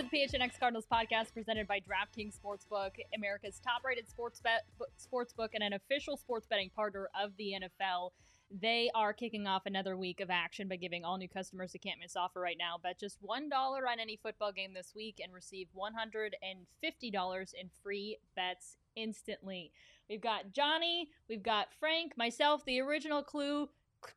Into 0.00 0.10
the 0.10 0.18
PHNX 0.18 0.58
Cardinals 0.58 0.86
podcast 0.90 1.34
presented 1.34 1.68
by 1.68 1.80
DraftKings 1.80 2.38
Sportsbook, 2.38 2.92
America's 3.14 3.60
top-rated 3.62 4.08
sports 4.08 4.40
bet 4.40 4.64
sportsbook 4.98 5.48
and 5.52 5.62
an 5.62 5.74
official 5.74 6.16
sports 6.16 6.46
betting 6.46 6.70
partner 6.70 7.10
of 7.20 7.32
the 7.36 7.54
NFL. 7.60 8.12
They 8.50 8.90
are 8.94 9.12
kicking 9.12 9.46
off 9.46 9.66
another 9.66 9.98
week 9.98 10.20
of 10.20 10.30
action 10.30 10.68
by 10.68 10.76
giving 10.76 11.04
all 11.04 11.18
new 11.18 11.28
customers 11.28 11.74
a 11.74 11.78
can't 11.78 12.00
miss 12.00 12.16
offer 12.16 12.40
right 12.40 12.56
now. 12.58 12.76
Bet 12.82 12.98
just 12.98 13.22
$1 13.22 13.52
on 13.52 14.00
any 14.00 14.16
football 14.16 14.52
game 14.52 14.72
this 14.72 14.94
week 14.96 15.20
and 15.22 15.34
receive 15.34 15.68
$150 15.76 17.54
in 17.54 17.70
free 17.82 18.16
bets 18.34 18.78
instantly. 18.96 19.70
We've 20.08 20.22
got 20.22 20.52
Johnny, 20.52 21.10
we've 21.28 21.42
got 21.42 21.74
Frank, 21.78 22.16
myself, 22.16 22.64
the 22.64 22.80
original 22.80 23.22
Clue 23.22 23.68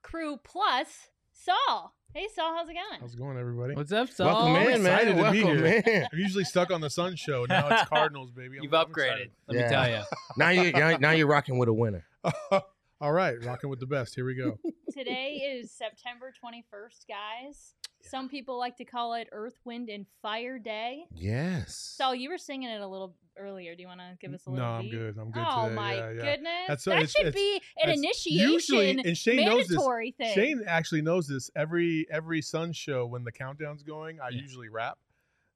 crew, 0.01 0.37
plus 0.45 1.09
Saul. 1.43 1.93
Hey, 2.13 2.27
Saul, 2.33 2.53
how's 2.55 2.69
it 2.69 2.73
going? 2.75 2.99
How's 3.01 3.15
it 3.15 3.17
going, 3.17 3.37
everybody? 3.37 3.73
What's 3.75 3.91
up, 3.91 4.09
Saul? 4.09 4.27
Welcome 4.53 4.71
in, 4.71 4.83
man. 4.83 4.93
Excited 4.93 5.09
to 5.09 5.31
be 5.31 5.43
Welcome, 5.43 5.63
here. 5.65 5.83
man. 5.85 6.07
I'm 6.13 6.19
usually 6.19 6.43
stuck 6.43 6.69
on 6.71 6.79
the 6.79 6.89
Sun 6.89 7.15
Show. 7.15 7.45
Now 7.49 7.67
it's 7.69 7.83
Cardinals, 7.89 8.31
baby. 8.31 8.57
I'm- 8.57 8.63
You've 8.63 8.73
I'm 8.73 8.85
upgraded. 8.85 9.31
Let 9.47 9.57
Yeah. 9.57 9.63
me 9.63 9.69
tell 9.69 9.89
you. 9.89 10.03
Now 10.37 10.49
you 10.49 10.71
now, 10.71 10.97
now 10.97 11.11
you're 11.11 11.27
rocking 11.27 11.57
with 11.57 11.69
a 11.69 11.73
winner. 11.73 12.05
All 13.01 13.11
right, 13.11 13.43
rocking 13.43 13.69
with 13.69 13.79
the 13.79 13.87
best. 13.87 14.15
Here 14.15 14.25
we 14.25 14.35
go. 14.35 14.57
Today 14.93 15.57
is 15.59 15.71
September 15.71 16.31
21st, 16.43 17.07
guys. 17.09 17.73
Some 18.05 18.27
people 18.29 18.57
like 18.59 18.75
to 18.77 18.85
call 18.85 19.13
it 19.15 19.27
Earth, 19.31 19.55
Wind, 19.65 19.89
and 19.89 20.05
Fire 20.21 20.59
Day. 20.59 21.05
Yes. 21.13 21.95
So 21.97 22.11
you 22.11 22.29
were 22.29 22.37
singing 22.37 22.69
it 22.69 22.81
a 22.81 22.87
little 22.87 23.15
earlier. 23.37 23.75
Do 23.75 23.81
you 23.81 23.87
want 23.87 24.01
to 24.01 24.17
give 24.19 24.33
us 24.33 24.45
a 24.45 24.51
little? 24.51 24.65
No, 24.65 24.81
little 24.81 24.85
I'm 24.85 24.91
good. 24.91 25.17
I'm 25.21 25.31
good 25.31 25.43
Oh 25.47 25.63
today. 25.63 25.75
my 25.75 25.93
yeah, 25.95 26.09
yeah. 26.11 26.15
goodness, 26.35 26.53
That's- 26.67 26.83
that 26.85 26.91
it's- 26.95 27.11
should 27.11 27.27
it's- 27.27 27.33
be 27.33 27.61
an 27.81 27.89
initiation 27.91 28.51
Usually, 28.51 28.89
and 28.91 29.17
Shane 29.17 29.45
knows 29.45 29.67
this. 29.67 29.69
mandatory 29.71 30.11
thing. 30.11 30.33
Shane 30.35 30.61
actually 30.67 31.01
knows 31.01 31.27
this. 31.27 31.49
Every 31.55 32.05
every 32.11 32.41
Sun 32.41 32.73
show 32.73 33.05
when 33.05 33.23
the 33.23 33.31
countdown's 33.31 33.83
going, 33.83 34.19
I 34.19 34.29
Yeah. 34.29 34.41
usually 34.41 34.69
rap. 34.69 34.97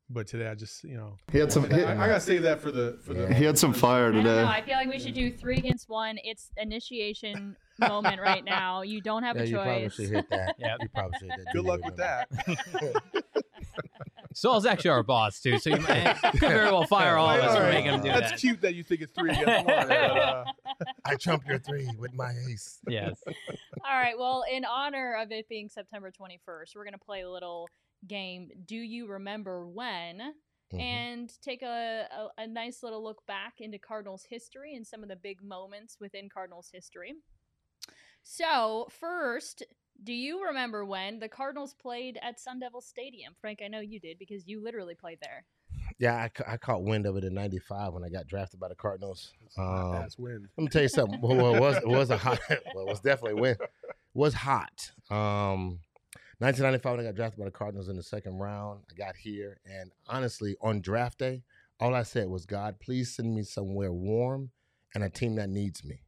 But 0.10 0.26
today 0.26 0.48
I 0.48 0.56
just, 0.56 0.86
you 0.86 0.96
know, 0.96 1.18
He 1.34 1.38
had 1.38 1.52
some. 1.52 1.66
I, 1.66 1.68
He, 1.76 1.84
I 1.84 2.08
gotta 2.08 2.22
save 2.22 2.44
that 2.44 2.62
for 2.62 2.72
the 2.72 2.98
for 3.04 3.14
the. 3.14 3.34
he 3.34 3.44
had 3.44 3.58
some 3.58 3.74
fire 3.74 4.08
I 4.08 4.12
don't 4.14 4.24
know. 4.24 4.36
today. 4.38 4.48
I 4.48 4.62
feel 4.62 4.76
like 4.76 4.88
we 4.88 5.00
should 5.00 5.14
do 5.14 5.30
three 5.32 5.58
against 5.58 5.90
one. 5.90 6.18
It's 6.24 6.50
initiation 6.56 7.58
moment 7.80 8.22
right 8.22 8.44
now. 8.44 8.82
You 8.82 9.02
don't 9.02 9.24
have 9.24 9.36
yeah, 9.38 9.44
a 9.44 9.46
you 9.46 9.56
probably 9.56 9.90
choice. 9.90 10.10
hit 10.10 10.30
that. 10.30 10.56
Yeah. 10.60 10.76
You 10.80 10.90
probably 10.90 11.20
should 11.20 11.32
hit 11.32 11.46
that. 11.46 11.54
Good 11.54 11.66
luck 11.66 11.86
with 11.86 11.98
that. 11.98 12.30
Saul's 14.34 14.68
actually 14.68 14.92
our 14.92 15.02
boss 15.02 15.40
too, 15.40 15.58
so 15.58 15.72
you 15.72 15.78
might, 15.78 16.16
could 16.32 16.40
very 16.40 16.66
well 16.66 16.86
fire 16.86 17.18
all 17.18 17.28
of 17.28 17.40
us 17.42 17.56
for 17.56 17.64
right. 17.64 17.74
making 17.74 17.94
him 17.94 18.02
do 18.02 18.10
That's 18.10 18.32
that. 18.32 18.40
cute 18.40 18.62
that 18.62 18.76
you 18.76 18.84
think 18.84 19.02
it's 19.02 19.12
three 19.14 19.32
against 19.32 19.66
one. 19.66 19.66
but, 19.66 19.92
uh, 19.92 20.44
I 21.06 21.16
trump 21.16 21.48
your 21.48 21.58
three 21.58 21.90
with 21.98 22.14
my 22.14 22.34
ace. 22.48 22.78
Yes. 22.88 23.20
All 23.28 23.98
right. 23.98 24.18
Well, 24.18 24.44
in 24.52 24.64
honor 24.64 25.18
of 25.20 25.32
it 25.32 25.50
being 25.50 25.70
September 25.70 26.12
21st, 26.12 26.76
we're 26.76 26.84
going 26.84 26.94
to 26.94 27.00
play 27.00 27.22
a 27.22 27.30
little 27.32 27.68
game. 28.08 28.50
Do 28.66 28.76
you 28.76 29.08
remember 29.08 29.66
when? 29.68 30.22
Mhm. 30.74 30.82
And 30.82 31.32
take 31.42 31.62
a, 31.64 32.06
a, 32.38 32.42
a 32.44 32.48
nice 32.48 32.84
little 32.84 33.02
look 33.04 33.26
back 33.26 33.56
into 33.60 33.80
Cardinals 33.80 34.26
history 34.30 34.76
and 34.76 34.86
some 34.86 35.02
of 35.02 35.10
the 35.10 35.16
big 35.16 35.42
moments 35.42 35.98
within 36.00 36.30
Cardinals 36.30 36.70
history. 36.72 37.14
So, 38.30 38.90
first, 39.00 39.64
do 40.04 40.12
you 40.12 40.44
remember 40.48 40.84
when 40.84 41.18
the 41.20 41.30
Cardinals 41.30 41.74
played 41.74 42.20
at 42.22 42.42
Sun 42.42 42.60
Devil 42.60 42.82
Stadium? 42.82 43.34
Frank, 43.40 43.62
I 43.64 43.70
know 43.70 43.80
you 43.80 44.02
did 44.02 44.20
because 44.20 44.46
you 44.46 44.62
literally 44.62 44.96
played 44.96 45.20
there. 45.22 45.46
Yeah, 45.98 46.24
I, 46.24 46.28
ca- 46.28 46.44
I 46.46 46.58
caught 46.58 46.84
wind 46.84 47.06
of 47.06 47.16
it 47.16 47.24
in 47.24 47.34
'95 47.34 47.94
when 47.94 48.04
I 48.04 48.10
got 48.10 48.28
drafted 48.28 48.60
by 48.60 48.68
the 48.68 48.76
Cardinals. 48.76 49.32
Um, 49.58 49.94
That's 49.94 50.20
win. 50.20 50.46
Let 50.58 50.64
me 50.66 50.68
tell 50.68 50.82
you 50.82 50.90
something. 50.90 51.22
Well, 51.22 51.38
well, 51.38 51.56
it 51.56 51.62
was 51.62 51.78
it 51.78 51.88
was 51.88 52.10
a 52.10 52.18
hot. 52.18 52.38
Well, 52.76 52.86
it 52.86 52.90
was 52.90 53.00
definitely 53.00 53.40
wind. 53.40 53.60
It 53.62 53.70
Was 54.14 54.34
hot. 54.34 54.92
Um, 55.10 55.80
1995 56.40 56.92
when 56.92 57.00
I 57.00 57.04
got 57.04 57.16
drafted 57.16 57.40
by 57.40 57.46
the 57.46 57.52
Cardinals 57.52 57.88
in 57.88 57.96
the 57.96 58.04
second 58.04 58.40
round. 58.40 58.82
I 58.92 58.94
got 58.96 59.16
here, 59.16 59.62
and 59.66 59.90
honestly, 60.06 60.58
on 60.60 60.82
draft 60.82 61.20
day, 61.20 61.44
all 61.80 61.96
I 61.96 62.04
said 62.04 62.28
was, 62.28 62.46
"God, 62.46 62.82
please 62.82 63.16
send 63.16 63.34
me 63.34 63.44
somewhere 63.44 63.94
warm 63.94 64.52
and 64.94 65.06
a 65.06 65.10
team 65.10 65.36
that 65.36 65.50
needs 65.50 65.86
me." 65.86 66.02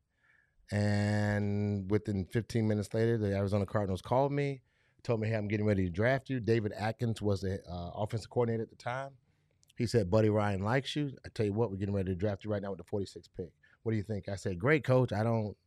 And 0.72 1.90
within 1.90 2.26
15 2.26 2.68
minutes 2.68 2.94
later, 2.94 3.18
the 3.18 3.36
Arizona 3.36 3.66
Cardinals 3.66 4.02
called 4.02 4.32
me, 4.32 4.62
told 5.04 5.20
me, 5.20 5.28
"Hey, 5.28 5.36
I'm 5.36 5.48
getting 5.48 5.66
ready 5.66 5.84
to 5.86 5.90
draft 5.90 6.30
you." 6.30 6.40
David 6.40 6.74
Atkins 6.74 7.22
was 7.22 7.42
the 7.42 7.60
uh, 7.68 7.92
offensive 7.96 8.30
coordinator 8.30 8.64
at 8.64 8.70
the 8.70 8.76
time. 8.76 9.12
He 9.78 9.88
said, 9.88 10.12
"Buddy 10.12 10.30
Ryan 10.30 10.62
likes 10.62 10.96
you. 10.96 11.12
I 11.26 11.30
tell 11.30 11.46
you 11.46 11.54
what, 11.54 11.72
we're 11.72 11.78
getting 11.78 11.96
ready 11.96 12.10
to 12.12 12.16
draft 12.16 12.44
you 12.44 12.52
right 12.52 12.62
now 12.62 12.72
with 12.72 12.80
the 12.80 12.84
46th 12.84 13.30
pick. 13.36 13.52
What 13.84 13.94
do 13.94 13.98
you 13.98 14.04
think?" 14.04 14.30
I 14.30 14.36
said, 14.36 14.60
"Great, 14.60 14.84
coach. 14.84 15.12
I 15.12 15.24
don't 15.24 15.58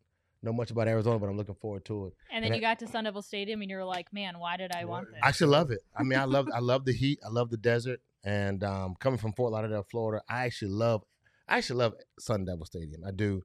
know 0.42 0.52
much 0.52 0.70
about 0.70 0.86
Arizona, 0.86 1.18
but 1.18 1.28
I'm 1.28 1.36
looking 1.36 1.56
forward 1.56 1.84
to 1.86 2.06
it." 2.06 2.14
And 2.32 2.44
then 2.44 2.52
And 2.52 2.56
you 2.56 2.60
got 2.60 2.78
to 2.80 2.86
Sun 2.86 3.04
Devil 3.04 3.22
Stadium 3.22 3.62
and 3.62 3.70
you 3.70 3.76
were 3.76 3.84
like, 3.84 4.12
man, 4.12 4.38
why 4.38 4.56
did 4.56 4.72
I 4.72 4.84
want 4.84 5.08
this? 5.10 5.18
I 5.22 5.28
actually 5.28 5.50
love 5.50 5.70
it. 5.70 5.84
I 5.96 6.02
mean, 6.04 6.18
I 6.18 6.24
love 6.24 6.48
I 6.54 6.60
love 6.60 6.84
the 6.84 6.92
heat. 6.92 7.18
I 7.24 7.28
love 7.28 7.50
the 7.50 7.56
desert. 7.56 8.00
And 8.24 8.62
um, 8.62 8.94
coming 9.00 9.18
from 9.18 9.32
Fort 9.32 9.50
Lauderdale, 9.50 9.84
Florida, 9.90 10.22
I 10.28 10.44
actually 10.44 10.70
love 10.70 11.04
I 11.48 11.58
actually 11.58 11.78
love 11.78 11.94
Sun 12.20 12.44
Devil 12.44 12.64
Stadium. 12.66 13.02
I 13.04 13.10
do. 13.10 13.42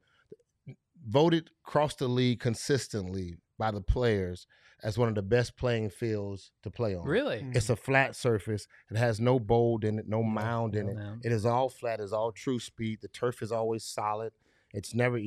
Voted 1.07 1.49
across 1.65 1.95
the 1.95 2.07
league 2.07 2.39
consistently 2.39 3.37
by 3.57 3.71
the 3.71 3.81
players 3.81 4.45
as 4.83 4.97
one 4.97 5.09
of 5.09 5.15
the 5.15 5.21
best 5.21 5.57
playing 5.57 5.89
fields 5.89 6.51
to 6.63 6.69
play 6.69 6.95
on. 6.95 7.05
Really? 7.05 7.37
Mm-hmm. 7.37 7.53
It's 7.55 7.69
a 7.69 7.75
flat 7.75 8.15
surface. 8.15 8.67
It 8.91 8.97
has 8.97 9.19
no 9.19 9.39
bold 9.39 9.83
in 9.83 9.99
it, 9.99 10.07
no 10.07 10.21
mound 10.21 10.75
in 10.75 10.89
it. 10.89 10.97
It 11.23 11.31
is 11.31 11.45
all 11.45 11.69
flat. 11.69 11.99
It's 11.99 12.11
all 12.11 12.31
true 12.31 12.59
speed. 12.59 12.99
The 13.01 13.07
turf 13.07 13.41
is 13.41 13.51
always 13.51 13.83
solid. 13.83 14.33
It's 14.73 14.93
never. 14.93 15.19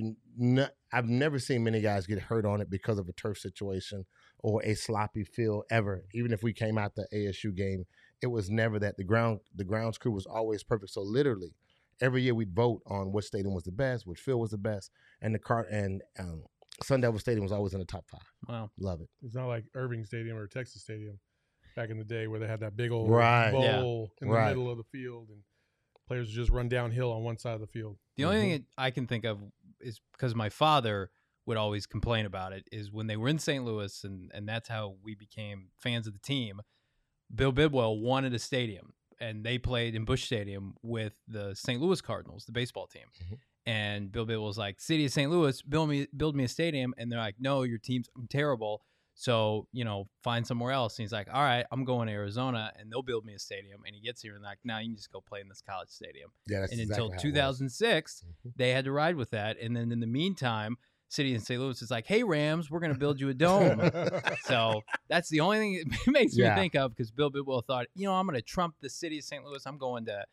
I've 0.93 1.09
never 1.09 1.39
seen 1.39 1.65
many 1.65 1.81
guys 1.81 2.07
get 2.07 2.21
hurt 2.21 2.45
on 2.45 2.61
it 2.61 2.71
because 2.71 2.99
of 2.99 3.09
a 3.09 3.13
turf 3.13 3.39
situation 3.39 4.05
or 4.39 4.63
a 4.63 4.75
sloppy 4.75 5.25
field 5.25 5.65
ever. 5.71 6.05
Even 6.15 6.33
if 6.33 6.43
we 6.43 6.53
came 6.53 6.79
out 6.79 6.95
the 6.95 7.09
ASU 7.13 7.55
game, 7.55 7.87
it 8.23 8.29
was 8.29 8.51
never 8.51 8.79
that. 8.79 8.97
The 8.99 9.05
ground, 9.05 9.41
the 9.55 9.65
grounds 9.65 9.99
crew 9.99 10.13
was 10.13 10.27
always 10.27 10.63
perfect. 10.63 10.93
So 10.93 11.01
literally, 11.01 11.55
every 12.01 12.23
year 12.23 12.35
we'd 12.35 12.55
vote 12.55 12.83
on 12.87 13.13
which 13.13 13.27
stadium 13.27 13.55
was 13.55 13.65
the 13.65 13.73
best, 13.73 14.07
which 14.07 14.21
field 14.21 14.41
was 14.41 14.51
the 14.51 14.59
best, 14.59 14.91
and 15.21 15.35
the 15.35 15.39
car 15.39 15.67
and 15.71 16.03
um, 16.19 16.45
Sun 16.83 17.01
Devil 17.03 17.19
Stadium 17.21 17.43
was 17.43 17.53
always 17.53 17.75
in 17.75 17.79
the 17.81 17.85
top 17.87 18.07
five. 18.09 18.21
Wow. 18.49 18.71
Love 18.79 19.01
it. 19.03 19.09
It's 19.23 19.35
not 19.35 19.49
like 19.49 19.65
Irving 19.75 20.05
Stadium 20.05 20.37
or 20.37 20.47
Texas 20.47 20.83
Stadium 20.83 21.19
back 21.77 21.91
in 21.91 21.99
the 21.99 22.05
day 22.05 22.27
where 22.27 22.41
they 22.41 22.47
had 22.49 22.61
that 22.61 22.77
big 22.77 22.91
old 22.91 23.11
Right. 23.11 23.53
Yeah. 23.53 23.81
bowl 23.81 24.13
in 24.23 24.29
Right. 24.29 24.45
the 24.49 24.57
middle 24.57 24.71
of 24.71 24.79
the 24.79 24.85
field 24.85 25.29
and 25.31 25.43
players 26.07 26.29
would 26.29 26.35
just 26.35 26.51
run 26.51 26.69
downhill 26.69 27.13
on 27.13 27.23
one 27.23 27.37
side 27.39 27.55
of 27.55 27.61
the 27.61 27.67
field. 27.67 27.97
The 28.17 28.25
only 28.25 28.37
Mhm. 28.39 28.41
thing 28.41 28.67
I 28.79 28.91
can 28.91 29.07
think 29.07 29.25
of 29.25 29.41
is 29.81 30.01
because 30.13 30.35
my 30.35 30.49
father 30.49 31.11
would 31.47 31.57
always 31.57 31.87
complain 31.87 32.27
about 32.27 32.53
it 32.53 32.67
is 32.73 32.91
when 32.91 33.07
they 33.09 33.17
were 33.17 33.29
in 33.29 33.39
St. 33.39 33.65
Louis 33.65 34.03
and 34.05 34.31
and 34.35 34.49
that's 34.49 34.69
how 34.69 34.97
we 35.03 35.15
became 35.15 35.71
fans 35.79 36.07
of 36.07 36.13
the 36.15 36.19
team. 36.19 36.61
Bill 37.35 37.53
Bidwell 37.53 37.99
wanted 37.99 38.35
a 38.35 38.39
stadium 38.39 38.95
and 39.21 39.45
they 39.45 39.59
played 39.59 39.95
in 39.95 40.05
Busch 40.05 40.25
Stadium 40.25 40.75
with 40.83 41.15
the 41.29 41.55
St. 41.55 41.81
Louis 41.81 42.01
Cardinals, 42.01 42.45
the 42.47 42.53
baseball 42.53 42.87
team. 42.87 43.07
Mhm. 43.23 43.39
And 43.67 44.11
Bill 44.13 44.25
Bidwell 44.25 44.47
was 44.47 44.59
like, 44.59 44.81
"City 44.81 45.05
of 45.05 45.13
St. 45.13 45.31
Louis, 45.31 45.61
build 45.63 45.89
me 45.91 46.07
build 46.17 46.35
me 46.35 46.45
a 46.45 46.49
stadium." 46.49 46.95
And 46.97 47.11
they're 47.13 47.19
like, 47.21 47.37
"No, 47.39 47.63
your 47.63 47.79
team's 47.79 48.09
terrible." 48.31 48.83
So, 49.15 49.69
you 49.73 49.85
know, 49.85 50.09
find 50.25 50.47
somewhere 50.47 50.73
else. 50.73 50.99
And 50.99 51.03
he's 51.05 51.13
like, 51.13 51.29
all 51.31 51.43
right, 51.43 51.67
I'm 51.71 51.85
going 51.85 52.07
to 52.07 52.13
Arizona 52.15 52.73
and 52.77 52.91
they'll 52.91 53.03
build 53.03 53.27
me 53.27 53.35
a 53.35 53.39
stadium. 53.39 53.83
And 53.85 53.95
he 53.95 54.01
gets 54.01 54.23
here 54.23 54.35
and 54.35 54.43
like, 54.43 54.59
now 54.65 54.79
you 54.79 54.89
can 54.89 54.97
just 54.97 55.13
go 55.13 55.21
play 55.21 55.41
in 55.43 55.49
this 55.49 55.61
college 55.61 55.91
stadium 55.91 56.31
Yeah, 56.47 56.63
and 56.63 56.65
exactly 56.81 56.83
until 56.85 57.05
how 57.09 57.13
it 57.13 57.15
was. 57.17 57.23
2006 57.23 58.25
Mhm. 58.47 58.53
they 58.57 58.71
had 58.71 58.87
to 58.87 58.93
ride 58.93 59.17
with 59.17 59.29
that 59.31 59.59
and 59.59 59.77
then 59.77 59.93
in 59.93 60.01
the 60.01 60.07
meantime 60.07 60.79
city 61.11 61.35
in 61.35 61.41
St. 61.41 61.61
Louis 61.61 61.81
is 61.83 61.91
like, 61.91 62.07
"Hey 62.07 62.23
Rams, 62.23 62.71
we're 62.71 62.81
going 62.81 62.93
to 62.93 62.99
build 62.99 63.21
you 63.21 63.29
a 63.29 63.35
dome." 63.35 63.81
so 64.45 64.81
that's 65.09 65.29
the 65.29 65.41
only 65.41 65.59
thing 65.59 65.75
it 66.07 66.11
makes 66.11 66.37
Yeah. 66.37 66.55
me 66.55 66.61
think 66.63 66.75
of 66.77 66.93
because 66.97 67.11
Bill 67.11 67.31
Bidwell 67.31 67.61
thought, 67.63 67.87
you 67.95 68.07
know, 68.07 68.15
I'm 68.15 68.27
going 68.27 68.37
to 68.37 68.43
trump 68.43 68.77
the 68.81 68.89
city 68.89 69.19
of 69.19 69.25
St. 69.25 69.45
Louis. 69.45 69.63
I'm 69.67 69.77
going 69.79 70.07
to 70.07 70.25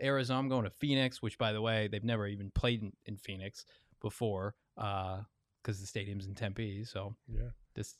Arizona. 0.00 0.38
I'm 0.38 0.48
going 0.48 0.64
to 0.64 0.70
Phoenix, 0.70 1.20
which 1.20 1.38
by 1.38 1.52
the 1.52 1.60
way, 1.60 1.88
they've 1.88 2.04
never 2.04 2.26
even 2.28 2.50
played 2.50 2.82
in, 2.82 2.92
in 3.06 3.16
Phoenix 3.16 3.64
before 4.00 4.54
because 4.76 5.80
the 5.80 5.86
stadium's 5.86 6.26
in 6.26 6.34
Tempe. 6.34 6.84
So 6.84 7.16
yeah. 7.26 7.48
this 7.74 7.96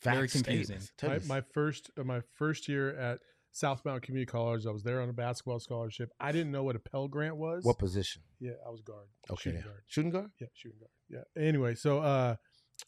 Fact 0.00 0.16
Very 0.16 0.28
confusing. 0.28 0.80
My, 1.02 1.18
my 1.26 1.40
first 1.40 1.90
uh, 1.98 2.04
my 2.04 2.20
first 2.34 2.68
year 2.68 2.94
at 2.96 3.20
South 3.54 3.84
Mountain 3.84 4.00
Community 4.00 4.26
College, 4.26 4.66
I 4.66 4.70
was 4.72 4.82
there 4.82 5.00
on 5.00 5.08
a 5.08 5.12
basketball 5.12 5.60
scholarship. 5.60 6.10
I 6.18 6.32
didn't 6.32 6.50
know 6.50 6.64
what 6.64 6.74
a 6.74 6.80
Pell 6.80 7.06
Grant 7.06 7.36
was. 7.36 7.64
what 7.64 7.78
position? 7.78 8.20
Yeah, 8.40 8.54
I 8.66 8.70
was 8.70 8.80
guard. 8.80 9.06
Okay, 9.30 9.42
shooting 9.42 9.60
yeah. 9.60 9.64
guard. 9.64 9.82
shooting 9.86 10.10
guard. 10.10 10.30
Yeah, 10.40 10.46
shooting 10.54 10.78
guard. 10.80 10.90
Yeah. 11.36 11.40
Anyway, 11.40 11.76
so 11.76 12.00
uh, 12.00 12.34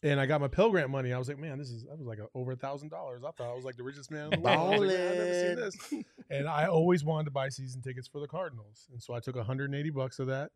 and 0.03 0.19
I 0.19 0.25
got 0.25 0.41
my 0.41 0.49
Pell 0.49 0.69
Grant 0.69 0.89
money. 0.89 1.13
I 1.13 1.17
was 1.17 1.29
like, 1.29 1.39
man, 1.39 1.57
this 1.57 1.69
is 1.69 1.85
that 1.85 1.97
was 1.97 2.05
like 2.05 2.19
a, 2.19 2.27
over 2.35 2.51
a 2.51 2.57
thousand 2.57 2.89
dollars. 2.89 3.23
I 3.23 3.31
thought 3.31 3.49
I 3.49 3.55
was 3.55 3.63
like 3.63 3.77
the 3.77 3.83
richest 3.83 4.11
man 4.11 4.33
in 4.33 4.41
the 4.41 4.45
world. 4.45 4.57
I 4.57 4.77
was 4.77 4.79
like, 4.81 4.99
man, 4.99 5.11
I've 5.11 5.17
never 5.17 5.33
seen 5.33 5.55
this. 5.55 6.03
And 6.29 6.49
I 6.49 6.65
always 6.65 7.05
wanted 7.05 7.25
to 7.25 7.31
buy 7.31 7.47
season 7.47 7.81
tickets 7.81 8.09
for 8.09 8.19
the 8.19 8.27
Cardinals, 8.27 8.87
and 8.91 9.01
so 9.01 9.13
I 9.13 9.21
took 9.21 9.37
180 9.37 9.89
bucks 9.91 10.19
of 10.19 10.27
that, 10.27 10.51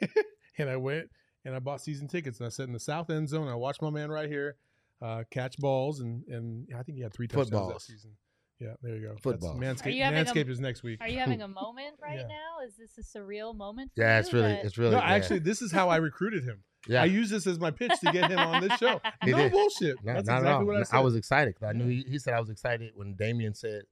and 0.58 0.70
I 0.70 0.76
went 0.76 1.10
and 1.44 1.56
I 1.56 1.58
bought 1.58 1.80
season 1.80 2.06
tickets, 2.06 2.38
and 2.38 2.46
I 2.46 2.50
sat 2.50 2.68
in 2.68 2.72
the 2.72 2.78
south 2.78 3.10
end 3.10 3.28
zone. 3.28 3.48
I 3.48 3.56
watched 3.56 3.82
my 3.82 3.90
man 3.90 4.08
right 4.08 4.28
here 4.28 4.54
uh, 5.02 5.24
catch 5.32 5.58
balls, 5.58 5.98
and 5.98 6.22
and 6.28 6.68
I 6.78 6.84
think 6.84 6.96
he 6.96 7.02
had 7.02 7.12
three 7.12 7.26
touchdowns 7.26 7.72
that 7.72 7.80
season. 7.82 8.12
Yeah, 8.60 8.74
there 8.82 8.94
you 8.96 9.00
go. 9.02 9.08
That's- 9.08 9.22
Footballs. 9.22 9.58
Manscaped, 9.60 9.94
you 9.94 10.02
having 10.02 10.26
a- 10.48 10.50
is 10.50 10.58
next 10.60 10.82
week. 10.82 11.00
Are 11.00 11.08
you 11.08 11.18
having 11.18 11.42
a 11.42 11.48
moment 11.62 11.96
right 12.02 12.18
Yeah. 12.18 12.26
now? 12.26 12.66
Is 12.66 12.74
this 12.76 12.98
a 12.98 13.18
surreal 13.18 13.54
moment? 13.54 13.92
For 13.94 14.00
Yeah, 14.02 14.16
you 14.16 14.20
it's 14.20 14.32
really, 14.32 14.48
that- 14.48 14.64
it's 14.64 14.78
really. 14.78 14.90
no, 14.92 14.98
yeah. 14.98 15.04
actually, 15.14 15.38
this 15.40 15.62
is 15.62 15.70
how 15.72 15.88
I 15.88 15.96
recruited 15.96 16.44
him. 16.44 16.64
yeah. 16.88 17.02
I 17.02 17.04
use 17.06 17.30
this 17.30 17.46
as 17.46 17.58
my 17.60 17.70
pitch 17.70 17.92
to 18.04 18.12
get 18.12 18.30
him 18.30 18.38
on 18.38 18.60
this 18.66 18.76
show. 18.78 19.00
He 19.24 19.30
no 19.30 19.38
did. 19.38 19.52
bullshit. 19.52 19.96
No, 20.04 20.14
That's 20.14 20.26
not 20.28 20.38
exactly 20.38 20.48
at 20.48 20.54
all. 20.54 20.64
what 20.64 20.76
I 20.76 20.82
said. 20.82 20.96
I 20.96 21.00
was 21.00 21.14
excited 21.16 21.54
'cause 21.58 21.68
I 21.68 21.72
knew 21.72 21.86
he, 21.86 22.02
he 22.08 22.18
said 22.18 22.34
I 22.34 22.40
was 22.40 22.50
excited 22.50 22.92
when 22.94 23.14
Damien 23.14 23.54
said 23.54 23.82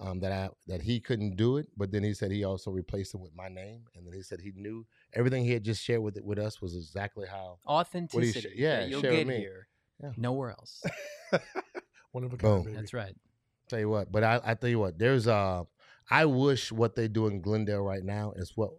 um, 0.00 0.18
that 0.20 0.32
I 0.32 0.50
that 0.66 0.82
he 0.82 0.98
couldn't 1.00 1.36
do 1.36 1.56
it, 1.56 1.68
but 1.76 1.92
then 1.92 2.02
he 2.02 2.14
said 2.14 2.32
he 2.32 2.42
also 2.44 2.70
replaced 2.72 3.14
it 3.14 3.18
with 3.20 3.32
my 3.34 3.48
name, 3.48 3.82
and 3.94 4.04
then 4.06 4.12
he 4.12 4.22
said 4.22 4.40
he 4.40 4.50
knew 4.56 4.84
everything 5.12 5.44
he 5.44 5.52
had 5.52 5.62
just 5.62 5.82
shared 5.84 6.02
with 6.02 6.18
with 6.22 6.38
us 6.38 6.60
was 6.60 6.74
exactly 6.74 7.26
how. 7.28 7.58
authenticity 7.68 8.50
yeah, 8.56 8.80
that 8.80 8.88
you'll 8.88 9.02
get 9.02 9.26
me. 9.26 9.36
here 9.36 9.68
Yeah. 10.02 10.10
nowhere 10.16 10.50
else. 10.50 10.82
One 12.10 12.24
of 12.24 12.32
a 12.32 12.36
kind, 12.36 12.40
Boom. 12.40 12.62
baby. 12.64 12.76
That's 12.76 12.92
right. 12.94 13.14
Tell 13.68 13.78
you 13.78 13.88
what, 13.88 14.12
but 14.12 14.22
I, 14.22 14.40
I 14.44 14.54
tell 14.54 14.68
you 14.70 14.78
what, 14.78 14.98
there's 14.98 15.26
uh, 15.26 15.64
I 16.10 16.26
wish 16.26 16.70
what 16.70 16.94
they 16.96 17.08
do 17.08 17.26
in 17.26 17.40
Glendale 17.40 17.80
right 17.82 18.04
now 18.04 18.32
is 18.36 18.52
what 18.56 18.70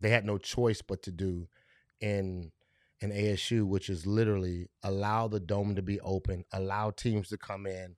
they 0.00 0.10
had 0.10 0.24
no 0.24 0.38
choice 0.38 0.82
but 0.82 1.02
to 1.02 1.10
do 1.12 1.48
in 2.00 2.50
in 3.00 3.10
ASU, 3.10 3.66
which 3.66 3.88
is 3.90 4.06
literally 4.06 4.68
allow 4.82 5.28
the 5.28 5.40
dome 5.40 5.74
to 5.74 5.82
be 5.82 6.00
open, 6.00 6.44
allow 6.52 6.90
teams 6.90 7.28
to 7.28 7.36
come 7.36 7.66
in, 7.66 7.96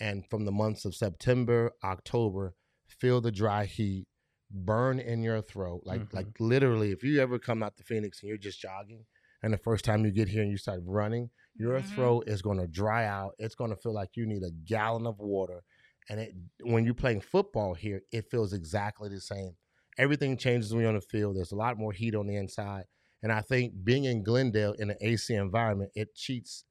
and 0.00 0.26
from 0.28 0.44
the 0.44 0.52
months 0.52 0.84
of 0.84 0.94
September, 0.94 1.72
October, 1.84 2.54
feel 2.86 3.20
the 3.20 3.32
dry 3.32 3.64
heat, 3.64 4.06
burn 4.50 4.98
in 4.98 5.22
your 5.22 5.42
throat, 5.42 5.82
like 5.84 6.00
Mhm. 6.00 6.14
like 6.14 6.40
literally. 6.40 6.92
If 6.92 7.02
you 7.04 7.20
ever 7.20 7.38
come 7.38 7.62
out 7.62 7.76
to 7.76 7.84
Phoenix 7.84 8.22
and 8.22 8.28
you're 8.28 8.38
just 8.38 8.60
jogging, 8.60 9.06
and 9.42 9.52
the 9.52 9.58
first 9.58 9.84
time 9.84 10.04
you 10.04 10.10
get 10.10 10.28
here 10.28 10.42
and 10.42 10.50
you 10.50 10.56
start 10.58 10.80
running, 10.84 11.30
your 11.58 11.80
Mhm. 11.80 11.86
throat 11.94 12.24
is 12.28 12.42
going 12.42 12.58
to 12.58 12.66
dry 12.66 13.06
out. 13.06 13.34
It's 13.38 13.54
going 13.54 13.70
to 13.70 13.76
feel 13.76 13.92
like 13.94 14.16
you 14.16 14.26
need 14.26 14.42
a 14.44 14.50
gallon 14.50 15.06
of 15.06 15.18
water. 15.18 15.62
And 16.08 16.20
it, 16.20 16.34
when 16.62 16.84
you're 16.84 16.94
playing 16.94 17.20
football 17.22 17.74
here, 17.74 18.02
it 18.12 18.30
feels 18.30 18.52
exactly 18.52 19.08
the 19.08 19.20
same. 19.20 19.56
Everything 19.98 20.36
changes 20.36 20.72
when 20.72 20.82
you're 20.82 20.90
on 20.90 20.94
the 20.96 21.00
field. 21.00 21.36
There's 21.36 21.52
a 21.52 21.56
lot 21.56 21.78
more 21.78 21.92
heat 21.92 22.14
on 22.14 22.26
the 22.26 22.36
inside. 22.36 22.84
And 23.22 23.32
I 23.32 23.40
think 23.40 23.82
being 23.84 24.04
in 24.04 24.22
Glendale 24.22 24.72
in 24.74 24.90
an 24.90 24.96
AC 25.00 25.34
environment, 25.34 25.90
it 25.94 26.14
cheats 26.14 26.64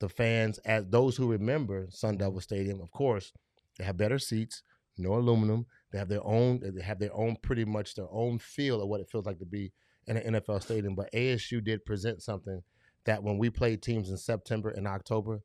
the 0.00 0.08
fans 0.08 0.58
as 0.58 0.86
those 0.88 1.16
who 1.16 1.30
remember 1.30 1.86
Sun 1.90 2.18
Devil 2.18 2.40
Stadium. 2.40 2.80
Of 2.80 2.90
course, 2.90 3.32
they 3.78 3.84
have 3.84 3.96
better 3.96 4.18
seats, 4.18 4.62
no 4.98 5.14
aluminum. 5.14 5.66
They 5.92 5.98
have 5.98 6.08
their 6.08 6.24
own. 6.24 6.60
They 6.60 6.82
have 6.82 6.98
their 6.98 7.14
own, 7.14 7.36
pretty 7.36 7.64
much 7.64 7.94
their 7.94 8.10
own 8.10 8.38
feel 8.38 8.82
of 8.82 8.88
what 8.88 9.00
it 9.00 9.08
feels 9.10 9.26
like 9.26 9.38
to 9.38 9.46
be 9.46 9.72
in 10.06 10.16
an 10.16 10.34
NFL 10.34 10.60
stadium. 10.60 10.94
But 10.94 11.08
ASU 11.14 11.60
did 11.60 11.84
present 11.84 12.22
something 12.22 12.62
that 13.04 13.22
when 13.22 13.38
we 13.38 13.50
played 13.50 13.82
teams 13.82 14.10
in 14.10 14.16
September 14.16 14.70
and 14.70 14.86
October, 14.86 15.42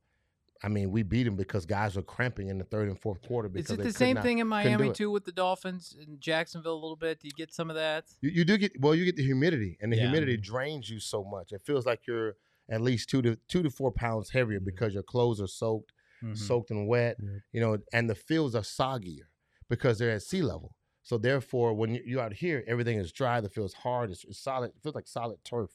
I 0.63 0.69
mean, 0.69 0.89
we 0.91 1.03
beat 1.03 1.23
them 1.23 1.35
because 1.35 1.65
guys 1.67 1.95
were 1.95 2.01
cramping 2.01 2.47
in 2.49 2.57
the 2.57 2.63
third 2.63 2.87
and 2.89 2.99
fourth 2.99 3.21
quarter. 3.21 3.47
Because 3.47 3.67
Is 3.69 3.73
it 3.73 3.77
the 3.77 3.83
could 3.83 3.95
same 3.95 4.15
not- 4.15 4.23
thing 4.23 4.39
in 4.39 4.47
Miami 4.47 4.91
too 4.91 5.11
with 5.11 5.23
the 5.25 5.31
Dolphins 5.31 5.95
in 5.99 6.19
Jacksonville 6.19 6.73
a 6.73 6.81
little 6.81 6.95
bit? 6.95 7.19
Do 7.19 7.27
you 7.27 7.33
get 7.33 7.53
some 7.53 7.69
of 7.69 7.75
that? 7.75 8.05
You, 8.21 8.31
you 8.31 8.43
do 8.45 8.57
get 8.57 8.79
well. 8.81 8.95
You 8.95 9.05
get 9.05 9.15
the 9.15 9.23
humidity, 9.23 9.77
and 9.81 9.91
the 9.91 9.97
Yeah. 9.97 10.03
humidity 10.03 10.35
drains 10.37 10.89
you 10.89 10.99
so 10.99 11.23
much. 11.23 11.51
It 11.51 11.61
feels 11.61 11.85
like 11.85 12.07
you're 12.07 12.37
at 12.69 12.81
least 12.81 13.09
two 13.09 13.21
to 13.21 13.35
two 13.47 13.61
to 13.63 13.69
four 13.69 13.91
pounds 13.91 14.31
heavier 14.31 14.59
because 14.59 14.93
your 14.95 15.03
clothes 15.03 15.39
are 15.39 15.47
soaked, 15.47 15.93
Mhm. 16.23 16.35
soaked 16.35 16.71
and 16.71 16.87
wet. 16.87 17.17
Yeah. 17.21 17.29
You 17.53 17.61
know, 17.61 17.77
and 17.93 18.09
the 18.09 18.15
fields 18.15 18.55
are 18.55 18.63
soggier 18.63 19.27
because 19.69 19.99
they're 19.99 20.11
at 20.11 20.23
sea 20.23 20.41
level. 20.41 20.73
So 21.03 21.17
therefore, 21.19 21.73
when 21.75 21.93
you- 21.95 22.03
you're 22.05 22.21
out 22.21 22.33
here, 22.33 22.63
everything 22.67 22.97
is 22.97 23.11
dry. 23.11 23.39
The 23.41 23.49
field's 23.49 23.75
hard. 23.75 24.09
It's, 24.09 24.23
it's 24.25 24.39
solid. 24.39 24.71
It 24.75 24.81
feels 24.81 24.95
like 24.95 25.07
solid 25.07 25.37
turf. 25.45 25.69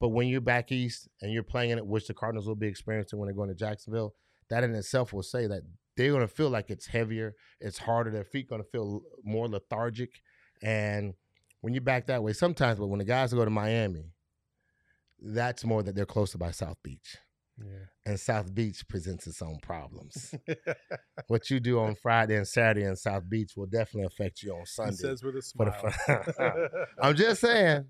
But 0.00 0.08
when 0.08 0.28
you're 0.28 0.40
back 0.40 0.72
east 0.72 1.08
and 1.22 1.32
you're 1.32 1.42
playing 1.42 1.70
in 1.70 1.78
it, 1.78 1.86
which 1.86 2.06
the 2.06 2.14
Cardinals 2.14 2.46
will 2.46 2.54
be 2.56 2.66
experiencing 2.66 3.18
when 3.18 3.26
they're 3.28 3.34
going 3.36 3.48
to 3.48 3.54
Jacksonville, 3.54 4.14
that 4.50 4.64
in 4.64 4.74
itself 4.74 5.12
will 5.12 5.22
say 5.22 5.46
that 5.46 5.62
they're 5.96 6.10
going 6.10 6.20
to 6.26 6.28
feel 6.28 6.50
like 6.50 6.70
it's 6.70 6.86
heavier, 6.86 7.34
it's 7.60 7.78
harder. 7.78 8.10
Their 8.10 8.24
feet 8.24 8.48
going 8.48 8.62
to 8.62 8.68
feel 8.68 9.02
more 9.22 9.48
lethargic, 9.48 10.20
and 10.62 11.14
when 11.60 11.72
you're 11.72 11.80
back 11.82 12.06
that 12.06 12.22
way, 12.22 12.32
sometimes. 12.32 12.78
But 12.78 12.88
when 12.88 12.98
the 12.98 13.04
guys 13.04 13.32
go 13.32 13.44
to 13.44 13.50
Miami, 13.50 14.10
that's 15.20 15.64
more 15.64 15.82
that 15.82 15.94
they're 15.94 16.04
closer 16.04 16.36
by 16.36 16.50
South 16.50 16.76
Beach, 16.82 17.16
Yeah. 17.58 17.86
and 18.04 18.18
South 18.20 18.52
Beach 18.54 18.86
presents 18.88 19.26
its 19.26 19.40
own 19.40 19.58
problems. 19.62 20.34
what 21.28 21.48
you 21.48 21.60
do 21.60 21.78
on 21.78 21.94
Friday 21.94 22.36
and 22.36 22.46
Saturday 22.46 22.84
in 22.86 22.96
South 22.96 23.28
Beach 23.28 23.52
will 23.56 23.66
definitely 23.66 24.06
affect 24.06 24.42
you 24.42 24.52
on 24.52 24.60
He 24.60 24.66
Sunday. 24.66 24.94
says 24.96 25.22
with 25.22 25.36
a 25.36 25.42
smile. 25.42 25.94
I'm 27.00 27.14
just 27.16 27.40
saying, 27.40 27.86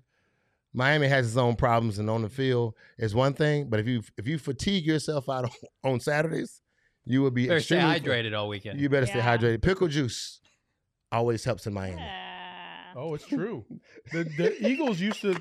Miami 0.75 1.07
has 1.07 1.27
its 1.27 1.37
own 1.37 1.55
problems, 1.55 1.99
and 1.99 2.09
on 2.09 2.21
the 2.21 2.29
field 2.29 2.75
is 2.97 3.15
one 3.15 3.33
thing. 3.33 3.69
But 3.69 3.79
if 3.79 3.87
you 3.87 4.03
if 4.17 4.27
you 4.27 4.37
fatigue 4.37 4.85
yourself 4.85 5.29
out 5.29 5.45
on, 5.45 5.51
on 5.93 5.99
Saturdays, 5.99 6.61
you 7.05 7.21
will 7.21 7.31
be 7.31 7.47
Better 7.47 7.59
stay 7.59 7.77
extremely 7.77 8.21
hydrated 8.23 8.37
all 8.37 8.49
weekend. 8.49 8.79
You 8.79 8.89
better 8.89 9.05
stay 9.05 9.19
hydrated. 9.19 9.61
Pickle 9.61 9.87
juice 9.87 10.41
always 11.11 11.43
helps 11.43 11.65
in 11.67 11.73
Miami. 11.73 12.01
Yeah. 12.01 12.24
Oh, 12.95 13.13
it's 13.13 13.25
true. 13.27 13.65
The, 14.11 14.23
the 14.23 14.67
Eagles 14.67 14.99
used 14.99 15.21
to 15.21 15.35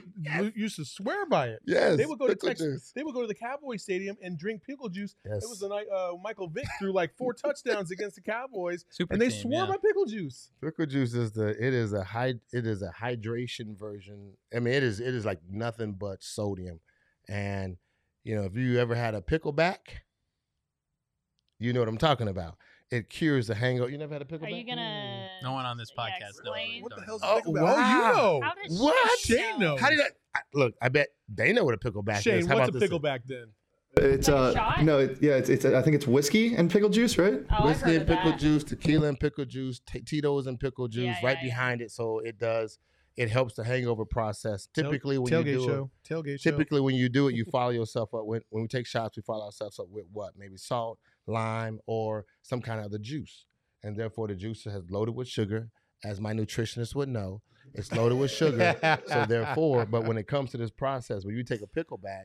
used 0.55 0.77
to 0.77 0.85
swear 0.85 1.27
by 1.27 1.49
it. 1.49 1.61
Yes, 1.65 1.97
They 1.97 2.07
would 2.07 2.19
go 2.19 2.27
to 2.27 2.35
Texas. 2.35 2.67
juice. 2.67 2.93
They 2.95 3.03
would 3.03 3.15
go 3.15 3.23
to 3.23 3.27
the 3.27 3.35
Cowboy 3.35 3.77
Stadium 3.77 4.17
and 4.23 4.39
drink 4.39 4.63
pickle 4.67 4.89
juice. 4.89 5.15
Yes. 5.25 5.45
It 5.45 5.49
was 5.49 5.61
the 5.61 5.69
night 5.69 5.87
uh, 5.95 6.13
Michael 6.23 6.49
Vick 6.49 6.67
threw 6.79 6.93
like 6.93 7.17
four 7.17 7.33
touchdowns 7.45 7.91
against 7.91 8.17
the 8.17 8.23
Cowboys, 8.23 8.85
Super 8.91 9.15
and 9.15 9.23
they 9.23 9.29
team, 9.29 9.43
swore 9.43 9.65
yeah. 9.65 9.67
by 9.67 9.77
pickle 9.77 10.05
juice. 10.07 10.51
Pickle 10.61 10.87
juice 10.87 11.15
is 11.15 11.33
the 11.33 11.49
it 11.49 11.73
is 11.75 11.93
a 11.93 12.05
high 12.05 12.35
it 12.53 12.67
is 12.67 12.83
a 12.83 12.93
hydration 13.01 13.79
version. 13.79 14.33
I 14.55 14.61
mean, 14.61 14.75
it 14.75 14.83
is 14.83 15.01
it 15.01 15.15
is 15.15 15.25
like 15.25 15.41
nothing 15.49 15.93
but 15.93 16.23
sodium. 16.23 16.81
And 17.29 17.77
you 18.25 18.35
know, 18.35 18.45
if 18.45 18.57
you 18.57 18.79
ever 18.79 18.95
had 18.95 19.15
a 19.15 19.21
pickleback, 19.21 19.79
you 21.59 21.73
know 21.73 21.81
what 21.81 21.89
I'm 21.89 21.99
talking 21.99 22.29
about. 22.29 22.57
It 22.95 23.11
cures 23.11 23.49
the 23.49 23.55
hangover. 23.55 23.91
You 23.91 23.99
never 23.99 24.13
had 24.15 24.23
a 24.23 24.25
pickleback? 24.25 24.47
Are 24.47 24.51
you 24.51 24.67
gonna? 24.67 25.29
No 25.43 25.53
one 25.53 25.65
on 25.67 25.77
this 25.77 25.91
podcast 25.91 26.21
knows. 26.21 26.31
explain? 26.39 26.83
What 26.83 26.93
the 26.97 27.03
hell's 27.03 27.23
Oh, 27.25 27.39
a 27.39 27.43
pickleback? 27.43 27.63
wow. 27.63 27.75
Oh, 27.77 27.79
you 27.79 28.15
know. 28.15 28.41
How 28.43 28.55
does 28.63 28.81
What? 28.81 29.19
Shane 29.21 29.37
Shane 29.39 29.59
know? 29.59 29.67
knows. 29.73 29.81
How 29.81 29.91
did 29.91 30.01
I, 30.01 30.05
I 30.37 30.41
look? 30.55 30.75
I 30.81 30.89
bet 30.91 31.09
they 31.29 31.53
know 31.53 31.65
what 31.65 31.75
a 31.75 31.79
pickleback 31.79 32.23
Shane, 32.23 32.39
is. 32.39 32.47
How 32.47 32.55
what's 32.57 32.69
a 32.69 32.71
about 32.71 32.81
this? 32.81 32.91
pickleback 32.91 33.21
then? 33.27 33.47
It's 33.97 34.29
Like 34.29 34.37
a 34.37 34.39
uh 34.41 34.53
shot? 34.55 34.83
no, 34.85 34.99
it, 34.99 35.19
yeah, 35.21 35.35
it's, 35.37 35.49
it's 35.49 35.65
I 35.65 35.81
think 35.83 35.97
it's 35.97 36.07
whiskey 36.07 36.55
and 36.55 36.71
pickle 36.71 36.89
juice, 36.89 37.17
right? 37.19 37.41
Oh, 37.51 37.55
I've 37.59 37.65
Whiskey 37.65 37.85
heard 37.93 38.01
and 38.03 38.03
of 38.03 38.17
pickle 38.17 38.31
that. 38.33 38.41
juice, 38.41 38.65
tequila 38.65 39.07
and 39.09 39.19
pickle 39.21 39.45
juice, 39.45 39.81
t- 39.87 40.01
Tito's 40.01 40.47
and 40.47 40.59
pickle 40.59 40.89
juice, 40.89 41.05
Yeah, 41.05 41.27
right 41.27 41.37
yeah, 41.39 41.45
yeah. 41.45 41.51
behind 41.51 41.81
it. 41.81 41.91
So 41.93 42.19
it 42.21 42.39
does. 42.39 42.79
It 43.17 43.31
helps 43.31 43.55
the 43.55 43.63
hangover 43.63 44.05
process. 44.05 44.67
Tail- 44.75 44.85
Typically, 44.87 45.19
when 45.19 45.33
tailgate 45.33 45.47
you 45.47 45.59
do 45.59 45.65
show. 45.65 45.91
it, 46.05 46.13
Tailgate 46.15 46.41
show. 46.41 46.51
typically 46.51 46.81
when 46.81 46.97
you 46.97 47.09
do 47.09 47.29
it, 47.29 47.35
you 47.37 47.45
follow 47.45 47.71
yourself 47.71 48.13
up. 48.15 48.25
When 48.25 48.41
when 48.51 48.63
we 48.63 48.69
take 48.69 48.87
shots, 48.87 49.17
we 49.17 49.23
follow 49.23 49.45
ourselves 49.47 49.79
up 49.79 49.87
with 49.89 50.07
what? 50.13 50.33
Maybe 50.37 50.57
salt, 50.57 50.99
lime, 51.27 51.81
or 51.87 52.25
some 52.43 52.61
kind 52.61 52.81
of 52.81 52.87
other 52.87 52.99
juice. 52.99 53.47
And 53.83 53.97
therefore, 53.97 54.29
the 54.29 54.35
juice 54.35 54.65
has 54.65 54.83
loaded 54.91 55.15
with 55.15 55.29
sugar, 55.29 55.69
as 56.05 56.21
my 56.21 56.33
nutritionist 56.33 56.95
would 56.95 57.09
know. 57.09 57.43
It's 57.75 57.93
loaded 57.93 58.19
with 58.19 58.31
sugar. 58.31 58.75
so 59.07 59.25
therefore, 59.27 59.85
but 59.87 60.05
when 60.05 60.17
it 60.17 60.27
comes 60.27 60.51
to 60.53 60.57
this 60.59 60.71
process, 60.71 61.25
when 61.25 61.37
you 61.37 61.45
take 61.45 61.61
a 61.63 61.67
pickleback, 61.67 62.25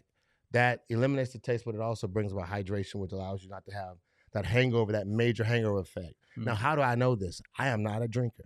that 0.51 0.81
eliminates 0.89 1.31
the 1.33 1.39
taste, 1.39 1.63
but 1.65 1.75
it 1.75 1.81
also 1.81 2.07
brings 2.07 2.31
about 2.31 2.47
hydration, 2.47 2.95
which 2.95 3.11
allows 3.11 3.43
you 3.43 3.49
not 3.49 3.65
to 3.65 3.71
have 3.73 3.97
that 4.33 4.45
hangover, 4.45 4.91
that 4.91 5.07
major 5.07 5.43
hangover 5.43 5.79
effect. 5.79 6.13
Now, 6.37 6.53
Mhm. 6.53 6.57
how 6.57 6.75
do 6.75 6.81
I 6.81 6.95
know 6.95 7.15
this? 7.15 7.41
I 7.57 7.67
am 7.69 7.81
not 7.83 8.01
a 8.01 8.07
drinker, 8.07 8.45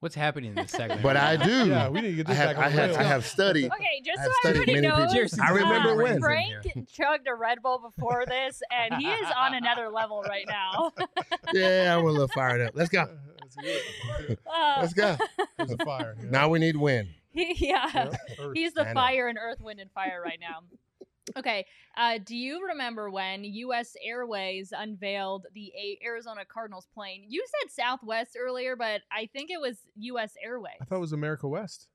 What's 0.00 0.14
happening 0.14 0.50
in 0.50 0.54
this 0.56 0.70
segment? 0.70 1.02
but 1.02 1.16
I 1.18 1.36
do. 1.36 1.68
Yeah, 1.68 1.88
we 1.90 2.00
need 2.00 2.16
to 2.16 2.24
get 2.24 2.26
I 2.28 2.30
this 2.30 2.38
have, 2.38 2.48
back 2.48 2.56
on 2.58 2.64
I 2.64 2.68
the 2.70 2.74
have, 2.80 2.88
rails. 2.88 2.98
I 2.98 3.02
have 3.02 3.26
studied. 3.26 3.70
Okay, 3.70 4.02
just 4.02 4.18
I've 4.18 4.24
so 4.24 4.32
studied 4.40 4.60
everybody 4.60 4.74
many 4.80 4.86
people. 4.86 4.98
knows, 5.04 5.12
Cheers 5.12 5.38
I 5.38 5.50
remember 5.50 5.90
uh, 5.90 5.96
when. 6.04 6.20
Frank 6.20 6.66
chugged 6.90 7.28
a 7.28 7.34
Red 7.34 7.60
Bull 7.62 7.78
before 7.94 8.24
this, 8.26 8.62
and 8.70 8.94
he 9.00 9.10
is 9.10 9.26
on 9.36 9.52
another 9.54 9.90
level 9.90 10.22
right 10.22 10.46
now. 10.48 10.92
Yeah, 11.52 11.96
I'm 11.98 12.04
a 12.04 12.08
little 12.10 12.28
fired 12.28 12.60
up. 12.60 12.72
Let's 12.74 12.90
go. 12.90 13.04
Let's 13.40 13.56
do 13.56 13.62
it. 14.28 14.38
Uh, 14.46 14.76
Let's 14.80 14.92
go. 14.94 15.16
There's 15.58 15.72
a 15.72 15.84
fire. 15.84 16.14
yeah. 16.22 16.30
Now 16.30 16.48
we 16.48 16.60
need 16.60 16.76
win. 16.76 17.08
He, 17.32 17.54
yeah. 17.68 17.90
Yep, 17.92 18.14
Earth. 18.40 18.52
He's 18.54 18.72
the 18.74 18.82
I 18.82 18.92
know. 18.92 18.94
fire 18.94 19.26
and 19.28 19.36
earth, 19.36 19.60
wind, 19.60 19.80
and 19.80 19.90
fire 19.92 20.22
right 20.24 20.38
now. 20.40 20.60
Okay. 21.36 21.64
Uh, 21.96 22.18
do 22.24 22.34
you 22.36 22.66
remember 22.68 23.10
when 23.10 23.44
U.S. 23.44 23.94
Airways 24.04 24.72
unveiled 24.76 25.46
the 25.54 25.72
A- 25.78 25.98
Arizona 26.04 26.42
Cardinals 26.44 26.86
plane? 26.92 27.24
You 27.28 27.44
said 27.60 27.70
Southwest 27.70 28.36
earlier, 28.40 28.74
but 28.76 29.02
I 29.12 29.28
think 29.32 29.50
it 29.50 29.60
was 29.60 29.78
U.S. 29.96 30.34
Airways. 30.42 30.74
I 30.80 30.84
thought 30.84 30.96
it 30.96 31.00
was 31.00 31.12
America 31.12 31.46
West. 31.46 31.86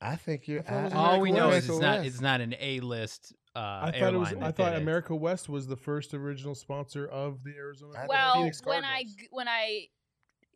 I 0.00 0.16
think 0.16 0.48
you're. 0.48 0.60
I 0.60 0.62
thought 0.62 0.80
it 0.80 0.84
was 0.84 0.92
I- 0.94 0.96
All 0.96 1.20
we 1.20 1.30
America 1.30 1.46
know 1.46 1.48
West. 1.52 1.64
is 1.64 1.70
it's 1.70 1.80
not 1.80 2.06
it's 2.06 2.20
not 2.20 2.40
an 2.40 2.54
A 2.58 2.80
list. 2.80 3.34
Uh, 3.54 3.58
I 3.58 3.94
thought 3.98 4.14
it 4.14 4.18
was. 4.18 4.28
I 4.32 4.50
thought 4.50 4.56
did 4.70 4.78
it. 4.78 4.82
America 4.82 5.14
West 5.14 5.48
was 5.48 5.66
the 5.68 5.76
first 5.76 6.14
original 6.14 6.54
sponsor 6.54 7.06
of 7.06 7.44
the 7.44 7.52
Arizona. 7.54 8.06
Well, 8.08 8.34
Phoenix 8.36 8.60
when 8.64 8.84
I 8.84 9.04
when 9.30 9.46
I 9.46 9.86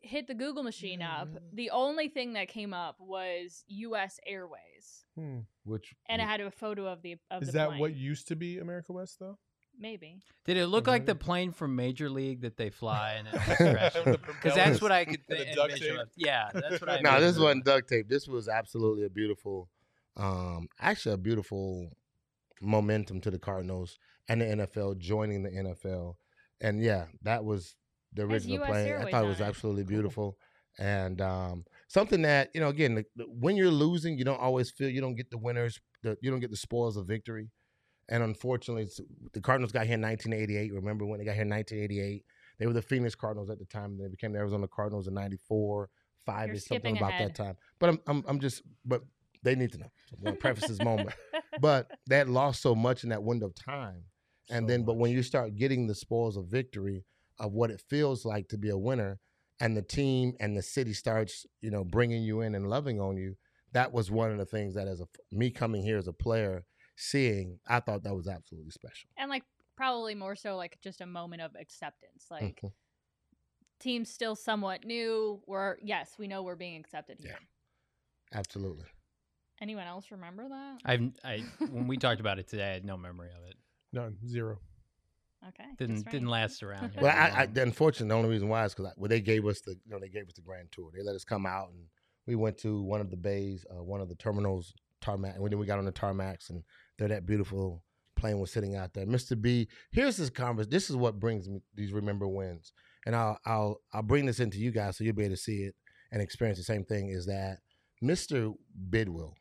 hit 0.01 0.27
the 0.27 0.33
Google 0.33 0.63
machine 0.63 1.01
up, 1.01 1.27
Mm. 1.29 1.39
the 1.53 1.69
only 1.71 2.07
thing 2.09 2.33
that 2.33 2.47
came 2.47 2.73
up 2.73 2.95
was 2.99 3.63
U.S. 3.67 4.19
Airways, 4.25 5.05
Hmm. 5.15 5.39
Which 5.63 5.95
and 6.07 6.21
it 6.21 6.25
had 6.25 6.41
a 6.41 6.51
photo 6.51 6.85
of 6.85 7.01
the 7.01 7.17
of 7.31 7.41
Is 7.41 7.47
the 7.49 7.53
that 7.53 7.67
plane. 7.69 7.79
what 7.79 7.95
used 7.95 8.27
to 8.27 8.35
be 8.35 8.59
America 8.59 8.93
West 8.93 9.17
though? 9.19 9.37
Maybe. 9.79 10.21
Did 10.45 10.57
it 10.57 10.67
look 10.67 10.87
like 10.87 11.05
the 11.05 11.13
plane 11.15 11.51
from 11.51 11.75
Major 11.75 12.09
League 12.09 12.41
that 12.41 12.57
they 12.57 12.69
fly 12.71 13.13
and 13.13 13.27
The 13.31 14.19
Because 14.25 14.55
that's 14.55 14.81
what 14.81 14.91
I 14.91 15.05
could 15.05 15.21
the 15.27 15.35
think. 15.37 15.55
duct 15.55 15.71
envision 15.73 15.95
tape. 15.97 16.03
of- 16.03 16.11
Yeah, 16.15 16.49
that's 16.53 16.81
what 16.81 16.89
I. 16.89 16.99
no, 17.01 17.11
this 17.11 17.35
envisioned. 17.37 17.43
wasn't 17.43 17.65
duct 17.65 17.89
tape. 17.89 18.07
This 18.09 18.27
was 18.27 18.47
absolutely 18.49 19.05
a 19.05 19.09
beautiful, 19.09 19.69
um, 20.15 20.67
actually 20.79 21.13
a 21.13 21.17
beautiful 21.17 21.91
momentum 22.61 23.21
to 23.21 23.31
the 23.31 23.39
Cardinals 23.39 23.97
and 24.27 24.41
the 24.41 24.45
NFL 24.45 24.97
joining 24.97 25.43
the 25.43 25.51
NFL. 25.51 26.15
And 26.59 26.81
yeah, 26.81 27.05
that 27.21 27.43
was 27.45 27.75
the 28.13 28.23
original 28.23 28.57
plane. 28.65 28.93
I 28.93 29.11
thought 29.11 29.25
it 29.25 29.27
was 29.27 29.41
it. 29.41 29.43
absolutely 29.43 29.83
Cool. 29.83 29.89
beautiful. 29.89 30.37
And 30.79 31.21
um, 31.21 31.65
something 31.87 32.21
that, 32.21 32.49
you 32.53 32.61
know, 32.61 32.69
again, 32.69 32.95
the, 32.95 33.05
the- 33.15 33.23
when 33.25 33.55
you're 33.55 33.71
losing, 33.71 34.17
you 34.17 34.23
don't 34.23 34.39
always 34.39 34.69
feel 34.69 34.89
you 34.89 35.01
don't 35.01 35.15
get 35.15 35.31
the 35.31 35.37
winners, 35.37 35.79
the, 36.03 36.17
you 36.21 36.29
don't 36.29 36.39
get 36.39 36.51
the 36.51 36.57
spoils 36.57 36.97
of 36.97 37.07
victory. 37.07 37.49
And 38.09 38.23
unfortunately, 38.23 38.83
it's, 38.83 39.01
the 39.33 39.41
Cardinals 39.41 39.71
got 39.71 39.85
here 39.85 39.95
in 39.95 40.01
1988. 40.01 40.73
Remember 40.73 41.05
when 41.05 41.19
they 41.19 41.25
got 41.25 41.33
here 41.33 41.41
in 41.43 41.49
1988? 41.49 42.23
They 42.59 42.65
were 42.65 42.73
the 42.73 42.81
Phoenix 42.81 43.15
Cardinals 43.15 43.49
at 43.49 43.59
the 43.59 43.65
time. 43.65 43.97
They 43.97 44.07
became 44.07 44.31
the 44.31 44.39
Arizona 44.39 44.67
Cardinals 44.67 45.07
in 45.07 45.13
94, 45.13 45.89
5 46.25 46.47
You're 46.47 46.55
is 46.55 46.65
something 46.65 46.95
about 46.95 47.09
ahead. 47.11 47.29
that 47.29 47.35
time. 47.35 47.55
But 47.79 47.89
I'm, 47.89 47.99
I'm, 48.07 48.23
I'm 48.27 48.39
just, 48.39 48.61
but 48.85 49.01
they 49.43 49.55
need 49.55 49.71
to 49.73 49.77
know. 49.79 49.91
So 50.09 50.15
I'm 50.17 50.23
going 50.23 50.35
to 50.35 50.39
preface 50.39 50.67
this 50.67 50.81
moment. 50.81 51.09
But 51.59 51.89
they 52.07 52.17
had 52.19 52.29
lost 52.29 52.61
so 52.61 52.75
much 52.75 53.03
in 53.03 53.09
that 53.09 53.23
window 53.23 53.47
of 53.47 53.55
time. 53.55 54.03
And 54.51 54.65
So 54.65 54.67
then, 54.67 54.83
but 54.83 54.97
when 54.97 55.09
you 55.11 55.23
start 55.23 55.55
getting 55.55 55.87
the 55.87 55.95
spoils 55.95 56.37
of 56.37 56.45
victory 56.45 57.03
of 57.39 57.53
what 57.53 57.71
it 57.71 57.81
feels 57.89 58.25
like 58.25 58.47
to 58.49 58.57
be 58.57 58.69
a 58.69 58.77
winner, 58.77 59.19
and 59.59 59.75
the 59.75 59.81
team 59.81 60.33
and 60.39 60.55
the 60.55 60.61
city 60.61 60.93
starts, 60.93 61.45
you 61.61 61.71
know, 61.71 61.83
bringing 61.83 62.23
you 62.23 62.41
in 62.41 62.55
and 62.55 62.69
loving 62.69 62.99
on 62.99 63.17
you, 63.17 63.35
that 63.73 63.91
was 63.91 64.09
one 64.11 64.31
of 64.31 64.37
the 64.37 64.45
things 64.45 64.75
that, 64.75 64.87
as 64.87 65.01
a 65.01 65.07
me 65.31 65.49
coming 65.51 65.83
here 65.83 65.97
as 65.97 66.07
a 66.07 66.13
player, 66.13 66.63
seeing, 66.95 67.59
I 67.67 67.79
thought 67.79 68.03
that 68.03 68.15
was 68.15 68.27
absolutely 68.27 68.71
special. 68.71 69.09
and 69.17 69.29
like 69.29 69.43
probably 69.75 70.15
more 70.15 70.35
so 70.35 70.55
like 70.55 70.79
just 70.81 71.01
a 71.01 71.05
moment 71.05 71.41
of 71.41 71.51
acceptance. 71.59 72.25
Like 72.31 72.59
Mhm. 72.63 72.71
team's 73.79 74.09
still 74.09 74.35
somewhat 74.35 74.83
new. 74.85 75.41
We're 75.45 75.77
yes, 75.83 76.17
we 76.17 76.27
know 76.27 76.43
we're 76.43 76.55
being 76.55 76.79
accepted 76.79 77.19
here. 77.19 77.31
yeah 77.31 78.37
Absolutely. 78.39 78.85
Anyone 79.61 79.87
else 79.87 80.11
remember 80.11 80.49
that? 80.49 80.77
I've 80.85 81.11
I 81.23 81.37
when 81.71 81.87
we 81.87 81.97
talked 81.97 82.19
about 82.19 82.39
it 82.39 82.47
today, 82.47 82.69
I 82.69 82.73
had 82.73 82.85
no 82.85 82.97
memory 82.97 83.29
of 83.29 83.43
it. 83.49 83.55
None. 83.93 84.17
Zero. 84.27 84.59
Okay. 85.49 85.65
Didn't 85.77 85.95
just 85.95 86.09
didn't 86.09 86.27
last 86.29 86.63
around. 86.63 86.91
here 86.91 87.01
Well, 87.01 87.11
very 87.11 87.31
I, 87.31 87.35
I 87.35 87.43
long. 87.45 87.53
the 87.53 87.61
unfortunate 87.63 88.09
the 88.09 88.15
only 88.15 88.29
reason 88.29 88.49
why 88.49 88.65
is 88.65 88.73
because 88.73 88.93
well, 88.97 89.09
they 89.09 89.21
gave 89.21 89.45
us 89.45 89.61
the 89.61 89.71
you 89.71 89.91
know 89.91 89.99
they 89.99 90.09
gave 90.09 90.27
us 90.27 90.33
the 90.33 90.41
grand 90.41 90.71
tour. 90.71 90.89
They 90.95 91.03
let 91.03 91.15
us 91.15 91.23
come 91.23 91.45
out 91.45 91.69
and 91.69 91.83
we 92.25 92.35
went 92.35 92.57
to 92.59 92.81
one 92.81 93.01
of 93.01 93.09
the 93.09 93.17
bays, 93.17 93.65
uh, 93.71 93.83
one 93.83 94.01
of 94.01 94.09
the 94.09 94.15
terminals, 94.15 94.73
tarmac, 95.01 95.35
and 95.35 95.49
then 95.49 95.59
we 95.59 95.65
got 95.65 95.79
on 95.79 95.85
the 95.85 95.91
tarmacs 95.91 96.49
and 96.49 96.63
there 96.97 97.07
that 97.07 97.25
beautiful 97.25 97.83
plane 98.15 98.39
was 98.39 98.51
sitting 98.51 98.75
out 98.75 98.93
there. 98.93 99.05
Mr. 99.05 99.39
B, 99.39 99.67
here's 99.91 100.17
this 100.17 100.29
conversation. 100.29 100.71
This 100.71 100.89
is 100.89 100.95
what 100.95 101.19
brings 101.19 101.47
me 101.47 101.61
these 101.75 101.93
remember 101.93 102.27
wins, 102.27 102.73
and 103.05 103.15
I'll 103.15 103.39
I'll 103.45 103.81
I'll 103.93 104.01
bring 104.03 104.25
this 104.25 104.39
into 104.39 104.57
you 104.57 104.71
guys 104.71 104.97
so 104.97 105.03
you'll 105.03 105.15
be 105.15 105.23
able 105.23 105.35
to 105.35 105.41
see 105.41 105.63
it 105.63 105.75
and 106.11 106.21
experience 106.21 106.57
the 106.57 106.63
same 106.63 106.83
thing. 106.83 107.09
Is 107.09 107.27
that 107.27 107.59
Mr. 108.03 108.53
Bidwell? 108.89 109.35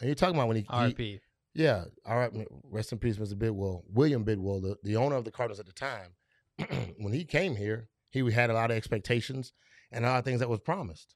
And 0.00 0.08
you're 0.08 0.14
talking 0.14 0.34
about 0.34 0.48
when 0.48 0.56
he, 0.56 0.62
he 0.62 0.68
RP. 0.68 1.20
Yeah, 1.54 1.84
all 2.06 2.18
right. 2.18 2.30
Rest 2.70 2.92
in 2.92 2.98
peace, 2.98 3.16
Mr. 3.16 3.38
Bidwell. 3.38 3.84
William 3.88 4.24
Bidwell, 4.24 4.60
the, 4.60 4.76
the 4.82 4.96
owner 4.96 5.16
of 5.16 5.24
the 5.24 5.30
Cardinals 5.30 5.60
at 5.60 5.66
the 5.66 5.72
time, 5.72 6.10
when 6.98 7.12
he 7.12 7.24
came 7.24 7.56
here, 7.56 7.88
he 8.10 8.28
had 8.30 8.50
a 8.50 8.54
lot 8.54 8.70
of 8.70 8.76
expectations 8.76 9.52
and 9.92 10.04
a 10.04 10.08
lot 10.08 10.18
of 10.18 10.24
things 10.24 10.40
that 10.40 10.48
was 10.48 10.60
promised. 10.60 11.14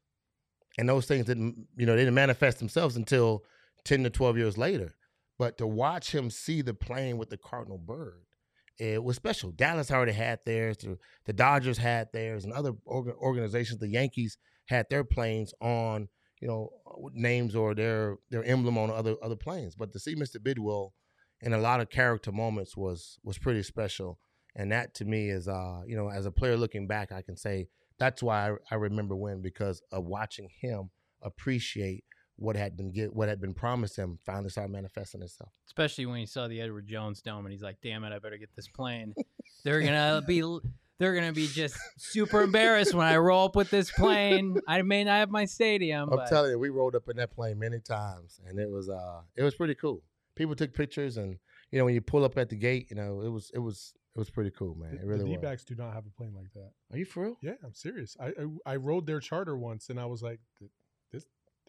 And 0.78 0.88
those 0.88 1.07
things 1.07 1.26
didn't, 1.26 1.66
you 1.76 1.87
know, 1.87 1.92
they 1.92 2.02
didn't 2.02 2.14
manifest 2.14 2.59
themselves 2.59 2.97
until 2.97 3.45
10 3.85 4.04
to 4.04 4.11
12 4.11 4.37
years 4.38 4.57
later. 4.57 4.95
But 5.38 5.59
to 5.59 5.66
watch 5.66 6.14
him 6.14 6.30
see 6.30 6.62
the 6.62 6.75
plane 6.75 7.18
with 7.18 7.30
the 7.30 7.37
Cardinal 7.37 7.78
bird, 7.78 8.25
it 8.78 9.02
was 9.02 9.16
special. 9.16 9.50
Dallas 9.50 9.90
already 9.90 10.12
had 10.12 10.38
theirs, 10.47 10.76
the, 11.26 11.33
Dodgers 11.33 11.78
had 11.78 12.09
theirs, 12.12 12.45
and 12.45 12.52
other 12.52 12.73
orga- 12.87 13.16
organizations, 13.16 13.80
the 13.80 13.88
Yankees 13.88 14.38
had 14.66 14.87
their 14.88 15.02
planes 15.02 15.52
on 15.61 16.09
you 16.40 16.49
know, 16.49 16.71
names 17.12 17.54
or 17.54 17.75
their 17.75 18.16
their 18.30 18.45
emblem 18.45 18.78
on 18.78 18.90
other 18.90 19.16
other 19.23 19.37
planes. 19.37 19.75
But 19.75 19.92
to 19.92 19.99
see 19.99 20.14
Mr. 20.14 20.42
Bidwell 20.42 20.95
in 21.40 21.52
a 21.52 21.59
lot 21.59 21.80
of 21.80 21.90
character 21.90 22.33
moments 22.33 22.76
was 22.76 23.18
was 23.23 23.38
pretty 23.38 23.62
special. 23.62 24.18
And 24.57 24.73
that 24.73 24.95
to 24.95 25.04
me 25.04 25.30
is 25.30 25.47
uh, 25.49 25.83
you 25.87 25.97
know, 25.97 26.09
as 26.09 26.26
a 26.26 26.30
player 26.30 26.57
looking 26.57 26.87
back, 26.87 27.12
I 27.12 27.23
can 27.23 27.37
say 27.37 27.68
that's 27.99 28.23
why 28.23 28.50
I, 28.50 28.54
I 28.71 28.75
remember 28.76 29.16
when 29.16 29.42
because 29.42 29.83
of 29.92 30.04
watching 30.04 30.49
him 30.61 30.90
appreciate 31.23 32.04
what 32.37 32.54
had 32.54 32.76
been 32.76 32.92
get 32.92 33.14
what 33.14 33.28
had 33.28 33.40
been 33.40 33.54
promised 33.54 33.97
him 33.97 34.18
finally 34.25 34.49
started 34.49 34.73
manifesting 34.73 35.23
itself. 35.23 35.50
Especially 35.66 36.07
when 36.07 36.18
he 36.18 36.26
saw 36.26 36.47
the 36.47 36.61
Edward 36.61 36.87
Jones 36.87 37.21
dome 37.21 37.45
and 37.45 37.52
he's 37.52 37.62
like, 37.62 37.78
"Damn 37.83 38.04
it, 38.04 38.12
I 38.12 38.18
better 38.21 38.38
get 38.38 38.54
this 38.54 38.68
plane." 38.68 39.14
They're 39.64 39.83
gonna 39.83 40.23
be 40.26 40.42
they're 40.99 41.14
gonna 41.14 41.33
be 41.33 41.47
just 41.47 41.76
super 41.97 42.43
embarrassed 42.43 42.95
when 42.95 43.07
I 43.07 43.17
roll 43.17 43.47
up 43.47 43.57
with 43.57 43.71
this 43.71 43.90
plane. 43.90 44.57
I 44.67 44.83
may 44.83 45.05
not 45.05 45.12
have 45.19 45.31
my 45.31 45.45
stadium, 45.45 46.09
I'm 46.11 46.17
but 46.19 46.28
telling 46.28 46.50
you, 46.50 46.59
we 46.59 46.69
rolled 46.71 46.95
up 46.95 47.09
in 47.09 47.17
that 47.19 47.31
plane 47.33 47.59
many 47.59 47.81
times, 47.81 48.40
and 48.47 48.59
it 48.59 48.69
was 48.71 48.88
uh, 48.88 49.21
it 49.37 49.43
was 49.43 49.55
pretty 49.55 49.75
cool. 49.75 50.02
People 50.35 50.55
took 50.55 50.73
pictures, 50.75 51.17
and 51.17 51.38
you 51.71 51.78
know, 51.78 51.85
when 51.85 51.95
you 51.95 52.00
pull 52.00 52.25
up 52.25 52.37
at 52.38 52.49
the 52.49 52.57
gate, 52.57 52.87
you 52.90 52.97
know, 52.97 53.21
it 53.23 53.28
was 53.28 53.50
it 53.55 53.59
was 53.59 53.95
it 54.14 54.19
was 54.19 54.31
pretty 54.31 54.50
cool, 54.50 54.75
man. 54.75 54.93
The- 54.97 55.02
It 55.02 55.07
really 55.07 55.25
the. 55.25 55.31
D-backs 55.37 55.64
do 55.64 55.75
not 55.76 55.93
have 55.95 56.05
a 56.07 56.11
plane 56.11 56.35
like 56.35 56.52
that. 56.55 56.71
Are 56.93 56.99
you 56.99 57.05
for 57.05 57.25
real? 57.25 57.37
Yeah, 57.43 57.52
I'm 57.64 57.75
serious. 57.75 58.17
I 58.21 58.28
I, 58.28 58.73
I 58.73 58.76
rode 58.76 59.07
their 59.07 59.21
charter 59.21 59.57
once, 59.57 59.90
and 59.90 60.00
I 60.00 60.07
was 60.07 60.23
like, 60.23 60.40
"Th- 60.59 60.71
"This, 60.71 60.71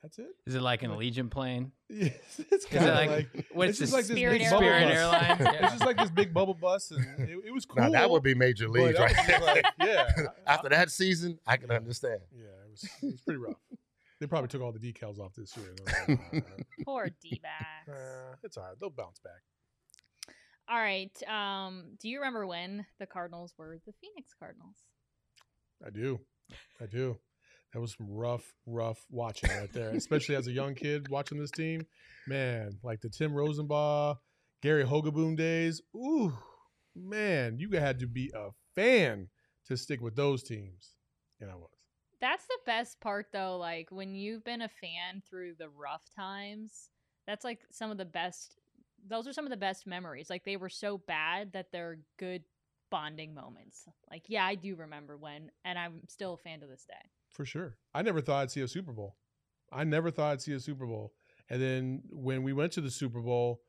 that's 0.01 0.20
it." 0.20 0.27
is 0.46 0.56
it 0.56 0.62
like 0.62 0.84
an 0.84 0.91
Allegiant 0.91 1.29
plane? 1.32 1.72
Yes, 1.91 2.13
it's 2.38 2.65
Is 2.65 2.65
kind 2.65 2.86
it 2.86 2.89
of 2.89 2.96
like, 2.96 3.10
like, 3.36 3.46
what's 3.51 3.79
just 3.79 3.79
this 3.79 3.94
like 3.94 4.06
this 4.06 4.15
Spirit 4.15 4.39
big 4.39 4.41
Airlines? 4.44 4.51
bubble 4.51 4.68
Spirit 4.68 5.39
bus. 5.39 5.39
Airlines? 5.41 5.58
It's 5.63 5.74
just 5.74 5.86
like 5.86 5.98
this 5.98 6.10
big 6.12 6.34
bubble 6.34 6.53
bus, 6.53 6.91
and 6.91 7.29
it, 7.29 7.38
it 7.48 7.51
was 7.53 7.65
cool. 7.68 7.82
Now 7.84 7.89
that 7.89 8.10
would 8.10 8.22
be 8.24 8.36
major 8.36 8.70
league, 8.70 8.98
right? 9.00 9.41
like, 9.41 9.65
yeah. 9.84 10.12
After 10.46 10.70
that 10.70 10.91
season, 10.91 11.39
I 11.48 11.58
can 11.58 11.72
understand. 11.72 12.20
Yeah, 12.32 12.44
it 12.65 12.70
was, 12.72 12.84
it 13.01 13.06
was 13.06 13.22
pretty 13.22 13.39
rough. 13.39 13.56
They 14.20 14.27
probably 14.27 14.50
took 14.50 14.62
all 14.62 14.72
the 14.72 14.79
decals 14.79 15.18
off 15.20 15.34
this 15.36 15.56
year. 15.58 15.74
and 16.08 16.22
I 16.44 16.84
Poor 16.86 17.10
D 17.24 17.39
backs. 17.41 17.88
"Nah, 17.88 17.94
nah, 17.94 18.36
it's 18.44 18.58
all 18.58 18.65
right. 18.65 18.75
They'll 18.79 18.89
bounce 18.89 19.20
back. 19.20 20.36
All 20.70 20.77
right. 20.77 21.12
Um, 21.27 21.86
do 22.00 22.08
you 22.10 22.20
remember 22.20 22.46
when 22.46 22.86
the 23.00 23.08
Cardinals 23.08 23.53
were 23.58 23.79
the 23.88 23.94
Phoenix 24.01 24.34
Cardinals? 24.38 24.75
I 25.86 25.89
do. 25.89 26.20
I 26.82 26.86
do. 26.86 27.18
That 27.73 27.81
was 27.81 27.95
some 27.95 28.07
rough, 28.09 28.53
rough 28.65 29.05
watching 29.11 29.49
right 29.51 29.71
there, 29.71 29.89
especially 29.91 30.35
as 30.35 30.47
a 30.47 30.51
young 30.51 30.73
kid 30.75 31.07
watching 31.09 31.38
this 31.38 31.51
team. 31.51 31.85
Man, 32.27 32.71
like 32.83 33.01
the 33.01 33.09
Timm 33.09 33.31
Rosenbach, 33.31 34.17
Gary 34.61 34.83
Hogeboom 34.83 35.38
days. 35.38 35.81
Ooh, 35.95 36.33
man, 36.95 37.57
you 37.59 37.69
had 37.71 37.99
to 37.99 38.07
be 38.07 38.31
a 38.35 38.49
fan 38.75 39.27
to 39.67 39.77
stick 39.77 40.01
with 40.01 40.15
those 40.15 40.43
teams. 40.43 40.95
And 41.39 41.51
I 41.51 41.55
was. 41.55 41.69
That's 42.19 42.45
the 42.47 42.57
best 42.65 42.99
part 42.99 43.27
though, 43.31 43.57
like 43.57 43.91
when 43.91 44.13
you've 44.13 44.43
been 44.43 44.61
a 44.61 44.67
fan 44.67 45.21
through 45.29 45.53
the 45.57 45.69
rough 45.69 46.03
times, 46.15 46.89
that's 47.25 47.45
like 47.45 47.59
some 47.71 47.91
of 47.91 47.97
the 47.97 48.05
best 48.05 48.59
those 49.07 49.27
are 49.27 49.33
some 49.33 49.45
of 49.45 49.51
the 49.51 49.57
best 49.57 49.88
memories. 49.88 50.29
Like 50.29 50.43
they 50.43 50.57
were 50.57 50.69
so 50.69 50.97
bad 50.97 51.53
that 51.53 51.67
they're 51.71 51.99
good 52.17 52.43
bonding 52.91 53.33
moments. 53.33 53.85
Like, 54.09 54.23
yeah, 54.27 54.45
I 54.45 54.55
do 54.55 54.75
remember 54.75 55.17
when 55.17 55.51
and 55.63 55.79
I'm 55.79 56.01
still 56.07 56.33
a 56.33 56.38
fan 56.38 56.59
to 56.61 56.67
this 56.67 56.85
day. 56.85 57.09
For 57.31 57.45
sure. 57.45 57.77
I 57.93 58.01
never 58.01 58.21
thought 58.21 58.41
I'd 58.41 58.51
see 58.51 58.62
a 58.62 58.67
Super 58.67 58.91
Bowl. 58.91 59.15
I 59.71 59.83
never 59.83 60.12
thought 60.12 60.31
I'd 60.31 60.41
see 60.41 60.53
a 60.53 60.59
Super 60.59 60.86
Bowl. 60.86 61.13
And 61.50 61.62
then 61.62 62.01
when 62.09 62.43
we 62.43 62.53
went 62.53 62.71
to 62.74 62.81
the 62.81 62.91
Super 62.91 63.21
Bowl, 63.21 63.62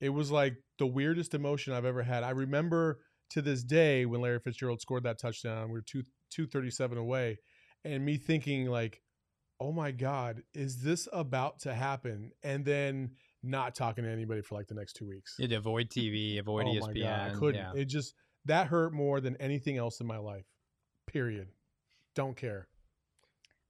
it 0.00 0.10
was 0.10 0.30
like 0.30 0.56
the 0.78 0.86
weirdest 0.86 1.34
emotion 1.34 1.72
I've 1.72 1.84
ever 1.84 2.02
had. 2.02 2.24
I 2.24 2.30
remember 2.30 3.00
to 3.30 3.42
this 3.42 3.62
day 3.62 4.04
when 4.04 4.20
Larry 4.20 4.40
Fitzgerald 4.40 4.80
scored 4.80 5.04
that 5.04 5.18
touchdown, 5.18 5.68
we 5.68 5.74
were 5.74 5.84
two 5.86 6.02
two 6.30 6.46
thirty 6.46 6.70
seven 6.70 6.98
away, 6.98 7.38
and 7.84 8.04
me 8.04 8.16
thinking 8.16 8.66
like, 8.66 9.00
oh 9.60 9.72
my 9.72 9.90
God, 9.90 10.42
is 10.54 10.82
this 10.82 11.08
about 11.12 11.60
to 11.60 11.74
happen? 11.74 12.32
And 12.42 12.64
then 12.64 13.12
not 13.42 13.74
talking 13.74 14.04
to 14.04 14.10
anybody 14.10 14.42
for 14.42 14.56
like 14.56 14.66
the 14.66 14.74
next 14.74 14.94
two 14.94 15.06
weeks. 15.06 15.36
You 15.38 15.44
had 15.44 15.50
to 15.50 15.56
avoid 15.56 15.88
TV, 15.88 16.38
avoid 16.38 16.66
oh 16.66 16.74
my 16.74 16.92
ESPN. 16.92 17.02
God, 17.02 17.30
I 17.30 17.34
couldn't. 17.34 17.54
Yeah. 17.74 17.80
It 17.80 17.86
just 17.86 18.14
that 18.44 18.66
hurt 18.66 18.92
more 18.92 19.20
than 19.20 19.36
anything 19.36 19.78
else 19.78 20.00
in 20.00 20.06
my 20.06 20.18
life. 20.18 20.44
Period. 21.06 21.48
Don't 22.14 22.36
care. 22.36 22.68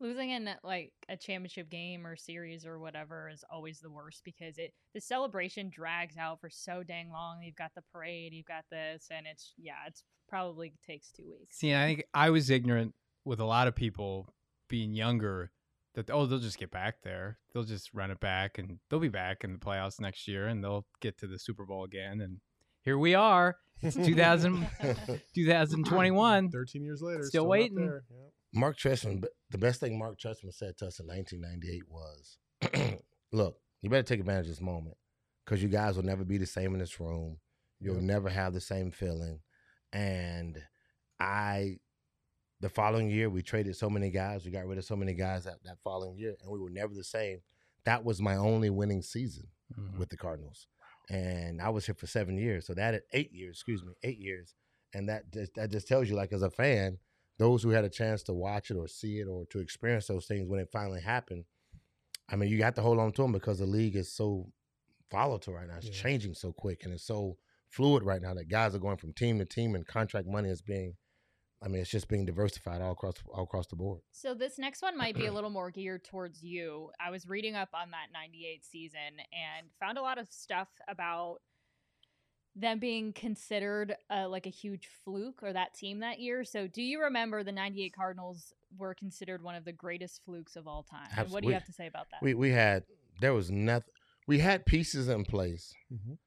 Losing 0.03 0.31
in 0.31 0.51
like 0.65 0.93
a 1.09 1.17
championship 1.17 1.71
game 1.71 2.05
or 2.07 2.17
series 2.17 2.67
or 2.67 2.79
whatever 2.81 3.31
is 3.33 3.45
always 3.51 3.79
the 3.79 3.91
worst 3.91 4.23
because 4.25 4.59
it 4.59 4.75
the 4.95 5.01
celebration 5.01 5.71
drags 5.73 6.17
out 6.19 6.41
for 6.41 6.51
so 6.51 6.83
dang 6.83 7.11
long. 7.11 7.41
You've 7.43 7.55
got 7.55 7.71
the 7.77 7.83
parade, 7.93 8.33
you've 8.33 8.47
got 8.47 8.65
this, 8.71 9.07
and 9.11 9.27
it's 9.31 9.55
yeah, 9.57 9.75
it's 9.87 10.03
probably 10.29 10.73
takes 10.85 11.13
two 11.13 11.25
weeks. 11.31 11.57
See, 11.57 11.73
I 11.73 11.87
think 11.87 12.05
I 12.13 12.31
was 12.31 12.51
ignorant 12.51 12.95
with 13.25 13.39
a 13.39 13.45
lot 13.45 13.69
of 13.69 13.77
people 13.77 14.35
being 14.69 14.93
younger 14.93 15.53
that 15.95 16.11
oh 16.11 16.27
they'll 16.27 16.39
just 16.41 16.59
get 16.59 16.73
back 16.73 16.97
there, 17.05 17.39
they'll 17.55 17.63
just 17.63 17.95
run 17.95 18.11
it 18.11 18.19
back, 18.19 18.59
and 18.59 18.79
they'll 18.91 18.99
be 18.99 19.09
back 19.09 19.45
in 19.45 19.53
the 19.53 19.59
playoffs 19.59 20.01
next 20.01 20.27
year, 20.27 20.49
and 20.49 20.65
they'll 20.65 20.85
get 21.01 21.17
to 21.19 21.29
the 21.29 21.39
Super 21.39 21.65
Bowl 21.65 21.85
again, 21.85 22.21
and 22.21 22.39
here 22.83 22.99
we 22.99 23.15
are. 23.15 23.57
It's 23.83 23.95
2000, 23.97 24.67
2021. 25.35 26.51
13 26.51 26.85
years 26.85 27.03
later, 27.03 27.23
Still 27.25 27.45
not 27.45 27.51
waiting. 27.51 27.77
there. 27.77 28.03
Yeah. 28.11 28.61
Marc 28.61 28.77
Trestman, 28.79 29.25
the 29.53 29.59
best 29.59 29.79
thing 29.81 29.99
Marc 29.99 30.19
Trestman 30.19 30.53
said 30.53 30.77
to 30.79 30.87
us 30.87 30.99
in 30.99 31.07
1998 31.07 31.83
was, 31.89 32.39
"Look, 33.33 33.59
you 33.81 33.91
better 33.91 34.03
take 34.03 34.21
advantage 34.21 34.47
of 34.47 34.53
this 34.53 34.61
moment 34.61 34.97
because 35.45 35.63
you 35.63 35.69
guys 35.69 35.97
will 35.97 36.05
never 36.05 36.25
be 36.25 36.39
the 36.39 36.47
same 36.47 36.73
in 36.75 36.81
this 36.81 36.99
room. 36.99 37.39
You'll 37.81 37.97
Yeah. 37.97 38.03
never 38.07 38.29
have 38.29 38.53
the 38.55 38.61
same 38.61 38.91
feeling." 38.91 39.41
And 39.93 40.63
I, 41.21 41.79
the 42.61 42.69
following 42.71 43.11
year, 43.11 43.29
we 43.29 43.43
traded 43.43 43.77
so 43.77 43.91
many 43.91 44.11
guys. 44.11 44.45
We 44.45 44.51
got 44.51 44.67
rid 44.67 44.79
of 44.79 44.85
so 44.85 44.97
many 44.97 45.15
guys 45.15 45.45
that, 45.45 45.63
that 45.65 45.79
following 45.85 46.17
year, 46.17 46.35
and 46.43 46.51
we 46.51 46.59
were 46.59 46.71
never 46.71 46.95
the 46.95 47.05
same. 47.05 47.41
That 47.85 48.05
was 48.05 48.21
my 48.21 48.37
only 48.37 48.71
winning 48.71 49.03
season 49.03 49.49
Mhm. 49.79 49.99
with 49.99 50.09
the 50.09 50.17
Cardinals, 50.17 50.67
and 51.11 51.61
I 51.61 51.69
was 51.71 51.87
here 51.87 51.95
for 51.95 52.07
seven 52.07 52.37
years. 52.39 52.67
So 52.67 52.75
that 52.75 53.03
eight 53.13 53.33
years, 53.33 53.57
excuse 53.57 53.83
me, 53.85 53.95
eight 54.03 54.19
years, 54.19 54.55
and 54.95 55.09
that 55.09 55.31
just 55.33 55.55
that 55.55 55.71
just 55.71 55.89
tells 55.89 56.09
you, 56.09 56.15
like 56.15 56.33
as 56.33 56.43
a 56.43 56.51
fan, 56.51 56.99
those 57.43 57.61
who 57.65 57.71
had 57.71 57.85
a 57.85 57.89
chance 57.89 58.23
to 58.23 58.33
watch 58.33 58.71
it 58.71 58.77
or 58.77 58.87
see 58.87 59.19
it 59.19 59.27
or 59.27 59.45
to 59.47 59.59
experience 59.59 60.07
those 60.07 60.27
things 60.27 60.47
when 60.49 60.61
it 60.61 60.69
finally 60.71 61.01
happened. 61.01 61.45
I 62.31 62.37
mean, 62.37 62.49
you 62.51 62.63
have 62.63 62.75
to 62.75 62.83
hold 62.83 63.01
on 63.01 63.11
to 63.13 63.23
them 63.23 63.33
because 63.33 63.59
the 63.59 63.67
league 63.67 63.97
is 63.97 64.13
so 64.13 64.53
volatile 65.11 65.55
right 65.55 65.67
now. 65.67 65.79
It's 65.79 65.87
Yeah. 65.89 65.93
changing 66.05 66.35
so 66.35 66.53
quick 66.53 66.85
and 66.85 66.95
it's 66.95 67.03
so 67.03 67.39
fluid 67.69 68.05
right 68.05 68.23
now 68.23 68.33
that 68.35 68.47
guys 68.49 68.77
are 68.77 68.79
going 68.79 68.97
from 68.97 69.13
team 69.13 69.41
to 69.41 69.45
team 69.45 69.75
and 69.75 69.85
contract 69.85 70.29
money 70.29 70.51
is 70.51 70.63
being. 70.63 70.97
I 71.61 71.69
mean, 71.69 71.81
it's 71.83 71.91
just 71.91 72.09
being 72.09 72.25
diversified 72.25 72.81
all 72.81 72.93
across 72.93 73.15
all 73.33 73.43
across 73.45 73.67
the 73.67 73.77
board. 73.77 74.03
So 74.13 74.35
this 74.35 74.57
next 74.59 74.81
one 74.81 74.97
might 74.97 75.17
be 75.17 75.27
a 75.27 75.33
little 75.37 75.51
more 75.51 75.71
geared 75.73 76.05
towards 76.05 76.45
you. 76.45 76.91
I 77.01 77.11
was 77.11 77.27
reading 77.29 77.57
up 77.57 77.71
on 77.75 77.91
that 77.91 78.13
98 78.13 78.65
season 78.65 79.01
and 79.33 79.69
found 79.81 79.99
a 79.99 80.03
lot 80.03 80.19
of 80.19 80.31
stuff 80.31 80.69
about 80.89 81.39
them 82.55 82.79
being 82.79 83.13
considered 83.13 83.97
uh, 84.11 84.29
like 84.29 84.47
a 84.47 84.51
huge 84.51 84.89
fluke 85.05 85.43
or 85.43 85.53
that 85.53 85.75
team 85.75 86.01
that 86.01 86.21
year. 86.21 86.45
So 86.45 86.67
do 86.67 86.83
you 86.83 87.01
remember 87.03 87.43
the 87.43 87.53
98 87.53 87.95
Cardinals 87.95 88.53
were 88.79 88.95
considered 88.95 89.43
one 89.43 89.55
of 89.55 89.65
the 89.65 89.73
greatest 89.73 90.23
flukes 90.25 90.57
of 90.57 90.67
all 90.67 90.83
time? 90.83 91.09
And 91.17 91.31
What 91.31 91.43
do 91.43 91.49
you 91.49 91.55
have 91.55 91.65
to 91.67 91.73
say 91.73 91.87
about 91.87 92.09
that? 92.11 92.23
We 92.23 92.35
we 92.35 92.51
had 92.51 92.85
there 93.21 93.33
was 93.33 93.51
nothing. 93.51 93.93
We 94.27 94.39
had 94.39 94.67
pieces 94.67 95.09
in 95.09 95.25
place. 95.25 95.73
Mhm. 95.93 96.19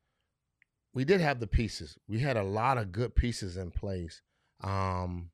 We 0.94 1.04
did 1.06 1.20
have 1.22 1.40
the 1.40 1.48
pieces. 1.48 1.98
We 2.08 2.20
had 2.20 2.38
a 2.38 2.44
lot 2.44 2.78
of 2.78 2.92
good 2.92 3.16
pieces 3.16 3.58
in 3.58 3.72
place. 3.72 4.22
Um, 4.62 5.32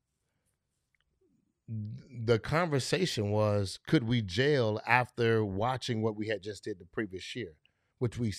the 1.67 2.39
conversation 2.39 3.31
was, 3.31 3.79
could 3.87 4.03
we 4.03 4.21
jail 4.21 4.81
after 4.85 5.45
watching 5.45 6.01
what 6.01 6.15
we 6.15 6.27
had 6.27 6.41
just 6.41 6.63
did 6.63 6.79
the 6.79 6.85
previous 6.85 7.35
year, 7.35 7.53
which 7.99 8.17
we 8.17 8.31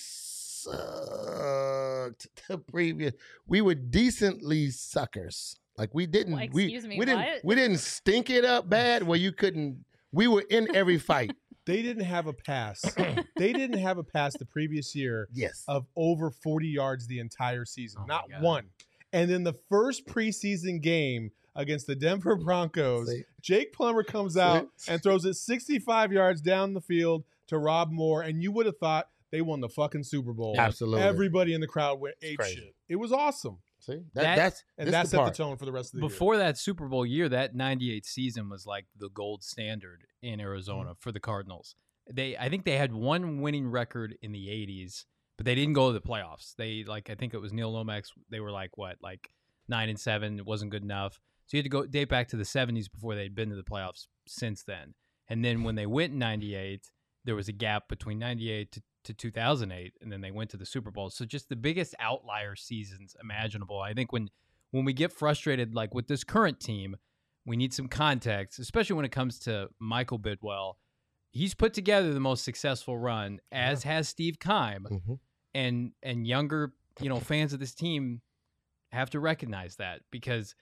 sucked 0.63 2.29
the 2.49 2.59
previous. 2.59 3.15
We 3.47 3.61
were 3.61 3.75
decently 3.75 4.71
suckers. 4.71 5.57
Like 5.79 5.91
we 5.95 6.07
didn't. 6.07 6.35
Well, 6.35 6.47
we 6.53 6.65
excuse 6.65 6.87
me, 6.87 6.99
we 6.99 7.07
didn't. 7.07 7.21
what? 7.21 7.45
We 7.45 7.55
didn't 7.55 7.79
stink 7.79 8.31
it 8.31 8.45
up 8.45 8.69
bad 8.69 9.03
where 9.03 9.19
you 9.19 9.33
couldn't. 9.33 9.85
We 10.13 10.29
were 10.29 10.45
in 10.51 10.75
every 10.75 10.99
fight. 11.11 11.33
They 11.65 11.81
didn't 11.81 12.05
have 12.05 12.27
a 12.27 12.33
pass. 12.33 12.83
they 13.37 13.53
didn't 13.53 13.79
have 13.79 13.99
a 13.99 14.03
pass 14.03 14.37
the 14.37 14.45
previous 14.45 14.95
year 14.95 15.29
yes. 15.33 15.65
of 15.69 15.87
over 15.97 16.31
40 16.31 16.67
yards 16.67 17.07
the 17.07 17.21
entire 17.21 17.65
season. 17.65 18.03
Oh 18.05 18.07
Not 18.07 18.25
one. 18.41 18.67
And 19.13 19.31
then 19.31 19.45
the 19.45 19.55
first 19.69 20.07
preseason 20.07 20.81
game 20.81 21.31
against 21.55 21.87
the 21.87 21.95
Denver 21.95 22.35
Broncos, 22.37 23.09
See? 23.09 23.25
Jake 23.41 23.73
Plummer 23.73 24.03
comes 24.03 24.37
out 24.37 24.69
and 24.89 25.03
throws 25.03 25.25
it 25.25 25.35
65 25.35 26.13
yards 26.13 26.41
down 26.41 26.73
the 26.73 26.81
field 26.81 27.25
to 27.49 27.59
Rob 27.59 27.91
Moore, 27.91 28.23
and 28.23 28.43
you 28.43 28.51
would 28.53 28.67
have 28.67 28.79
thought 28.79 29.09
they 29.33 29.41
won 29.41 29.61
the 29.61 29.69
fucking 29.69 30.05
Super 30.05 30.33
Bowl. 30.33 30.55
Absolutely. 30.59 31.01
Everybody 31.03 31.55
in 31.55 31.61
the 31.61 31.67
crowd 31.67 31.99
went 32.01 32.15
It's 32.21 32.41
ape 32.41 32.47
shit. 32.57 32.75
It 32.89 32.97
was 32.97 33.11
awesome. 33.13 33.59
See, 33.81 33.95
that, 34.15 34.23
That- 34.23 34.37
that's 34.37 34.65
And 34.79 34.87
this 34.87 34.93
that 34.93 35.03
the 35.05 35.09
set 35.09 35.25
the 35.25 35.31
tone 35.33 35.57
for 35.57 35.65
the 35.65 35.73
rest 35.73 35.89
of 35.89 35.99
the 36.01 36.05
year. 36.07 36.09
Before 36.09 36.37
that 36.37 36.57
Super 36.57 36.87
Bowl 36.87 37.05
year, 37.05 37.29
that 37.31 37.55
98 37.57 38.07
season 38.07 38.49
was 38.49 38.65
like 38.67 38.87
the 38.97 39.09
gold 39.09 39.43
standard 39.43 40.05
in 40.23 40.39
Arizona 40.41 40.91
Mm-hmm. 40.91 41.01
for 41.01 41.11
the 41.11 41.19
Cardinals. 41.19 41.75
They 42.09 42.37
I 42.37 42.49
think 42.49 42.65
they 42.65 42.77
had 42.77 42.93
one 42.93 43.41
winning 43.41 43.69
record 43.69 44.17
in 44.23 44.31
the 44.33 44.47
80s, 44.49 45.05
but 45.37 45.47
they 45.47 45.55
didn't 45.57 45.73
go 45.75 45.89
to 45.89 45.93
the 45.95 46.01
playoffs. 46.07 46.55
They 46.57 46.85
like 46.87 47.11
I 47.11 47.15
think 47.17 47.35
it 47.35 47.39
was 47.41 47.53
Neil 47.53 47.73
Lomax, 47.73 48.13
they 48.31 48.39
were 48.41 48.53
like 48.53 48.77
what? 48.79 48.97
Like 49.03 49.31
9 49.69 49.89
and 49.89 49.99
7, 49.99 50.39
it 50.39 50.47
wasn't 50.47 50.71
good 50.71 50.83
enough. 50.85 51.21
So 51.47 51.57
you 51.57 51.59
had 51.59 51.65
to 51.65 51.69
go 51.71 51.87
date 51.87 52.09
back 52.09 52.29
to 52.29 52.37
the 52.37 52.45
70s 52.45 52.91
before 52.93 53.15
they'd 53.15 53.35
been 53.35 53.51
to 53.51 53.57
the 53.57 53.63
playoffs 53.63 54.07
since 54.29 54.63
then. 54.63 54.95
And 55.29 55.45
then 55.45 55.65
when 55.65 55.75
they 55.77 55.87
went 55.87 56.13
in 56.13 56.19
98, 56.19 56.87
there 57.25 57.35
was 57.37 57.49
a 57.49 57.53
gap 57.53 57.89
between 57.89 58.19
98 58.19 58.73
to 58.73 58.83
to 59.05 59.13
2008 59.15 59.95
and 60.01 60.11
then 60.13 60.21
they 60.21 60.31
went 60.31 60.51
to 60.51 60.57
the 60.57 60.67
Super 60.67 60.91
Bowl. 60.91 61.11
So 61.11 61.25
just 61.25 61.49
the 61.49 61.57
biggest 61.57 61.95
outlier 61.99 62.55
seasons 62.57 63.17
imaginable. 63.21 63.81
I 63.81 63.95
think 63.95 64.13
when 64.13 64.29
when 64.71 64.85
we 64.85 64.93
get 64.95 65.13
frustrated 65.13 65.75
like 65.75 65.93
with 65.95 66.07
this 66.09 66.25
current 66.25 66.59
team, 66.59 66.97
we 67.45 67.57
need 67.57 67.75
some 67.75 67.89
context, 67.89 68.59
especially 68.59 68.97
when 68.97 69.05
it 69.05 69.13
comes 69.13 69.39
to 69.41 69.69
Michael 69.79 70.17
Bidwell. 70.19 70.79
He's 71.31 71.55
put 71.55 71.75
together 71.75 72.13
the 72.15 72.21
most 72.21 72.45
successful 72.45 72.97
run, 72.99 73.41
as 73.51 73.83
has 73.83 74.09
Steve 74.09 74.39
Keim, 74.39 74.87
Mhm. 74.91 75.19
and 75.55 75.93
and 76.03 76.27
younger 76.27 76.73
you 77.01 77.09
know 77.09 77.19
fans 77.21 77.53
of 77.53 77.61
this 77.61 77.75
team 77.75 78.23
have 78.93 79.11
to 79.11 79.21
recognize 79.21 79.77
that 79.77 80.03
because 80.11 80.55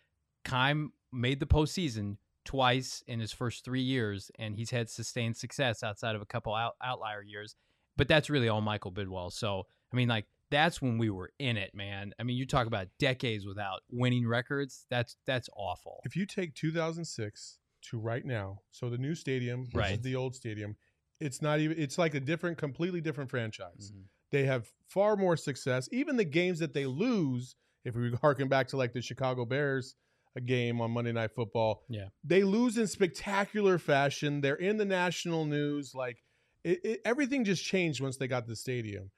Keim 0.44 0.92
made 1.12 1.40
the 1.40 1.46
postseason 1.46 2.16
twice 2.44 3.02
in 3.06 3.20
his 3.20 3.32
first 3.32 3.64
three 3.64 3.82
years, 3.82 4.30
and 4.38 4.56
he's 4.56 4.70
had 4.70 4.88
sustained 4.88 5.36
success 5.36 5.82
outside 5.82 6.14
of 6.16 6.22
a 6.22 6.26
couple 6.26 6.54
out, 6.54 6.74
outlier 6.82 7.22
years. 7.22 7.54
But 8.00 8.08
that's 8.08 8.28
really 8.30 8.48
all 8.48 8.60
Michael 8.60 8.90
Bidwell. 8.90 9.30
So 9.30 9.66
I 9.92 9.96
mean, 9.96 10.08
like 10.08 10.26
that's 10.50 10.80
when 10.82 10.98
we 10.98 11.10
were 11.10 11.30
in 11.38 11.56
it, 11.56 11.74
man. 11.74 12.12
I 12.18 12.24
mean, 12.24 12.36
you 12.36 12.44
talk 12.46 12.66
about 12.66 12.88
decades 12.98 13.46
without 13.46 13.82
winning 13.90 14.26
records. 14.26 14.86
That's 14.90 15.16
that's 15.26 15.48
awful. 15.56 16.00
If 16.04 16.16
you 16.16 16.26
take 16.26 16.54
2006 16.54 17.58
to 17.90 17.98
right 17.98 18.24
now, 18.24 18.60
so 18.70 18.90
the 18.90 18.98
new 18.98 19.14
stadium 19.14 19.66
versus 19.66 19.74
Right. 19.90 20.02
the 20.02 20.16
old 20.16 20.34
stadium, 20.34 20.76
it's 21.20 21.40
not 21.42 21.60
even. 21.60 21.78
It's 21.78 21.98
like 21.98 22.14
a 22.14 22.20
different, 22.20 22.58
completely 22.58 23.00
different 23.00 23.30
franchise. 23.30 23.92
Mhm. 23.94 24.04
They 24.32 24.44
have 24.44 24.72
far 24.88 25.16
more 25.16 25.36
success. 25.36 25.88
Even 25.92 26.16
the 26.16 26.24
games 26.24 26.58
that 26.60 26.72
they 26.74 26.86
lose, 26.86 27.54
if 27.84 27.94
we 27.94 28.10
harken 28.22 28.48
back 28.48 28.68
to 28.68 28.76
like 28.76 28.92
the 28.92 29.02
Chicago 29.02 29.44
Bears 29.44 29.94
a 30.36 30.40
game 30.40 30.80
on 30.80 30.90
Monday 30.92 31.10
Night 31.12 31.32
Football, 31.32 31.82
Yeah. 31.88 32.08
they 32.22 32.44
lose 32.44 32.78
in 32.78 32.86
spectacular 32.86 33.78
fashion. 33.78 34.40
They're 34.40 34.54
in 34.54 34.76
the 34.76 34.84
national 34.84 35.44
news. 35.44 35.92
Like 35.94 36.22
it, 36.64 36.80
it, 36.84 37.00
everything 37.04 37.44
just 37.44 37.64
changed 37.64 38.00
once 38.00 38.16
they 38.16 38.28
got 38.28 38.44
to 38.44 38.48
the 38.50 38.56
stadium. 38.56 39.10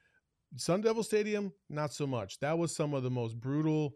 Sun 0.55 0.81
Devil 0.81 1.01
Stadium, 1.03 1.51
not 1.69 1.93
so 1.93 2.05
much. 2.05 2.39
That 2.39 2.57
was 2.59 2.75
some 2.75 2.93
of 2.93 3.01
the 3.03 3.09
most 3.09 3.39
brutal, 3.39 3.95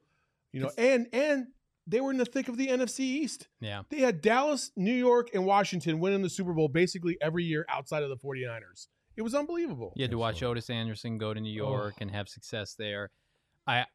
you 0.52 0.60
know, 0.62 0.72
and 0.78 1.08
and 1.14 1.48
they 1.86 2.02
were 2.02 2.10
in 2.12 2.18
the 2.18 2.26
thick 2.26 2.48
of 2.50 2.58
the 2.58 2.68
NFC 2.68 3.02
East. 3.02 3.48
Yeah. 3.62 3.84
They 3.90 4.00
had 4.00 4.22
Dallas, 4.22 4.72
New 4.76 4.94
York, 4.94 5.30
and 5.34 5.46
Washington 5.46 6.00
winning 6.00 6.22
the 6.24 6.30
Super 6.30 6.54
Bowl 6.54 6.68
basically 6.68 7.18
every 7.22 7.44
year 7.44 7.66
outside 7.70 8.02
of 8.04 8.10
the 8.10 8.18
49ers. 8.18 8.88
It 9.16 9.22
was 9.22 9.34
unbelievable. 9.36 9.94
You 9.96 10.04
had 10.04 10.12
to 10.12 10.18
watch 10.18 10.42
Ottis 10.44 10.70
Anderson 10.70 11.18
go 11.18 11.34
to 11.34 11.40
New 11.40 11.64
Oh. 11.64 11.70
York 11.70 11.96
and 12.02 12.12
have 12.12 12.28
success 12.28 12.76
there. 12.78 13.12
I 13.68 13.86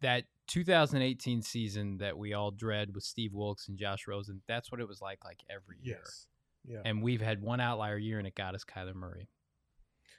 that 0.00 0.24
2018 0.48 1.42
season 1.42 1.98
that 1.98 2.16
we 2.18 2.32
all 2.34 2.50
dread 2.50 2.94
with 2.94 3.04
Steve 3.04 3.32
Wilks 3.32 3.68
and 3.68 3.78
Josh 3.78 4.06
Rosen. 4.08 4.42
That's 4.48 4.70
what 4.72 4.80
it 4.80 4.88
was 4.88 5.00
like, 5.00 5.24
like 5.24 5.40
every 5.50 5.76
year. 5.82 5.98
Yes. 6.04 6.26
Yeah. 6.64 6.80
And 6.84 7.02
we've 7.02 7.20
had 7.20 7.42
one 7.42 7.60
outlier 7.60 7.96
year, 7.96 8.18
and 8.18 8.26
it 8.26 8.34
got 8.34 8.54
us 8.54 8.64
Kyler 8.64 8.94
Murray. 8.94 9.28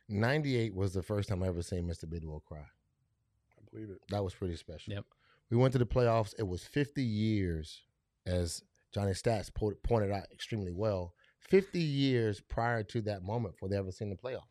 98 0.09 0.75
was 0.75 0.93
the 0.93 1.01
first 1.01 1.29
time 1.29 1.43
I 1.43 1.47
ever 1.47 1.61
seen 1.61 1.87
Mr. 1.87 2.09
Bidwell 2.09 2.43
cry. 2.45 2.59
I 2.59 3.61
believe 3.71 3.89
it. 3.89 3.99
That 4.09 4.23
was 4.23 4.33
pretty 4.33 4.55
special. 4.55 4.93
Yep. 4.93 5.05
We 5.49 5.57
went 5.57 5.71
to 5.73 5.79
the 5.79 5.85
playoffs. 5.85 6.33
It 6.37 6.47
was 6.47 6.63
50 6.63 7.01
years, 7.03 7.81
as 8.25 8.61
Johnny 8.93 9.11
Stats 9.11 9.53
po- 9.53 9.73
pointed 9.83 10.11
out 10.11 10.25
extremely 10.31 10.71
well. 10.71 11.13
50 11.39 11.79
years 11.79 12.41
prior 12.41 12.83
to 12.83 13.01
that 13.01 13.23
moment 13.23 13.55
before 13.55 13.69
they 13.69 13.77
ever 13.77 13.91
seen 13.91 14.09
the 14.09 14.15
playoffs. 14.15 14.41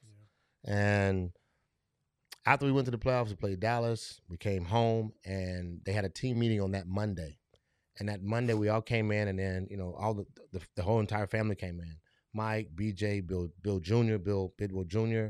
And 0.64 1.32
after 2.46 2.66
we 2.66 2.72
went 2.72 2.86
to 2.86 2.90
the 2.90 2.98
playoffs, 2.98 3.28
we 3.28 3.34
played 3.34 3.60
Dallas. 3.60 4.20
We 4.28 4.36
came 4.36 4.64
home, 4.64 5.12
and 5.24 5.80
they 5.84 5.92
had 5.92 6.04
a 6.04 6.08
team 6.08 6.38
meeting 6.38 6.60
on 6.60 6.72
that 6.72 6.86
Monday. 6.86 7.38
And 7.98 8.08
that 8.08 8.22
Monday, 8.22 8.54
we 8.54 8.68
all 8.68 8.82
came 8.82 9.12
in, 9.12 9.28
and 9.28 9.38
then 9.38 9.66
you 9.70 9.76
know 9.76 9.94
all 9.98 10.14
the 10.14 10.26
the, 10.52 10.60
the 10.76 10.82
whole 10.82 11.00
entire 11.00 11.26
family 11.26 11.56
came 11.56 11.80
in. 11.80 11.96
Mike, 12.34 12.70
BJ, 12.74 13.26
Bill, 13.26 13.48
Bill 13.62 13.80
Jr., 13.80 14.16
Bill 14.16 14.54
Bidwell 14.58 14.84
Jr., 14.84 15.28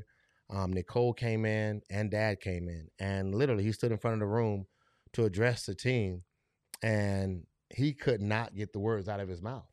um, 0.51 0.73
Nicole 0.73 1.13
came 1.15 1.45
in, 1.45 1.83
and 1.91 2.11
Dad 2.11 2.41
came 2.41 2.69
in, 2.69 2.89
and 3.01 3.35
literally 3.35 3.65
he 3.65 3.73
stood 3.73 3.91
in 3.93 3.99
front 3.99 4.15
of 4.15 4.21
the 4.21 4.27
room 4.27 4.67
to 5.15 5.25
address 5.25 5.67
the 5.67 5.75
team, 5.75 6.23
and 6.83 7.47
he 7.71 7.93
could 7.95 8.21
not 8.23 8.55
get 8.55 8.73
the 8.73 8.81
words 8.81 9.09
out 9.09 9.21
of 9.21 9.29
his 9.29 9.43
mouth. 9.43 9.67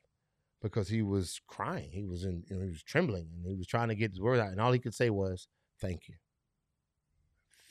because 0.62 0.89
he 0.89 1.02
was 1.02 1.39
crying. 1.47 1.89
He 1.91 2.06
was 2.06 2.23
in, 2.25 2.43
you 2.49 2.56
know, 2.58 2.63
he 2.63 2.69
was 2.69 2.84
trembling, 2.84 3.30
and 3.36 3.45
he 3.45 3.56
was 3.56 3.67
trying 3.67 3.89
to 3.89 3.95
get 3.95 4.12
his 4.12 4.21
words 4.21 4.41
out, 4.41 4.49
and 4.52 4.60
all 4.62 4.71
he 4.73 4.80
could 4.80 4.93
say 4.95 5.10
was, 5.10 5.47
"Thank 5.80 6.08
you, 6.10 6.15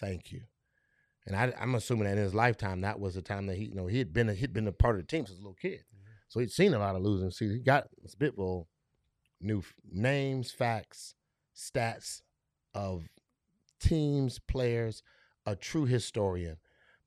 thank 0.00 0.32
you." 0.32 0.42
And 1.28 1.36
I, 1.36 1.52
I'm 1.60 1.74
assuming 1.74 2.04
that 2.04 2.16
in 2.16 2.24
his 2.24 2.34
lifetime, 2.34 2.80
that 2.80 2.98
was 2.98 3.14
the 3.14 3.22
time 3.22 3.46
that 3.46 3.56
he, 3.56 3.66
you 3.66 3.74
know, 3.74 3.86
he 3.86 3.98
had 3.98 4.14
been 4.14 4.30
a, 4.30 4.34
he'd 4.34 4.54
been 4.54 4.66
a 4.66 4.72
part 4.72 4.96
of 4.96 5.02
the 5.02 5.06
team 5.06 5.26
since 5.26 5.38
a 5.38 5.42
little 5.42 5.52
kid, 5.60 5.80
mm-hmm. 5.80 6.06
so 6.28 6.40
he'd 6.40 6.50
seen 6.50 6.72
a 6.72 6.78
lot 6.78 6.96
of 6.96 7.02
losing. 7.02 7.30
See, 7.30 7.52
he 7.52 7.58
got 7.58 7.88
Spitbull 8.06 8.66
new 9.38 9.58
f- 9.58 9.74
names, 9.92 10.50
facts, 10.50 11.14
stats 11.54 12.22
of 12.72 13.08
teams, 13.78 14.38
players, 14.38 15.02
a 15.44 15.54
true 15.54 15.84
historian. 15.84 16.56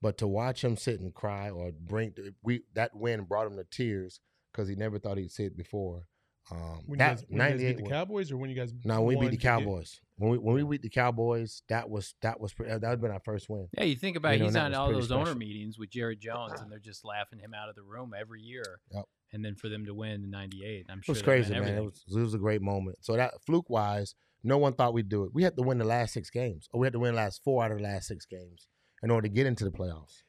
But 0.03 0.19
to 0.19 0.27
watch 0.27 0.63
him 0.63 0.77
sit 0.77 0.99
and 0.99 1.13
cry 1.13 1.49
or 1.49 1.71
bring 1.71 2.13
we 2.43 2.61
that 2.73 2.95
win 2.95 3.23
brought 3.23 3.47
him 3.47 3.57
to 3.57 3.63
tears 3.63 4.19
because 4.51 4.67
he 4.67 4.75
never 4.75 4.99
thought 4.99 5.17
he'd 5.17 5.31
see 5.31 5.45
it 5.45 5.57
before. 5.57 6.07
Um, 6.49 6.81
When 6.85 6.91
you 6.91 6.95
that 6.97 7.17
guys, 7.17 7.25
when 7.29 7.37
you 7.37 7.37
guys 7.39 7.51
beat 7.59 7.63
98 7.63 7.77
the 7.77 7.89
Cowboys 7.89 8.31
or 8.31 8.37
when 8.37 8.49
you 8.49 8.55
guys 8.55 8.73
no, 8.83 9.01
we 9.03 9.15
beat 9.15 9.21
the 9.25 9.29
to 9.31 9.37
get- 9.37 9.41
Cowboys. 9.41 10.01
When 10.17 10.31
we 10.31 10.37
when 10.37 10.55
we 10.55 10.63
beat 10.63 10.81
the 10.81 10.89
Cowboys, 10.89 11.63
that 11.69 11.89
was 11.89 12.13
that 12.21 12.39
was 12.39 12.53
pre- 12.53 12.67
that 12.67 12.81
would 12.81 13.01
been 13.01 13.11
our 13.11 13.19
first 13.23 13.49
win. 13.49 13.67
Yeah, 13.77 13.85
you 13.85 13.95
think 13.95 14.17
about 14.17 14.33
You 14.33 14.39
know, 14.39 14.45
he's 14.45 14.53
that 14.53 14.65
on 14.65 14.73
all 14.75 14.87
pretty 14.87 15.01
those 15.01 15.11
owner 15.11 15.33
meetings 15.35 15.77
with 15.79 15.89
Jerry 15.89 16.15
Jones, 16.15 16.59
and 16.61 16.71
they're 16.71 16.79
just 16.79 17.03
laughing 17.05 17.39
him 17.39 17.53
out 17.53 17.69
of 17.69 17.75
the 17.75 17.81
room 17.83 18.13
every 18.19 18.41
year. 18.41 18.81
Yep. 18.91 19.05
And 19.33 19.45
then 19.45 19.55
for 19.55 19.69
them 19.69 19.85
to 19.85 19.93
win 19.93 20.23
in 20.23 20.29
'98, 20.29 20.85
I'm 20.89 21.01
sure 21.01 21.13
It 21.13 21.17
was 21.17 21.21
crazy, 21.21 21.53
man. 21.53 21.63
It 21.69 21.81
was, 21.83 22.03
it 22.07 22.19
was 22.19 22.33
a 22.33 22.37
great 22.37 22.61
moment. 22.61 22.97
So 23.01 23.15
that 23.15 23.33
fluke 23.45 23.69
wise, 23.69 24.13
no 24.43 24.57
one 24.57 24.73
thought 24.73 24.93
we'd 24.93 25.09
do 25.09 25.23
it. 25.23 25.33
We 25.33 25.41
had 25.43 25.55
to 25.55 25.61
win 25.63 25.77
the 25.77 25.85
last 25.85 26.13
six 26.13 26.29
games, 26.29 26.67
or 26.71 26.79
we 26.81 26.85
had 26.85 26.93
to 26.93 26.99
win 26.99 27.13
the 27.15 27.17
last 27.21 27.41
four 27.43 27.63
out 27.63 27.71
of 27.71 27.77
the 27.77 27.83
last 27.83 28.07
six 28.07 28.25
games 28.25 28.67
in 29.01 29.09
order 29.09 29.27
to 29.27 29.33
get 29.33 29.47
into 29.47 29.63
the 29.63 29.71
playoffs. 29.71 30.21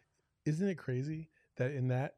Isn't 0.46 0.68
it 0.68 0.77
crazy 0.79 1.31
that 1.57 1.72
in 1.72 1.88
that 1.88 2.14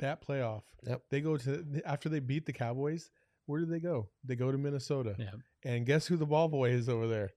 that 0.00 0.26
playoff, 0.26 0.62
Yep. 0.84 1.02
they 1.10 1.20
go 1.20 1.36
to 1.36 1.82
after 1.84 2.08
they 2.08 2.18
beat 2.18 2.46
the 2.46 2.52
Cowboys, 2.52 3.10
where 3.46 3.60
did 3.60 3.70
they 3.70 3.80
go? 3.80 4.08
They 4.24 4.36
go 4.36 4.52
to 4.52 4.58
Minnesota. 4.58 5.14
Yeah. 5.18 5.30
And 5.64 5.86
guess 5.86 6.06
who 6.06 6.16
the 6.16 6.26
ball 6.26 6.48
boy 6.48 6.70
is 6.70 6.88
over 6.88 7.06
there? 7.08 7.30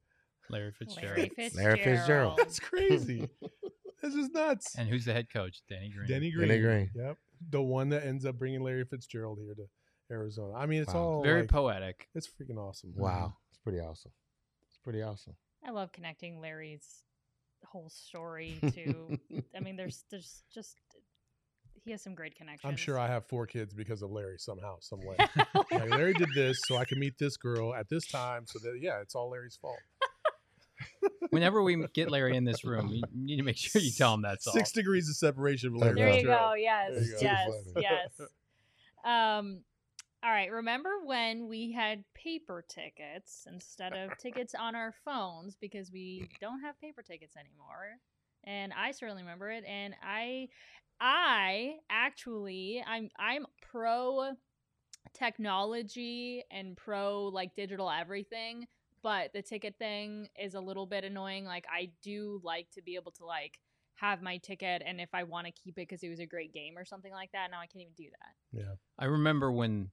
Larry 0.50 0.72
Fitzgerald. 0.72 1.18
Larry 1.18 1.30
Fitzgerald. 1.36 1.56
Larry 1.78 1.84
Fitzgerald. 1.84 2.38
That's 2.38 2.60
crazy. 2.60 3.30
this 4.02 4.14
is 4.14 4.30
nuts. 4.30 4.76
And 4.78 4.88
who's 4.88 5.06
the 5.06 5.14
head 5.14 5.28
coach? 5.32 5.62
Danny 5.70 5.90
Green. 5.90 6.08
Denny 6.08 6.32
Green. 6.32 6.48
Denny 6.50 6.62
Green. 6.62 6.92
Yep. 6.96 7.18
The 7.50 7.62
one 7.62 7.90
that 7.90 8.06
ends 8.06 8.26
up 8.26 8.38
bringing 8.38 8.62
Larry 8.64 8.86
Fitzgerald 8.86 9.40
here 9.44 9.56
to 9.56 9.66
Arizona. 10.14 10.54
I 10.54 10.66
mean, 10.68 10.82
it's 10.84 10.94
Wow. 10.94 11.02
all 11.02 11.24
Very 11.24 11.42
like, 11.42 11.50
poetic. 11.50 12.08
It's 12.14 12.28
freaking 12.28 12.58
awesome. 12.58 12.94
Wow, 12.96 13.34
it's 13.50 13.58
pretty 13.58 13.80
awesome. 13.80 14.12
It's 14.70 14.78
pretty 14.78 15.02
awesome. 15.02 15.36
I 15.66 15.72
love 15.72 15.92
connecting 15.92 16.40
Larry's 16.40 17.02
whole 17.66 17.90
story 17.90 18.56
to. 18.76 19.18
I 19.56 19.60
mean, 19.62 19.76
there's 19.76 20.04
there's 20.12 20.44
just 20.54 20.80
he 21.86 21.92
has 21.92 22.02
some 22.02 22.16
great 22.16 22.36
connections. 22.36 22.68
I'm 22.70 22.76
sure 22.76 22.98
I 22.98 23.08
have 23.08 23.26
four 23.28 23.46
kids 23.46 23.74
because 23.74 24.02
of 24.02 24.10
Larry 24.12 24.38
somehow, 24.40 24.78
some 24.80 25.00
way. 25.06 25.16
like, 25.72 25.90
Larry 25.90 26.14
did 26.14 26.30
this 26.34 26.60
so 26.66 26.78
I 26.78 26.86
can 26.86 27.00
meet 27.00 27.18
this 27.20 27.38
girl 27.38 27.76
at 27.76 27.88
this 27.90 28.08
time. 28.08 28.46
So 28.48 28.58
that 28.60 28.80
yeah, 28.82 29.02
it's 29.02 29.14
all 29.14 29.30
Larry's 29.30 29.56
fault. 29.56 29.78
Whenever 31.30 31.62
we 31.62 31.86
get 31.94 32.10
Larry 32.10 32.36
in 32.36 32.44
this 32.44 32.66
room, 32.66 32.90
you 32.90 33.04
need 33.14 33.38
to 33.38 33.44
make 33.44 33.58
sure 33.58 33.82
you 33.82 33.92
tell 33.92 34.16
him 34.16 34.24
that's 34.24 34.48
all. 34.48 34.54
Six 34.54 34.72
degrees 34.72 35.08
of 35.08 35.16
separation 35.16 35.70
from 35.70 35.80
Larry. 35.80 35.96
There 35.96 36.18
you 36.18 36.24
go. 36.24 36.54
Yes. 36.58 36.92
You 36.94 37.12
go. 37.12 37.18
Yes. 37.22 37.50
Yes. 37.78 38.20
Um. 39.06 39.60
All 40.24 40.32
right. 40.32 40.52
Remember 40.52 40.90
when 41.06 41.48
we 41.48 41.72
had 41.72 42.04
paper 42.16 42.66
tickets 42.68 43.46
instead 43.48 43.94
of 43.94 44.18
tickets 44.18 44.56
on 44.60 44.74
our 44.74 44.92
phones 45.06 45.56
because 45.56 45.92
we 45.92 46.28
don't 46.42 46.62
have 46.62 46.82
paper 46.82 47.04
tickets 47.04 47.36
anymore? 47.38 48.00
And 48.46 48.74
I 48.74 48.92
certainly 48.92 49.24
remember 49.24 49.52
it. 49.52 49.64
And 49.66 49.96
I, 50.04 50.50
I 51.00 51.76
actually, 51.90 52.84
I'm 52.86 53.10
I'm 53.18 53.46
pro 53.62 54.36
technology 55.14 56.44
and 56.52 56.76
pro 56.76 57.26
like 57.26 57.56
digital 57.56 57.90
everything 57.90 58.66
but 59.02 59.32
the 59.34 59.42
ticket 59.42 59.76
thing 59.78 60.28
is 60.38 60.56
a 60.56 60.60
little 60.60 60.86
bit 60.86 61.04
annoying 61.04 61.46
like 61.46 61.66
i 61.72 61.90
do 62.04 62.42
like 62.44 62.68
to 62.72 62.82
be 62.82 62.96
able 62.96 63.12
to 63.12 63.26
like 63.26 63.60
have 63.94 64.22
my 64.22 64.38
ticket 64.38 64.82
and 64.86 65.00
if 65.00 65.10
i 65.14 65.24
want 65.24 65.46
to 65.46 65.54
keep 65.54 65.78
it 65.78 65.88
because 65.88 66.04
it 66.04 66.10
was 66.10 66.20
a 66.20 66.26
great 66.26 66.52
game 66.54 66.78
or 66.78 66.84
something 66.84 67.14
like 67.14 67.32
that 67.32 67.50
now 67.50 67.60
i 67.60 67.68
can't 67.68 67.82
even 67.82 67.94
do 67.96 68.10
that 68.10 68.60
Yeah. 68.60 68.76
I 68.98 69.06
remember 69.06 69.52
when 69.52 69.92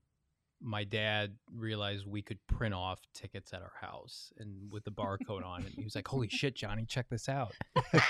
my 0.62 0.84
dad 0.84 1.34
realized 1.54 2.06
we 2.06 2.22
could 2.22 2.38
print 2.46 2.74
off 2.74 3.00
tickets 3.14 3.52
at 3.52 3.62
our 3.62 3.72
house 3.80 4.32
and 4.38 4.72
with 4.72 4.84
the 4.84 4.90
barcode 4.90 5.44
on 5.46 5.62
it. 5.62 5.72
He 5.76 5.84
was 5.84 5.94
like, 5.94 6.06
Holy 6.06 6.28
shit, 6.28 6.54
Johnny, 6.54 6.84
check 6.86 7.06
this 7.10 7.28
out. 7.28 7.54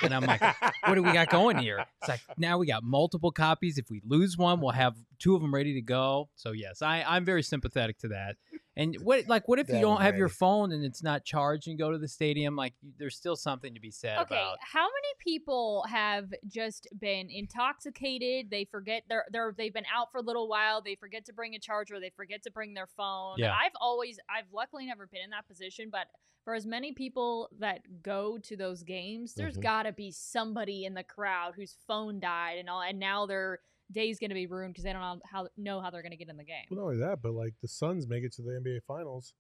And 0.03 0.15
I'm 0.15 0.25
like, 0.25 0.43
What 0.85 0.95
do 0.95 1.03
we 1.03 1.13
got 1.13 1.31
going 1.31 1.59
here? 1.59 1.85
It's 2.01 2.09
like, 2.09 2.21
now 2.37 2.59
we 2.59 2.67
got 2.67 2.85
multiple 2.85 3.33
copies. 3.33 3.79
If 3.79 3.91
we 3.91 4.03
lose 4.05 4.37
one, 4.37 4.61
we'll 4.61 4.73
have 4.73 4.95
two 5.19 5.35
of 5.35 5.43
them 5.43 5.55
ready 5.55 5.75
to 5.75 5.83
go. 5.83 6.29
So, 6.35 6.53
yes, 6.53 6.83
I, 6.83 7.03
I'm 7.07 7.25
very 7.25 7.43
sympathetic 7.43 7.99
to 7.99 8.09
that. 8.09 8.37
And 8.75 8.97
what, 9.03 9.29
like, 9.29 9.49
what 9.49 9.59
if 9.59 9.69
you 9.69 9.81
don't 9.81 9.97
was 9.97 10.03
have 10.05 10.17
your 10.17 10.31
phone 10.31 10.73
and 10.73 10.83
it's 10.83 11.03
not 11.03 11.25
charged 11.25 11.69
and 11.69 11.79
go 11.79 11.91
to 11.91 11.99
the 11.99 12.09
stadium? 12.09 12.57
Like, 12.57 12.73
there's 12.99 13.15
still 13.17 13.37
something 13.37 13.75
to 13.75 13.81
be 13.81 13.91
said 13.91 14.19
okay 14.21 14.35
about. 14.37 14.57
how 14.61 14.85
many 14.85 15.15
people 15.23 15.85
have 15.89 16.33
just 16.49 16.89
been 16.99 17.29
intoxicated 17.31 18.51
they 18.51 18.65
forget 18.65 19.03
they're 19.09 19.25
they're 19.31 19.55
they've 19.57 19.75
been 19.75 19.85
out 19.93 20.11
for 20.11 20.19
a 20.19 20.23
little 20.23 20.49
while 20.49 20.81
they 20.83 20.95
forget 20.95 21.25
to 21.27 21.33
bring 21.33 21.55
a 21.55 21.59
charger 21.59 22.01
they 22.01 22.11
forget 22.17 22.43
to 22.43 22.51
bring 22.51 22.75
their 22.75 22.89
phone 22.97 23.37
Yeah. 23.39 23.55
i've 23.55 23.73
always 23.81 24.19
i've 24.29 24.53
luckily 24.53 24.87
never 24.87 25.07
been 25.07 25.23
in 25.23 25.31
that 25.31 25.47
position 25.47 25.89
but 25.91 26.07
for 26.45 26.55
as 26.55 26.67
many 26.67 26.93
people 26.93 27.49
that 27.61 27.81
go 28.03 28.39
to 28.39 28.57
those 28.57 28.83
games 28.83 29.35
there's 29.35 29.57
Mhm. 29.59 29.63
got 29.63 29.83
to 29.85 29.93
be 29.93 30.11
somebody 30.11 30.85
in 30.85 30.95
the 30.95 31.05
crowd 31.05 31.55
whose 31.55 31.77
phone 31.87 32.19
died 32.21 32.59
and 32.59 32.69
all 32.69 32.83
and 32.83 32.99
now 32.99 33.27
their 33.27 33.61
day's 33.93 34.19
going 34.19 34.31
to 34.31 34.35
be 34.35 34.47
ruined 34.47 34.75
because 34.75 34.85
they 34.85 34.93
don't 34.93 35.03
know 35.03 35.21
how 35.31 35.49
know 35.57 35.81
how 35.81 35.91
they're 35.91 36.03
going 36.03 36.11
to 36.13 36.17
get 36.17 36.29
in 36.29 36.37
the 36.37 36.45
game 36.45 36.65
Well, 36.71 36.81
not 36.81 36.87
only 36.87 36.99
that, 36.99 37.23
but 37.23 37.33
like 37.33 37.55
the 37.63 37.69
Suns 37.69 38.07
make 38.09 38.25
it 38.25 38.33
to 38.35 38.43
the 38.43 38.51
NBA 38.53 38.81
Finals, 38.87 39.35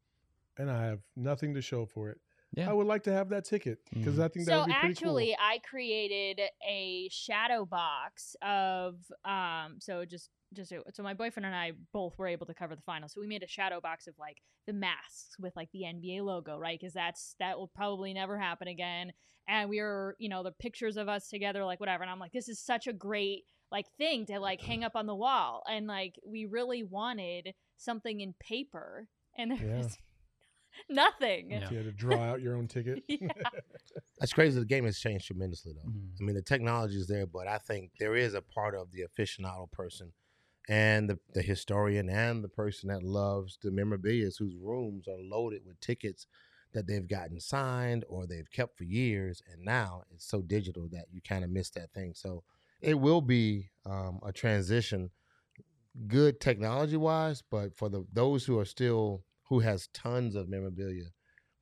and 0.58 0.70
I 0.70 0.84
have 0.84 1.00
nothing 1.16 1.54
to 1.54 1.62
show 1.62 1.86
for 1.86 2.10
it. 2.10 2.18
Yeah. 2.54 2.68
I 2.68 2.74
would 2.74 2.86
like 2.86 3.02
to 3.04 3.12
have 3.12 3.30
that 3.30 3.46
ticket 3.46 3.78
because 3.94 4.16
Mhm. 4.16 4.24
I 4.24 4.28
think 4.28 4.46
that 4.46 4.52
so 4.52 4.58
would 4.60 4.66
be 4.66 4.72
pretty 4.74 4.86
actually 4.92 5.36
i 5.40 5.58
created 5.68 6.40
a 6.68 7.08
shadow 7.10 7.64
box 7.64 8.36
of 8.42 8.96
um 9.24 9.78
so 9.80 10.04
just 10.04 10.28
just 10.52 10.68
so 10.68 10.82
so 10.92 11.02
my 11.02 11.14
boyfriend 11.14 11.46
and 11.46 11.54
i 11.54 11.72
both 11.94 12.18
were 12.18 12.26
able 12.26 12.44
to 12.44 12.52
cover 12.52 12.76
the 12.76 12.82
final 12.82 13.08
so 13.08 13.22
we 13.22 13.26
made 13.26 13.42
a 13.42 13.48
shadow 13.48 13.80
box 13.80 14.06
of 14.06 14.14
like 14.18 14.36
the 14.66 14.72
masks 14.74 15.36
with 15.38 15.56
like 15.56 15.70
the 15.72 15.80
nba 15.82 16.22
logo 16.22 16.58
right 16.58 16.78
because 16.78 16.92
that's 16.92 17.34
that 17.38 17.58
will 17.58 17.68
probably 17.68 18.12
never 18.12 18.38
happen 18.38 18.68
again 18.68 19.12
and 19.48 19.70
we 19.70 19.80
were 19.80 20.14
you 20.18 20.28
know 20.28 20.42
the 20.42 20.52
pictures 20.52 20.98
of 20.98 21.08
us 21.08 21.28
together 21.30 21.64
like 21.64 21.80
whatever 21.80 22.02
and 22.02 22.10
i'm 22.10 22.18
like 22.20 22.32
this 22.32 22.50
is 22.50 22.60
such 22.60 22.86
a 22.86 22.92
great 22.92 23.44
like 23.72 23.86
thing 23.98 24.26
to 24.26 24.38
like 24.38 24.60
hang 24.60 24.84
up 24.84 24.94
on 24.94 25.06
the 25.06 25.14
wall 25.14 25.62
and 25.68 25.86
like 25.88 26.14
we 26.24 26.44
really 26.44 26.82
wanted 26.84 27.54
something 27.78 28.20
in 28.20 28.34
paper 28.38 29.08
and 29.36 29.50
there 29.50 29.66
Yeah. 29.66 29.78
was 29.78 29.98
nothing 30.88 31.50
Yeah. 31.50 31.70
you 31.70 31.76
had 31.78 31.86
to 31.86 31.92
draw 31.92 32.18
out 32.22 32.40
your 32.42 32.56
own 32.56 32.68
ticket. 32.68 33.02
Yeah. 33.08 33.28
That's 34.20 34.32
crazy. 34.32 34.58
The 34.60 34.64
game 34.66 34.84
has 34.84 34.98
changed 35.00 35.26
tremendously, 35.26 35.72
though. 35.72 35.90
Mhm. 35.90 36.10
I 36.20 36.24
mean, 36.24 36.36
the 36.36 36.42
technology 36.42 36.96
is 36.96 37.08
there, 37.08 37.26
but 37.26 37.48
I 37.48 37.58
think 37.58 37.90
there 37.98 38.14
is 38.14 38.34
a 38.34 38.42
part 38.42 38.76
of 38.76 38.92
the 38.92 39.04
aficionado 39.04 39.70
person 39.72 40.12
and 40.68 41.10
the, 41.10 41.18
the 41.34 41.42
historian 41.42 42.08
and 42.08 42.44
the 42.44 42.48
person 42.48 42.88
that 42.90 43.02
loves 43.02 43.58
the 43.62 43.72
memorabilia 43.72 44.28
whose 44.38 44.54
rooms 44.56 45.08
are 45.08 45.18
loaded 45.20 45.62
with 45.66 45.80
tickets 45.80 46.26
that 46.72 46.86
they've 46.86 47.08
gotten 47.08 47.40
signed 47.40 48.04
or 48.08 48.26
they've 48.26 48.50
kept 48.52 48.78
for 48.78 48.84
years. 48.84 49.42
And 49.50 49.64
now 49.64 50.02
it's 50.14 50.24
so 50.26 50.40
digital 50.40 50.88
that 50.92 51.06
you 51.10 51.20
kind 51.20 51.42
of 51.42 51.50
miss 51.50 51.70
that 51.70 51.92
thing. 51.92 52.12
So 52.14 52.44
it 52.82 52.98
will 52.98 53.20
be 53.20 53.70
um, 53.86 54.18
a 54.24 54.32
transition, 54.32 55.10
good 56.06 56.40
technology 56.40 56.96
wise, 56.96 57.42
but 57.50 57.76
for 57.76 57.88
the 57.88 58.04
those 58.12 58.44
who 58.44 58.58
are 58.58 58.64
still, 58.64 59.24
who 59.48 59.60
has 59.60 59.88
tons 59.94 60.34
of 60.34 60.48
memorabilia, 60.48 61.06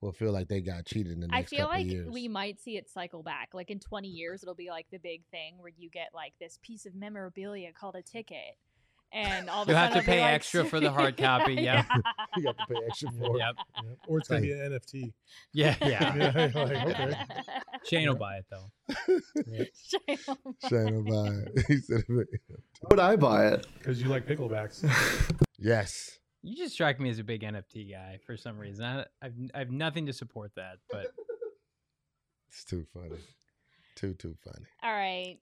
will 0.00 0.12
feel 0.12 0.32
like 0.32 0.48
they 0.48 0.60
got 0.60 0.86
cheated 0.86 1.12
in 1.12 1.20
the 1.20 1.28
I 1.30 1.40
next 1.40 1.50
feel 1.50 1.66
couple 1.66 1.84
like 1.84 2.12
we 2.12 2.26
might 2.26 2.58
see 2.58 2.76
it 2.76 2.88
cycle 2.88 3.22
back. 3.22 3.50
Like 3.52 3.70
in 3.70 3.78
20 3.78 4.08
years, 4.08 4.42
it'll 4.42 4.54
be 4.54 4.70
like 4.70 4.86
the 4.90 4.98
big 4.98 5.24
thing 5.30 5.58
where 5.58 5.72
you 5.76 5.90
get 5.90 6.08
like 6.14 6.32
this 6.40 6.58
piece 6.62 6.86
of 6.86 6.94
memorabilia 6.94 7.72
called 7.72 7.96
a 7.96 8.02
ticket. 8.02 8.56
And 9.12 9.50
all 9.50 9.62
of 9.62 9.68
You'll 9.68 9.76
have 9.76 9.94
to 9.94 10.02
pay 10.02 10.20
like, 10.20 10.34
extra 10.34 10.64
for 10.64 10.78
the 10.78 10.90
hard 10.92 11.16
copy, 11.16 11.54
yeah. 11.60 11.84
you 12.36 12.46
have 12.46 12.56
to 12.56 12.66
pay 12.68 12.80
extra 12.86 13.10
for 13.10 13.36
it. 13.36 13.38
Yep. 13.40 13.54
Yeah. 13.74 13.90
Or 14.06 14.18
it's 14.18 14.28
going 14.28 14.42
to 14.42 14.48
be 14.48 14.52
an 14.52 14.72
NFT. 14.72 15.12
Yeah. 15.52 15.74
Yeah. 15.90 16.14
Yeah, 16.16 16.50
like, 16.54 16.76
okay. 16.86 17.14
Shane 17.84 18.08
will 18.08 18.14
buy 18.14 18.36
it, 18.36 18.46
though. 18.50 18.70
Shane 20.68 21.04
will 21.04 21.24
buy 21.24 21.34
it. 21.34 21.64
He 21.66 21.76
said, 21.78 22.04
Why 22.06 22.24
would 22.88 23.00
I 23.00 23.16
buy 23.16 23.48
it? 23.48 23.66
Because 23.78 24.00
you 24.00 24.08
like 24.08 24.26
picklebacks. 24.26 24.84
yes. 25.58 26.18
You 26.42 26.56
just 26.56 26.74
strike 26.74 27.00
me 27.00 27.10
as 27.10 27.18
a 27.18 27.24
big 27.24 27.42
NFT 27.42 27.90
guy 27.90 28.18
for 28.24 28.36
some 28.36 28.58
reason. 28.58 28.84
I, 28.84 29.04
I've 29.20 29.34
I 29.54 29.58
have 29.58 29.70
nothing 29.70 30.06
to 30.06 30.12
support 30.12 30.52
that, 30.56 30.78
but 30.90 31.08
It's 32.48 32.64
too 32.64 32.86
funny. 32.94 33.16
Too, 33.96 34.14
too 34.14 34.34
funny. 34.44 34.66
All 34.82 34.92
right. 34.92 35.38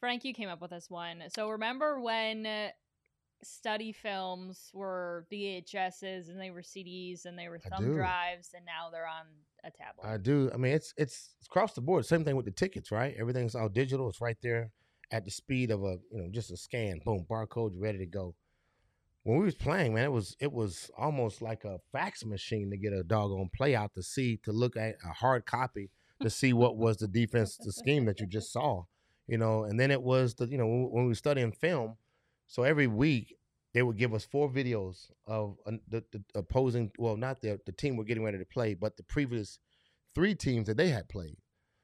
Frank, 0.00 0.24
you 0.24 0.32
came 0.34 0.48
up 0.48 0.60
with 0.60 0.70
this 0.70 0.88
one. 0.88 1.22
So 1.28 1.50
remember 1.50 2.00
when 2.00 2.46
uh, 2.46 2.68
study 3.42 3.92
films 3.92 4.70
were 4.72 5.26
VHSs 5.32 6.28
and 6.28 6.40
they 6.40 6.50
were 6.50 6.62
CDs 6.62 7.24
and 7.24 7.38
they 7.38 7.48
were 7.48 7.58
thumb 7.58 7.92
drives 7.94 8.50
and 8.54 8.64
now 8.64 8.90
they're 8.90 9.06
on 9.06 9.26
a 9.64 9.70
tablet? 9.70 10.06
I 10.06 10.16
do. 10.16 10.50
I 10.54 10.56
mean, 10.56 10.72
it's 10.72 10.94
it's 10.96 11.34
it's 11.38 11.46
across 11.48 11.72
the 11.74 11.80
board. 11.80 12.06
Same 12.06 12.24
thing 12.24 12.36
with 12.36 12.44
the 12.44 12.52
tickets, 12.52 12.90
right? 12.92 13.14
Everything's 13.18 13.54
all 13.54 13.68
digital. 13.68 14.08
It's 14.08 14.20
right 14.20 14.36
there 14.42 14.70
at 15.10 15.24
the 15.24 15.30
speed 15.30 15.70
of 15.70 15.82
a 15.82 15.98
you 16.12 16.22
know 16.22 16.28
just 16.30 16.50
a 16.50 16.56
scan. 16.56 17.00
Boom, 17.04 17.26
barcode, 17.28 17.72
you're 17.72 17.82
ready 17.82 17.98
to 17.98 18.06
go. 18.06 18.34
when 19.24 19.38
we 19.38 19.44
was 19.44 19.54
playing, 19.54 19.94
man, 19.94 20.04
it 20.04 20.12
was 20.12 20.36
it 20.40 20.52
was 20.52 20.90
almost 20.96 21.42
like 21.42 21.64
a 21.64 21.80
fax 21.92 22.24
machine 22.24 22.70
to 22.70 22.76
get 22.76 22.92
a 22.92 23.02
doggone 23.02 23.50
play 23.56 23.74
out 23.74 23.94
to 23.94 24.02
see 24.02 24.36
to 24.44 24.52
look 24.52 24.76
at 24.76 24.94
a 25.04 25.12
hard 25.12 25.44
copy 25.44 25.90
to 26.22 26.30
see 26.30 26.52
what 26.52 26.76
was 26.76 26.96
the 26.98 27.08
defense, 27.08 27.56
the 27.56 27.72
scheme 27.72 28.04
that 28.04 28.20
you 28.20 28.26
just 28.26 28.52
saw, 28.52 28.84
you 29.28 29.38
know. 29.38 29.64
And 29.64 29.78
then 29.78 29.90
it 29.90 30.02
was 30.02 30.34
the 30.34 30.46
you 30.48 30.58
know 30.58 30.66
when, 30.66 31.04
we 31.04 31.08
were 31.08 31.14
studying 31.14 31.52
film, 31.52 31.96
so 32.46 32.64
every 32.64 32.86
week 32.86 33.36
they 33.74 33.82
would 33.82 33.98
give 33.98 34.14
us 34.14 34.24
four 34.24 34.50
videos 34.50 35.10
of 35.26 35.56
uh, 35.66 35.72
the, 35.88 36.02
the 36.10 36.22
opposing, 36.34 36.90
well, 36.98 37.16
not 37.16 37.40
the 37.40 37.60
the 37.66 37.72
team 37.72 37.96
we're 37.96 38.04
getting 38.04 38.24
ready 38.24 38.38
to 38.38 38.44
play, 38.44 38.74
but 38.74 38.96
the 38.96 39.02
previous 39.04 39.58
three 40.14 40.34
teams 40.34 40.66
that 40.66 40.76
they 40.76 40.88
had 40.88 41.08
played. 41.08 41.36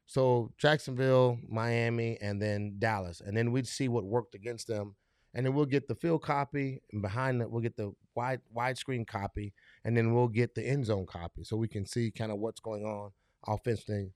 So 0.07 0.53
Jacksonville, 0.59 1.39
Miami, 1.49 2.19
and 2.21 2.41
then 2.41 2.77
Dallas, 2.79 3.21
and 3.21 3.37
then 3.37 3.53
we'd 3.53 3.69
see 3.69 3.89
what 3.89 4.05
worked 4.05 4.35
against 4.35 4.67
them, 4.67 4.97
and 5.35 5.47
then 5.47 5.55
we'll 5.55 5.67
get 5.67 5.89
the 5.89 5.95
field 5.95 6.23
copy, 6.23 6.81
and 6.93 7.01
behind 7.01 7.41
that 7.41 7.51
we'll 7.51 7.63
get 7.63 7.77
the 7.77 7.93
wide 8.15 8.41
widescreen 8.55 9.07
copy, 9.07 9.53
and 9.85 9.97
then 9.97 10.15
we'll 10.15 10.29
get 10.29 10.55
the 10.55 10.67
end 10.67 10.87
zone 10.87 11.07
copy, 11.07 11.45
so 11.45 11.57
we 11.57 11.69
can 11.69 11.87
see 11.87 12.11
kind 12.11 12.33
of 12.33 12.39
what's 12.39 12.61
going 12.61 12.85
on 12.85 13.11
offensively 13.47 14.13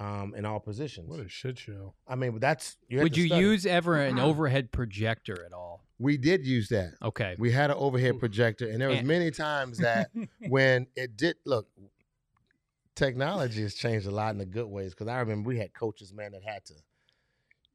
um, 0.00 0.34
in 0.36 0.44
all 0.44 0.60
positions. 0.60 1.08
What 1.08 1.20
a 1.20 1.28
shit 1.28 1.58
show. 1.58 1.94
I 2.08 2.14
mean, 2.16 2.38
that's 2.40 2.76
you 2.88 3.00
Would 3.00 3.16
you 3.16 3.26
study. 3.28 3.40
use 3.42 3.66
ever 3.66 3.96
an 4.00 4.18
overhead 4.18 4.72
projector 4.72 5.44
at 5.44 5.52
all? 5.52 5.84
We 5.98 6.16
did 6.16 6.44
use 6.44 6.68
that. 6.70 6.94
Okay. 7.02 7.36
We 7.38 7.52
had 7.52 7.70
an 7.70 7.76
overhead 7.78 8.18
projector, 8.18 8.68
and 8.68 8.80
there 8.80 8.88
was 8.88 8.98
And- 8.98 9.08
many 9.08 9.30
times 9.30 9.78
that 9.78 10.10
when 10.48 10.86
it 10.96 11.16
did 11.16 11.36
look, 11.44 11.68
technology 12.94 13.62
has 13.62 13.74
changed 13.74 14.06
a 14.06 14.10
lot 14.10 14.30
in 14.32 14.38
the 14.38 14.46
good 14.46 14.66
ways. 14.66 14.90
Because 14.92 15.08
I 15.08 15.18
remember 15.20 15.48
we 15.48 15.58
had 15.58 15.72
coaches, 15.74 16.12
man, 16.12 16.32
that 16.32 16.42
had 16.42 16.64
to, 16.66 16.74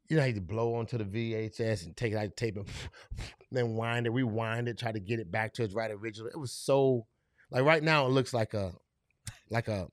you 0.10 0.18
know, 0.18 0.24
had 0.24 0.36
to 0.36 0.42
blow 0.42 0.76
onto 0.76 0.98
the 0.98 1.04
VHS 1.06 1.86
and 1.86 1.96
take 1.96 2.14
it 2.14 2.18
out 2.18 2.26
of 2.26 2.36
tape 2.36 2.58
and 2.58 2.68
then 3.52 3.76
wind 3.76 4.06
it, 4.08 4.12
rewind 4.12 4.68
it, 4.68 4.78
try 4.78 4.92
to 4.92 5.00
get 5.00 5.20
it 5.20 5.32
back 5.32 5.54
to 5.56 5.64
its 5.64 5.74
right 5.74 5.92
original. 5.92 6.28
It 6.30 6.38
was 6.40 6.52
so 6.52 7.06
like 7.52 7.64
right 7.64 7.82
now 7.84 8.06
it 8.06 8.10
looks 8.10 8.34
like 8.34 8.54
a 8.54 8.74
like 9.50 9.68
a 9.68 9.88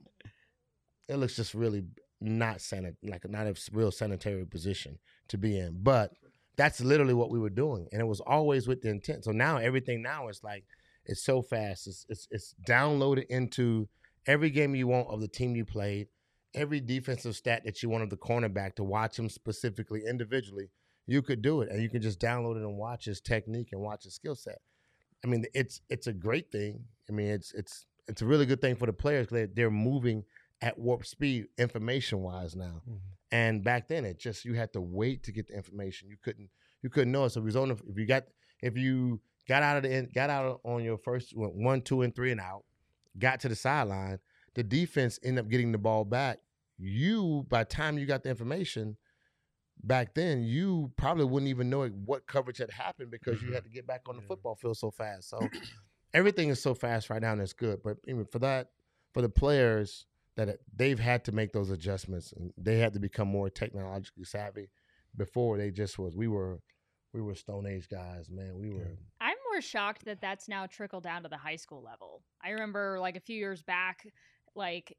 it 1.09 1.17
looks 1.17 1.37
just 1.37 1.55
really 1.55 1.85
not 2.21 2.59
sanit 2.59 2.97
like 3.03 3.29
not 3.29 3.47
a 3.47 3.55
real 3.73 3.91
sanitary 3.91 4.47
position 4.47 4.99
to 5.29 5.39
be 5.39 5.59
in. 5.59 5.79
But 5.83 6.13
that's 6.57 6.81
literally 6.81 7.15
what 7.15 7.31
we 7.31 7.39
were 7.39 7.51
doing, 7.51 7.89
and 7.93 8.01
it 8.01 8.07
was 8.07 8.21
always 8.21 8.67
with 8.67 8.83
the 8.83 8.89
intent. 8.89 9.25
So 9.25 9.33
now 9.33 9.59
everything 9.59 10.03
now 10.03 10.29
is 10.29 10.43
like 10.43 10.65
it's 11.05 11.23
so 11.23 11.43
fast. 11.43 11.87
It's 11.87 12.07
it's, 12.09 12.29
it's 12.31 12.55
downloaded 12.67 13.27
into 13.27 13.89
every 14.27 14.51
game 14.51 14.75
you 14.75 14.87
want 14.87 15.09
of 15.09 15.21
the 15.21 15.29
team 15.29 15.55
you 15.55 15.65
played, 15.65 16.09
every 16.55 16.81
defensive 16.81 17.37
stat 17.37 17.63
that 17.65 17.83
you 17.83 17.89
want 17.89 18.05
of 18.05 18.11
the 18.11 18.17
cornerback 18.17 18.75
to 18.77 18.85
watch 18.85 19.19
him 19.19 19.29
specifically 19.29 20.03
individually. 20.09 20.71
You 21.07 21.23
could 21.23 21.43
do 21.43 21.61
it, 21.61 21.71
and 21.71 21.81
you 21.83 21.89
can 21.89 22.03
just 22.03 22.19
download 22.19 22.57
it 22.57 22.63
and 22.63 22.77
watch 22.77 23.05
his 23.05 23.21
technique 23.21 23.69
and 23.73 23.81
watch 23.81 24.05
his 24.05 24.15
skill 24.15 24.35
set. 24.35 24.59
I 25.25 25.29
mean, 25.29 25.45
it's 25.55 25.81
it's 25.89 26.07
a 26.07 26.13
great 26.13 26.51
thing. 26.51 26.85
I 27.09 27.13
mean, 27.13 27.29
it's 27.29 27.53
it's 27.55 27.87
it's 28.09 28.23
a 28.23 28.27
really 28.27 28.47
good 28.47 28.61
thing 28.61 28.77
for 28.77 28.87
the 28.87 28.93
players 28.93 29.27
because 29.27 29.49
they're 29.55 29.71
moving 29.71 30.25
at 30.61 30.79
warp 30.79 31.05
speed 31.05 31.47
information 31.59 32.23
wise 32.23 32.57
now. 32.57 32.83
Mm-hmm. 32.89 32.97
And 33.33 33.65
back 33.65 33.89
then, 33.89 34.05
it 34.05 34.19
just 34.19 34.45
you 34.45 34.55
had 34.55 34.73
to 34.73 34.81
wait 34.81 35.25
to 35.25 35.33
get 35.33 35.49
the 35.49 35.55
information. 35.55 36.09
You 36.09 36.17
couldn't 36.23 36.51
you 36.83 36.91
couldn't 36.91 37.13
know 37.13 37.25
it. 37.25 37.31
So 37.31 37.41
it 37.41 37.45
was 37.45 37.57
on 37.57 37.69
the, 37.69 37.75
if 37.89 37.99
you 37.99 38.07
got 38.07 38.25
if 38.63 38.77
you 38.77 39.21
got 39.49 39.63
out 39.63 39.79
of 39.79 39.83
the 39.83 40.09
got 40.15 40.31
out 40.31 40.61
on 40.65 40.83
your 40.85 40.99
first 40.99 41.33
one, 41.37 41.83
two, 41.83 42.03
and 42.03 42.15
three 42.15 42.31
and 42.31 42.41
out, 42.41 42.65
got 43.19 43.41
to 43.41 43.49
the 43.49 43.57
sideline, 43.57 44.19
the 44.55 44.63
defense 44.63 45.19
ended 45.23 45.45
up 45.45 45.51
getting 45.51 45.73
the 45.73 45.79
ball 45.79 46.05
back. 46.05 46.39
You 46.79 47.47
by 47.49 47.65
the 47.65 47.69
time 47.69 47.99
you 47.99 48.07
got 48.07 48.23
the 48.23 48.31
information 48.31 48.97
back 49.83 50.15
then, 50.15 50.43
you 50.43 50.93
probably 50.97 51.25
wouldn't 51.25 51.51
even 51.51 51.71
know 51.71 51.87
what 51.87 52.27
coverage 52.27 52.59
had 52.59 52.71
happened 52.71 53.11
because 53.11 53.43
you 53.43 53.53
had 53.53 53.63
mm-hmm. 53.63 53.71
to 53.71 53.75
get 53.75 53.87
back 53.87 54.03
on 54.09 54.17
the 54.17 54.23
Yeah. 54.23 54.29
football 54.29 54.55
field 54.55 54.77
so 54.77 54.91
fast. 54.91 55.29
So 55.29 55.39
everything 56.15 56.49
is 56.49 56.63
so 56.63 56.75
fast 56.75 57.11
right 57.11 57.21
now, 57.21 57.33
and 57.33 57.41
it's 57.41 57.53
good. 57.53 57.83
But 57.83 57.99
even 58.07 58.25
for 58.27 58.39
that, 58.41 58.71
for 59.13 59.23
the 59.23 59.29
players 59.29 60.07
that 60.37 60.49
it- 60.49 60.61
they've 60.75 60.99
had 60.99 61.25
to 61.25 61.33
make 61.33 61.53
those 61.53 61.71
adjustments, 61.71 62.33
and 62.33 62.53
they 62.57 62.79
had 62.79 62.93
to 62.93 63.01
become 63.01 63.29
more 63.29 63.51
technologically 63.51 64.25
savvy. 64.25 64.69
Before 65.17 65.57
they 65.57 65.71
just 65.71 65.99
was, 65.99 66.15
we 66.17 66.29
were, 66.29 66.61
we 67.13 67.23
were 67.23 67.35
Stone 67.35 67.67
Age 67.67 67.89
guys, 67.89 68.31
man. 68.31 68.59
We 68.59 68.71
were. 68.71 68.99
I'm 69.21 69.37
more 69.51 69.61
shocked 69.63 70.05
that 70.05 70.21
that's 70.21 70.47
now 70.49 70.67
trickled 70.67 71.05
down 71.05 71.23
to 71.23 71.29
the 71.31 71.39
high 71.39 71.57
school 71.57 71.83
level. 71.83 72.23
I 72.45 72.51
remember 72.51 72.99
like 73.01 73.17
a 73.17 73.21
few 73.21 73.37
years 73.37 73.63
back, 73.63 74.07
like 74.55 74.97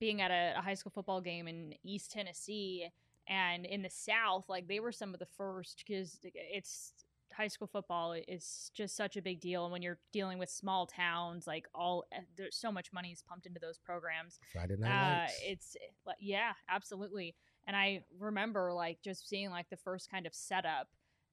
being 0.00 0.22
at 0.22 0.30
a, 0.30 0.58
a 0.58 0.62
high 0.62 0.74
school 0.74 0.92
football 0.94 1.20
game 1.20 1.46
in 1.46 1.74
East 1.84 2.10
Tennessee 2.12 2.88
and 3.28 3.66
in 3.66 3.82
the 3.82 3.90
South, 3.90 4.48
like 4.48 4.66
they 4.66 4.80
were 4.80 4.92
some 4.92 5.12
of 5.12 5.20
the 5.20 5.26
first 5.26 5.82
because 5.86 6.18
it's 6.22 6.94
high 7.36 7.48
school 7.48 7.66
football 7.66 8.12
is 8.12 8.70
just 8.74 8.96
such 8.96 9.16
a 9.16 9.22
big 9.22 9.40
deal. 9.40 9.64
And 9.64 9.72
when 9.72 9.82
you're 9.82 9.98
dealing 10.12 10.38
with 10.38 10.50
small 10.50 10.86
towns, 10.86 11.46
like 11.46 11.66
all 11.74 12.04
eh, 12.12 12.20
there's 12.36 12.56
so 12.56 12.70
much 12.72 12.92
money 12.92 13.10
is 13.12 13.22
pumped 13.22 13.46
into 13.46 13.60
those 13.60 13.78
programs. 13.78 14.38
Friday 14.52 14.76
Night 14.76 15.26
Uh, 15.26 15.32
it's 15.44 15.76
yeah, 16.20 16.52
absolutely. 16.68 17.34
And 17.66 17.76
I 17.76 18.04
remember 18.18 18.72
like 18.72 19.00
just 19.02 19.28
seeing 19.28 19.50
like 19.50 19.68
the 19.70 19.76
first 19.76 20.10
kind 20.10 20.26
of 20.26 20.34
setup. 20.34 20.88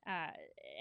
Uh, 0.07 0.31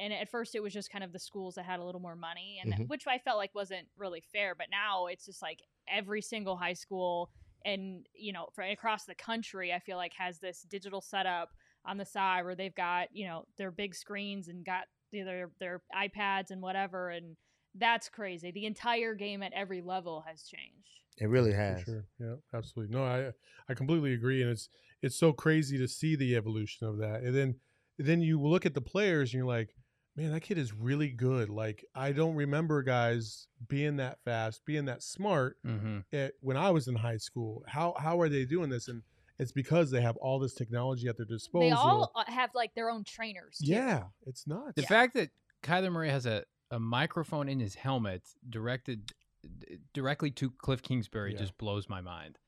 and 0.00 0.12
at 0.12 0.31
first 0.31 0.54
it 0.54 0.62
was 0.62 0.72
just 0.72 0.90
kind 0.90 1.02
of 1.04 1.12
the 1.12 1.18
schools 1.18 1.57
that 1.57 1.64
had 1.64 1.81
a 1.81 1.85
little 1.85 2.00
more 2.00 2.16
money 2.16 2.61
and 2.62 2.72
Mhm. 2.72 2.88
which 2.88 3.07
I 3.07 3.18
felt 3.18 3.37
like 3.37 3.54
wasn't 3.54 3.88
really 3.96 4.20
fair. 4.20 4.54
But 4.54 4.68
now 4.70 5.07
it's 5.07 5.26
just 5.26 5.42
like 5.42 5.61
every 5.88 6.22
single 6.22 6.57
high 6.57 6.74
school 6.74 7.31
and 7.64 8.07
you 8.14 8.33
know 8.33 8.48
for 8.54 8.62
across 8.62 9.04
the 9.04 9.14
country 9.16 9.72
I 9.72 9.81
feel 9.81 9.96
like 9.96 10.12
has 10.14 10.38
this 10.38 10.62
digital 10.62 11.00
setup 11.00 11.50
on 11.85 11.96
the 11.98 12.04
side 12.04 12.44
where 12.44 12.54
they've 12.54 12.74
got 12.74 13.09
you 13.12 13.26
know 13.26 13.44
their 13.57 13.72
big 13.72 13.94
screens 13.94 14.46
and 14.48 14.64
got 14.64 14.85
their 15.12 15.51
their 15.61 15.83
iPads 15.94 16.51
and 16.51 16.61
whatever 16.62 17.11
and 17.11 17.37
that's 17.75 18.09
crazy. 18.09 18.51
The 18.51 18.66
entire 18.66 19.14
game 19.14 19.42
at 19.42 19.53
every 19.53 19.83
level 19.83 20.25
has 20.27 20.42
changed. 20.42 21.03
it 21.18 21.29
really 21.29 21.53
For 21.53 21.57
has. 21.59 21.83
sure. 21.85 22.07
Yeah, 22.18 22.35
absolutely. 22.53 22.97
No, 22.97 23.05
I 23.05 23.31
I 23.68 23.75
completely 23.75 24.14
agree, 24.14 24.42
and 24.42 24.51
it's 24.51 24.68
it's 25.03 25.16
so 25.16 25.33
crazy 25.33 25.79
to 25.79 25.87
see 25.87 26.16
the 26.16 26.35
evolution 26.35 26.87
of 26.88 26.99
that, 26.99 27.23
and 27.23 27.35
then 27.35 27.57
then 27.99 28.21
you 28.21 28.40
look 28.40 28.64
at 28.66 28.75
the 28.75 28.81
players 28.81 29.31
and 29.33 29.38
you're 29.38 29.47
like, 29.47 29.71
man, 30.16 30.33
that 30.33 30.40
kid 30.40 30.57
is 30.59 30.73
really 30.73 31.11
good. 31.11 31.51
Like 31.51 31.85
I 31.94 32.12
don't 32.12 32.35
remember 32.35 32.83
guys 32.83 33.47
being 33.68 33.97
that 33.99 34.18
fast, 34.25 34.64
being 34.64 34.87
that 34.87 35.03
smart 35.03 35.59
Mm-hmm. 35.64 35.99
at, 36.12 36.33
when 36.40 36.57
I 36.57 36.71
was 36.71 36.88
in 36.88 36.97
high 36.97 37.18
school. 37.18 37.64
How 37.68 37.94
how 37.99 38.21
are 38.21 38.29
they 38.29 38.44
doing 38.44 38.71
this? 38.71 38.88
And 38.88 39.03
it's 39.38 39.53
because 39.53 39.90
they 39.90 40.01
have 40.01 40.16
all 40.16 40.38
this 40.38 40.55
technology 40.55 41.09
at 41.09 41.16
their 41.16 41.27
disposal. 41.27 41.68
They 41.68 41.74
all 41.74 42.12
have 42.27 42.51
like 42.55 42.74
their 42.74 42.90
own 42.90 43.05
trainers. 43.05 43.59
too. 43.59 43.70
yeah, 43.72 44.05
it's 44.27 44.46
nuts. 44.46 44.72
The 44.77 44.83
fact 44.83 45.14
that 45.14 45.31
Kyler 45.62 45.90
Murray 45.92 46.11
has 46.11 46.27
a, 46.27 46.44
a 46.70 46.79
microphone 46.81 47.48
in 47.48 47.61
his 47.61 47.74
helmet 47.74 48.22
directed 48.48 49.12
d- 49.61 49.79
directly 49.94 50.31
to 50.33 50.51
Cliff 50.51 50.83
Kingsbury 50.83 51.33
Yeah. 51.33 51.38
just 51.38 51.57
blows 51.59 51.88
my 51.88 52.01
mind. 52.01 52.38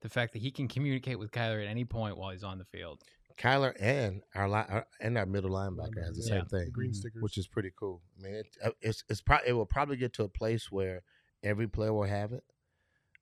The 0.00 0.08
fact 0.08 0.32
that 0.34 0.40
he 0.42 0.50
can 0.52 0.68
communicate 0.68 1.18
with 1.18 1.32
Kyler 1.32 1.60
at 1.62 1.68
any 1.68 1.84
point 1.84 2.16
while 2.16 2.30
he's 2.30 2.44
on 2.44 2.58
the 2.58 2.64
field. 2.64 3.02
Kyler 3.36 3.72
and 3.80 4.22
our, 4.34 4.48
li- 4.48 4.64
our 4.68 4.86
and 5.00 5.16
our 5.18 5.26
middle 5.26 5.50
linebacker 5.50 6.04
has 6.04 6.16
the 6.16 6.22
Yeah. 6.26 6.38
same 6.40 6.46
thing. 6.46 6.64
The 6.66 6.70
green 6.70 6.90
Mhm. 6.90 6.94
stickers, 6.96 7.22
which 7.22 7.38
is 7.38 7.46
pretty 7.46 7.70
cool. 7.78 8.00
I 8.18 8.22
mean, 8.24 8.34
it, 8.34 8.46
uh, 8.64 8.70
it's 8.80 9.04
it's 9.08 9.20
pro- 9.20 9.38
it 9.46 9.52
will 9.52 9.66
probably 9.66 9.96
get 9.96 10.12
to 10.14 10.24
a 10.24 10.28
place 10.28 10.72
where 10.72 11.02
every 11.44 11.68
player 11.68 11.92
will 11.92 12.02
have 12.08 12.32
it, 12.32 12.42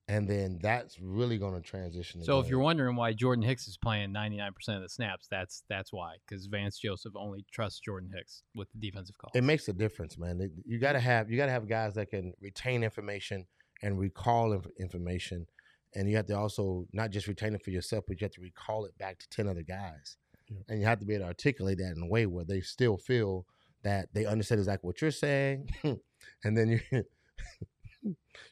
and 0.09 0.29
then 0.29 0.59
that's 0.63 1.01
really 1.01 1.37
going 1.39 1.55
to 1.55 1.61
transition. 1.61 2.21
the 2.21 2.27
So 2.27 2.39
if 2.41 2.49
you're 2.49 2.61
wondering 2.61 2.95
why 2.97 3.13
Jordan 3.13 3.43
Hicks 3.45 3.67
is 3.67 3.77
playing 3.77 4.11
99% 4.13 4.51
of 4.77 4.83
the 4.83 4.89
snaps, 4.89 5.27
that's 5.31 5.65
that's 5.69 5.93
why 5.93 6.15
because 6.27 6.47
Vance 6.47 6.79
Joseph 6.79 7.15
only 7.17 7.45
trusts 7.51 7.81
Jordan 7.81 8.11
Hicks 8.15 8.43
with 8.55 8.69
the 8.73 8.79
defensive 8.79 9.19
calls. 9.19 9.33
it 9.35 9.43
makes 9.45 9.69
a 9.69 9.73
difference, 9.73 10.17
man. 10.17 10.51
You 10.65 10.79
got 10.79 10.93
to 10.93 11.01
have 11.01 11.31
you 11.31 11.37
got 11.37 11.47
to 11.47 11.53
have 11.53 11.69
guys 11.69 11.95
that 11.95 12.11
can 12.11 12.33
retain 12.41 12.85
information 12.85 13.47
and 13.83 13.99
recall 13.99 14.53
inf- 14.53 14.67
information, 14.79 15.47
and 15.95 16.09
you 16.09 16.17
have 16.17 16.27
to 16.27 16.37
also 16.39 16.87
not 16.93 17.11
just 17.11 17.27
retain 17.27 17.55
it 17.55 17.63
for 17.65 17.71
yourself, 17.71 18.05
but 18.07 18.21
you 18.21 18.25
have 18.25 18.33
to 18.33 18.41
recall 18.41 18.85
it 18.85 18.97
back 18.99 19.19
to 19.19 19.29
ten 19.29 19.49
other 19.49 19.63
guys, 19.63 20.17
Yeah. 20.49 20.59
and 20.69 20.81
you 20.81 20.87
have 20.87 21.01
to 21.01 21.05
be 21.07 21.15
able 21.15 21.25
to 21.25 21.29
articulate 21.29 21.79
that 21.79 21.95
in 21.97 22.03
a 22.03 22.07
way 22.09 22.27
where 22.27 22.45
they 22.45 22.61
still 22.61 22.97
feel 22.97 23.45
that 23.83 24.09
they 24.15 24.25
understand 24.25 24.61
exactly 24.61 24.87
what 24.87 25.01
you're 25.03 25.11
saying, 25.11 25.69
and 26.45 26.57
then 26.57 26.69
you 26.71 26.81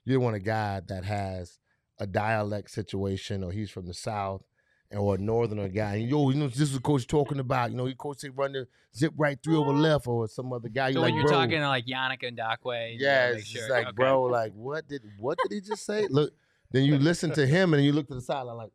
you 0.04 0.20
want 0.20 0.36
a 0.36 0.40
guy 0.40 0.80
that 0.88 1.04
has 1.04 1.58
a 1.98 2.06
dialect 2.06 2.70
situation, 2.70 3.44
or 3.44 3.52
he's 3.52 3.70
from 3.70 3.86
the 3.86 3.94
south. 3.94 4.42
Or 4.90 5.16
a 5.16 5.18
northerner 5.18 5.66
guy, 5.66 5.96
yo, 5.96 6.30
you 6.30 6.36
know, 6.36 6.46
this 6.46 6.60
is 6.60 6.74
the 6.74 6.78
coach 6.78 7.08
talking 7.08 7.40
about. 7.40 7.72
You 7.72 7.76
know, 7.76 7.86
he 7.86 7.94
coach 7.96 8.18
say 8.18 8.28
run 8.28 8.52
the 8.52 8.68
zip 8.94 9.12
right 9.16 9.36
through 9.42 9.60
over 9.60 9.72
mm-hmm. 9.72 9.80
left, 9.80 10.06
or 10.06 10.28
some 10.28 10.52
other 10.52 10.68
guy. 10.68 10.92
so 10.92 10.98
you 10.98 11.00
when 11.00 11.10
like, 11.10 11.14
you're 11.14 11.26
bro, 11.26 11.32
talking 11.32 11.58
to 11.58 11.66
like 11.66 11.86
Yannick 11.86 12.22
Ngakoue, 12.22 12.96
yeah, 13.00 13.30
it's 13.30 13.48
sure- 13.48 13.68
like, 13.68 13.88
okay. 13.88 13.94
bro, 13.96 14.22
like 14.22 14.52
what 14.52 14.86
did 14.86 15.02
what 15.18 15.36
did 15.42 15.52
he 15.52 15.60
just 15.60 15.84
say? 15.84 16.06
Look, 16.08 16.32
then 16.70 16.84
you 16.84 16.96
listen 16.98 17.32
to 17.32 17.44
him 17.44 17.74
and 17.74 17.84
you 17.84 17.92
look 17.92 18.06
to 18.08 18.14
the 18.14 18.20
sideline 18.20 18.56
like, 18.56 18.70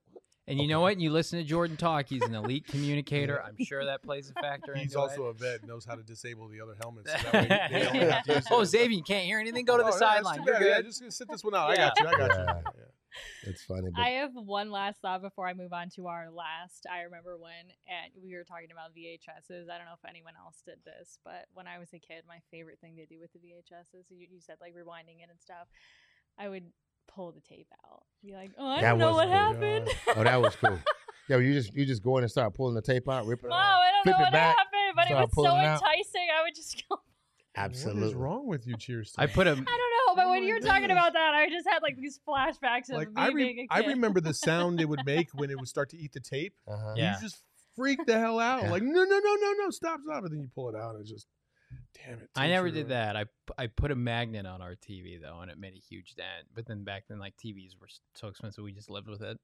And 0.49 0.59
you 0.59 0.67
know 0.67 0.81
what? 0.81 0.99
You 0.99 1.11
listen 1.11 1.37
to 1.39 1.45
Jordan 1.45 1.77
talk. 1.77 2.07
He's 2.09 2.23
an 2.23 2.33
elite 2.35 2.65
communicator. 2.69 3.41
I'm 3.41 3.55
sure 3.63 3.85
that 3.85 4.01
plays 4.03 4.29
a 4.35 4.41
factor. 4.41 4.73
He's 4.75 4.87
into 4.93 4.99
also 4.99 5.27
it. 5.27 5.29
a 5.29 5.33
vet, 5.33 5.67
knows 5.67 5.85
how 5.85 5.95
to 5.95 6.03
disable 6.03 6.47
the 6.49 6.59
other 6.59 6.75
helmets. 6.81 7.11
So 7.11 7.17
that 7.31 7.33
way 7.33 7.69
they 7.71 7.79
don't 8.01 8.11
have 8.11 8.23
to 8.25 8.33
use 8.33 8.45
oh. 8.51 8.63
Xavier, 8.63 8.97
you 8.97 9.03
can't 9.03 9.25
hear 9.25 9.39
anything. 9.39 9.63
Go 9.65 9.77
to 9.77 9.83
the 9.83 9.89
Oh, 9.89 9.91
no, 9.93 9.97
sideline. 9.97 10.39
too 10.39 10.43
You're 10.47 10.53
bad. 10.55 10.65
Yeah, 10.65 10.81
good. 10.81 10.85
just 10.85 11.17
sit 11.17 11.27
this 11.29 11.43
one 11.43 11.55
out. 11.55 11.69
I 11.69 11.75
got 11.77 11.99
you. 11.99 12.07
I 12.07 12.11
got 12.11 12.29
Yeah. 12.31 12.55
you. 12.57 12.61
Yeah. 12.77 12.83
It's 13.49 13.63
funny, 13.63 13.89
but 13.93 14.01
I 14.01 14.09
have 14.21 14.31
one 14.33 14.69
last 14.69 15.01
thought 15.01 15.21
before 15.21 15.47
I 15.47 15.53
move 15.53 15.73
on 15.73 15.89
to 15.95 16.07
our 16.07 16.29
last. 16.29 16.85
I 16.89 17.01
remember 17.01 17.37
when, 17.37 17.73
and 17.89 18.13
we 18.23 18.35
were 18.35 18.43
talking 18.43 18.69
about 18.71 18.93
VHSs. 18.93 19.65
I 19.69 19.77
don't 19.77 19.85
know 19.89 19.97
if 19.97 20.05
anyone 20.07 20.33
else 20.37 20.61
did 20.65 20.77
this, 20.85 21.17
but 21.25 21.45
when 21.53 21.65
I 21.67 21.79
was 21.79 21.89
a 21.93 21.99
kid, 21.99 22.23
my 22.27 22.37
favorite 22.51 22.77
thing 22.81 22.95
to 22.97 23.05
do 23.07 23.19
with 23.19 23.33
the 23.33 23.39
VHSs, 23.39 24.05
you, 24.09 24.27
you 24.29 24.39
said 24.39 24.57
like 24.61 24.73
rewinding 24.73 25.21
it 25.25 25.29
and 25.29 25.39
stuff, 25.41 25.67
I 26.37 26.49
would 26.49 26.65
pull 27.13 27.31
the 27.31 27.41
tape 27.41 27.67
out. 27.85 28.03
Be 28.23 28.33
like, 28.33 28.51
oh, 28.57 28.65
I 28.67 28.81
That 28.81 28.89
don't 28.91 28.99
know 28.99 29.13
what 29.13 29.25
cool. 29.27 29.33
happened. 29.33 29.89
oh, 30.15 30.23
that 30.23 30.41
was 30.41 30.55
cool. 30.55 30.79
Yeah, 31.29 31.37
you 31.37 31.53
just 31.53 31.75
you 31.75 31.85
just 31.85 32.01
go 32.01 32.17
in 32.17 32.23
and 32.23 32.31
start 32.31 32.55
pulling 32.55 32.73
the 32.73 32.81
tape 32.81 33.07
out, 33.07 33.27
ripping 33.27 33.45
it 33.45 33.49
Mom, 33.49 33.59
off. 33.59 33.81
I 33.83 33.91
don't 33.91 34.03
flip 34.03 34.15
know 34.15 34.21
it 34.21 34.25
what 34.25 34.31
back, 34.33 34.57
happened, 34.57 34.95
but 34.95 35.03
it 35.03 35.07
start 35.09 35.21
was 35.21 35.29
so 35.29 35.35
pulling 35.35 35.61
it 35.61 35.65
out. 35.67 35.73
enticing. 35.83 36.27
I 36.35 36.41
would 36.41 36.55
just 36.55 36.83
go. 36.89 36.95
Absolutely. 37.55 38.01
What 38.01 38.07
is 38.09 38.15
wrong 38.15 38.47
with 38.47 38.65
you, 38.65 38.75
Cheers? 38.77 39.13
I 39.15 39.27
put 39.27 39.45
a 39.45 39.51
I 39.51 39.53
don't 39.53 39.59
know, 39.65 40.15
but 40.15 40.25
Oh 40.25 40.31
when 40.31 40.43
you're 40.43 40.59
talking 40.59 40.89
about 40.89 41.13
that, 41.13 41.35
I 41.35 41.47
just 41.49 41.67
had 41.69 41.83
like 41.83 41.97
these 41.97 42.19
flashbacks 42.27 42.89
of 42.89 42.95
like 42.95 43.09
me 43.09 43.13
I, 43.15 43.27
re- 43.27 43.43
being 43.43 43.67
a 43.69 43.73
I 43.75 43.81
kid. 43.83 43.89
remember 43.89 44.19
the 44.21 44.33
sound 44.47 44.81
it 44.81 44.85
would 44.89 45.05
make 45.05 45.29
when 45.35 45.51
it 45.51 45.59
would 45.59 45.67
start 45.67 45.89
to 45.89 45.97
eat 45.97 46.13
the 46.13 46.19
tape. 46.19 46.55
Uh-huh. 46.67 46.93
Yeah. 46.97 47.13
You 47.13 47.21
just 47.21 47.43
freak 47.75 47.99
the 48.07 48.17
hell 48.17 48.39
out. 48.39 48.63
Yeah. 48.63 48.71
Like 48.71 48.81
no, 48.81 48.89
no, 49.03 49.03
no, 49.19 49.35
no, 49.39 49.53
no, 49.59 49.69
stop, 49.69 49.99
stop, 50.03 50.23
and 50.23 50.31
then 50.31 50.39
you 50.39 50.49
pull 50.55 50.69
it 50.69 50.75
out 50.75 50.95
and 50.95 51.01
it's 51.01 51.11
just, 51.11 51.27
damn 51.93 52.19
it. 52.19 52.29
I 52.35 52.47
never 52.47 52.69
did 52.71 52.83
to- 52.83 52.89
that. 52.89 53.15
I 53.57 53.67
put 53.67 53.91
a 53.91 53.95
magnet 53.95 54.45
on 54.45 54.61
our 54.61 54.75
TV 54.75 55.19
though, 55.21 55.39
and 55.41 55.49
it 55.51 55.57
made 55.57 55.73
a 55.73 55.79
huge 55.79 56.15
dent. 56.15 56.47
But 56.53 56.65
then 56.65 56.83
back 56.83 57.05
then, 57.09 57.19
like 57.19 57.35
TVs 57.37 57.79
were 57.79 57.87
so 58.15 58.27
expensive, 58.27 58.63
we 58.63 58.71
just 58.71 58.89
lived 58.89 59.07
with 59.07 59.21
it. 59.21 59.37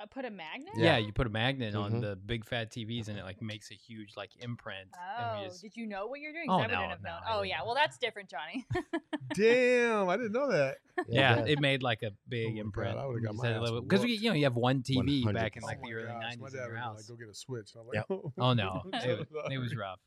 I 0.00 0.06
put 0.06 0.24
a 0.24 0.30
magnet. 0.30 0.72
Yeah, 0.74 0.96
you 0.96 1.12
put 1.12 1.28
a 1.28 1.30
magnet 1.30 1.76
on 1.76 1.92
Mhm. 1.92 2.00
the 2.00 2.16
big 2.16 2.44
fat 2.44 2.72
TVs, 2.72 3.06
and 3.08 3.16
it 3.18 3.22
like 3.24 3.40
makes 3.40 3.70
a 3.70 3.74
huge 3.74 4.16
like 4.16 4.30
imprint. 4.36 4.88
and 5.18 5.40
Oh, 5.40 5.44
just, 5.44 5.62
did 5.62 5.76
you 5.76 5.86
know 5.86 6.06
what 6.08 6.18
you're 6.20 6.32
doing? 6.32 6.48
'Cause 6.48 6.54
Oh, 6.54 6.62
I 6.62 6.66
wouldn't 6.66 6.80
no, 6.82 6.88
have 6.88 7.02
no, 7.02 7.10
known. 7.10 7.20
I 7.24 7.30
Oh 7.30 7.34
wouldn't 7.36 7.50
yeah, 7.50 7.58
know. 7.58 7.66
well 7.66 7.74
that's 7.74 7.98
different, 7.98 8.28
Johnny. 8.30 8.66
Damn, 9.34 10.08
I 10.08 10.16
didn't 10.16 10.32
know 10.32 10.50
that. 10.50 10.78
yeah, 11.08 11.36
that- 11.36 11.48
it 11.48 11.60
made 11.60 11.82
like 11.82 12.02
a 12.02 12.12
big 12.28 12.46
Oh 12.46 12.50
my 12.50 12.54
God, 12.56 12.60
imprint. 12.66 12.98
I 12.98 13.06
would've 13.06 13.22
got 13.22 13.34
my 13.34 13.48
ass 13.50 13.70
because 13.82 14.04
you 14.04 14.30
know 14.30 14.34
you 14.34 14.44
have 14.44 14.56
one 14.56 14.82
TV 14.82 15.22
100%. 15.24 15.34
back 15.34 15.56
in 15.56 15.62
Oh 15.62 15.66
like 15.66 15.80
my 15.82 15.88
the 15.88 15.94
early 15.94 16.06
gosh, 16.08 16.36
my 16.38 16.48
'90s 16.48 16.54
in 16.54 16.60
your 16.66 16.76
house. 16.76 16.96
Like, 16.98 17.06
go 17.06 17.16
get 17.16 17.28
a 17.28 17.34
switch. 17.34 17.70
I'm 17.78 17.86
like, 17.86 17.96
Yep. 17.96 18.06
Oh 18.38 18.52
no, 18.54 18.82
I'm 18.92 19.10
it, 19.10 19.28
it 19.52 19.58
was 19.58 19.76
rough. 19.76 20.00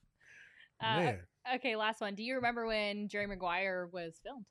Uh, 0.82 1.14
okay, 1.56 1.76
last 1.76 2.02
one. 2.02 2.16
Do 2.16 2.24
you 2.24 2.36
remember 2.36 2.68
when 2.68 3.08
Jerry 3.08 3.28
Maguire 3.28 3.88
was 3.92 4.20
filmed? 4.24 4.46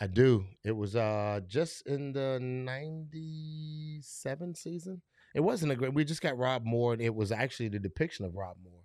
I 0.00 0.06
do. 0.06 0.46
It 0.64 0.72
was 0.72 0.96
uh 0.96 1.40
just 1.46 1.86
in 1.86 2.12
the 2.12 2.38
'97 2.40 4.54
season. 4.54 5.02
It 5.34 5.40
wasn't 5.40 5.72
a 5.72 5.76
great. 5.76 5.94
We 5.94 6.04
just 6.04 6.22
got 6.22 6.38
Rob 6.38 6.64
Moore, 6.64 6.92
and 6.92 7.02
it 7.02 7.14
was 7.14 7.30
actually 7.30 7.68
the 7.68 7.78
depiction 7.78 8.24
of 8.24 8.34
Rob 8.34 8.56
Moore. 8.62 8.80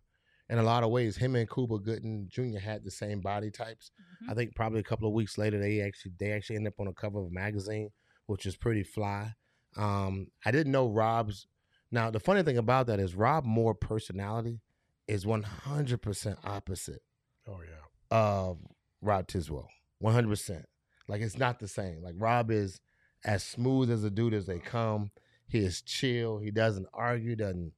In 0.48 0.60
a 0.60 0.64
lot 0.64 0.84
of 0.84 0.92
ways, 0.92 1.18
him 1.18 1.36
and 1.36 1.50
Cuba 1.50 1.80
Gooding 1.80 2.28
Jr. 2.30 2.60
had 2.60 2.84
the 2.84 2.92
same 2.92 3.20
body 3.20 3.50
types. 3.50 3.90
Mhm. 4.24 4.32
I 4.32 4.36
think 4.36 4.56
probably 4.56 4.80
a 4.80 4.84
couple 4.84 5.08
of 5.08 5.14
weeks 5.14 5.40
later, 5.40 5.60
they 5.60 5.82
actually 5.82 6.12
they 6.20 6.32
actually 6.34 6.58
end 6.58 6.68
up 6.68 6.80
on 6.80 6.88
a 6.88 6.94
cover 6.94 7.20
of 7.20 7.28
a 7.28 7.32
magazine, 7.32 7.90
which 8.28 8.46
is 8.46 8.56
pretty 8.56 8.84
fly. 8.84 9.34
Um, 9.76 10.28
I 10.46 10.52
didn't 10.52 10.72
know 10.72 10.90
Rob's. 10.90 11.48
Now 11.92 12.12
the 12.12 12.20
funny 12.20 12.44
thing 12.44 12.58
about 12.58 12.88
that 12.88 13.00
is 13.00 13.16
Rob 13.16 13.46
Moore 13.46 13.74
personality 13.74 14.60
is 15.08 15.26
100% 15.26 16.38
opposite 16.44 17.02
oh 17.48 17.60
yeah. 17.62 18.18
of 18.18 18.58
Rod 19.02 19.28
Tidwell. 19.28 19.70
100%. 20.04 20.64
Like 21.08 21.22
it's 21.22 21.38
not 21.38 21.60
the 21.60 21.68
same. 21.68 22.02
Like 22.02 22.16
Rob 22.18 22.52
is 22.52 22.80
as 23.24 23.44
smooth 23.44 23.92
as 23.92 24.04
a 24.04 24.10
dude 24.10 24.34
as 24.34 24.46
they 24.46 24.60
come. 24.60 25.12
He 25.48 25.60
is 25.60 25.82
chill. 25.82 26.40
He 26.40 26.52
doesn't 26.52 26.88
argue. 26.94 27.36
Doesn't 27.36 27.74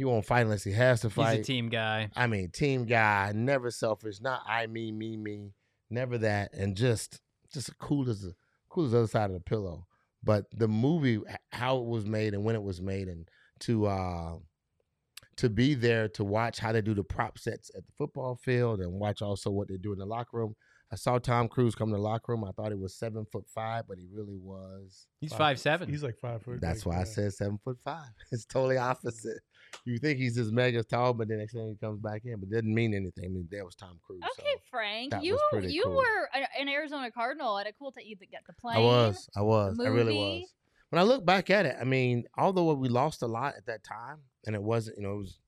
he 0.00 0.04
won't 0.04 0.24
fight 0.24 0.42
unless 0.42 0.64
he 0.64 0.72
has 0.72 1.00
to 1.02 1.08
He's 1.08 1.14
fight. 1.14 1.40
a 1.40 1.42
team 1.42 1.68
guy. 1.68 2.08
I 2.16 2.26
mean, 2.26 2.50
team 2.50 2.86
guy, 2.86 3.32
never 3.34 3.70
selfish, 3.70 4.18
not 4.20 4.40
I 4.46 4.66
me 4.66 4.92
me 4.92 5.16
me, 5.16 5.52
never 5.90 6.16
that, 6.18 6.54
and 6.54 6.74
just 6.74 7.20
just 7.52 7.76
cool 7.78 8.08
as 8.08 8.22
the 8.22 8.34
cool 8.70 8.86
as 8.86 8.92
the 8.92 8.98
other 8.98 9.06
side 9.06 9.26
of 9.26 9.34
the 9.34 9.40
pillow. 9.40 9.86
But 10.22 10.46
the 10.56 10.68
movie, 10.68 11.20
how 11.50 11.78
it 11.78 11.84
was 11.84 12.06
made 12.06 12.32
and 12.32 12.44
when 12.44 12.54
it 12.54 12.62
was 12.62 12.80
made, 12.80 13.08
and 13.08 13.28
to 13.60 13.86
uh 13.88 14.36
to 15.40 15.48
be 15.48 15.74
there 15.74 16.06
to 16.08 16.22
watch 16.24 16.58
how 16.58 16.70
they 16.72 16.82
do 16.82 16.92
the 16.94 17.02
prop 17.02 17.38
sets 17.38 17.70
at 17.76 17.86
the 17.86 17.92
football 17.96 18.36
field 18.36 18.80
and 18.80 18.92
watch 18.92 19.22
also 19.22 19.50
what 19.50 19.68
they 19.68 19.76
do 19.78 19.92
in 19.92 19.98
the 19.98 20.04
locker 20.06 20.36
room. 20.36 20.54
I 20.92 20.96
saw 20.96 21.18
Tom 21.18 21.48
Cruise 21.48 21.74
come 21.74 21.88
to 21.90 21.96
the 21.96 22.02
locker 22.02 22.32
room. 22.32 22.44
I 22.44 22.50
thought 22.52 22.72
he 22.72 22.76
was 22.76 22.94
seven 22.98 23.24
foot 23.32 23.44
five, 23.54 23.84
but 23.88 23.96
he 23.96 24.06
really 24.12 24.36
was. 24.36 25.06
He's 25.20 25.30
Five- 25.30 25.38
five 25.38 25.60
seven. 25.60 25.88
He's 25.88 26.02
like 26.02 26.16
five 26.20 26.42
foot. 26.42 26.60
That's 26.60 26.84
like, 26.84 26.94
why 26.94 26.98
I 27.00 27.02
uh, 27.02 27.06
said 27.06 27.32
seven 27.32 27.58
foot 27.64 27.78
five. 27.84 28.10
It's 28.32 28.44
totally 28.44 28.76
opposite. 28.76 29.38
You 29.84 29.98
think 29.98 30.18
he's 30.18 30.34
just 30.34 30.50
mega 30.52 30.82
tall, 30.82 31.14
but 31.14 31.28
then 31.28 31.38
next 31.38 31.52
thing 31.54 31.68
he 31.68 31.76
comes 31.86 32.00
back 32.00 32.22
in, 32.24 32.40
but 32.40 32.48
it 32.48 32.52
didn't 32.52 32.74
mean 32.74 32.92
anything. 32.92 33.24
I 33.24 33.28
mean, 33.28 33.48
that 33.52 33.64
was 33.64 33.76
Tom 33.76 33.98
Cruise. 34.04 34.20
so 34.36 34.42
Okay, 34.42 34.54
Frank, 34.68 35.14
you 35.22 35.38
you 35.62 35.84
cool. 35.84 35.94
were 35.94 36.28
an 36.58 36.68
Arizona 36.68 37.10
Cardinal 37.12 37.56
at 37.58 37.68
a 37.68 37.72
cool 37.72 37.92
time. 37.92 38.04
You 38.06 38.16
get 38.16 38.42
the 38.48 38.52
plane. 38.54 38.76
I 38.76 38.80
was, 38.80 39.28
I 39.36 39.42
was, 39.42 39.78
I 39.80 39.88
really 39.88 40.14
was. 40.40 40.52
When 40.90 40.98
I 41.00 41.04
look 41.04 41.24
back 41.24 41.50
at 41.50 41.66
it, 41.66 41.76
I 41.80 41.84
mean, 41.84 42.24
although 42.36 42.72
we 42.74 42.88
lost 42.88 43.22
a 43.22 43.26
lot 43.26 43.54
at 43.56 43.66
that 43.66 43.82
time, 43.84 44.18
and 44.46 44.54
it 44.56 44.62
wasn't, 44.62 44.96
you 44.98 45.04
know, 45.04 45.14
it 45.14 45.18
was 45.18 45.38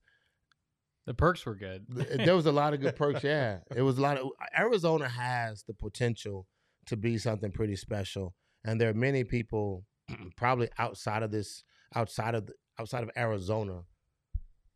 the 1.05 1.13
perks 1.13 1.45
were 1.45 1.55
good. 1.55 1.85
there 1.89 2.35
was 2.35 2.45
a 2.45 2.51
lot 2.51 2.73
of 2.73 2.79
good 2.79 2.95
perks. 2.95 3.23
Yeah, 3.23 3.59
it 3.75 3.81
was 3.81 3.97
a 3.97 4.01
lot 4.01 4.17
of 4.17 4.29
Arizona 4.57 5.09
has 5.09 5.63
the 5.63 5.73
potential 5.73 6.47
to 6.87 6.95
be 6.97 7.17
something 7.17 7.51
pretty 7.51 7.75
special, 7.75 8.33
and 8.63 8.79
there 8.79 8.89
are 8.89 8.93
many 8.93 9.23
people 9.25 9.83
probably 10.37 10.69
outside 10.79 11.23
of 11.23 11.31
this, 11.31 11.63
outside 11.95 12.35
of 12.35 12.45
the, 12.47 12.53
outside 12.79 13.03
of 13.03 13.09
Arizona, 13.17 13.81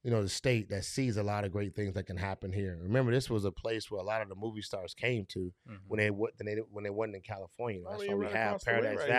you 0.04 0.12
know, 0.12 0.22
the 0.22 0.30
state 0.30 0.70
that 0.70 0.84
sees 0.84 1.16
a 1.16 1.24
lot 1.24 1.46
of 1.46 1.52
great 1.54 1.76
things 1.76 1.94
that 1.94 2.06
can 2.06 2.18
happen 2.18 2.52
here. 2.52 2.78
Remember, 2.82 3.12
this 3.12 3.30
was 3.30 3.46
a 3.46 3.52
place 3.52 3.90
where 3.90 4.02
a 4.02 4.06
lot 4.06 4.22
of 4.22 4.28
the 4.30 4.36
movie 4.36 4.62
stars 4.62 4.94
came 4.94 5.26
to 5.30 5.54
Mhm. 5.70 5.80
when 5.88 5.98
they 6.00 6.12
wa- 6.12 6.28
when 6.38 6.46
they 6.56 6.62
when 6.62 6.84
they 6.84 6.90
wasn't 6.90 7.16
in 7.16 7.22
California. 7.22 7.82
That's 7.90 8.02
mean, 8.02 8.12
why 8.12 8.16
we 8.16 8.26
right 8.26 8.36
have 8.36 8.48
across 8.48 8.64
the 8.66 8.72
way 8.72 8.76
Paradise 8.82 8.98
right 9.00 9.08
here. 9.08 9.16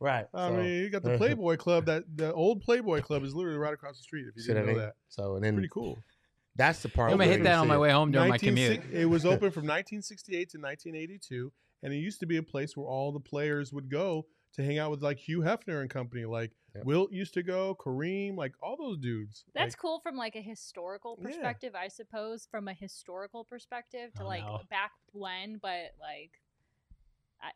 Valley, 0.00 0.10
right? 0.12 0.26
I 0.34 0.48
so, 0.48 0.56
mean, 0.56 0.66
you 0.82 0.90
got 0.90 1.02
the 1.02 1.16
Playboy 1.18 1.56
Club. 1.56 1.86
That 1.86 2.04
the 2.16 2.32
old 2.32 2.62
Playboy 2.62 3.00
Club 3.02 3.22
is 3.24 3.34
literally 3.34 3.58
right 3.58 3.74
across 3.74 3.96
the 3.96 4.02
street. 4.02 4.26
If 4.28 4.36
you 4.36 4.42
see 4.42 4.48
didn't 4.48 4.66
know 4.66 4.72
mean? 4.72 4.80
that, 4.82 4.94
So 5.08 5.34
and 5.36 5.44
then 5.44 5.54
pretty 5.54 5.68
cool. 5.72 5.98
that's 6.56 6.82
the 6.82 6.88
part. 6.88 7.10
I'm 7.12 7.18
gonna 7.18 7.30
hit 7.30 7.42
that 7.44 7.54
on 7.56 7.68
my 7.68 7.78
way 7.78 7.90
home 7.90 8.10
during 8.12 8.28
my 8.28 8.38
commute. 8.38 8.82
It 8.92 9.06
was 9.06 9.24
open 9.24 9.50
from 9.52 9.64
1968 9.64 10.50
to 10.50 10.58
1982, 10.58 11.52
and 11.82 11.92
it 11.92 11.96
used 11.96 12.20
to 12.20 12.26
be 12.26 12.36
a 12.36 12.42
place 12.42 12.76
where 12.76 12.86
all 12.86 13.12
the 13.12 13.20
players 13.20 13.72
would 13.72 13.90
go 13.90 14.26
to 14.54 14.64
hang 14.64 14.78
out 14.78 14.90
with 14.90 15.02
like 15.02 15.18
Hugh 15.18 15.40
Hefner 15.40 15.80
and 15.80 15.90
company. 15.90 16.24
Like 16.24 16.52
Yep. 16.76 16.84
Wilt 16.84 17.10
used 17.12 17.34
to 17.34 17.42
go, 17.42 17.74
Kareem, 17.84 18.36
like 18.36 18.52
all 18.62 18.76
those 18.76 18.96
dudes. 18.98 19.44
That's 19.56 19.72
Like, 19.74 19.78
cool 19.80 19.98
from 19.98 20.16
like 20.16 20.36
a 20.36 20.40
historical 20.40 21.18
Yeah. 21.20 21.26
perspective, 21.26 21.74
I 21.74 21.88
suppose. 21.88 22.46
From 22.48 22.68
a 22.68 22.72
historical 22.72 23.42
perspective 23.42 24.12
to 24.14 24.22
Oh, 24.22 24.26
like 24.26 24.44
no. 24.44 24.60
back 24.70 24.92
when, 25.10 25.58
but 25.60 25.94
like 26.00 26.30
I- 26.30 26.49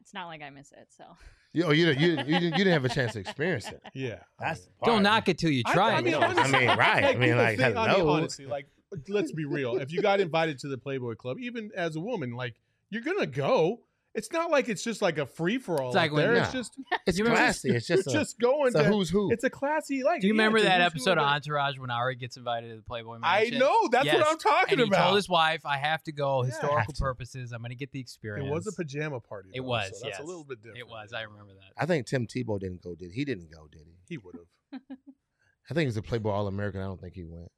it's 0.01 0.15
not 0.15 0.27
like 0.27 0.43
I 0.43 0.51
miss 0.51 0.73
it. 0.73 0.89
So 0.97 1.05
You, 1.53 1.65
oh, 1.65 1.71
you, 1.71 1.87
didn't- 1.87 2.01
you, 2.01 2.09
didn't- 2.17 2.29
you, 2.29 2.35
didn't, 2.41 2.53
you 2.59 2.65
didn't 2.65 2.73
have 2.73 2.85
a 2.85 2.89
chance 2.89 3.13
to 3.13 3.21
experience 3.21 3.69
it. 3.69 3.81
Yeah, 3.95 4.21
That's 4.41 4.61
the 4.61 4.71
Don't 4.85 4.95
part. 4.95 5.03
knock 5.03 5.29
it 5.29 5.39
till 5.39 5.51
you 5.51 5.63
try 5.65 5.95
I 5.95 5.99
it. 5.99 6.03
mean, 6.05 6.13
though. 6.13 6.21
I 6.21 6.51
mean, 6.51 6.69
right. 6.79 7.05
I 7.05 7.15
mean, 7.17 7.37
like, 7.37 7.59
thing- 7.59 7.77
I 7.77 7.97
mean, 7.97 8.07
honestly, 8.07 8.47
like, 8.47 8.67
let's 9.09 9.33
be 9.33 9.45
real. 9.45 9.77
If 9.77 9.93
you 9.93 10.03
got 10.03 10.21
invited 10.21 10.59
to 10.61 10.69
the 10.69 10.79
Playboy 10.79 11.15
Club, 11.17 11.39
even 11.41 11.71
as 11.77 11.97
a 11.97 12.01
woman, 12.01 12.33
like, 12.33 12.55
you're 12.91 13.03
gonna 13.03 13.27
go. 13.27 13.81
It's 14.15 14.31
not 14.31 14.49
like 14.51 14.69
it's 14.69 14.85
just 14.85 15.03
like 15.03 15.19
a 15.19 15.27
free 15.27 15.59
for 15.59 15.83
all 15.83 15.89
It's 15.89 15.97
like 15.97 16.11
out 16.11 16.15
when- 16.15 16.25
there. 16.27 16.35
Nah. 16.37 16.43
It's 16.45 16.53
just 16.53 16.79
It's 17.07 17.19
You 17.19 17.25
remember- 17.25 17.43
classy. 17.45 17.71
It's 17.71 17.87
just 17.87 18.07
a, 18.07 18.11
just 18.13 18.39
going 18.39 18.69
it's 18.69 18.77
a 18.77 18.85
to. 18.85 18.89
who's 18.89 19.11
who. 19.11 19.33
It's 19.33 19.43
a 19.45 19.51
classy 19.51 20.03
like. 20.05 20.21
Do 20.21 20.29
you 20.29 20.35
yeah, 20.35 20.39
remember 20.43 20.59
it's 20.59 20.67
that 20.69 20.81
episode 20.81 21.19
of. 21.19 21.25
Entourage 21.27 21.79
when 21.79 21.91
Ari 21.91 22.15
gets 22.17 22.37
invited 22.37 22.71
to 22.71 22.77
the 22.77 22.83
Playboy 22.83 23.19
Mansion? 23.19 23.57
I 23.57 23.59
know. 23.59 23.89
That's 23.91 24.05
Yes. 24.07 24.17
what 24.19 24.27
I'm 24.31 24.39
talking 24.39 24.73
and 24.75 24.81
he 24.83 24.87
about. 24.89 25.05
told 25.07 25.17
his 25.17 25.29
wife, 25.29 25.67
"I 25.67 25.77
have 25.79 26.03
to 26.05 26.13
go, 26.13 26.43
Yeah. 26.45 26.51
historical 26.51 26.95
to. 26.95 27.01
purposes. 27.03 27.53
I'm 27.53 27.61
going 27.61 27.71
to 27.71 27.77
get 27.77 27.91
the 27.93 28.01
experience." 28.01 28.49
it 28.49 28.53
was 28.53 28.67
a 28.69 28.73
pajama 28.73 29.19
party. 29.21 29.51
It 29.53 29.61
was. 29.65 29.87
So 29.99 30.07
that's 30.07 30.19
yes. 30.19 30.21
a 30.21 30.25
little 30.25 30.45
bit 30.45 30.59
different. 30.63 30.79
It 30.79 30.89
was. 30.89 31.13
I 31.13 31.23
remember 31.23 31.53
that. 31.55 31.73
I 31.83 31.87
think 31.87 32.07
Tim 32.07 32.27
Tebow 32.29 32.61
didn't 32.61 32.83
go. 32.83 32.95
Did 32.95 33.11
he? 33.11 33.17
he 33.21 33.25
didn't 33.25 33.51
go? 33.53 33.67
Did 33.73 33.83
he? 33.87 33.97
He 34.09 34.19
would 34.19 34.37
have. 34.37 34.81
I 35.71 35.75
think 35.75 35.89
he's 35.89 35.97
a 35.97 36.03
Playboy 36.03 36.31
All 36.31 36.47
American. 36.47 36.81
I 36.81 36.85
don't 36.85 37.01
think 37.01 37.15
he 37.15 37.25
went. 37.25 37.51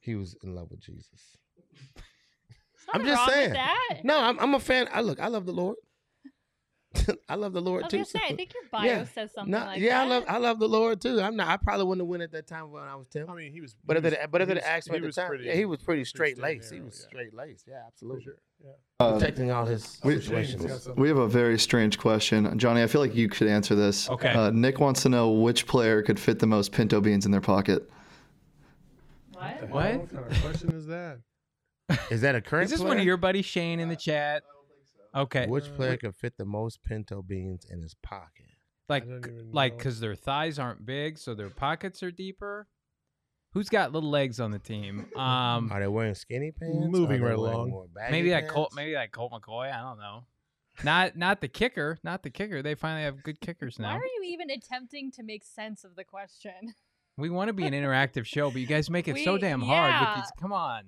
He 0.00 0.14
was 0.16 0.36
in 0.42 0.54
love 0.54 0.70
with 0.70 0.80
Jesus. 0.80 1.36
There's 2.92 3.00
I'm 3.00 3.04
just 3.06 3.18
wrong 3.18 3.28
saying. 3.30 3.50
With 3.50 3.56
that. 3.58 3.94
No, 4.04 4.18
I'm, 4.20 4.38
I'm 4.38 4.54
a 4.54 4.60
fan. 4.60 4.88
I 4.92 5.00
look. 5.00 5.20
I 5.20 5.28
love 5.28 5.46
the 5.46 5.52
Lord. 5.52 5.76
I 7.28 7.34
love 7.34 7.52
the 7.52 7.60
I 7.60 7.64
Lord 7.64 7.82
was 7.82 7.90
too. 7.90 7.96
gonna 7.98 8.04
say, 8.06 8.18
so- 8.20 8.24
I 8.32 8.36
think 8.36 8.54
your 8.54 8.62
bio 8.72 8.84
Yeah. 8.84 9.04
says 9.04 9.30
something 9.34 9.50
No, 9.50 9.58
like 9.58 9.80
yeah, 9.80 9.98
that. 9.98 10.06
I 10.06 10.08
love. 10.08 10.24
I 10.28 10.38
love 10.38 10.58
the 10.58 10.68
Lord 10.68 11.00
too. 11.00 11.20
I'm 11.20 11.36
not. 11.36 11.48
I 11.48 11.56
probably 11.58 11.84
wouldn't 11.84 12.02
have 12.04 12.08
went 12.08 12.22
at 12.22 12.32
that 12.32 12.46
time 12.46 12.70
when 12.70 12.84
I 12.84 12.94
was 12.94 13.06
Tim. 13.08 13.28
I 13.28 13.34
mean, 13.34 13.52
he 13.52 13.60
was. 13.60 13.76
but 13.84 13.96
if 13.98 14.04
he 14.04 14.10
they, 14.10 14.16
was- 14.16 14.28
but 14.30 14.40
if 14.40 14.48
he 14.48 14.54
they 14.54 14.60
asked 14.60 14.90
me 14.90 14.96
at 14.96 15.02
the 15.02 15.12
time, 15.12 15.28
pretty- 15.28 15.44
yeah, 15.44 15.54
he 15.54 15.64
was 15.66 15.82
pretty 15.82 16.04
straight 16.04 16.36
straight 16.36 16.42
laced. 16.58 16.72
He 16.72 16.80
was 16.80 16.98
yeah. 17.02 17.06
straight 17.08 17.34
laced. 17.34 17.64
Yeah, 17.68 17.82
absolutely. 17.86 18.22
sure. 18.24 18.34
Yeah. 18.64 18.70
Uh, 19.00 19.12
Protecting 19.12 19.50
all 19.50 19.66
his 19.66 19.98
We- 20.04 20.20
situations. 20.20 20.88
we 20.96 21.08
have 21.08 21.18
a 21.18 21.28
very 21.28 21.58
strange 21.58 21.98
question. 21.98 22.58
Johnny, 22.58 22.82
I 22.82 22.86
feel 22.86 23.02
like 23.02 23.14
you 23.14 23.28
could 23.28 23.48
answer 23.48 23.74
this. 23.74 24.08
Okay. 24.08 24.30
Uh, 24.30 24.50
Nick 24.50 24.80
wants 24.80 25.02
to 25.02 25.10
know 25.10 25.32
which 25.32 25.66
player 25.66 26.00
could 26.02 26.18
fit 26.18 26.38
the 26.38 26.46
most 26.46 26.72
pinto 26.72 27.00
beans 27.02 27.26
in 27.26 27.32
their 27.32 27.42
pocket. 27.42 27.90
What? 29.32 29.68
What? 29.68 29.70
What 29.70 30.10
kind 30.14 30.32
of 30.32 30.40
question 30.40 30.70
is 30.74 30.86
that? 30.86 31.18
Is 32.10 32.20
that 32.22 32.34
a 32.34 32.40
current? 32.42 32.64
Is 32.66 32.70
this 32.70 32.80
player? 32.80 32.88
one 32.88 32.98
of 32.98 33.04
your 33.04 33.16
buddies, 33.16 33.44
Shane, 33.44 33.80
in 33.80 33.88
the 33.88 33.96
chat? 33.96 34.42
Okay. 35.14 35.46
Which 35.46 35.74
player 35.74 35.96
could 35.96 36.14
fit 36.14 36.36
the 36.36 36.44
most 36.44 36.82
pinto 36.84 37.22
beans 37.22 37.66
in 37.70 37.80
his 37.82 37.94
pocket? 38.02 38.46
like, 38.88 39.04
I 39.04 39.06
don't 39.06 39.24
even 39.26 39.52
like, 39.52 39.76
because 39.78 39.98
their 39.98 40.14
thighs 40.14 40.58
aren't 40.58 40.86
big, 40.86 41.18
so 41.18 41.34
their 41.34 41.50
pockets 41.50 42.02
are 42.02 42.10
deeper. 42.10 42.68
Who's 43.52 43.68
got 43.68 43.90
little 43.92 44.10
legs 44.10 44.38
on 44.38 44.50
the 44.50 44.58
team? 44.58 45.06
Um, 45.16 45.72
Are 45.72 45.80
they 45.80 45.86
wearing 45.86 46.14
skinny 46.14 46.52
pants? 46.52 46.86
Moving 46.88 47.22
right 47.22 47.34
along. 47.34 47.88
maybe 48.10 48.30
that 48.30 48.48
Colt, 48.48 48.72
maybe 48.76 48.92
that 48.92 49.12
Colt 49.12 49.32
McCoy. 49.32 49.72
I 49.72 49.80
don't 49.80 49.98
know. 49.98 50.24
Not 50.84 51.16
not 51.16 51.40
the 51.40 51.48
kicker, 51.48 51.98
not 52.04 52.22
the 52.22 52.28
kicker. 52.28 52.60
They 52.60 52.74
finally 52.74 53.04
have 53.04 53.22
good 53.22 53.40
kickers 53.40 53.78
now. 53.78 53.94
Why 53.94 54.00
are 54.00 54.04
you 54.04 54.22
even 54.26 54.50
attempting 54.50 55.10
to 55.12 55.22
make 55.22 55.42
sense 55.42 55.84
of 55.84 55.96
the 55.96 56.04
question? 56.04 56.74
We 57.16 57.30
want 57.30 57.48
to 57.48 57.54
be 57.54 57.64
an 57.64 57.72
interactive 57.72 58.26
show, 58.26 58.50
but 58.50 58.60
you 58.60 58.66
guys 58.66 58.90
make 58.90 59.08
it 59.08 59.16
so 59.24 59.32
We- 59.34 59.38
damn 59.40 59.62
hard 59.62 60.06
with 60.16 60.24
these. 60.24 60.32
Come 60.38 60.52
on. 60.52 60.84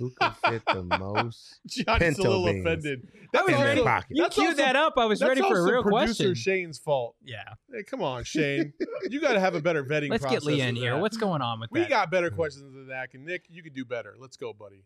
Who 0.00 0.10
can 0.20 0.32
fit 0.48 0.62
the 0.66 0.82
most? 0.82 1.60
Johnny's 1.68 1.86
a 1.86 1.98
Pinto 2.22 2.22
little 2.30 2.44
beans. 2.46 2.66
offended. 2.66 3.08
I 3.14 3.18
That's 3.32 3.44
was 3.46 3.52
in 3.54 3.58
their 3.60 3.68
ready. 3.68 3.82
pocket. 3.82 4.06
You 4.10 4.22
That's 4.24 4.34
queued 4.34 4.46
also- 4.48 4.62
that 4.62 4.74
up. 4.76 4.94
I 4.96 5.04
was 5.04 5.20
That's 5.20 5.28
ready 5.28 5.40
for 5.42 5.46
a 5.58 5.62
real 5.62 5.82
question. 5.82 5.82
That's 5.82 5.82
also 5.82 5.82
real 5.82 5.82
producer 5.82 6.24
question. 6.24 6.34
Shane's 6.34 6.78
fault. 6.78 7.14
Yeah. 7.24 7.44
Hey, 7.72 7.82
come 7.84 8.02
on, 8.02 8.24
Shane. 8.24 8.72
you 9.08 9.20
got 9.20 9.34
to 9.34 9.40
have 9.40 9.54
a 9.54 9.60
better 9.60 9.84
vetting 9.84 10.10
Let's 10.10 10.22
process. 10.22 10.40
get 10.40 10.46
Lee 10.46 10.60
in 10.62 10.66
than 10.74 10.76
here. 10.76 10.94
that. 10.94 11.00
What's 11.00 11.16
going 11.16 11.42
on 11.42 11.60
with 11.60 11.70
that? 11.70 11.74
we 11.74 11.80
that? 11.82 11.88
got 11.90 12.10
better 12.10 12.30
questions 12.30 12.72
than 12.74 12.88
that. 12.88 13.10
And 13.14 13.24
Nick, 13.24 13.44
you 13.48 13.62
can 13.62 13.72
do 13.72 13.84
better. 13.84 14.16
Let's 14.18 14.36
go, 14.36 14.52
buddy. 14.52 14.84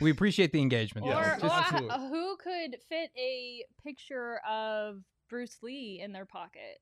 we 0.00 0.10
appreciate 0.10 0.52
the 0.52 0.60
engagement. 0.60 1.06
or 1.06 1.12
though. 1.12 1.20
Yeah, 1.20 1.36
or 1.36 1.40
Just- 1.40 1.44
h- 1.44 1.72
absolutely. 1.72 2.08
who 2.08 2.36
could 2.38 2.76
fit 2.88 3.10
a 3.16 3.64
picture 3.84 4.40
of 4.48 5.02
Bruce 5.28 5.58
Lee 5.62 6.00
in 6.02 6.12
their 6.12 6.24
pocket? 6.26 6.80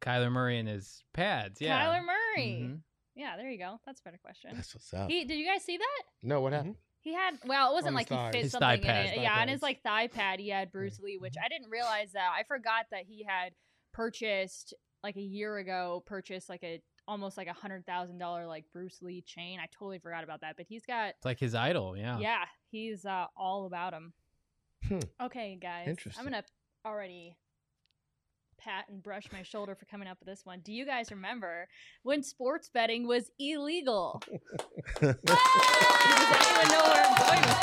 Kyler 0.00 0.32
Murray 0.32 0.58
and 0.58 0.68
his 0.68 1.04
pads. 1.12 1.60
Yeah. 1.60 1.84
Kyler 1.86 2.04
Murray. 2.04 2.60
Mhm. 2.62 2.78
Yeah, 3.14 3.36
there 3.36 3.50
you 3.50 3.58
go. 3.58 3.78
That's 3.86 4.00
a 4.00 4.02
better 4.04 4.18
question. 4.22 4.52
That's 4.54 4.74
what's 4.74 4.92
up. 4.94 5.10
He 5.10 5.24
did 5.24 5.36
you 5.38 5.46
guys 5.46 5.62
see 5.64 5.76
that? 5.76 6.02
no, 6.22 6.40
what 6.40 6.52
happened? 6.52 6.76
He 7.02 7.12
had 7.14 7.34
well, 7.44 7.70
it 7.70 7.74
wasn't 7.74 7.88
On 7.88 7.94
like 7.94 8.08
his 8.08 8.16
he 8.16 8.22
thigh. 8.22 8.30
fit 8.32 8.42
His 8.42 8.52
thigh 8.52 8.74
something 8.76 8.90
in 8.90 8.96
it. 8.96 9.16
thigh 9.16 9.22
yeah, 9.22 9.40
on 9.40 9.48
his 9.48 9.54
pads. 9.56 9.62
like 9.62 9.82
thigh 9.82 10.06
pad, 10.08 10.40
he 10.40 10.48
had 10.50 10.70
Bruce 10.72 11.00
Lee, 11.00 11.18
which 11.18 11.34
I 11.42 11.48
didn't 11.48 11.68
realize 11.70 12.12
that. 12.12 12.30
I 12.38 12.44
forgot 12.44 12.86
that 12.92 13.04
he 13.08 13.24
had 13.28 13.52
purchased 13.92 14.74
like 15.02 15.16
a 15.16 15.20
year 15.22 15.58
ago, 15.58 16.02
purchased 16.06 16.48
like 16.48 16.62
a 16.62 16.80
almost 17.08 17.36
like 17.36 17.48
a 17.48 17.52
hundred 17.52 17.84
thousand 17.86 18.18
dollar 18.18 18.46
like 18.46 18.64
Bruce 18.72 18.98
Lee 19.02 19.22
chain. 19.26 19.58
I 19.60 19.66
totally 19.76 19.98
forgot 19.98 20.22
about 20.24 20.40
that. 20.42 20.56
But 20.56 20.66
he's 20.68 20.86
got 20.86 21.10
It's 21.16 21.24
like 21.24 21.38
his 21.40 21.54
idol. 21.54 21.96
Yeah. 21.96 22.18
yeah, 22.18 22.44
he's 22.70 23.04
uh, 23.04 23.26
all 23.36 23.66
about 23.66 23.92
him. 23.92 24.12
Hmm. 24.88 24.98
Okay, 25.20 25.58
guys, 25.60 25.88
Interesting. 25.88 26.20
I'm 26.24 26.30
gonna 26.30 26.44
already 26.86 27.36
pat 28.62 28.86
and 28.88 29.02
brush 29.02 29.24
my 29.32 29.42
shoulder 29.42 29.74
for 29.74 29.86
coming 29.86 30.08
up 30.08 30.18
with 30.20 30.28
this 30.28 30.44
one. 30.44 30.60
Do 30.60 30.72
you 30.72 30.84
guys 30.86 31.10
remember 31.10 31.68
when 32.02 32.22
sports 32.22 32.70
betting 32.72 33.06
was 33.06 33.30
illegal? 33.38 34.22
Does 35.00 35.14
anyone 35.24 36.68
know 36.68 36.82
where 36.84 37.04
I'm 37.04 37.16
going 37.16 37.62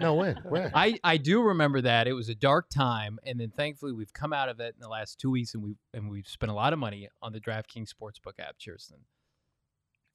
no, 0.00 0.14
when? 0.14 0.36
When? 0.48 0.70
I, 0.74 0.98
I 1.02 1.16
do 1.16 1.42
remember 1.42 1.80
that 1.82 2.06
it 2.06 2.12
was 2.12 2.28
a 2.28 2.34
dark 2.34 2.68
time, 2.70 3.18
and 3.24 3.40
then 3.40 3.50
thankfully 3.56 3.92
we've 3.92 4.12
come 4.12 4.32
out 4.32 4.48
of 4.48 4.60
it 4.60 4.74
in 4.74 4.80
the 4.80 4.88
last 4.88 5.18
two 5.18 5.30
weeks, 5.30 5.54
and 5.54 5.62
we 5.62 5.76
and 5.92 6.10
we've 6.10 6.28
spent 6.28 6.50
a 6.50 6.54
lot 6.54 6.72
of 6.72 6.78
money 6.78 7.08
on 7.22 7.32
the 7.32 7.40
DraftKings 7.40 7.88
Sportsbook 7.88 8.38
app. 8.38 8.56
Kirsten. 8.64 8.98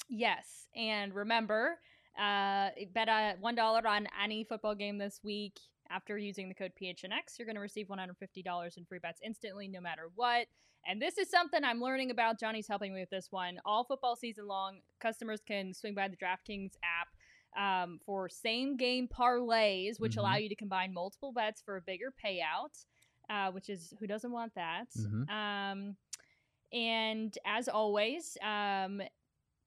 Yes, 0.09 0.67
and 0.75 1.13
remember, 1.13 1.77
uh, 2.17 2.69
bet 2.93 3.09
a 3.09 3.35
one 3.39 3.55
dollar 3.55 3.85
on 3.87 4.07
any 4.21 4.43
football 4.43 4.75
game 4.75 4.97
this 4.97 5.19
week. 5.23 5.59
After 5.91 6.17
using 6.17 6.47
the 6.49 6.55
code 6.55 6.71
PHNX, 6.81 7.37
you're 7.37 7.45
going 7.45 7.55
to 7.55 7.61
receive 7.61 7.87
$150 7.87 8.77
in 8.77 8.85
free 8.85 8.99
bets 8.99 9.19
instantly, 9.23 9.67
no 9.67 9.81
matter 9.81 10.09
what. 10.15 10.47
And 10.87 11.01
this 11.01 11.17
is 11.17 11.29
something 11.29 11.63
I'm 11.63 11.81
learning 11.81 12.11
about. 12.11 12.39
Johnny's 12.39 12.67
helping 12.67 12.93
me 12.93 13.01
with 13.01 13.09
this 13.09 13.27
one. 13.31 13.59
All 13.65 13.83
football 13.83 14.15
season 14.15 14.47
long, 14.47 14.79
customers 15.01 15.41
can 15.45 15.73
swing 15.73 15.93
by 15.95 16.07
the 16.07 16.15
DraftKings 16.17 16.73
app 16.83 17.09
um, 17.57 17.99
for 18.05 18.29
same 18.29 18.77
game 18.77 19.07
parlays, 19.07 19.99
which 19.99 20.13
Mhm. 20.13 20.19
allow 20.19 20.35
you 20.35 20.49
to 20.49 20.55
combine 20.55 20.93
multiple 20.93 21.31
bets 21.33 21.61
for 21.61 21.77
a 21.77 21.81
bigger 21.81 22.13
payout. 22.23 22.85
Uh, 23.29 23.51
which 23.51 23.69
is 23.69 23.93
who 23.99 24.07
doesn't 24.07 24.31
want 24.31 24.53
that? 24.55 24.89
Mhm. 24.97 25.29
Um, 25.29 25.97
and 26.71 27.37
as 27.45 27.67
always, 27.67 28.37
um, 28.41 29.01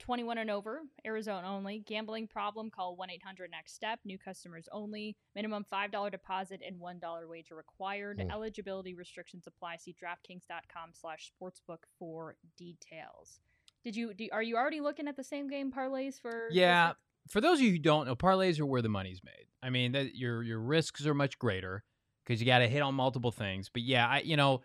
21 0.02 0.38
and 0.38 0.50
over, 0.50 0.80
Arizona 1.06 1.48
only. 1.48 1.78
Gambling 1.86 2.26
problem, 2.26 2.70
call 2.70 2.96
1 2.96 3.10
800 3.10 3.50
NEXT 3.50 3.74
STEP. 3.74 4.00
New 4.04 4.18
customers 4.18 4.68
only. 4.72 5.16
Minimum 5.36 5.64
$5 5.72 6.10
deposit 6.10 6.60
and 6.66 6.80
$1 6.80 7.28
wager 7.28 7.54
required. 7.54 8.20
Hmm. 8.20 8.30
Eligibility 8.30 8.94
restrictions 8.94 9.46
apply. 9.46 9.76
See 9.76 9.94
DraftKings.com 9.94 10.90
slash 10.92 11.32
sportsbook 11.32 11.84
for 11.98 12.34
details. 12.58 13.40
Did 13.84 13.94
you, 13.96 14.12
do, 14.12 14.28
are 14.32 14.42
you 14.42 14.56
already 14.56 14.80
looking 14.80 15.06
at 15.06 15.16
the 15.16 15.24
same 15.24 15.48
game 15.48 15.72
parlays 15.72 16.20
for? 16.20 16.48
Yeah. 16.50 16.92
For 17.28 17.40
those 17.40 17.58
of 17.58 17.64
you 17.64 17.70
who 17.70 17.78
don't 17.78 18.06
know, 18.06 18.16
parlays 18.16 18.58
are 18.58 18.66
where 18.66 18.82
the 18.82 18.88
money's 18.88 19.22
made. 19.24 19.46
I 19.62 19.70
mean, 19.70 19.92
that 19.92 20.16
your 20.16 20.42
your 20.42 20.58
risks 20.58 21.06
are 21.06 21.14
much 21.14 21.38
greater 21.38 21.84
because 22.24 22.40
you 22.40 22.46
got 22.46 22.58
to 22.58 22.68
hit 22.68 22.82
on 22.82 22.96
multiple 22.96 23.30
things. 23.30 23.68
But 23.72 23.82
yeah, 23.82 24.08
I 24.08 24.18
you 24.18 24.36
know, 24.36 24.62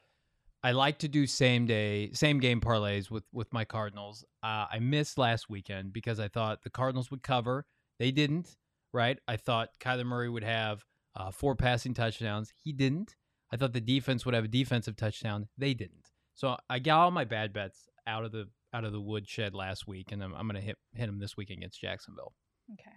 I 0.64 0.72
like 0.72 1.00
to 1.00 1.08
do 1.08 1.28
same 1.28 1.66
day, 1.66 2.12
same 2.14 2.40
game 2.40 2.62
parlays 2.62 3.12
with 3.12 3.24
with 3.32 3.52
my 3.54 3.66
Cardinals. 3.66 4.26
Uh, 4.44 4.66
I 4.72 4.80
missed 4.80 5.18
last 5.18 5.50
weekend 5.50 5.94
because 5.94 6.20
I 6.20 6.28
thought 6.28 6.64
the 6.64 6.70
Cardinals 6.70 7.12
would 7.12 7.24
cover. 7.24 7.66
They 8.00 8.12
didn't. 8.12 8.56
Right? 8.94 9.20
I 9.28 9.38
thought 9.38 9.70
Kyler 9.80 10.06
Murray 10.06 10.30
would 10.30 10.44
have 10.44 10.84
uh, 11.16 11.32
four 11.32 11.56
passing 11.56 11.94
touchdowns. 11.94 12.52
He 12.64 12.72
didn't. 12.72 13.16
I 13.52 13.58
thought 13.58 13.74
the 13.74 13.82
defense 13.82 14.26
would 14.26 14.34
have 14.34 14.46
a 14.46 14.50
defensive 14.50 14.96
touchdown. 14.96 15.48
They 15.58 15.74
didn't. 15.74 16.10
So 16.34 16.58
I 16.70 16.80
got 16.80 17.00
all 17.00 17.12
my 17.12 17.26
bad 17.26 17.54
bets 17.54 17.88
out 18.06 18.26
of 18.26 18.32
the 18.32 18.48
out 18.74 18.84
of 18.84 18.92
the 18.92 19.02
woodshed 19.02 19.54
last 19.54 19.88
week, 19.88 20.12
and 20.12 20.24
I'm, 20.24 20.34
I'm 20.36 20.48
going 20.48 20.60
to 20.60 20.66
hit 20.66 20.78
hit 20.94 21.06
them 21.06 21.20
this 21.20 21.38
week 21.38 21.50
against 21.50 21.80
Jacksonville. 21.80 22.34
Okay. 22.74 22.96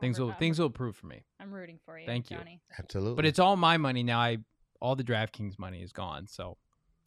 Things 0.00 0.18
will 0.18 0.32
things 0.32 0.58
will 0.58 0.66
improve 0.66 0.96
for 0.96 1.06
me. 1.06 1.24
I'm 1.38 1.52
rooting 1.52 1.78
for 1.84 1.98
you. 1.98 2.06
Thank 2.06 2.30
you. 2.30 2.38
Absolutely. 2.78 3.16
But 3.16 3.26
it's 3.26 3.38
all 3.38 3.56
my 3.56 3.76
money 3.76 4.02
now. 4.02 4.18
I 4.18 4.38
all 4.80 4.96
the 4.96 5.04
DraftKings 5.04 5.58
money 5.58 5.82
is 5.82 5.92
gone, 5.92 6.26
so 6.26 6.56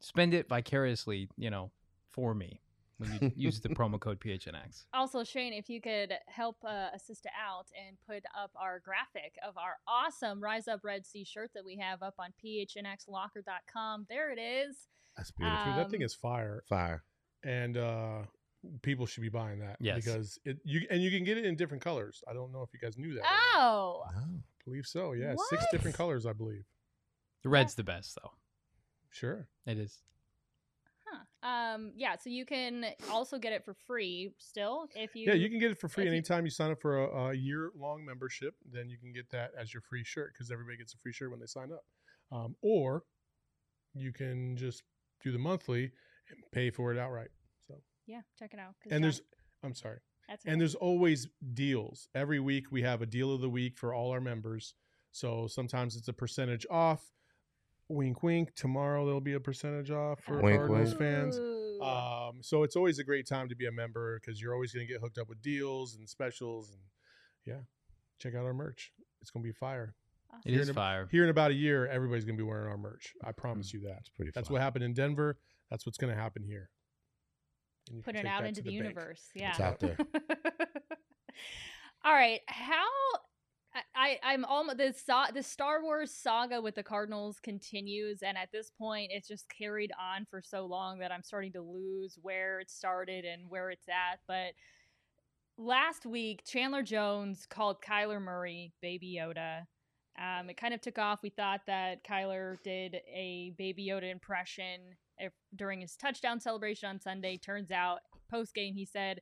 spend 0.03 0.33
it 0.33 0.47
vicariously, 0.49 1.29
you 1.37 1.49
know, 1.49 1.71
for 2.11 2.33
me 2.35 2.59
when 2.97 3.11
you 3.21 3.31
use 3.47 3.59
the 3.61 3.69
promo 3.69 3.99
code 3.99 4.19
PHNX. 4.19 4.83
Also, 4.93 5.23
Shane, 5.23 5.53
if 5.53 5.69
you 5.69 5.81
could 5.81 6.13
help 6.27 6.57
uh, 6.63 6.89
assist 6.93 7.25
out 7.41 7.67
and 7.87 7.97
put 8.07 8.23
up 8.39 8.51
our 8.55 8.79
graphic 8.79 9.33
of 9.47 9.57
our 9.57 9.77
awesome 9.87 10.41
Rise 10.43 10.67
Up 10.67 10.81
Red 10.83 11.05
Sea 11.05 11.23
shirt 11.23 11.51
that 11.55 11.65
we 11.65 11.77
have 11.77 12.03
up 12.03 12.15
on 12.19 12.33
phnxlocker.com. 12.45 14.05
There 14.09 14.31
it 14.31 14.39
is. 14.39 14.75
That's 15.17 15.31
beautiful. 15.31 15.65
Dude, 15.65 15.75
that 15.77 15.89
thing 15.91 16.01
Um, 16.01 16.05
is 16.05 16.13
fire, 16.13 16.63
Fire. 16.67 17.03
and 17.43 17.77
uh, 17.77 18.19
people 18.81 19.05
should 19.05 19.21
be 19.21 19.29
buying 19.29 19.59
that. 19.59 19.77
Yes. 19.79 19.95
because 20.03 20.39
it 20.45 20.57
you 20.63 20.81
and 20.89 21.01
you 21.01 21.11
can 21.11 21.23
get 21.23 21.37
it 21.37 21.45
in 21.45 21.55
different 21.55 21.83
colors. 21.83 22.23
I 22.29 22.33
don't 22.33 22.51
know 22.51 22.61
if 22.63 22.69
you 22.73 22.79
guys 22.79 22.97
knew 22.97 23.13
that. 23.15 23.19
or 23.21 23.23
not. 23.23 23.63
Oh, 23.63 24.03
I 24.07 24.21
believe 24.65 24.85
so. 24.85 25.13
Yeah, 25.13 25.35
six 25.49 25.65
different 25.71 25.95
colors, 25.95 26.25
I 26.25 26.33
believe. 26.33 26.63
The 27.43 27.49
red's 27.49 27.75
the 27.75 27.83
best, 27.83 28.17
though. 28.21 28.31
Sure. 29.13 29.47
It 29.67 29.77
is. 29.77 30.01
huh. 31.05 31.47
Um, 31.47 31.91
yeah. 31.95 32.15
So 32.17 32.29
you 32.29 32.45
can 32.45 32.85
also 33.11 33.37
get 33.37 33.53
it 33.53 33.63
for 33.63 33.73
free 33.85 34.33
still 34.39 34.87
if 34.95 35.15
you. 35.15 35.27
yeah, 35.27 35.33
you 35.35 35.49
can 35.49 35.59
get 35.59 35.71
it 35.71 35.77
for 35.77 35.87
free 35.87 36.03
if 36.03 36.07
you- 36.07 36.13
anytime 36.13 36.45
you 36.45 36.51
sign 36.51 36.71
up 36.71 36.81
for 36.81 36.97
a, 37.05 37.29
a 37.29 37.33
year 37.33 37.71
long 37.77 38.03
membership. 38.03 38.55
Then 38.69 38.89
you 38.89 38.97
can 38.97 39.13
get 39.13 39.29
that 39.31 39.51
as 39.57 39.73
your 39.73 39.81
free 39.81 40.03
shirt 40.03 40.33
because 40.33 40.51
everybody 40.51 40.77
gets 40.77 40.93
a 40.93 40.97
free 40.97 41.13
shirt 41.13 41.29
when 41.31 41.39
they 41.39 41.45
sign 41.45 41.71
up. 41.71 41.83
Um, 42.31 42.55
or 42.61 43.03
you 43.93 44.11
can 44.11 44.57
just 44.57 44.81
do 45.23 45.31
the 45.31 45.37
monthly 45.37 45.91
and 46.29 46.39
pay 46.51 46.71
for 46.71 46.91
it 46.91 46.97
outright. 46.97 47.29
So 47.67 47.75
Yeah, 48.07 48.21
check 48.39 48.53
it 48.53 48.59
out. 48.59 48.73
and 48.85 48.91
John- 48.93 49.01
there's 49.03 49.21
I'm 49.63 49.75
sorry. 49.75 49.99
that's 50.27 50.43
And 50.45 50.59
there's 50.59 50.75
always 50.75 51.27
deals. 51.53 52.09
Every 52.15 52.39
week 52.39 52.71
we 52.71 52.81
have 52.81 53.01
a 53.01 53.05
deal 53.05 53.31
of 53.33 53.41
the 53.41 53.49
week 53.49 53.77
for 53.77 53.93
all 53.93 54.11
our 54.11 54.19
members. 54.21 54.73
So 55.11 55.45
sometimes 55.47 55.95
it's 55.95 56.07
a 56.07 56.13
percentage 56.13 56.65
off. 56.71 57.11
Wink, 57.89 58.23
wink. 58.23 58.55
Tomorrow 58.55 59.05
there'll 59.05 59.21
be 59.21 59.33
a 59.33 59.39
percentage 59.39 59.91
off 59.91 60.19
for 60.23 60.41
Wink, 60.41 60.57
Cardinals 60.57 60.89
wink. 60.95 60.99
fans. 60.99 61.37
Um, 61.81 62.37
so 62.41 62.63
it's 62.63 62.75
always 62.75 62.99
a 62.99 63.03
great 63.03 63.27
time 63.27 63.49
to 63.49 63.55
be 63.55 63.65
a 63.67 63.71
member 63.71 64.19
because 64.19 64.41
you're 64.41 64.53
always 64.53 64.71
going 64.73 64.87
to 64.87 64.91
get 64.91 65.01
hooked 65.01 65.17
up 65.17 65.27
with 65.29 65.41
deals 65.41 65.95
and 65.95 66.07
specials. 66.09 66.69
And 66.71 66.79
yeah, 67.45 67.61
check 68.19 68.35
out 68.35 68.45
our 68.45 68.53
merch. 68.53 68.91
It's 69.21 69.31
going 69.31 69.43
to 69.43 69.47
be 69.47 69.53
fire. 69.53 69.95
It 70.45 70.51
Here 70.51 70.61
is 70.61 70.69
in 70.69 70.71
a- 70.71 70.75
fire. 70.75 71.07
Here 71.11 71.23
in 71.23 71.29
about 71.29 71.51
a 71.51 71.55
year, 71.55 71.85
everybody's 71.87 72.25
going 72.25 72.37
to 72.37 72.43
be 72.43 72.47
wearing 72.47 72.69
our 72.69 72.77
merch. 72.77 73.13
I 73.23 73.31
promise 73.33 73.73
you 73.73 73.81
that. 73.81 73.89
That's 73.95 74.09
pretty 74.09 74.31
That's 74.33 74.47
fire. 74.47 74.53
what 74.53 74.61
happened 74.61 74.85
in 74.85 74.93
Denver. 74.93 75.37
That's 75.69 75.85
what's 75.85 75.97
going 75.97 76.13
to 76.15 76.19
happen 76.19 76.43
here. 76.43 76.69
And 77.91 78.03
put 78.03 78.15
it 78.15 78.25
out 78.25 78.45
into 78.45 78.61
to 78.61 78.69
the, 78.69 78.69
bank. 78.77 78.83
universe. 78.95 79.29
Yeah. 79.35 79.49
It's 79.49 79.59
out 79.59 79.79
there. 79.79 79.97
All 82.05 82.13
right. 82.13 82.39
How 82.47 82.85
I, 83.95 84.19
I'm 84.23 84.45
almost 84.45 84.77
the 84.77 84.93
the 85.33 85.43
Star 85.43 85.81
Wars 85.81 86.11
saga 86.11 86.61
with 86.61 86.75
the 86.75 86.83
Cardinals 86.83 87.39
continues, 87.41 88.21
and 88.21 88.37
at 88.37 88.51
this 88.51 88.69
point, 88.69 89.11
it's 89.11 89.27
just 89.27 89.49
carried 89.49 89.91
on 89.99 90.25
for 90.29 90.41
so 90.41 90.65
long 90.65 90.99
that 90.99 91.11
I'm 91.11 91.23
starting 91.23 91.53
to 91.53 91.61
lose 91.61 92.17
where 92.21 92.59
it 92.59 92.69
started 92.69 93.25
and 93.25 93.49
where 93.49 93.71
it's 93.71 93.89
at. 93.89 94.19
But 94.27 94.53
last 95.57 96.05
week, 96.05 96.43
Chandler 96.45 96.83
Jones 96.83 97.47
called 97.49 97.77
Kyler 97.81 98.21
Murray 98.21 98.73
Baby 98.81 99.17
Yoda. 99.19 99.61
Um, 100.19 100.49
it 100.49 100.57
kind 100.57 100.75
of 100.75 100.81
took 100.81 100.99
off. 100.99 101.23
We 101.23 101.29
thought 101.29 101.61
that 101.65 102.03
Kyler 102.03 102.57
did 102.63 102.97
a 103.11 103.53
Baby 103.57 103.87
Yoda 103.87 104.11
impression 104.11 104.81
if, 105.17 105.33
during 105.55 105.81
his 105.81 105.95
touchdown 105.95 106.39
celebration 106.39 106.89
on 106.89 106.99
Sunday. 106.99 107.37
Turns 107.37 107.71
out, 107.71 107.99
post 108.29 108.53
game, 108.53 108.75
he 108.75 108.85
said, 108.85 109.19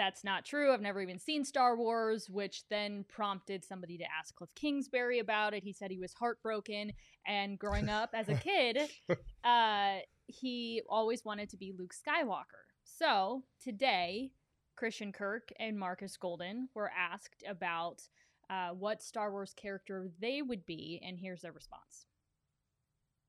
That's 0.00 0.24
not 0.24 0.46
true. 0.46 0.72
I've 0.72 0.80
never 0.80 1.02
even 1.02 1.18
seen 1.18 1.44
Star 1.44 1.76
Wars, 1.76 2.30
which 2.30 2.66
then 2.70 3.04
prompted 3.06 3.62
somebody 3.62 3.98
to 3.98 4.04
ask 4.18 4.34
Cliff 4.34 4.48
Kingsbury 4.54 5.18
about 5.18 5.52
it. 5.52 5.62
He 5.62 5.74
said 5.74 5.90
he 5.90 5.98
was 5.98 6.14
heartbroken. 6.14 6.94
And 7.26 7.58
growing 7.58 7.90
up 7.90 8.08
as 8.14 8.30
a 8.30 8.34
kid, 8.34 8.78
uh, 9.44 9.96
he 10.26 10.80
always 10.88 11.22
wanted 11.22 11.50
to 11.50 11.58
be 11.58 11.74
Luke 11.78 11.92
Skywalker. 11.92 12.64
So 12.82 13.42
today, 13.62 14.30
Christian 14.74 15.12
Kirk 15.12 15.50
and 15.58 15.78
Marcus 15.78 16.16
Golden 16.16 16.70
were 16.74 16.90
asked 16.98 17.44
about 17.46 18.00
uh, 18.48 18.70
what 18.70 19.02
Star 19.02 19.30
Wars 19.30 19.52
character 19.54 20.08
they 20.18 20.40
would 20.40 20.64
be, 20.64 20.98
and 21.06 21.18
here's 21.18 21.42
their 21.42 21.52
response. 21.52 22.06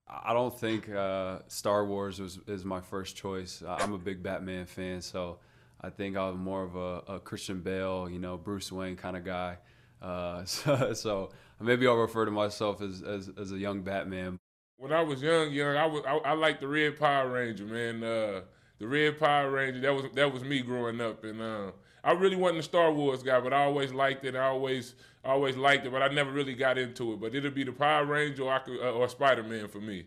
I 0.07 0.31
don't 0.31 0.57
think 0.57 0.89
uh, 0.89 1.39
Star 1.49 1.85
Wars 1.85 2.21
was 2.21 2.39
is 2.47 2.63
my 2.63 2.79
first 2.79 3.17
choice. 3.17 3.61
Uh, 3.61 3.75
I'm 3.77 3.91
a 3.91 3.97
big 3.97 4.23
Batman 4.23 4.65
fan, 4.67 5.01
so 5.01 5.39
I 5.81 5.89
think 5.89 6.15
I 6.15 6.29
was 6.29 6.37
more 6.37 6.63
of 6.63 6.75
a, 6.75 7.15
a 7.15 7.19
Christian 7.19 7.61
Bale, 7.61 8.07
you 8.09 8.19
know, 8.19 8.37
Bruce 8.37 8.71
Wayne 8.71 8.95
kind 8.95 9.17
of 9.17 9.25
guy. 9.25 9.57
Uh, 10.01 10.45
so, 10.45 10.93
so 10.93 11.29
maybe 11.59 11.87
I'll 11.87 11.95
refer 11.95 12.25
to 12.25 12.31
myself 12.31 12.81
as, 12.81 13.01
as, 13.01 13.29
as 13.37 13.51
a 13.51 13.57
young 13.57 13.81
Batman. 13.81 14.39
When 14.77 14.91
I 14.91 15.01
was 15.01 15.21
young, 15.21 15.51
young, 15.51 15.75
I 15.75 15.85
was 15.85 16.03
I, 16.07 16.17
I 16.17 16.33
liked 16.33 16.61
the 16.61 16.67
Red 16.67 16.97
Power 16.97 17.29
Ranger, 17.29 17.65
man. 17.65 18.03
Uh, 18.03 18.41
the 18.79 18.87
Red 18.87 19.19
Power 19.19 19.51
Ranger, 19.51 19.79
that 19.79 19.93
was 19.93 20.05
that 20.15 20.33
was 20.33 20.43
me 20.43 20.61
growing 20.61 20.99
up, 20.99 21.23
and 21.23 21.39
uh, 21.39 21.71
I 22.03 22.13
really 22.13 22.35
wasn't 22.35 22.61
a 22.61 22.63
Star 22.63 22.91
Wars 22.91 23.21
guy, 23.21 23.39
but 23.39 23.53
I 23.53 23.65
always 23.65 23.93
liked 23.93 24.25
it. 24.25 24.35
I 24.35 24.47
always 24.47 24.95
always 25.23 25.55
liked 25.55 25.85
it, 25.85 25.91
but 25.91 26.01
I 26.01 26.07
never 26.07 26.31
really 26.31 26.55
got 26.55 26.79
into 26.79 27.13
it. 27.13 27.21
But 27.21 27.35
it'll 27.35 27.51
be 27.51 27.63
the 27.63 27.71
Power 27.71 28.05
Ranger 28.05 28.43
or, 28.43 28.53
uh, 28.55 28.91
or 28.91 29.07
Spider 29.07 29.43
Man 29.43 29.67
for 29.67 29.79
me. 29.79 30.05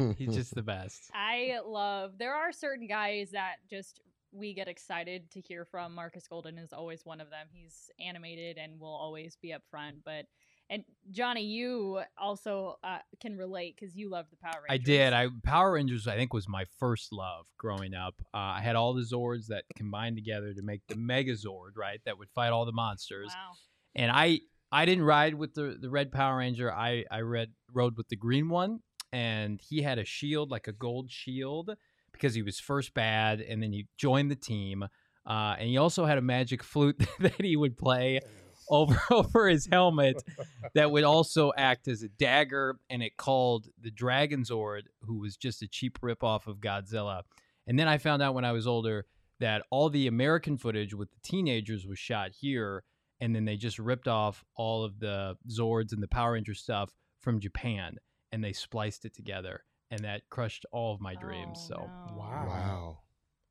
He's 0.18 0.34
just 0.34 0.54
the 0.54 0.62
best. 0.62 1.10
I 1.14 1.58
love. 1.64 2.12
There 2.18 2.34
are 2.34 2.52
certain 2.52 2.86
guys 2.86 3.30
that 3.32 3.56
just 3.68 4.00
we 4.32 4.54
get 4.54 4.68
excited 4.68 5.30
to 5.32 5.40
hear 5.40 5.64
from. 5.64 5.94
Marcus 5.94 6.26
Golden 6.28 6.58
is 6.58 6.72
always 6.72 7.04
one 7.04 7.20
of 7.20 7.30
them. 7.30 7.46
He's 7.52 7.90
animated 8.00 8.58
and 8.58 8.78
will 8.78 8.88
always 8.88 9.36
be 9.40 9.52
up 9.52 9.62
front. 9.70 9.96
But 10.04 10.26
and 10.70 10.84
Johnny, 11.10 11.42
you 11.42 12.00
also 12.16 12.78
uh, 12.84 12.98
can 13.20 13.36
relate 13.36 13.74
because 13.78 13.96
you 13.96 14.08
love 14.08 14.26
the 14.30 14.36
Power 14.36 14.62
Rangers. 14.68 14.88
I 14.88 14.92
did. 14.92 15.12
I 15.12 15.28
Power 15.42 15.72
Rangers. 15.72 16.06
I 16.06 16.14
think 16.16 16.32
was 16.32 16.48
my 16.48 16.64
first 16.78 17.12
love 17.12 17.46
growing 17.58 17.92
up. 17.92 18.14
Uh, 18.32 18.38
I 18.38 18.60
had 18.62 18.76
all 18.76 18.94
the 18.94 19.02
Zords 19.02 19.48
that 19.48 19.64
combined 19.76 20.16
together 20.16 20.54
to 20.54 20.62
make 20.62 20.82
the 20.88 20.94
Megazord, 20.94 21.76
right? 21.76 22.00
That 22.06 22.18
would 22.18 22.30
fight 22.30 22.50
all 22.50 22.66
the 22.66 22.72
monsters. 22.72 23.30
Wow. 23.30 23.52
And 23.96 24.12
I 24.12 24.40
I 24.70 24.84
didn't 24.84 25.04
ride 25.04 25.34
with 25.34 25.54
the 25.54 25.76
the 25.80 25.90
Red 25.90 26.12
Power 26.12 26.38
Ranger. 26.38 26.72
I 26.72 27.04
I 27.10 27.20
read 27.20 27.50
rode 27.72 27.96
with 27.96 28.08
the 28.08 28.16
green 28.16 28.48
one, 28.48 28.78
and 29.12 29.60
he 29.60 29.82
had 29.82 29.98
a 29.98 30.04
shield 30.04 30.50
like 30.50 30.68
a 30.68 30.72
gold 30.72 31.10
shield 31.10 31.70
because 32.12 32.34
he 32.34 32.42
was 32.42 32.58
first 32.58 32.94
bad, 32.94 33.40
and 33.40 33.62
then 33.62 33.72
he 33.72 33.86
joined 33.96 34.30
the 34.30 34.36
team. 34.36 34.84
Uh, 35.26 35.54
and 35.58 35.68
he 35.68 35.76
also 35.76 36.04
had 36.04 36.18
a 36.18 36.22
magic 36.22 36.62
flute 36.62 37.02
that 37.20 37.40
he 37.42 37.56
would 37.56 37.76
play 37.76 38.20
over 38.68 39.00
over 39.10 39.48
his 39.48 39.66
helmet 39.66 40.22
that 40.74 40.90
would 40.90 41.04
also 41.04 41.52
act 41.56 41.88
as 41.88 42.02
a 42.02 42.08
dagger, 42.08 42.78
and 42.88 43.02
it 43.02 43.16
called 43.16 43.68
the 43.80 43.90
Dragon 43.90 44.44
Zord, 44.44 44.82
who 45.02 45.18
was 45.18 45.36
just 45.36 45.62
a 45.62 45.68
cheap 45.68 46.00
ripoff 46.00 46.46
of 46.46 46.58
Godzilla. 46.58 47.22
And 47.66 47.78
then 47.78 47.88
I 47.88 47.98
found 47.98 48.22
out 48.22 48.34
when 48.34 48.44
I 48.44 48.52
was 48.52 48.66
older 48.66 49.06
that 49.40 49.62
all 49.70 49.88
the 49.88 50.06
American 50.06 50.56
footage 50.56 50.94
with 50.94 51.10
the 51.10 51.20
teenagers 51.22 51.86
was 51.86 51.98
shot 51.98 52.30
here, 52.32 52.84
and 53.20 53.34
then 53.34 53.44
they 53.44 53.56
just 53.56 53.78
ripped 53.78 54.08
off 54.08 54.44
all 54.56 54.84
of 54.84 54.98
the 54.98 55.36
Zords 55.48 55.92
and 55.92 56.02
the 56.02 56.08
Power 56.08 56.32
Ranger 56.32 56.54
stuff 56.54 56.92
from 57.20 57.40
Japan, 57.40 57.96
and 58.32 58.42
they 58.42 58.52
spliced 58.52 59.04
it 59.04 59.14
together, 59.14 59.64
and 59.90 60.04
that 60.04 60.22
crushed 60.30 60.66
all 60.72 60.94
of 60.94 61.00
my 61.00 61.14
dreams. 61.14 61.58
Oh, 61.64 61.68
so 61.68 61.74
no. 61.76 62.16
Wow. 62.16 62.44
Wow. 62.46 62.98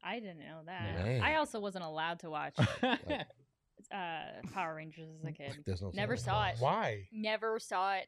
I 0.03 0.19
didn't 0.19 0.39
know 0.39 0.61
that. 0.65 1.05
Man. 1.05 1.21
I 1.21 1.35
also 1.35 1.59
wasn't 1.59 1.83
allowed 1.83 2.19
to 2.19 2.29
watch 2.29 2.55
uh, 3.93 4.19
Power 4.53 4.75
Rangers 4.75 5.09
as 5.21 5.27
a 5.27 5.31
kid. 5.31 5.63
There's 5.65 5.81
no 5.81 5.91
Never 5.93 6.15
saw 6.15 6.47
it. 6.47 6.55
Why? 6.59 7.07
Never 7.11 7.59
saw 7.59 7.95
it. 7.95 8.07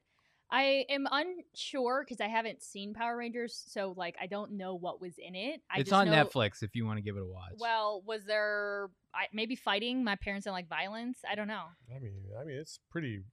I 0.53 0.85
am 0.89 1.07
unsure 1.09 2.03
because 2.05 2.19
I 2.19 2.27
haven't 2.27 2.61
seen 2.61 2.93
Power 2.93 3.15
Rangers, 3.15 3.63
so 3.67 3.93
like 3.95 4.15
I 4.21 4.27
don't 4.27 4.53
know 4.53 4.75
what 4.75 4.99
was 4.99 5.13
in 5.17 5.33
it. 5.33 5.61
I 5.69 5.79
it's 5.79 5.89
just 5.89 5.93
on 5.93 6.07
know, 6.07 6.25
Netflix 6.25 6.61
if 6.61 6.75
you 6.75 6.85
want 6.85 6.97
to 6.97 7.01
give 7.01 7.15
it 7.15 7.21
a 7.21 7.25
watch. 7.25 7.53
Well, 7.57 8.03
was 8.05 8.25
there 8.25 8.89
I, 9.13 9.27
maybe 9.33 9.55
fighting? 9.55 10.03
My 10.03 10.15
parents 10.15 10.45
don't 10.45 10.53
like 10.53 10.67
violence. 10.69 11.19
I 11.29 11.35
don't 11.35 11.47
know. 11.47 11.63
I 11.93 11.99
mean, 11.99 12.13
I 12.39 12.43
mean, 12.45 12.55
it's 12.57 12.79
pretty 12.89 13.23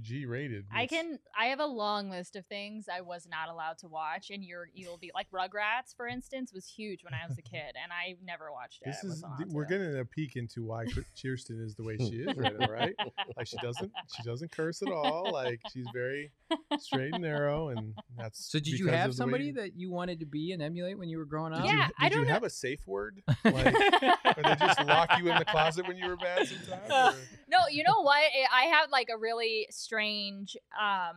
G 0.00 0.26
rated. 0.26 0.64
I 0.72 0.86
can. 0.86 1.18
I 1.38 1.46
have 1.46 1.58
a 1.60 1.66
long 1.66 2.08
list 2.10 2.36
of 2.36 2.46
things 2.46 2.86
I 2.94 3.00
was 3.00 3.26
not 3.28 3.48
allowed 3.48 3.78
to 3.78 3.88
watch, 3.88 4.30
and 4.30 4.44
you're 4.44 4.68
you'll 4.74 4.98
be 4.98 5.10
like 5.14 5.26
Rugrats, 5.32 5.94
for 5.96 6.06
instance, 6.06 6.52
was 6.52 6.66
huge 6.66 7.02
when 7.02 7.14
I 7.14 7.26
was 7.28 7.36
a 7.38 7.42
kid, 7.54 7.74
and 7.82 7.92
I 7.92 8.14
never 8.24 8.52
watched 8.52 8.82
it. 8.82 8.86
This 8.86 8.96
I 9.02 9.06
is 9.06 9.22
wasn't 9.24 9.24
allowed 9.40 9.52
we're 9.52 9.64
to. 9.64 9.78
getting 9.78 9.98
a 9.98 10.04
peek 10.04 10.36
into 10.36 10.64
why 10.64 10.84
Kir- 10.86 11.04
Kirsten 11.22 11.60
is 11.64 11.74
the 11.74 11.82
way 11.82 11.96
she 11.96 12.16
is 12.18 12.36
right 12.36 12.58
now, 12.58 12.66
right? 12.70 12.94
Like 13.36 13.46
she 13.48 13.56
doesn't 13.56 13.90
she 14.16 14.22
doesn't 14.22 14.52
curse 14.52 14.82
at 14.82 14.88
all. 14.92 15.32
Like 15.32 15.60
she's 15.72 15.86
very 15.92 16.30
straight 16.78 17.12
and 17.14 17.22
narrow, 17.22 17.70
and 17.70 17.94
that's. 18.16 18.44
so 18.52 18.58
did 18.58 18.68
you 18.78 18.84
because 18.86 18.98
have 19.00 19.10
of 19.10 19.16
the 19.16 19.22
way 19.24 19.30
somebody 19.30 19.44
you- 19.46 19.52
that 19.54 19.76
you 19.76 19.90
wanted 19.90 20.20
to 20.20 20.26
be 20.26 20.52
and 20.52 20.62
emulate 20.62 20.96
when 20.98 21.08
you 21.08 21.18
were 21.18 21.24
growing 21.24 21.52
up? 21.52 21.62
Did 21.62 21.72
you, 21.72 21.76
Yeah, 21.78 21.86
did 21.88 21.94
I 21.98 22.08
don't 22.10 22.20
you 22.20 22.26
know. 22.26 22.32
have 22.34 22.44
a 22.44 22.50
safe 22.50 22.86
word? 22.86 23.22
Like, 23.44 23.66
or 23.74 24.42
they 24.42 24.54
just 24.58 24.84
lock 24.84 25.18
you 25.18 25.23
in 25.30 25.38
the 25.38 25.44
closet 25.44 25.86
when 25.86 25.96
you 25.96 26.06
were 26.08 26.16
bad 26.16 26.46
sometimes? 26.46 26.90
or- 27.16 27.20
No, 27.48 27.58
you 27.70 27.82
know 27.84 28.00
what? 28.02 28.16
I- 28.18 28.62
I 28.62 28.64
have 28.66 28.90
like 28.90 29.08
a 29.12 29.16
really 29.18 29.66
strange, 29.70 30.56
um, 30.80 31.16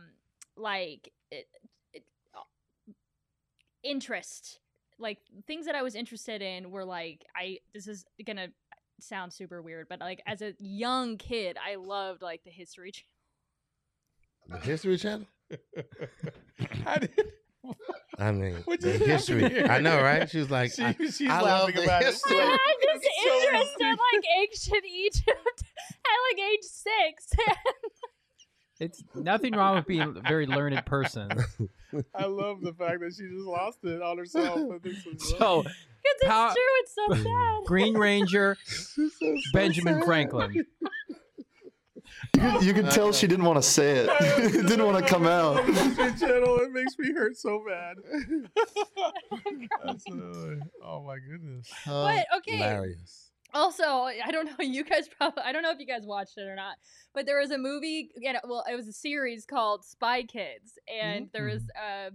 like 0.56 1.12
it, 1.30 1.46
it, 1.92 2.04
interest. 3.82 4.58
Like 4.98 5.18
things 5.46 5.66
that 5.66 5.74
I 5.74 5.82
was 5.82 5.94
interested 5.94 6.42
in 6.42 6.70
were 6.70 6.84
like 6.84 7.24
I. 7.36 7.58
This 7.72 7.86
is 7.86 8.04
gonna 8.26 8.48
sound 9.00 9.32
super 9.32 9.62
weird, 9.62 9.86
but 9.88 10.00
like 10.00 10.20
as 10.26 10.42
a 10.42 10.54
young 10.58 11.16
kid, 11.18 11.56
I 11.64 11.76
loved 11.76 12.20
like 12.22 12.42
the 12.44 12.50
History 12.50 12.90
Channel. 12.90 14.60
The 14.60 14.66
History 14.66 14.96
Channel? 14.96 15.26
I 16.86 16.98
did. 16.98 17.32
I 18.18 18.32
mean, 18.32 18.56
What 18.64 18.80
the 18.80 18.92
history. 18.92 19.64
I 19.68 19.80
know, 19.80 20.00
right? 20.02 20.28
She 20.28 20.38
was 20.38 20.50
like, 20.50 20.72
She- 20.72 20.82
I, 20.84 20.92
she's 20.94 21.22
I 21.28 21.40
love 21.40 21.68
laughing 21.68 21.74
the 21.76 21.82
about 21.84 22.02
it. 22.02 22.06
history. 22.06 22.36
I 22.38 22.44
had 22.44 22.58
this 23.00 23.08
so 23.24 23.34
interest 23.46 23.76
in 23.80 23.90
like 23.90 24.24
ancient 24.40 24.84
Egypt 24.86 25.28
at 25.88 26.36
like 26.36 26.48
age 26.52 26.62
six. 26.64 27.28
It's 28.80 29.02
nothing 29.12 29.54
wrong 29.56 29.74
with 29.74 29.86
being 29.86 30.02
a 30.02 30.28
very 30.28 30.46
learned 30.46 30.86
person. 30.86 31.30
I 32.14 32.26
love 32.26 32.60
the 32.62 32.72
fact 32.72 33.00
that 33.00 33.12
she 33.12 33.24
just 33.24 33.44
lost 33.44 33.78
it 33.82 34.00
on 34.00 34.18
herself. 34.18 34.56
I 34.72 34.78
think 34.78 34.94
so. 35.02 35.10
So 35.36 35.62
Because 35.62 35.74
it's 36.04 36.28
Power- 36.28 36.52
true, 36.52 36.62
it's 36.76 36.94
so 36.94 37.14
sad. 37.24 37.64
Green 37.66 37.94
Ranger, 37.98 38.56
Benjamin 39.52 40.00
Franklin. 40.04 40.64
You 42.34 42.40
could, 42.40 42.62
you 42.62 42.74
could 42.74 42.90
tell 42.90 43.12
she 43.12 43.26
didn't 43.26 43.44
want 43.44 43.62
to 43.62 43.68
say 43.68 43.98
it. 43.98 44.10
it 44.20 44.52
didn't 44.68 44.84
want 44.84 44.98
to 44.98 45.04
come 45.04 45.26
out. 45.26 45.64
History 45.64 46.12
Channel, 46.18 46.58
it 46.58 46.72
makes 46.72 46.98
me 46.98 47.12
hurt 47.12 47.36
so 47.36 47.62
bad. 47.66 47.96
That's, 49.84 50.04
uh, 50.10 50.56
oh 50.84 51.02
my 51.02 51.18
goodness. 51.18 51.70
But, 51.86 52.26
okay. 52.38 52.56
Hilarious. 52.56 53.30
Also, 53.54 53.84
I 53.84 54.30
don't 54.30 54.46
know. 54.46 54.64
You 54.64 54.84
guys 54.84 55.08
probably 55.08 55.42
I 55.42 55.52
don't 55.52 55.62
know 55.62 55.70
if 55.70 55.78
you 55.78 55.86
guys 55.86 56.04
watched 56.04 56.36
it 56.36 56.42
or 56.42 56.54
not, 56.54 56.76
but 57.14 57.24
there 57.24 57.40
was 57.40 57.50
a 57.50 57.56
movie. 57.56 58.10
You 58.14 58.34
know, 58.34 58.40
well, 58.44 58.64
it 58.70 58.76
was 58.76 58.88
a 58.88 58.92
series 58.92 59.46
called 59.46 59.84
Spy 59.86 60.22
Kids, 60.24 60.78
and 60.86 61.30
there 61.32 61.46
was 61.46 61.62
uh, 61.74 62.10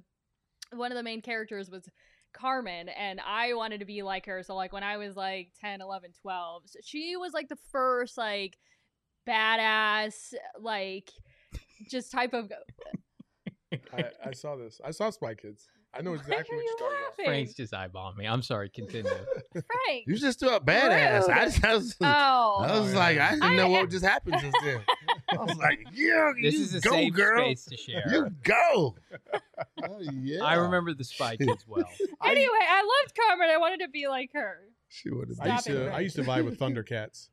one 0.75 0.91
of 0.91 0.95
the 0.95 1.03
main 1.03 1.21
characters 1.21 1.71
was 1.71 1.89
Carmen, 2.33 2.89
and 2.89 3.19
I 3.25 3.53
wanted 3.53 3.79
to 3.79 3.85
be 3.85 4.03
like 4.03 4.25
her. 4.27 4.43
So 4.43 4.55
like 4.55 4.73
when 4.73 4.83
I 4.83 4.97
was 4.97 5.15
like 5.15 5.49
10, 5.61 5.81
11, 5.81 6.11
12, 6.21 6.63
so 6.67 6.79
she 6.83 7.15
was 7.15 7.33
like 7.33 7.49
the 7.49 7.57
first 7.71 8.17
like 8.17 8.57
badass 9.27 10.33
like 10.59 11.09
just 11.89 12.11
type 12.11 12.33
of. 12.33 12.51
I, 13.91 14.05
I 14.25 14.31
saw 14.33 14.55
this. 14.55 14.79
I 14.83 14.91
saw 14.91 15.09
Spy 15.09 15.33
Kids. 15.35 15.67
I 15.95 16.01
know 16.01 16.13
exactly 16.13 16.55
what 16.55 16.63
you 16.63 16.69
you're 16.69 16.77
talking 16.89 16.97
about. 17.05 17.25
Frank's 17.25 17.53
just 17.53 17.71
eyeballing 17.73 18.17
me. 18.17 18.25
I'm 18.25 18.41
sorry. 18.41 18.67
Continue. 18.69 19.11
Frank. 19.51 20.03
You 20.07 20.17
just 20.17 20.39
threw 20.39 20.49
up 20.49 20.65
badass. 20.65 21.29
I, 21.29 21.45
just, 21.45 21.63
I 21.63 21.73
was, 21.75 21.95
Oh. 22.01 22.05
I 22.67 22.79
was 22.79 22.93
Oh, 22.93 22.97
like, 22.97 23.15
yeah. 23.17 23.27
I 23.27 23.31
didn't 23.31 23.43
I- 23.43 23.55
know 23.55 23.69
what 23.69 23.91
just 23.91 24.03
happened 24.03 24.37
just 24.41 24.57
then. 24.63 24.81
I 25.29 25.35
was 25.37 25.55
like, 25.57 25.85
yeah, 25.93 26.31
This 26.41 26.55
you 26.55 26.61
is 26.61 26.73
a 26.75 26.81
go, 26.81 26.91
safe 26.91 27.13
girl. 27.13 27.45
space 27.45 27.65
to 27.65 27.77
share. 27.77 28.03
You 28.11 28.29
go. 28.43 28.95
oh, 29.83 29.99
yeah. 29.99 30.43
I 30.43 30.55
remember 30.55 30.95
the 30.95 31.03
Spy 31.03 31.35
Kids 31.37 31.63
well. 31.67 31.85
Anyway, 32.25 32.47
I 32.69 32.81
loved 33.03 33.15
Carmen. 33.15 33.49
I 33.51 33.57
wanted 33.57 33.81
to 33.81 33.87
be 33.89 34.07
like 34.07 34.31
her. 34.33 34.61
She 34.89 35.11
would 35.11 35.29
have 35.29 35.39
I 35.41 35.53
used 35.53 35.63
Stop 35.65 35.75
it, 35.75 35.77
to. 35.85 35.93
I 35.93 35.99
used 35.99 36.15
to 36.15 36.23
vibe 36.23 36.45
with 36.45 36.59
Thundercats. 36.59 37.29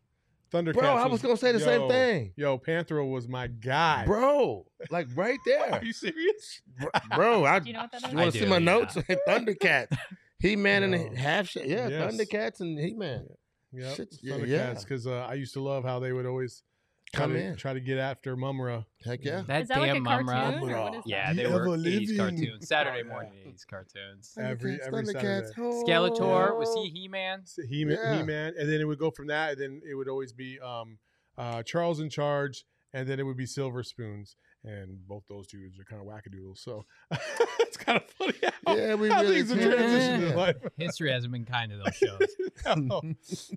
Thundercats. 0.52 0.74
Bro, 0.74 0.88
I 0.96 1.06
was 1.06 1.22
gonna 1.22 1.36
say 1.36 1.52
the 1.52 1.60
same 1.60 1.88
thing. 1.88 2.32
Yo, 2.36 2.58
Panthro 2.58 3.08
was 3.10 3.28
my 3.28 3.46
guy. 3.46 4.04
Bro, 4.04 4.66
like 4.90 5.06
right 5.14 5.38
there. 5.46 5.72
Are 5.74 5.84
you 5.84 5.92
serious? 5.92 6.62
Bro, 7.14 7.44
I, 7.44 7.58
Do 7.60 7.68
you 7.68 7.74
know 7.74 7.80
what 7.82 7.92
that 7.92 8.02
you 8.10 8.16
want 8.16 8.18
I 8.20 8.24
to 8.26 8.32
see 8.32 8.40
do, 8.40 8.46
my 8.46 8.56
yeah. 8.56 8.64
notes? 8.64 8.94
Thundercats. 9.28 9.96
He 10.40 10.56
Man 10.56 10.82
and 10.82 10.94
Yo. 10.94 11.10
a 11.12 11.16
half 11.16 11.48
shot. 11.48 11.66
Yeah, 11.66 11.88
Yes. 11.88 12.14
Thundercats 12.14 12.60
and 12.60 12.78
He 12.78 12.94
Man. 12.94 13.26
Yep. 13.72 13.94
Shit, 13.96 14.14
yeah, 14.22 14.34
Thundercats. 14.34 14.48
yeah. 14.48 14.74
Because 14.80 15.06
uh, 15.06 15.26
I 15.28 15.34
used 15.34 15.52
to 15.54 15.60
love 15.60 15.84
how 15.84 16.00
they 16.00 16.12
would 16.12 16.26
always 16.26 16.54
try 16.60 16.69
Come 17.12 17.32
to, 17.32 17.38
in. 17.40 17.56
try 17.56 17.72
to 17.74 17.80
get 17.80 17.98
after 17.98 18.36
Mumm-Ra. 18.36 18.84
Heck 19.04 19.24
yeah. 19.24 19.42
That 19.46 19.62
Is 19.62 19.68
that 19.68 19.78
like 19.80 19.90
a 19.90 19.94
damn 19.94 20.02
mum 20.04 20.26
cartoon? 20.26 20.62
run. 20.62 20.72
or 20.72 20.82
what 20.84 20.94
is 20.94 21.02
Yeah, 21.06 21.32
they 21.32 21.42
The 21.42 21.50
were 21.50 21.56
ever 21.62 21.76
80s 21.76 22.16
cartoons. 22.16 22.68
Saturday 22.68 23.02
Oh, 23.04 23.08
morning 23.08 23.32
yeah. 23.44 23.50
80s 23.50 23.66
cartoons. 23.68 24.34
Every- 24.40 24.78
Thundercats, 24.78 24.86
every 24.86 25.06
Saturday. 25.06 25.52
ho. 25.56 25.84
Skeletor, 25.84 26.56
was 26.58 26.72
he 26.76 26.88
He-Man? 26.90 27.42
He 27.68 27.84
Yeah. 27.84 28.16
He 28.16 28.22
Man, 28.22 28.54
and 28.58 28.70
then 28.70 28.80
it 28.80 28.84
would 28.84 28.98
go 29.00 29.10
from 29.10 29.26
that, 29.26 29.52
and 29.54 29.60
then 29.60 29.82
it 29.90 29.94
would 29.96 30.08
always 30.08 30.32
be 30.32 30.60
um, 30.60 30.98
uh, 31.36 31.62
Charles 31.64 31.98
in 32.00 32.10
charge, 32.10 32.64
and 32.92 33.08
then 33.08 33.18
it 33.18 33.24
would 33.24 33.36
be 33.36 33.46
Silver 33.46 33.82
Spoons, 33.82 34.36
and 34.62 35.04
both 35.08 35.24
those 35.28 35.46
dudes 35.48 35.80
are 35.80 35.84
kind 35.84 36.00
of 36.00 36.06
wackadoodles. 36.06 36.58
So 36.58 36.84
it's 37.58 37.76
kind 37.76 37.98
of 38.00 38.08
funny 38.10 38.34
how, 38.66 38.76
Yeah, 38.76 38.94
we 38.94 39.08
how 39.08 39.22
really 39.22 39.42
things 39.42 39.50
have 39.50 39.58
did. 39.58 39.78
transitioned 39.78 40.30
in 40.30 40.36
life. 40.36 40.56
History 40.78 41.10
hasn't 41.10 41.32
been 41.32 41.44
kind 41.44 41.72
to 41.72 41.78
those 41.78 41.96
shows. 41.96 42.28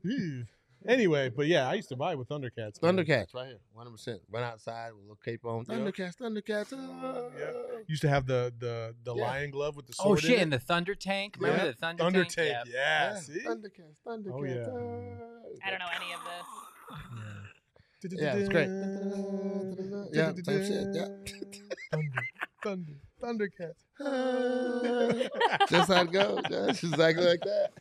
Oh, 0.86 0.90
ew. 0.90 0.94
Anyway, 0.94 1.30
but 1.30 1.48
yeah, 1.48 1.70
I 1.70 1.74
used 1.76 1.90
to 1.90 1.96
buy 1.96 2.16
with 2.16 2.28
Thundercats. 2.30 2.82
man. 2.82 2.98
Thundercats 2.98 3.34
right 3.34 3.48
here, 3.48 3.60
100. 3.74 3.92
percent 3.92 4.22
Run 4.32 4.44
outside 4.44 4.92
with 4.94 5.00
a 5.00 5.02
little 5.04 5.20
cape 5.24 5.46
on. 5.46 5.66
Thundercats, 5.66 6.16
Thundercats. 6.18 6.74
ah. 6.74 7.30
Yeah. 7.38 7.52
Used 7.88 8.02
to 8.02 8.10
have 8.10 8.26
the 8.26 8.54
the 8.60 8.96
the 9.04 9.16
Yeah. 9.16 9.22
lion 9.24 9.52
glove 9.52 9.76
with 9.76 9.88
the 9.88 9.94
Oh 10.00 10.16
shit! 10.16 10.32
in 10.36 10.40
And 10.44 10.54
it. 10.54 10.60
the 10.60 10.66
Thunder 10.66 10.96
Tank. 10.96 11.36
Remember 11.40 11.64
Yeah. 11.66 11.72
the 11.72 11.78
Thunder, 11.78 12.04
Thunder 12.04 12.24
Tank? 12.26 12.36
Tank. 12.36 12.66
Yep. 12.66 12.68
Yeah. 12.74 13.14
Yeah, 13.14 13.20
See. 13.20 13.40
Thundercats, 13.46 13.98
Thundercats. 14.06 14.32
Oh, 14.34 14.44
yeah. 14.44 14.68
ah. 14.70 15.66
I 15.66 15.70
don't 15.70 15.80
know 15.80 15.92
any 15.96 16.14
of 16.14 16.20
this. 16.26 18.20
Yeah, 18.20 18.36
it's 18.36 18.50
great. 18.50 18.70
Yeah, 20.12 20.34
same 20.44 20.62
shit. 20.62 20.88
Yeah. 20.94 21.06
Thunder, 21.92 22.94
Thunder, 23.22 23.50
Thundercats. 23.50 23.82
Just 25.70 25.88
how 25.92 26.02
it 26.02 26.12
goes. 26.12 26.42
Just 26.50 26.84
exactly 26.84 27.26
like 27.26 27.40
that. 27.42 27.72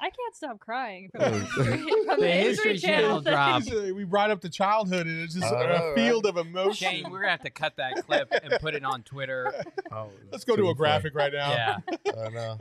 I 0.00 0.10
can't 0.10 0.34
stop 0.34 0.60
crying 0.60 1.08
from 1.10 1.22
Oh, 1.22 1.30
the 1.30 1.38
History, 1.38 1.78
from 2.06 2.06
The 2.06 2.16
the 2.20 2.28
History 2.28 2.72
History 2.72 2.78
Channel. 2.78 3.22
Channel 3.22 3.64
drop. 3.70 3.94
We 3.96 4.04
brought 4.04 4.30
up 4.30 4.40
the 4.40 4.48
childhood, 4.48 5.06
and 5.06 5.20
it's 5.22 5.34
just 5.34 5.52
I 5.52 5.62
a 5.64 5.94
field 5.94 6.24
of 6.26 6.36
emotion. 6.36 6.88
Shane, 6.88 7.10
we're 7.10 7.20
gonna 7.20 7.32
have 7.32 7.42
to 7.42 7.50
cut 7.50 7.76
that 7.78 7.96
clip 8.06 8.28
and 8.30 8.52
put 8.60 8.74
it 8.74 8.84
on 8.84 9.02
Twitter. 9.02 9.52
Oh, 9.90 10.10
Let's 10.30 10.44
go 10.44 10.54
to 10.56 10.68
a 10.70 10.74
graphic 10.74 11.14
right 11.14 11.32
now. 11.32 11.50
Yeah. 11.50 11.76
I 12.24 12.28
know. 12.28 12.58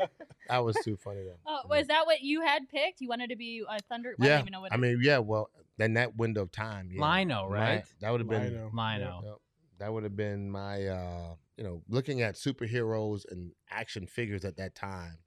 That 0.50 0.64
was 0.64 0.78
too 0.84 0.96
funny 0.98 1.24
though. 1.24 1.38
Oh, 1.46 1.60
was 1.70 1.88
that 1.88 2.06
what 2.06 2.22
you 2.22 2.42
had 2.42 2.70
picked? 2.70 3.02
You 3.02 3.10
wanted 3.10 3.30
to 3.30 3.36
be 3.36 3.64
a 3.70 3.80
Thunder? 3.90 4.16
I 4.20 4.26
Yeah. 4.26 4.30
don't 4.32 4.40
even 4.42 4.52
know 4.54 4.62
what. 4.62 4.74
I 4.74 4.78
mean, 4.78 5.00
yeah. 5.04 5.20
Well, 5.20 5.50
then 5.78 5.94
that 5.94 6.16
window 6.16 6.42
of 6.44 6.52
time. 6.52 6.90
Yeah. 6.92 7.02
Lion-O, 7.02 7.50
My- 7.50 7.56
right? 7.56 7.84
that 8.02 8.12
would 8.12 8.22
have 8.22 8.30
been. 8.30 8.54
Lion-O. 8.54 8.70
Lion-O. 8.76 9.22
Yep. 9.26 9.36
That 9.80 9.94
would 9.94 10.04
have 10.04 10.16
been 10.16 10.50
my, 10.50 10.88
uh, 10.88 11.36
you 11.56 11.64
know, 11.64 11.84
looking 11.88 12.24
at 12.24 12.34
superheroes 12.34 13.26
and 13.30 13.52
action 13.70 14.08
figures 14.08 14.44
at 14.44 14.58
that 14.58 14.74
time. 14.74 15.20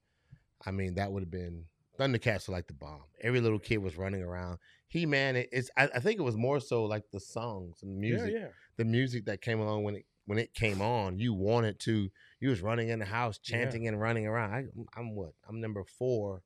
I 0.66 0.72
mean, 0.72 0.94
that 0.96 1.12
would 1.12 1.22
have 1.22 1.30
been 1.30 1.66
Thundercats 1.98 2.48
were 2.48 2.52
like 2.52 2.66
the 2.66 2.72
bomb. 2.74 3.02
Every 3.22 3.40
little 3.40 3.58
kid 3.58 3.78
was 3.78 3.96
running 3.98 4.22
around. 4.22 4.58
He 4.88 5.06
Man, 5.06 5.36
it, 5.36 5.48
it's. 5.52 5.70
I, 5.76 5.88
I 5.94 6.00
think 6.00 6.18
it 6.18 6.22
was 6.22 6.36
more 6.36 6.60
so 6.60 6.84
like 6.84 7.04
the 7.12 7.20
songs 7.20 7.82
and 7.82 8.02
the 8.02 8.06
yeah, 8.08 8.14
music, 8.14 8.34
yeah. 8.34 8.48
the 8.76 8.84
music 8.84 9.26
that 9.26 9.40
came 9.40 9.60
along 9.60 9.84
when 9.84 9.96
it 9.96 10.04
when 10.26 10.38
it 10.38 10.54
came 10.54 10.80
on. 10.80 11.18
You 11.18 11.34
wanted 11.34 11.78
to. 11.80 12.10
You 12.40 12.48
was 12.48 12.60
running 12.60 12.88
in 12.88 12.98
the 12.98 13.04
house, 13.04 13.38
Yeah. 13.44 13.58
chanting 13.58 13.86
and 13.86 14.00
running 14.00 14.26
around. 14.26 14.52
I, 14.52 14.64
I'm 14.98 15.14
what? 15.14 15.32
I'm 15.48 15.60
number 15.60 15.84
four 15.84 16.42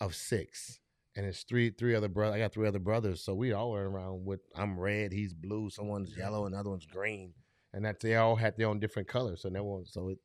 of 0.00 0.14
six. 0.14 0.80
And 1.16 1.24
it's 1.26 1.42
three 1.44 1.70
three 1.70 1.94
other 1.94 2.08
brothers. 2.08 2.34
I 2.36 2.38
got 2.38 2.52
three 2.52 2.66
other 2.66 2.78
brothers, 2.80 3.22
so 3.22 3.34
we 3.34 3.52
all 3.52 3.74
run 3.74 3.84
around 3.86 4.24
with. 4.24 4.40
I'm 4.56 4.78
red, 4.78 5.12
he's 5.12 5.32
blue, 5.34 5.70
someone's 5.70 6.16
yellow, 6.16 6.46
another 6.46 6.70
one's 6.70 6.86
green, 6.86 7.34
and 7.72 7.84
that 7.84 8.00
they 8.00 8.16
all 8.16 8.34
had 8.36 8.56
their 8.56 8.66
own 8.68 8.80
different 8.80 9.06
colors. 9.08 9.42
So 9.42 9.48
no 9.48 9.62
one. 9.64 9.84
So 9.86 10.08
it. 10.08 10.18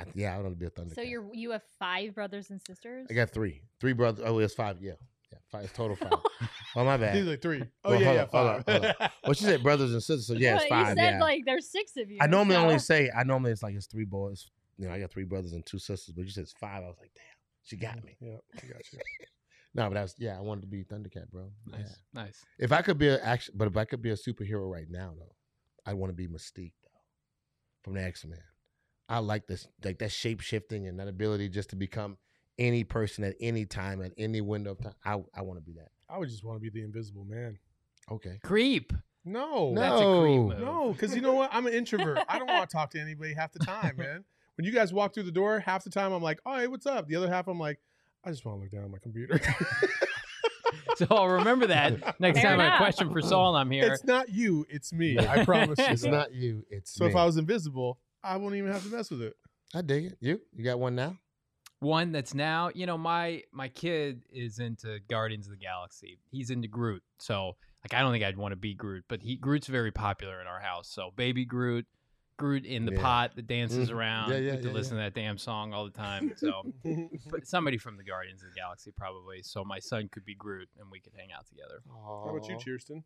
I, 0.00 0.12
yeah, 0.14 0.34
I 0.34 0.38
want 0.40 0.52
to 0.52 0.56
be 0.56 0.66
a 0.66 0.70
Thundercat. 0.70 0.94
so 0.94 1.02
you're 1.02 1.26
you 1.32 1.50
have 1.50 1.62
five 1.78 2.14
brothers 2.14 2.50
and 2.50 2.60
sisters. 2.60 3.06
I 3.10 3.14
got 3.14 3.30
three, 3.30 3.62
three 3.80 3.92
brothers. 3.92 4.24
Oh, 4.26 4.38
it's 4.38 4.54
five. 4.54 4.78
Yeah, 4.80 4.92
yeah, 5.32 5.38
five. 5.50 5.64
It's 5.64 5.72
total 5.72 5.96
five. 5.96 6.12
oh 6.76 6.84
my 6.84 6.96
bad. 6.96 7.16
He's 7.16 7.26
like 7.26 7.42
three. 7.42 7.62
Oh 7.84 7.90
Well, 7.90 8.00
yeah, 8.00 8.06
hold 8.06 8.16
yeah, 8.16 8.22
on, 8.22 8.64
hold 8.66 8.84
on, 8.84 8.94
hold 8.98 9.10
Well, 9.24 9.32
she 9.34 9.44
said 9.44 9.62
brothers 9.62 9.92
and 9.92 10.02
sisters, 10.02 10.26
so 10.26 10.34
yeah, 10.34 10.56
it's 10.56 10.66
five. 10.66 10.96
You 10.96 11.02
said 11.02 11.12
yeah. 11.14 11.20
like 11.20 11.44
there's 11.44 11.68
six 11.68 11.96
of 11.96 12.10
you. 12.10 12.18
I 12.20 12.26
normally 12.26 12.56
so- 12.56 12.62
only 12.62 12.78
say 12.78 13.10
I 13.16 13.24
normally 13.24 13.52
it's 13.52 13.62
like 13.62 13.74
it's 13.74 13.86
three 13.86 14.04
boys. 14.04 14.48
You 14.78 14.88
know, 14.88 14.94
I 14.94 14.98
got 15.00 15.10
three 15.10 15.24
brothers 15.24 15.52
and 15.52 15.64
two 15.66 15.78
sisters, 15.78 16.14
but 16.14 16.24
you 16.24 16.30
said 16.30 16.42
it's 16.42 16.52
five. 16.52 16.82
I 16.82 16.86
was 16.86 16.96
like, 16.98 17.12
damn, 17.14 17.24
she 17.62 17.76
got 17.76 17.98
mm, 17.98 18.04
me. 18.04 18.16
yeah, 18.20 18.36
I 18.56 18.66
got 18.66 18.92
you. 18.92 18.98
No, 19.72 19.84
but 19.88 19.94
that's 19.94 20.16
yeah, 20.18 20.36
I 20.36 20.40
wanted 20.40 20.62
to 20.62 20.66
be 20.66 20.82
Thundercat, 20.82 21.30
bro. 21.30 21.50
Yeah. 21.68 21.78
Nice, 21.78 21.96
nice. 22.12 22.44
If 22.58 22.72
I 22.72 22.82
could 22.82 22.98
be 22.98 23.06
a 23.08 23.22
action, 23.22 23.54
but 23.56 23.68
if 23.68 23.76
I 23.76 23.84
could 23.84 24.02
be 24.02 24.10
a 24.10 24.16
superhero 24.16 24.68
right 24.68 24.90
now, 24.90 25.12
though, 25.16 25.34
I 25.86 25.94
want 25.94 26.10
to 26.10 26.16
be 26.16 26.26
Mystique, 26.26 26.72
though, 26.82 27.00
from 27.84 27.94
the 27.94 28.02
X 28.02 28.24
Men. 28.24 28.40
I 29.10 29.18
like 29.18 29.46
this, 29.46 29.66
like 29.84 29.98
that 29.98 30.12
shape 30.12 30.40
shifting 30.40 30.86
and 30.86 30.98
that 31.00 31.08
ability 31.08 31.48
just 31.50 31.70
to 31.70 31.76
become 31.76 32.16
any 32.58 32.84
person 32.84 33.24
at 33.24 33.34
any 33.40 33.66
time 33.66 34.00
at 34.02 34.12
any 34.16 34.40
window 34.40 34.70
of 34.72 34.78
time. 34.80 34.94
I 35.04 35.22
I 35.34 35.42
want 35.42 35.58
to 35.58 35.64
be 35.64 35.72
that. 35.72 35.88
I 36.08 36.16
would 36.18 36.28
just 36.28 36.44
want 36.44 36.56
to 36.56 36.60
be 36.60 36.70
the 36.70 36.84
Invisible 36.84 37.24
Man. 37.24 37.58
Okay. 38.10 38.38
Creep. 38.42 38.92
No, 39.24 39.72
No. 39.72 39.80
That's 39.80 40.00
a 40.00 40.04
creep 40.22 40.40
move. 40.40 40.58
no, 40.60 40.92
because 40.92 41.14
you 41.14 41.20
know 41.20 41.34
what? 41.34 41.50
I'm 41.52 41.66
an 41.66 41.74
introvert. 41.74 42.18
I 42.28 42.38
don't 42.38 42.48
want 42.48 42.68
to 42.70 42.74
talk 42.74 42.90
to 42.92 43.00
anybody 43.00 43.34
half 43.34 43.52
the 43.52 43.58
time, 43.58 43.96
man. 43.98 44.24
When 44.56 44.64
you 44.64 44.72
guys 44.72 44.92
walk 44.92 45.12
through 45.14 45.24
the 45.24 45.32
door, 45.32 45.58
half 45.60 45.84
the 45.84 45.90
time 45.90 46.12
I'm 46.12 46.22
like, 46.22 46.40
"Oh, 46.46 46.56
hey, 46.56 46.66
what's 46.68 46.86
up?" 46.86 47.06
The 47.08 47.16
other 47.16 47.28
half 47.28 47.48
I'm 47.48 47.58
like, 47.58 47.78
"I 48.24 48.30
just 48.30 48.44
want 48.44 48.58
to 48.58 48.62
look 48.62 48.70
down 48.70 48.84
at 48.84 48.90
my 48.90 48.98
computer." 48.98 49.40
So 50.96 51.06
I'll 51.10 51.28
remember 51.28 51.66
that 51.68 52.20
next 52.20 52.40
Fair 52.40 52.50
time 52.50 52.60
I 52.60 52.66
enough. 52.66 52.74
a 52.74 52.82
question 52.84 53.10
for 53.10 53.22
Saul 53.22 53.56
I'm 53.56 53.70
here. 53.70 53.90
it's 53.92 54.04
not 54.04 54.28
you, 54.28 54.66
it's 54.68 54.92
me. 54.92 55.18
I 55.18 55.44
promise 55.46 55.78
you. 55.78 55.84
It's 55.86 56.02
that. 56.02 56.10
not 56.10 56.34
you. 56.34 56.64
It's 56.68 56.92
So 56.92 57.04
me. 57.04 57.10
if 57.10 57.16
I 57.16 57.24
was 57.24 57.38
invisible, 57.38 57.98
I 58.22 58.36
won't 58.36 58.54
even 58.54 58.70
have 58.72 58.82
to 58.84 58.88
mess 58.90 59.10
with 59.10 59.22
it. 59.22 59.34
I 59.74 59.82
dig 59.82 60.06
it. 60.06 60.18
You 60.20 60.40
you 60.54 60.64
got 60.64 60.78
one 60.78 60.94
now? 60.94 61.16
One 61.80 62.12
that's 62.12 62.34
now, 62.34 62.70
you 62.74 62.84
know, 62.86 62.98
my 62.98 63.42
my 63.52 63.68
kid 63.68 64.22
is 64.30 64.58
into 64.58 64.98
Guardians 65.08 65.46
of 65.46 65.52
the 65.52 65.56
Galaxy. 65.58 66.18
He's 66.30 66.50
into 66.50 66.68
Groot. 66.68 67.02
So 67.18 67.56
like 67.84 67.94
I 67.94 68.00
don't 68.00 68.12
think 68.12 68.24
I'd 68.24 68.36
want 68.36 68.52
to 68.52 68.56
be 68.56 68.74
Groot, 68.74 69.04
but 69.08 69.22
he 69.22 69.36
Groot's 69.36 69.66
very 69.68 69.90
popular 69.92 70.40
in 70.40 70.46
our 70.46 70.60
house. 70.60 70.88
So 70.90 71.10
baby 71.16 71.44
Groot, 71.46 71.86
Groot 72.36 72.66
in 72.66 72.84
the 72.84 72.92
Yeah. 72.92 73.00
pot 73.00 73.36
that 73.36 73.46
dances 73.46 73.88
Mhm. 73.88 73.94
around. 73.94 74.30
Yeah, 74.30 74.36
yeah, 74.36 74.42
We 74.42 74.48
have 74.50 74.60
to 74.62 74.68
yeah, 74.68 74.74
listen 74.74 74.96
to 74.98 75.02
that 75.04 75.14
damn 75.14 75.38
song 75.38 75.72
all 75.72 75.84
the 75.86 75.90
time. 75.90 76.32
So 76.36 76.62
but 77.30 77.46
somebody 77.46 77.78
from 77.78 77.96
the 77.96 78.04
Guardians 78.04 78.42
of 78.42 78.50
the 78.50 78.54
Galaxy 78.60 78.90
probably. 78.94 79.42
So 79.42 79.64
my 79.64 79.78
son 79.78 80.08
could 80.12 80.24
be 80.26 80.34
Groot 80.34 80.68
and 80.78 80.90
we 80.90 81.00
could 81.00 81.14
hang 81.16 81.32
out 81.32 81.46
together. 81.46 81.80
How 81.88 82.26
about 82.28 82.46
you, 82.48 82.58
Kirsten? 82.58 83.04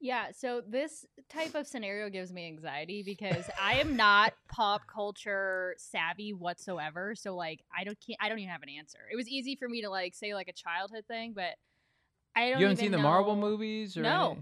Yeah, 0.00 0.32
so 0.36 0.62
this 0.66 1.06
type 1.28 1.54
of 1.54 1.68
scenario 1.68 2.10
gives 2.10 2.32
me 2.32 2.44
anxiety 2.46 3.04
because 3.04 3.48
I 3.60 3.74
am 3.74 3.94
not 3.96 4.32
pop 4.48 4.82
culture 4.92 5.76
savvy 5.78 6.32
whatsoever. 6.32 7.14
So 7.14 7.36
like 7.36 7.60
I 7.76 7.84
don't 7.84 7.96
can't, 8.04 8.18
I 8.20 8.28
don't 8.28 8.40
even 8.40 8.50
have 8.50 8.62
an 8.64 8.68
answer. 8.68 8.98
It 9.12 9.16
was 9.16 9.28
easy 9.28 9.54
for 9.54 9.68
me 9.68 9.82
to 9.82 9.90
like 9.90 10.16
say 10.16 10.34
like 10.34 10.48
a 10.48 10.52
childhood 10.52 11.04
thing, 11.06 11.34
but 11.36 11.54
I 12.34 12.50
don't. 12.50 12.58
You 12.60 12.66
haven't 12.66 12.72
even 12.72 12.76
seen 12.78 12.90
the 12.92 12.98
Marvel 12.98 13.36
movies 13.36 13.96
or 13.96 14.02
No. 14.02 14.38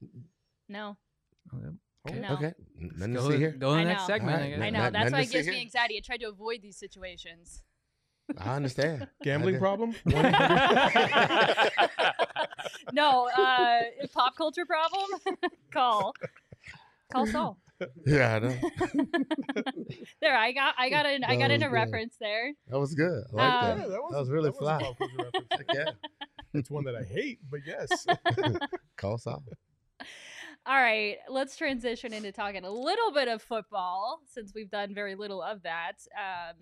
any- 0.00 0.10
No, 0.70 0.96
oh, 1.52 1.56
Okay. 1.58 1.68
Okay. 2.08 2.16
Oh, 2.16 2.20
no. 2.20 2.34
okay. 2.36 2.54
Nothing 2.78 3.14
to 3.14 3.22
see 3.22 3.36
here. 3.36 3.50
go 3.50 3.74
to 3.74 3.80
the 3.82 3.84
next 3.84 4.06
segment. 4.06 4.36
Alright, 4.36 4.46
I 4.46 4.50
guess. 4.56 4.62
I 4.64 4.70
know 4.70 4.78
Not- 4.84 4.92
that's 4.94 5.12
why 5.12 5.20
it 5.20 5.30
gives 5.30 5.48
me 5.48 5.60
anxiety. 5.60 5.98
I 5.98 6.00
try 6.00 6.16
to 6.16 6.28
avoid 6.28 6.62
these 6.62 6.78
situations. 6.78 7.62
I 8.38 8.56
understand. 8.56 9.08
Gambling 9.22 9.56
I 9.56 9.58
problem? 9.58 9.94
no, 12.92 13.28
uh, 13.28 13.80
pop 14.12 14.36
culture 14.36 14.64
problem. 14.66 15.08
call, 15.72 16.14
call 17.12 17.26
Saul. 17.26 17.58
Yeah, 18.06 18.34
I 18.34 18.38
know. 18.40 18.56
There, 20.20 20.36
I 20.36 20.52
got, 20.52 20.74
I 20.78 20.90
got 20.90 21.06
an, 21.06 21.22
I 21.24 21.36
got 21.36 21.50
was 21.50 21.54
in 21.56 21.62
a 21.62 21.66
good. 21.68 21.72
reference 21.72 22.16
there. 22.20 22.52
That 22.68 22.78
was 22.78 22.94
good. 22.94 23.22
I 23.32 23.36
like 23.36 23.52
Um, 23.52 23.78
that. 23.78 23.78
Yeah, 23.78 23.88
That 23.92 24.02
was, 24.02 24.12
was 24.14 24.30
really 24.30 24.50
that 24.50 24.60
was 24.60 24.68
a 24.70 24.78
fly. 24.78 24.82
pop 24.82 24.98
culture 24.98 25.64
yeah. 25.74 25.90
It's 26.54 26.70
one 26.70 26.84
that 26.84 26.96
I 26.96 27.04
hate, 27.04 27.38
but 27.50 27.60
yes. 27.66 28.06
Call 28.96 29.18
Saul. 29.18 29.44
All 30.66 30.74
right, 30.76 31.16
let's 31.28 31.56
transition 31.56 32.12
into 32.12 32.32
talking 32.32 32.64
a 32.64 32.70
little 32.70 33.12
bit 33.12 33.28
of 33.28 33.40
football 33.42 34.20
since 34.26 34.52
we've 34.54 34.70
done 34.70 34.92
very 34.94 35.14
little 35.14 35.40
of 35.42 35.62
that. 35.62 35.92
Um, 36.16 36.56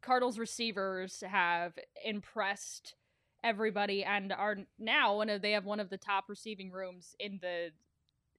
Cardinals 0.00 0.38
receivers 0.38 1.22
have 1.26 1.72
impressed 2.04 2.94
everybody 3.44 4.04
and 4.04 4.32
are 4.32 4.56
now 4.78 5.16
one 5.16 5.30
of 5.30 5.42
they 5.42 5.52
have 5.52 5.64
one 5.64 5.80
of 5.80 5.90
the 5.90 5.96
top 5.96 6.24
receiving 6.28 6.70
rooms 6.70 7.14
in 7.18 7.38
the 7.40 7.70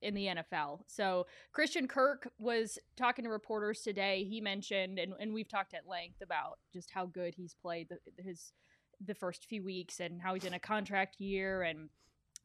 in 0.01 0.13
the 0.13 0.27
NFL. 0.27 0.79
So 0.87 1.27
Christian 1.51 1.87
Kirk 1.87 2.29
was 2.39 2.79
talking 2.95 3.25
to 3.25 3.29
reporters 3.29 3.81
today. 3.81 4.23
He 4.23 4.39
mentioned, 4.39 4.97
and, 4.97 5.11
and 5.19 5.33
we've 5.33 5.49
talked 5.49 5.73
at 5.73 5.87
length 5.87 6.21
about 6.21 6.59
just 6.71 6.89
how 6.89 7.05
good 7.05 7.35
he's 7.35 7.53
played 7.53 7.89
the, 7.89 7.97
his 8.23 8.53
the 9.05 9.15
first 9.15 9.45
few 9.45 9.63
weeks 9.63 9.99
and 9.99 10.21
how 10.21 10.33
he's 10.33 10.45
in 10.45 10.53
a 10.53 10.59
contract 10.59 11.19
year 11.19 11.63
and 11.63 11.89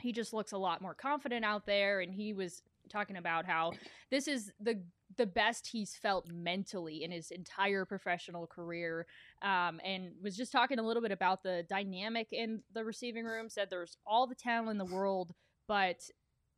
he 0.00 0.12
just 0.12 0.32
looks 0.32 0.52
a 0.52 0.58
lot 0.58 0.80
more 0.80 0.94
confident 0.94 1.44
out 1.44 1.66
there 1.66 2.00
and 2.00 2.12
he 2.12 2.32
was 2.32 2.62
talking 2.88 3.16
about 3.16 3.46
how 3.46 3.72
this 4.10 4.28
is 4.28 4.52
the 4.60 4.80
the 5.16 5.26
best 5.26 5.66
he's 5.68 5.94
felt 5.94 6.26
mentally 6.28 7.04
in 7.04 7.10
his 7.10 7.30
entire 7.30 7.84
professional 7.84 8.46
career 8.46 9.06
um, 9.42 9.80
and 9.84 10.12
was 10.22 10.36
just 10.36 10.52
talking 10.52 10.78
a 10.78 10.82
little 10.82 11.02
bit 11.02 11.12
about 11.12 11.42
the 11.42 11.64
dynamic 11.68 12.28
in 12.32 12.62
the 12.72 12.84
receiving 12.84 13.24
room 13.24 13.48
said 13.48 13.68
there's 13.70 13.96
all 14.06 14.26
the 14.26 14.34
talent 14.34 14.70
in 14.70 14.78
the 14.78 14.94
world 14.94 15.32
but 15.68 16.08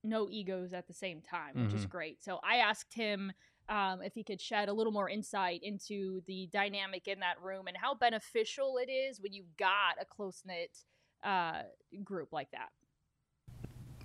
no 0.04 0.28
egos 0.30 0.72
at 0.72 0.86
the 0.86 0.94
same 0.94 1.20
time 1.20 1.54
which 1.64 1.74
is 1.74 1.84
Mhm. 1.84 1.90
great 1.90 2.22
so 2.22 2.38
i 2.44 2.56
asked 2.56 2.94
him 2.94 3.32
um, 3.68 4.00
if 4.00 4.14
he 4.14 4.22
could 4.22 4.40
shed 4.40 4.68
a 4.68 4.72
little 4.72 4.92
more 4.92 5.08
insight 5.10 5.60
into 5.64 6.22
the 6.26 6.48
dynamic 6.52 7.08
in 7.08 7.18
that 7.20 7.40
room 7.42 7.66
and 7.66 7.76
how 7.76 7.94
beneficial 7.94 8.78
it 8.78 8.88
is 8.88 9.20
when 9.20 9.32
you've 9.32 9.56
got 9.56 9.96
a 10.00 10.04
close 10.04 10.42
knit 10.46 10.84
uh, 11.24 11.62
group 12.04 12.32
like 12.32 12.48
that. 12.52 12.68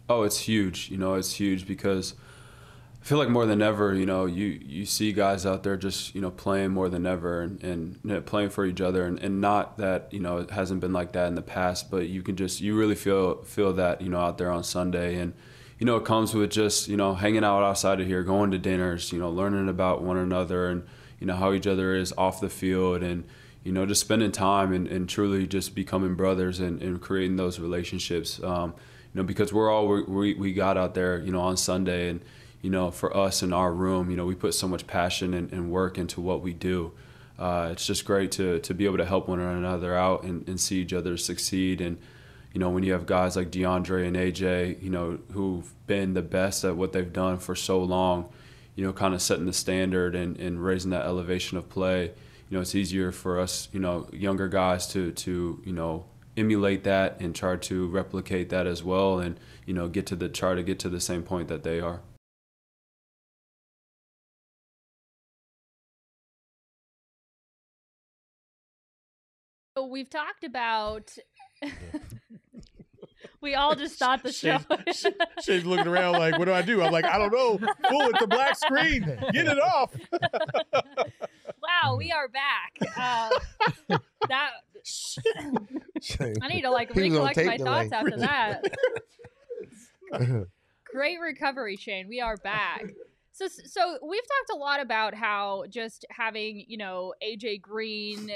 Oh, 0.10 0.24
it's 0.24 0.40
huge. 0.40 0.90
You 0.90 0.98
know, 0.98 1.14
it's 1.14 1.34
huge 1.34 1.68
because 1.68 2.16
I 3.02 3.04
feel 3.04 3.18
like 3.18 3.30
more 3.30 3.48
than 3.48 3.64
ever, 3.64 3.96
you 3.96 4.06
know, 4.06 4.26
you 4.26 4.46
you 4.46 4.86
see 4.86 5.12
guys 5.12 5.44
out 5.44 5.64
there 5.64 5.76
just 5.76 6.14
you 6.14 6.22
know 6.22 6.30
playing 6.30 6.70
more 6.70 6.88
than 6.88 7.08
ever 7.08 7.42
and, 7.42 7.64
and 7.64 8.00
you 8.04 8.12
know, 8.12 8.22
playing 8.22 8.52
for 8.52 8.64
each 8.64 8.80
other, 8.80 9.06
and, 9.06 9.18
and 9.20 9.42
not 9.42 9.78
that 9.80 10.10
you 10.12 10.20
know 10.20 10.38
it 10.38 10.52
hasn't 10.52 10.82
been 10.82 10.94
like 10.94 11.14
that 11.14 11.28
in 11.28 11.36
the 11.36 11.42
past, 11.42 11.90
but 11.90 12.08
you 12.08 12.22
can 12.22 12.36
just 12.36 12.62
you 12.62 12.78
really 12.78 12.94
feel 12.96 13.42
feel 13.44 13.74
that 13.74 14.02
you 14.02 14.10
know 14.10 14.20
out 14.20 14.38
there 14.38 14.52
on 14.52 14.64
Sunday, 14.64 15.16
and 15.16 15.34
you 15.80 15.86
know 15.86 15.96
it 15.96 16.06
comes 16.06 16.36
with 16.36 16.52
just 16.52 16.88
you 16.88 16.96
know 16.96 17.16
hanging 17.16 17.44
out 17.44 17.64
outside 17.64 18.00
of 18.00 18.06
here, 18.06 18.22
going 18.22 18.52
to 18.52 18.60
dinners, 18.60 19.12
you 19.12 19.18
know, 19.18 19.32
learning 19.32 19.68
about 19.68 20.04
one 20.04 20.18
another, 20.18 20.70
and 20.70 20.84
you 21.20 21.26
know 21.26 21.36
how 21.36 21.54
each 21.54 21.66
other 21.66 21.96
is 21.96 22.14
off 22.20 22.40
the 22.40 22.50
field, 22.50 23.02
and 23.02 23.24
you 23.64 23.72
know, 23.72 23.86
just 23.86 24.02
spending 24.02 24.32
time 24.32 24.74
and, 24.74 24.88
and 24.88 25.08
truly 25.08 25.46
just 25.48 25.76
becoming 25.76 26.16
brothers 26.16 26.60
and, 26.60 26.82
and 26.82 27.02
creating 27.02 27.36
those 27.36 27.60
relationships. 27.60 28.42
Um, 28.44 28.74
you 29.14 29.22
know, 29.22 29.24
because 29.24 29.52
we're 29.52 29.72
all 29.72 29.88
we, 29.88 30.34
we 30.36 30.54
got 30.54 30.78
out 30.78 30.94
there, 30.94 31.20
you 31.20 31.32
know, 31.32 31.42
on 31.42 31.58
Sunday, 31.58 32.10
and 32.10 32.24
you 32.62 32.70
know, 32.70 32.92
for 32.92 33.16
us 33.16 33.42
in 33.42 33.54
our 33.54 33.74
room, 33.74 34.12
you 34.12 34.18
know, 34.18 34.26
we 34.26 34.36
put 34.36 34.54
so 34.54 34.68
much 34.68 34.86
passion 34.88 35.34
and, 35.34 35.52
and 35.52 35.72
work 35.72 35.98
into 35.98 36.22
what 36.22 36.42
we 36.42 36.54
do. 36.54 36.92
Uh, 37.40 37.70
it's 37.72 37.88
just 37.88 38.06
great 38.06 38.32
to 38.32 38.60
to 38.60 38.74
be 38.74 38.86
able 38.86 38.98
to 38.98 39.06
help 39.06 39.28
one 39.28 39.40
another 39.40 39.96
out 39.96 40.24
and, 40.24 40.48
and 40.48 40.60
see 40.60 40.80
each 40.80 40.94
other 40.94 41.18
succeed. 41.18 41.82
And 41.82 41.98
you 42.54 42.60
know, 42.60 42.70
when 42.70 42.84
you 42.84 42.94
have 42.94 43.06
guys 43.06 43.36
like 43.36 43.50
DeAndre 43.50 44.06
and 44.08 44.16
AJ, 44.16 44.82
you 44.84 44.90
know, 44.90 45.20
who've 45.32 45.72
been 45.88 46.14
the 46.14 46.22
best 46.22 46.64
at 46.64 46.76
what 46.76 46.92
they've 46.94 47.12
done 47.12 47.40
for 47.40 47.56
so 47.56 47.82
long, 47.82 48.30
you 48.76 48.86
know, 48.86 48.94
kind 48.94 49.14
of 49.14 49.22
setting 49.22 49.46
the 49.46 49.54
standard 49.54 50.16
and, 50.16 50.38
and 50.38 50.64
raising 50.64 50.92
that 50.92 51.06
elevation 51.06 51.58
of 51.58 51.70
play. 51.70 52.12
You 52.50 52.58
know, 52.58 52.62
it's 52.62 52.76
easier 52.76 53.12
for 53.12 53.40
us, 53.40 53.70
you 53.72 53.80
know, 53.80 54.08
younger 54.12 54.48
guys 54.48 54.86
to 54.88 55.12
to 55.12 55.62
you 55.66 55.74
know 55.74 56.06
emulate 56.38 56.84
that 56.84 57.20
and 57.20 57.36
try 57.36 57.56
to 57.56 57.88
replicate 57.88 58.50
that 58.50 58.68
as 58.68 58.84
well, 58.84 59.20
and 59.20 59.40
you 59.66 59.74
know, 59.74 59.88
get 59.88 60.06
to 60.08 60.16
the 60.16 60.30
try 60.30 60.54
to 60.54 60.62
get 60.62 60.78
to 60.80 60.90
the 60.90 61.00
same 61.00 61.24
point 61.24 61.48
that 61.48 61.64
they 61.64 61.80
are. 61.80 62.02
We've 69.90 70.10
talked 70.10 70.44
about. 70.44 71.16
we 73.42 73.56
all 73.56 73.76
just 73.76 73.98
thought 73.98 74.24
the 74.24 74.32
show. 74.32 74.58
Shane's, 74.94 75.08
Shane's 75.42 75.66
looking 75.66 75.88
around 75.88 76.14
like, 76.14 76.38
what 76.38 76.46
do 76.46 76.54
I 76.54 76.62
do? 76.62 76.82
I'm 76.82 76.92
like, 76.92 77.06
I 77.06 77.18
don't 77.18 77.32
know. 77.32 77.58
Pull 77.58 78.02
it 78.02 78.16
the 78.20 78.28
black 78.28 78.56
screen. 78.58 79.02
Get 79.32 79.48
it 79.48 79.60
off. 79.60 79.94
wow, 81.62 81.96
we 81.98 82.12
are 82.12 82.28
back. 82.28 82.74
Uh, 82.98 83.30
that 84.30 84.52
I 86.42 86.48
need 86.48 86.62
to 86.62 86.72
like 86.72 86.94
He 86.94 87.02
recollect 87.02 87.38
my 87.38 87.44
tape 87.44 87.62
thoughts 87.62 87.92
after 87.92 88.18
that. 88.18 88.64
Great 90.86 91.20
recovery, 91.20 91.78
Shane. 91.78 92.08
We 92.08 92.22
are 92.22 92.38
back. 92.38 92.84
So, 93.42 93.62
so 93.66 93.98
we've 94.08 94.22
talked 94.22 94.52
a 94.54 94.56
lot 94.60 94.82
about 94.82 95.14
how 95.16 95.66
just 95.70 96.06
having 96.12 96.64
you 96.68 96.78
know 96.78 97.14
AJ 97.24 97.62
Green 97.62 98.30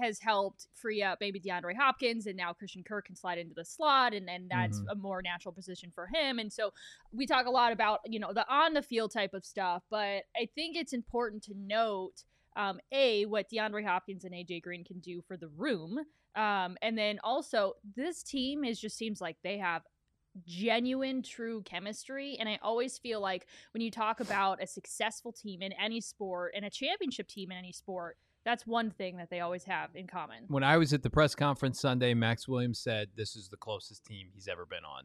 has 0.00 0.18
helped 0.20 0.68
free 0.74 1.02
up 1.02 1.18
maybe 1.20 1.38
DeAndre 1.40 1.76
Hopkins, 1.76 2.26
and 2.26 2.36
now 2.36 2.52
Christian 2.52 2.82
Kirk 2.82 3.06
can 3.06 3.16
slide 3.16 3.38
into 3.38 3.54
the 3.54 3.64
slot, 3.64 4.14
and 4.14 4.28
and 4.30 4.48
that's 4.50 4.80
Mhm. 4.80 4.86
a 4.90 4.94
more 4.94 5.20
natural 5.22 5.52
position 5.52 5.90
for 5.90 6.06
him. 6.06 6.38
And 6.38 6.52
so 6.52 6.72
we 7.12 7.26
talk 7.26 7.46
a 7.46 7.50
lot 7.50 7.72
about 7.72 8.00
you 8.06 8.18
know 8.18 8.32
the 8.32 8.48
on 8.48 8.72
the 8.72 8.82
field 8.82 9.12
type 9.12 9.34
of 9.34 9.44
stuff, 9.44 9.82
but 9.90 10.24
I 10.36 10.48
think 10.54 10.76
it's 10.76 10.92
important 10.92 11.42
to 11.44 11.54
note 11.54 12.24
um, 12.56 12.80
a 12.90 13.24
what 13.26 13.50
DeAndre 13.50 13.84
Hopkins 13.84 14.24
and 14.24 14.34
AJ 14.34 14.62
Green 14.62 14.84
can 14.84 14.98
do 15.00 15.20
for 15.22 15.36
the 15.36 15.48
room, 15.48 15.98
um, 16.34 16.76
and 16.82 16.96
then 16.96 17.18
also 17.22 17.74
this 17.96 18.22
team 18.22 18.64
is 18.64 18.80
just 18.80 18.96
seems 18.96 19.20
like 19.20 19.36
they 19.42 19.58
have 19.58 19.82
genuine 20.46 21.22
true 21.22 21.62
chemistry 21.62 22.36
and 22.38 22.48
i 22.48 22.58
always 22.62 22.98
feel 22.98 23.20
like 23.20 23.46
when 23.72 23.80
you 23.80 23.90
talk 23.90 24.20
about 24.20 24.62
a 24.62 24.66
successful 24.66 25.32
team 25.32 25.62
in 25.62 25.72
any 25.72 26.00
sport 26.00 26.52
and 26.54 26.64
a 26.64 26.70
championship 26.70 27.28
team 27.28 27.50
in 27.50 27.58
any 27.58 27.72
sport 27.72 28.16
that's 28.44 28.66
one 28.66 28.90
thing 28.90 29.18
that 29.18 29.28
they 29.28 29.40
always 29.40 29.64
have 29.64 29.90
in 29.94 30.06
common 30.06 30.44
When 30.48 30.64
I 30.64 30.78
was 30.78 30.94
at 30.94 31.02
the 31.02 31.10
press 31.10 31.34
conference 31.34 31.80
Sunday, 31.80 32.14
Max 32.14 32.48
Williams 32.48 32.78
said 32.78 33.08
this 33.14 33.36
is 33.36 33.48
the 33.48 33.58
closest 33.58 34.06
team 34.06 34.28
he's 34.32 34.48
ever 34.48 34.64
been 34.64 34.84
on. 34.84 35.04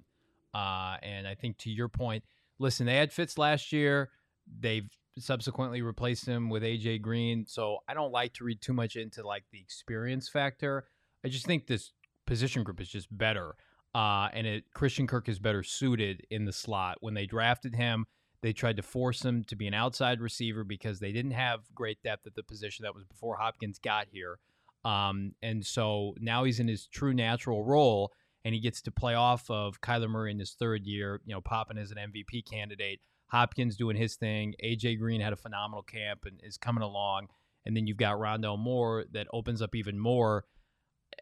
Uh, 0.53 0.97
and 1.03 1.27
I 1.27 1.35
think 1.35 1.57
to 1.59 1.69
your 1.69 1.89
point, 1.89 2.23
listen, 2.59 2.85
they 2.85 2.95
had 2.95 3.11
Fitz 3.11 3.37
last 3.37 3.73
year. 3.73 4.11
They've 4.59 4.87
subsequently 5.17 5.81
replaced 5.81 6.25
him 6.25 6.49
with 6.49 6.63
AJ 6.63 7.01
Green. 7.01 7.45
So 7.45 7.79
I 7.87 7.93
don't 7.93 8.11
like 8.11 8.33
to 8.35 8.43
read 8.43 8.61
too 8.61 8.73
much 8.73 8.95
into 8.95 9.25
like 9.25 9.43
the 9.51 9.59
experience 9.59 10.29
factor. 10.29 10.85
I 11.25 11.27
just 11.27 11.45
think 11.45 11.67
this 11.67 11.91
position 12.25 12.63
group 12.63 12.79
is 12.79 12.89
just 12.89 13.15
better. 13.15 13.55
Uh, 13.95 14.29
and 14.33 14.47
it 14.47 14.63
Christian 14.73 15.05
Kirk 15.05 15.29
is 15.29 15.39
better 15.39 15.63
suited 15.63 16.25
in 16.31 16.45
the 16.45 16.53
slot. 16.53 16.97
When 17.01 17.13
they 17.13 17.25
drafted 17.25 17.75
him, 17.75 18.05
they 18.41 18.53
tried 18.53 18.77
to 18.77 18.83
force 18.83 19.23
him 19.23 19.43
to 19.45 19.55
be 19.55 19.67
an 19.67 19.73
outside 19.73 20.19
receiver 20.19 20.63
because 20.63 20.99
they 20.99 21.11
didn't 21.11 21.31
have 21.31 21.61
great 21.73 22.01
depth 22.03 22.27
at 22.27 22.35
the 22.35 22.43
position. 22.43 22.83
That 22.83 22.95
was 22.95 23.05
before 23.05 23.37
Hopkins 23.37 23.79
got 23.79 24.07
here. 24.11 24.39
Um, 24.83 25.33
and 25.41 25.65
so 25.65 26.13
now 26.19 26.43
he's 26.43 26.59
in 26.59 26.67
his 26.67 26.87
true 26.87 27.13
natural 27.13 27.63
role 27.63 28.11
and 28.43 28.53
he 28.53 28.59
gets 28.59 28.81
to 28.81 28.91
play 28.91 29.13
off 29.13 29.49
of 29.49 29.79
Kyler 29.79 30.09
Murray 30.09 30.31
in 30.31 30.39
his 30.39 30.55
third 30.59 30.85
year, 30.85 31.21
you 31.25 31.33
know, 31.33 31.41
popping 31.41 31.77
as 31.77 31.91
an 31.91 31.97
MVP 31.97 32.45
candidate. 32.49 32.99
Hopkins 33.27 33.77
doing 33.77 33.95
his 33.95 34.15
thing. 34.15 34.53
AJ 34.63 34.99
Green 34.99 35.21
had 35.21 35.33
a 35.33 35.37
phenomenal 35.37 35.83
camp 35.83 36.25
and 36.25 36.39
is 36.43 36.57
coming 36.57 36.83
along. 36.83 37.27
And 37.65 37.77
then 37.77 37.87
you've 37.87 37.97
got 37.97 38.17
Rondale 38.17 38.59
Moore 38.59 39.05
that 39.13 39.27
opens 39.31 39.61
up 39.61 39.73
even 39.73 39.97
more. 39.97 40.43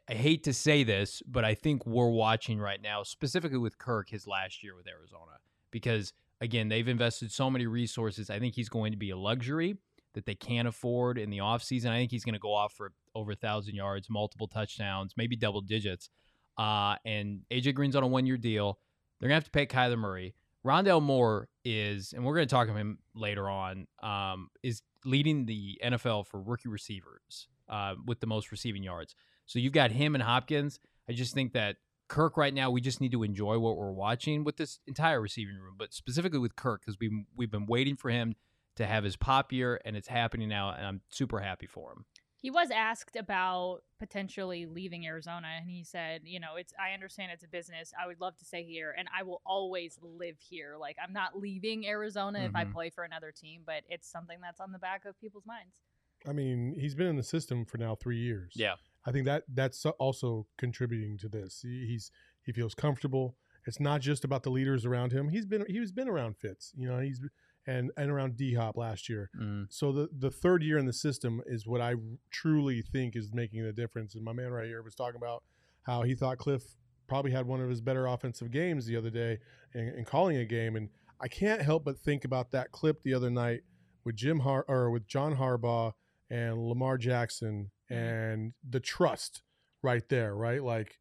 I 0.10 0.14
hate 0.14 0.44
to 0.46 0.54
say 0.54 0.84
this, 0.84 1.22
but 1.28 1.46
I 1.46 1.54
think 1.56 1.86
we're 1.86 2.10
watching 2.10 2.60
right 2.60 2.82
now, 2.82 3.04
specifically 3.04 3.58
with 3.58 3.78
Kirk, 3.78 4.10
his 4.10 4.28
last 4.28 4.64
year 4.64 4.76
with 4.76 4.88
Arizona, 4.88 5.39
because 5.72 6.14
again, 6.42 6.70
they've 6.70 6.88
invested 6.88 7.32
so 7.32 7.50
many 7.50 7.68
resources. 7.68 8.30
I 8.30 8.39
think 8.39 8.56
he's 8.56 8.70
going 8.70 8.92
to 8.92 8.98
be 8.98 9.12
a 9.12 9.18
luxury 9.18 9.78
that 10.14 10.26
they 10.26 10.36
can't 10.36 10.68
afford 10.68 11.18
in 11.18 11.30
the 11.30 11.38
offseason. 11.38 11.88
I 11.92 11.98
think 11.98 12.12
he's 12.12 12.26
going 12.26 12.34
to 12.34 12.39
go 12.39 12.54
off 12.54 12.74
for 12.74 12.92
over 13.16 13.32
a 13.32 13.36
thousand 13.36 13.76
yards, 13.76 14.10
multiple 14.10 14.48
touchdowns, 14.48 15.14
maybe 15.16 15.36
double 15.36 15.62
digits. 15.62 16.10
Uh, 16.58 16.96
and 17.06 17.42
AJ 17.52 17.76
Green's 17.76 17.96
on 17.96 18.04
a 18.04 18.08
one 18.08 18.26
year 18.26 18.38
deal. 18.38 18.80
They're 19.20 19.30
going 19.30 19.39
to 19.39 19.44
have 19.44 19.52
to 19.52 19.52
pay 19.52 19.66
Kyler 19.66 19.98
Murray. 19.98 20.36
Rondale 20.66 21.02
Moore 21.02 21.48
is, 21.64 22.14
and 22.14 22.24
we're 22.24 22.36
going 22.36 22.48
to 22.48 22.54
talk 22.54 22.68
to 22.68 22.74
him 22.74 23.00
later 23.16 23.50
on, 23.50 23.88
um, 24.04 24.50
is 24.62 24.82
leading 25.06 25.46
the 25.46 25.80
NFL 25.84 26.28
for 26.28 26.39
rookie 26.42 26.70
receivers 26.70 27.48
uh, 27.70 27.96
with 28.06 28.20
the 28.20 28.28
most 28.28 28.52
receiving 28.52 28.84
yards. 28.84 29.16
So 29.46 29.60
you've 29.60 29.74
got 29.74 29.92
him 29.92 30.16
and 30.16 30.24
Hopkins. 30.24 30.80
I 31.10 31.14
just 31.14 31.34
think 31.34 31.54
that 31.54 31.78
Kirk 32.08 32.38
right 32.38 32.54
now, 32.54 32.72
we 32.72 32.82
just 32.82 33.00
need 33.02 33.12
to 33.14 33.24
enjoy 33.24 33.58
what 33.60 33.78
we're 33.78 33.92
watching 33.92 34.44
with 34.44 34.58
this 34.58 34.80
entire 34.88 35.22
receiving 35.22 35.56
room, 35.58 35.76
but 35.78 35.94
specifically 35.94 36.39
with 36.39 36.56
Kirk 36.56 36.82
because 36.82 36.98
we 37.00 37.26
we've 37.36 37.52
been 37.52 37.66
waiting 37.66 37.96
for 37.96 38.10
him 38.10 38.36
to 38.78 38.86
have 38.86 39.04
his 39.04 39.16
pop 39.18 39.52
year, 39.52 39.80
and 39.86 39.96
it's 39.98 40.08
happening 40.08 40.48
now, 40.50 40.72
and 40.72 40.86
I'm 40.86 41.02
super 41.10 41.39
happy 41.39 41.68
for 41.68 41.92
him. 41.92 42.06
he 42.42 42.50
was 42.50 42.72
asked 42.72 43.16
about 43.18 43.82
potentially 44.00 44.66
leaving 44.66 45.06
arizona 45.06 45.48
and 45.58 45.70
he 45.70 45.84
said 45.84 46.22
you 46.26 46.39
know 46.39 46.56
it's 46.58 46.74
i 46.84 46.92
understand 46.94 47.32
it's 47.32 47.44
a 47.44 47.48
business 47.48 47.94
i 48.02 48.08
would 48.08 48.20
love 48.20 48.36
to 48.36 48.44
stay 48.44 48.64
here 48.64 48.96
and 48.98 49.08
i 49.16 49.22
will 49.22 49.42
always 49.46 50.00
live 50.02 50.38
here 50.39 50.76
like 50.80 50.96
i'm 51.04 51.14
not 51.14 51.38
leaving 51.38 51.86
arizona 51.86 52.39
if 52.39 52.56
i 52.56 52.64
Mhm. 52.66 52.72
play 52.74 52.89
for 52.89 53.04
another 53.04 53.32
team 53.32 53.62
but 53.64 53.84
it's 53.89 54.10
something 54.10 54.39
that's 54.42 54.60
on 54.60 54.72
the 54.72 54.80
back 54.80 55.06
of 55.06 55.20
people's 55.22 55.46
minds 55.46 55.82
I 56.28 56.34
mean, 56.34 56.76
he's 56.80 56.96
been 56.96 57.08
in 57.08 57.16
the 57.16 57.24
system 57.24 57.64
for 57.66 57.78
now 57.80 57.96
three 57.96 58.20
years. 58.20 58.54
Yeah. 58.56 58.76
I 59.06 59.12
think 59.12 59.26
that 59.26 59.43
that's 59.52 59.86
also 59.86 60.47
contributing 60.58 61.18
to 61.20 61.30
this. 61.30 61.62
He, 61.64 61.86
he's 61.88 62.12
he 62.43 62.52
feels 62.52 62.74
comfortable. 62.74 63.36
It's 63.66 63.80
not 63.80 64.02
just 64.02 64.24
about 64.24 64.43
the 64.43 64.49
leaders 64.49 64.86
around 64.86 65.12
him. 65.12 65.30
He's 65.30 65.45
been 65.45 65.66
he's 65.68 65.91
been 65.91 66.10
around 66.10 66.38
Fitz, 66.38 66.74
you 66.76 66.88
know. 66.88 66.99
He's 66.99 67.22
and 67.68 67.91
and 67.97 68.10
around 68.10 68.38
D 68.38 68.56
Hop 68.56 68.78
last 68.78 69.10
year. 69.10 69.30
Mm. 69.39 69.68
So 69.70 69.91
the 69.91 70.10
the 70.18 70.32
third 70.32 70.64
year 70.64 70.78
in 70.78 70.86
the 70.86 70.93
system 70.93 71.41
is 71.45 71.68
what 71.68 71.82
I 71.82 71.95
truly 72.32 72.82
think 72.82 73.16
is 73.16 73.32
making 73.34 73.64
the 73.64 73.74
difference. 73.74 74.16
And 74.16 74.24
my 74.24 74.34
man 74.34 74.52
right 74.52 74.68
here 74.68 74.82
was 74.82 74.95
talking 74.95 75.18
about 75.18 75.43
how 75.84 76.04
he 76.04 76.16
thought 76.16 76.38
Cliff 76.38 76.64
probably 77.08 77.32
had 77.32 77.45
one 77.45 77.62
of 77.62 77.70
his 77.70 77.82
better 77.82 78.08
offensive 78.08 78.52
games 78.52 78.86
the 78.86 78.95
other 78.95 79.10
day 79.10 79.38
in, 79.74 79.89
in 79.89 80.06
calling 80.06 80.38
a 80.38 80.45
game. 80.45 80.76
And 80.76 80.89
I 81.20 81.28
can't 81.28 81.62
help 81.62 81.84
but 81.84 81.99
think 81.99 82.24
about 82.24 82.52
that 82.52 82.72
clip 82.72 83.04
the 83.04 83.14
other 83.14 83.30
night 83.30 83.62
with 84.06 84.16
Jim 84.16 84.39
Har 84.39 84.66
or 84.68 84.89
with 84.89 85.08
John 85.08 85.36
Harbaugh 85.36 85.91
and 86.30 86.58
Lamar 86.58 86.97
Jackson 86.97 87.70
and 87.92 88.54
the 88.68 88.80
trust 88.80 89.42
right 89.84 90.08
there, 90.10 90.36
right? 90.36 90.64
Like 90.64 90.98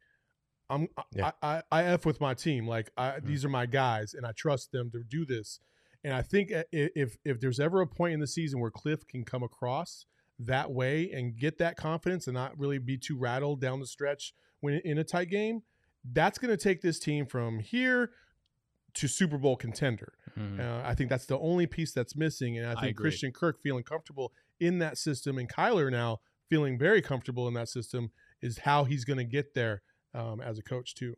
I'm 0.69 0.87
Yeah. 1.13 1.31
I, 1.41 1.57
I, 1.57 1.63
I 1.71 1.83
F 1.83 2.05
with 2.05 2.21
my 2.21 2.33
team. 2.33 2.67
Like 2.67 2.91
I, 2.97 3.19
these 3.21 3.43
are 3.45 3.49
my 3.49 3.65
guys 3.65 4.13
and 4.13 4.25
I 4.25 4.31
trust 4.31 4.71
them 4.71 4.89
to 4.91 5.03
do 5.03 5.25
this. 5.25 5.59
And 6.03 6.13
I 6.13 6.21
think 6.21 6.51
if 6.71 7.17
if 7.23 7.39
there's 7.39 7.59
ever 7.59 7.81
a 7.81 7.87
point 7.87 8.13
in 8.13 8.19
the 8.19 8.27
season 8.27 8.59
where 8.59 8.71
Cliff 8.71 9.05
can 9.07 9.23
come 9.23 9.43
across 9.43 10.05
that 10.39 10.71
way 10.71 11.11
and 11.11 11.37
get 11.37 11.59
that 11.59 11.77
confidence 11.77 12.25
and 12.25 12.33
not 12.33 12.57
really 12.57 12.79
be 12.79 12.97
too 12.97 13.17
rattled 13.17 13.61
down 13.61 13.79
the 13.79 13.85
stretch 13.85 14.33
when 14.61 14.75
in 14.85 14.97
a 14.97 15.03
tight 15.03 15.29
game, 15.29 15.61
that's 16.13 16.39
going 16.39 16.49
to 16.49 16.57
take 16.57 16.81
this 16.81 16.97
team 16.99 17.27
from 17.27 17.59
here 17.59 18.11
to 18.95 19.07
Super 19.07 19.37
Bowl 19.37 19.55
contender. 19.55 20.13
Mhm. 20.37 20.59
Uh, 20.59 20.81
I 20.83 20.95
think 20.95 21.09
that's 21.09 21.25
the 21.27 21.37
only 21.37 21.67
piece 21.67 21.93
that's 21.93 22.15
missing, 22.15 22.57
and 22.57 22.67
I 22.67 22.71
I 22.71 22.75
think 22.75 22.91
agree. 22.91 23.03
Christian 23.09 23.31
Kirk 23.31 23.61
feeling 23.61 23.83
comfortable 23.83 24.33
in 24.59 24.79
that 24.79 24.97
system, 24.97 25.37
and 25.37 25.47
Kyler 25.47 25.91
now 25.91 26.21
feeling 26.51 26.77
very 26.77 27.01
comfortable 27.01 27.47
in 27.47 27.53
that 27.53 27.69
system 27.69 28.11
is 28.41 28.59
how 28.59 28.83
he's 28.83 29.05
going 29.05 29.17
to 29.17 29.23
get 29.23 29.55
there 29.55 29.81
um, 30.13 30.41
as 30.41 30.59
a 30.59 30.61
coach 30.61 30.93
too. 30.93 31.15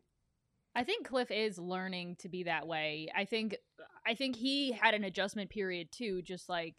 I 0.75 0.84
think 0.84 1.07
Cliff 1.07 1.31
is 1.31 1.57
learning 1.57 2.17
to 2.19 2.29
be 2.29 2.43
that 2.43 2.67
way. 2.67 3.09
I 3.15 3.25
think 3.25 3.57
I 4.05 4.13
think 4.13 4.36
he 4.36 4.71
had 4.71 4.93
an 4.93 5.03
adjustment 5.03 5.49
period 5.49 5.91
too, 5.91 6.21
just 6.21 6.49
like 6.49 6.75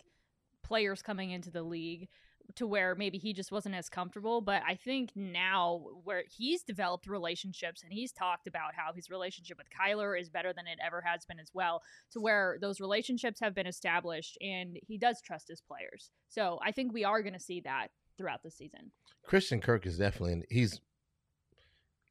players 0.62 1.02
coming 1.02 1.30
into 1.30 1.50
the 1.50 1.62
league 1.62 2.09
to 2.57 2.66
where 2.66 2.94
maybe 2.94 3.18
he 3.18 3.32
just 3.32 3.50
wasn't 3.50 3.74
as 3.74 3.88
comfortable, 3.88 4.40
but 4.40 4.62
I 4.66 4.74
think 4.74 5.12
now 5.16 5.86
where 6.05 6.24
he's 6.30 6.62
developed 6.62 7.07
relationships 7.07 7.82
and 7.82 7.92
he's 7.92 8.12
talked 8.12 8.46
about 8.46 8.74
how 8.76 8.92
his 8.92 9.09
relationship 9.11 9.57
with 9.57 9.66
Kyler 9.70 10.20
is 10.20 10.28
better 10.28 10.52
than 10.52 10.66
it 10.66 10.78
ever 10.84 11.00
has 11.00 11.24
been 11.24 11.40
as 11.40 11.50
well, 11.55 11.80
to 12.12 12.20
where 12.20 12.59
those 12.61 12.80
relationships 12.80 13.40
have 13.40 13.55
been 13.55 13.66
established 13.66 14.36
and 14.42 14.78
he 14.86 14.98
does 14.98 15.22
trust 15.22 15.48
his 15.48 15.62
players. 15.62 16.11
So, 16.28 16.61
I 16.62 16.70
think 16.70 16.92
we 16.92 17.05
are 17.05 17.22
going 17.22 17.32
to 17.32 17.40
see 17.40 17.62
that 17.62 17.88
throughout 18.16 18.42
the 18.42 18.50
season. 18.50 18.90
Christian 19.24 19.60
Kirk 19.60 19.86
is 19.86 19.98
definitely 19.98 20.44
he's 20.50 20.80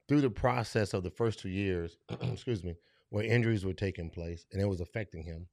through 0.08 0.22
the 0.22 0.30
process 0.30 0.94
of 0.94 1.04
the 1.04 1.12
first 1.12 1.40
two 1.40 1.50
years, 1.50 1.98
excuse 2.22 2.64
me, 2.64 2.76
where 3.10 3.24
injuries 3.24 3.66
were 3.66 3.74
taking 3.74 4.10
place 4.10 4.46
and 4.52 4.62
it 4.62 4.66
was 4.66 4.82
affecting 4.82 5.24
him. 5.24 5.48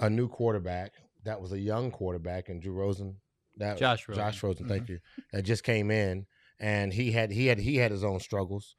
A 0.00 0.08
new 0.08 0.28
quarterback 0.28 0.92
that 1.24 1.40
was 1.40 1.52
a 1.52 1.58
young 1.58 1.90
quarterback 1.90 2.48
and 2.48 2.62
Drew 2.62 2.72
Rosen, 2.72 3.16
that 3.56 3.78
Josh 3.78 4.08
Rosen. 4.08 4.22
Josh 4.22 4.42
Rosen, 4.42 4.68
thank 4.68 4.84
mm-hmm. 4.84 4.92
you, 4.92 4.98
that 5.32 5.42
just 5.42 5.64
came 5.64 5.90
in 5.90 6.26
and 6.60 6.92
he 6.92 7.12
had 7.12 7.30
he 7.30 7.46
had 7.46 7.58
he 7.58 7.76
had 7.76 7.90
his 7.90 8.04
own 8.04 8.20
struggles. 8.20 8.76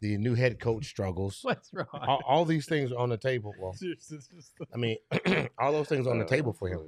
The 0.00 0.18
new 0.18 0.34
head 0.34 0.60
coach 0.60 0.84
struggles. 0.84 1.40
What's 1.42 1.72
wrong? 1.72 1.86
All, 1.92 2.20
all 2.26 2.44
these 2.44 2.66
things 2.66 2.92
are 2.92 2.98
on 2.98 3.08
the 3.08 3.16
table. 3.16 3.54
Well, 3.58 3.74
I 4.74 4.76
mean, 4.76 4.98
all 5.58 5.72
those 5.72 5.88
things 5.88 6.06
on 6.06 6.18
the 6.18 6.26
table 6.26 6.52
for 6.52 6.68
him, 6.68 6.80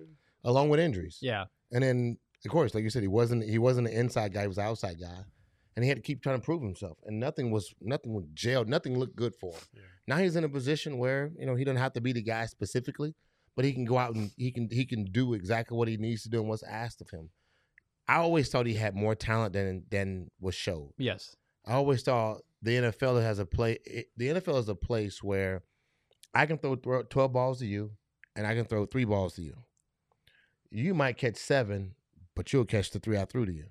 along 0.44 0.68
with 0.68 0.78
injuries. 0.78 1.18
Yeah. 1.22 1.44
And 1.72 1.82
then, 1.82 2.18
of 2.44 2.50
course, 2.50 2.74
like 2.74 2.84
you 2.84 2.90
said, 2.90 3.02
he 3.02 3.08
wasn't 3.08 3.44
he 3.44 3.58
wasn't 3.58 3.88
an 3.88 3.94
inside 3.94 4.32
guy; 4.32 4.42
he 4.42 4.48
was 4.48 4.58
an 4.58 4.64
outside 4.64 5.00
guy, 5.00 5.24
and 5.76 5.84
he 5.84 5.88
had 5.88 5.96
to 5.96 6.02
keep 6.02 6.22
trying 6.22 6.40
to 6.40 6.44
prove 6.44 6.62
himself. 6.62 6.98
And 7.04 7.18
nothing 7.18 7.50
was 7.50 7.74
nothing 7.80 8.14
was 8.14 8.26
jailed. 8.34 8.68
Nothing 8.68 8.98
looked 8.98 9.16
good 9.16 9.34
for 9.34 9.52
him. 9.52 9.60
Yeah. 9.74 9.82
Now 10.06 10.16
he's 10.18 10.36
in 10.36 10.44
a 10.44 10.48
position 10.48 10.98
where 10.98 11.30
you 11.38 11.46
know 11.46 11.54
he 11.54 11.64
doesn't 11.64 11.80
have 11.80 11.94
to 11.94 12.00
be 12.00 12.12
the 12.12 12.22
guy 12.22 12.46
specifically, 12.46 13.14
but 13.56 13.64
he 13.64 13.72
can 13.72 13.84
go 13.84 13.98
out 13.98 14.14
and 14.14 14.30
he 14.36 14.52
can 14.52 14.68
he 14.70 14.84
can 14.84 15.04
do 15.04 15.34
exactly 15.34 15.76
what 15.76 15.88
he 15.88 15.96
needs 15.96 16.22
to 16.22 16.28
do 16.28 16.38
and 16.40 16.48
what's 16.48 16.62
asked 16.62 17.00
of 17.00 17.10
him. 17.10 17.30
I 18.06 18.16
always 18.16 18.48
thought 18.48 18.66
he 18.66 18.74
had 18.74 18.94
more 18.94 19.14
talent 19.14 19.52
than 19.52 19.84
than 19.90 20.30
was 20.40 20.54
showed. 20.54 20.92
Yes. 20.96 21.36
I 21.66 21.74
always 21.74 22.02
thought 22.02 22.38
the 22.62 22.70
NFL 22.70 23.20
has 23.20 23.38
a 23.38 23.46
play. 23.46 23.78
It, 23.84 24.06
the 24.16 24.28
NFL 24.28 24.60
is 24.60 24.68
a 24.68 24.74
place 24.74 25.22
where 25.22 25.62
I 26.34 26.46
can 26.46 26.58
throw, 26.58 26.76
throw 26.76 27.02
twelve 27.02 27.32
balls 27.32 27.58
to 27.58 27.66
you, 27.66 27.90
and 28.34 28.46
I 28.46 28.54
can 28.54 28.64
throw 28.64 28.86
three 28.86 29.04
balls 29.04 29.34
to 29.34 29.42
you. 29.42 29.56
You 30.70 30.94
might 30.94 31.18
catch 31.18 31.36
seven, 31.36 31.94
but 32.38 32.52
you'll 32.52 32.64
catch 32.64 32.92
the 32.92 33.00
three 33.00 33.18
I 33.18 33.24
threw 33.24 33.46
to 33.46 33.52
you. 33.52 33.66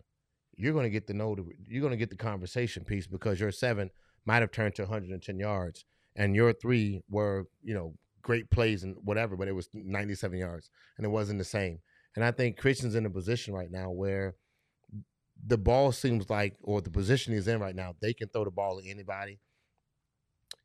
You're 0.57 0.73
going 0.73 0.83
to 0.83 0.89
get 0.89 1.07
the 1.07 1.13
know. 1.13 1.35
The, 1.35 1.45
you're 1.69 1.79
going 1.79 1.91
to 1.91 1.97
get 1.97 2.09
the 2.09 2.17
conversation 2.17 2.83
piece 2.83 3.07
because 3.07 3.39
your 3.39 3.53
seven 3.53 3.91
might 4.25 4.41
have 4.41 4.51
turned 4.51 4.75
to 4.75 4.81
110 4.81 5.39
yards, 5.39 5.85
and 6.17 6.35
your 6.35 6.51
three 6.51 7.01
were 7.09 7.45
you 7.63 7.73
know 7.73 7.93
great 8.21 8.51
plays 8.51 8.83
and 8.83 8.97
whatever, 9.05 9.37
but 9.37 9.47
it 9.47 9.53
was 9.53 9.69
97 9.73 10.37
yards, 10.37 10.69
and 10.97 11.05
it 11.05 11.09
wasn't 11.09 11.39
the 11.39 11.45
same. 11.45 11.79
And 12.17 12.25
I 12.25 12.31
think 12.31 12.57
Christian's 12.57 12.95
in 12.95 13.05
a 13.05 13.09
position 13.09 13.53
right 13.53 13.71
now 13.71 13.89
where 13.89 14.35
the 15.45 15.57
ball 15.57 15.93
seems 15.93 16.29
like, 16.29 16.57
or 16.61 16.81
the 16.81 16.89
position 16.89 17.33
he's 17.33 17.47
in 17.47 17.61
right 17.61 17.75
now, 17.75 17.93
they 18.01 18.13
can 18.13 18.27
throw 18.27 18.43
the 18.43 18.51
ball 18.51 18.81
to 18.81 18.89
anybody, 18.89 19.39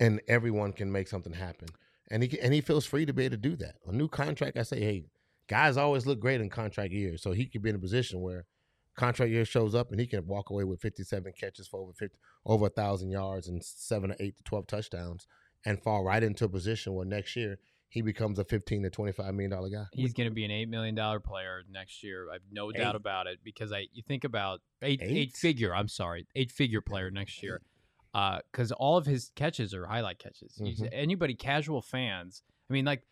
and 0.00 0.20
everyone 0.26 0.72
can 0.72 0.90
make 0.90 1.06
something 1.06 1.34
happen. 1.34 1.68
And 2.10 2.24
he 2.24 2.40
and 2.40 2.52
he 2.52 2.62
feels 2.62 2.84
free 2.84 3.06
to 3.06 3.12
be 3.12 3.26
able 3.26 3.36
to 3.36 3.48
do 3.48 3.54
that. 3.58 3.76
A 3.86 3.92
new 3.92 4.08
contract, 4.08 4.56
I 4.56 4.64
say, 4.64 4.80
hey, 4.80 5.04
guys 5.48 5.76
always 5.76 6.06
look 6.06 6.20
great 6.20 6.40
in 6.40 6.48
contract 6.50 6.92
years, 6.92 7.22
so 7.22 7.32
he 7.32 7.46
could 7.46 7.62
be 7.62 7.70
in 7.70 7.76
a 7.76 7.80
position 7.80 8.20
where 8.20 8.46
contract 8.96 9.30
year 9.32 9.44
shows 9.44 9.74
up 9.74 9.90
and 9.90 10.00
he 10.00 10.06
can 10.06 10.26
walk 10.26 10.50
away 10.50 10.64
with 10.64 10.80
57 10.80 11.32
catches 11.38 11.66
for 11.66 11.80
over 11.80 11.92
50, 11.92 12.18
over 12.46 12.66
a 12.66 12.70
thousand 12.70 13.10
yards 13.10 13.48
and 13.48 13.62
seven 13.64 14.12
or 14.12 14.16
eight 14.20 14.36
to 14.36 14.42
12 14.44 14.66
touchdowns, 14.66 15.26
and 15.64 15.82
fall 15.82 16.04
right 16.04 16.22
into 16.22 16.44
a 16.44 16.48
position 16.48 16.94
where 16.94 17.06
next 17.06 17.34
year 17.36 17.58
he 17.88 18.00
becomes 18.02 18.38
a 18.38 18.44
15 18.44 18.82
to 18.84 18.90
25 18.90 19.34
million 19.34 19.50
dollar 19.50 19.68
guy. 19.68 19.84
He's 19.92 20.12
going 20.14 20.28
to 20.28 20.34
be 20.34 20.44
an 20.44 20.50
eight 20.50 20.68
million 20.68 20.94
dollar 20.94 21.20
player 21.20 21.62
next 21.70 22.02
year. 22.02 22.28
I 22.30 22.34
have 22.34 22.42
no 22.50 22.70
doubt 22.72 22.94
about 22.96 23.26
it 23.26 23.40
because 23.44 23.70
I 23.72 23.86
you 23.92 24.02
think 24.02 24.24
about 24.24 24.60
eight 24.82 25.00
eight 25.02 25.32
figure. 25.36 25.74
I'm 25.74 25.88
sorry, 25.88 26.26
eight 26.34 26.50
figure 26.50 26.80
player 26.80 27.10
next 27.10 27.42
year. 27.42 27.60
Uh, 28.14 28.40
Because 28.50 28.72
all 28.72 28.96
of 28.98 29.06
his 29.06 29.30
catches 29.36 29.72
are 29.74 29.86
highlight 29.86 30.18
catches. 30.18 30.54
He's- 30.56 30.80
Mhm. 30.80 30.88
Anybody 30.92 31.34
casual 31.34 31.80
fans, 31.80 32.42
I 32.68 32.72
mean, 32.74 32.84
like, 32.84 33.02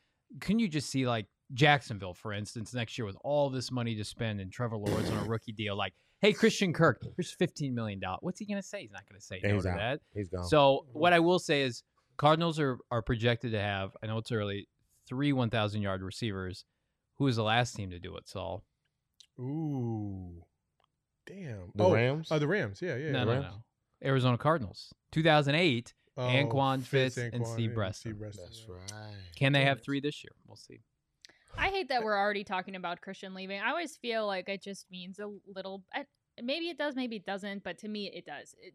couldn't 0.40 0.58
you 0.60 0.68
just 0.68 0.90
see 0.90 1.06
like 1.06 1.26
Jacksonville, 1.54 2.14
for 2.14 2.32
instance, 2.32 2.74
next 2.74 2.96
year 2.98 3.06
with 3.06 3.16
all 3.22 3.50
this 3.50 3.70
money 3.70 3.94
to 3.96 4.04
spend 4.04 4.40
and 4.40 4.52
Trevor 4.52 4.76
Lawrence 4.76 5.10
on 5.10 5.18
a 5.18 5.24
rookie 5.28 5.52
deal, 5.52 5.76
like, 5.76 5.94
hey, 6.20 6.32
Christian 6.32 6.72
Kirk, 6.72 7.02
here's 7.16 7.32
fifteen 7.32 7.74
million 7.74 7.98
dollars. 8.00 8.20
What's 8.22 8.38
he 8.38 8.46
going 8.46 8.60
to 8.60 8.66
say? 8.66 8.82
He's 8.82 8.92
not 8.92 9.08
going 9.08 9.18
to 9.20 9.24
say 9.24 9.40
And 9.42 9.52
no 9.52 9.54
he's 9.54 9.64
to 9.64 9.70
out. 9.70 9.78
that. 9.78 10.00
He's 10.14 10.28
gone. 10.28 10.44
So 10.44 10.86
what 10.92 11.12
I 11.12 11.20
will 11.20 11.38
say 11.38 11.62
is 11.62 11.82
Cardinals 12.16 12.60
are 12.60 12.78
are 12.90 13.02
projected 13.02 13.52
to 13.52 13.60
have, 13.60 13.96
I 14.02 14.06
know 14.06 14.18
it's 14.18 14.30
early, 14.32 14.68
three 15.08 15.32
one 15.32 15.50
thousand 15.50 15.82
yard 15.82 16.02
receivers. 16.02 16.64
Who 17.16 17.26
is 17.26 17.36
the 17.36 17.42
last 17.42 17.74
team 17.74 17.90
to 17.90 17.98
do 17.98 18.16
it, 18.16 18.28
Saul? 18.28 18.64
Ooh, 19.38 20.42
damn. 21.26 21.70
The 21.74 21.84
oh, 21.84 21.94
Rams? 21.94 22.28
Oh, 22.30 22.38
the 22.38 22.48
Rams. 22.48 22.80
Yeah, 22.80 22.96
yeah. 22.96 23.12
no, 23.12 23.18
yeah. 23.18 23.24
no, 23.24 23.32
Rams? 23.32 23.46
no. 23.50 24.08
Arizona 24.08 24.38
Cardinals. 24.38 24.92
Two 25.12 25.22
thousand 25.22 25.54
eight. 25.54 25.94
Oh, 26.16 26.22
Anquan 26.22 26.82
Fitz 26.82 27.16
and 27.16 27.32
Anquan, 27.32 27.52
Steve 27.54 27.70
yeah, 27.70 27.74
Breaston. 27.74 28.12
Steve 28.12 28.18
Breaston, 28.18 28.44
That's 28.44 28.66
right. 28.68 29.12
Can 29.36 29.52
they 29.52 29.64
have 29.64 29.82
three 29.82 30.00
this 30.00 30.22
year? 30.22 30.32
We'll 30.46 30.56
see. 30.56 30.80
I 31.58 31.68
hate 31.68 31.88
that 31.88 32.02
we're 32.02 32.16
already 32.16 32.44
talking 32.44 32.76
about 32.76 33.00
Christian 33.00 33.34
leaving. 33.34 33.60
I 33.60 33.70
always 33.70 33.96
feel 33.96 34.26
like 34.26 34.48
it 34.48 34.62
just 34.62 34.90
means 34.90 35.18
a 35.18 35.30
little. 35.52 35.84
Eh, 35.94 36.04
maybe 36.42 36.66
it 36.66 36.78
does, 36.78 36.96
maybe 36.96 37.16
it 37.16 37.26
doesn't, 37.26 37.62
but 37.62 37.78
to 37.78 37.88
me, 37.88 38.10
it 38.12 38.24
does. 38.24 38.54
It, 38.58 38.74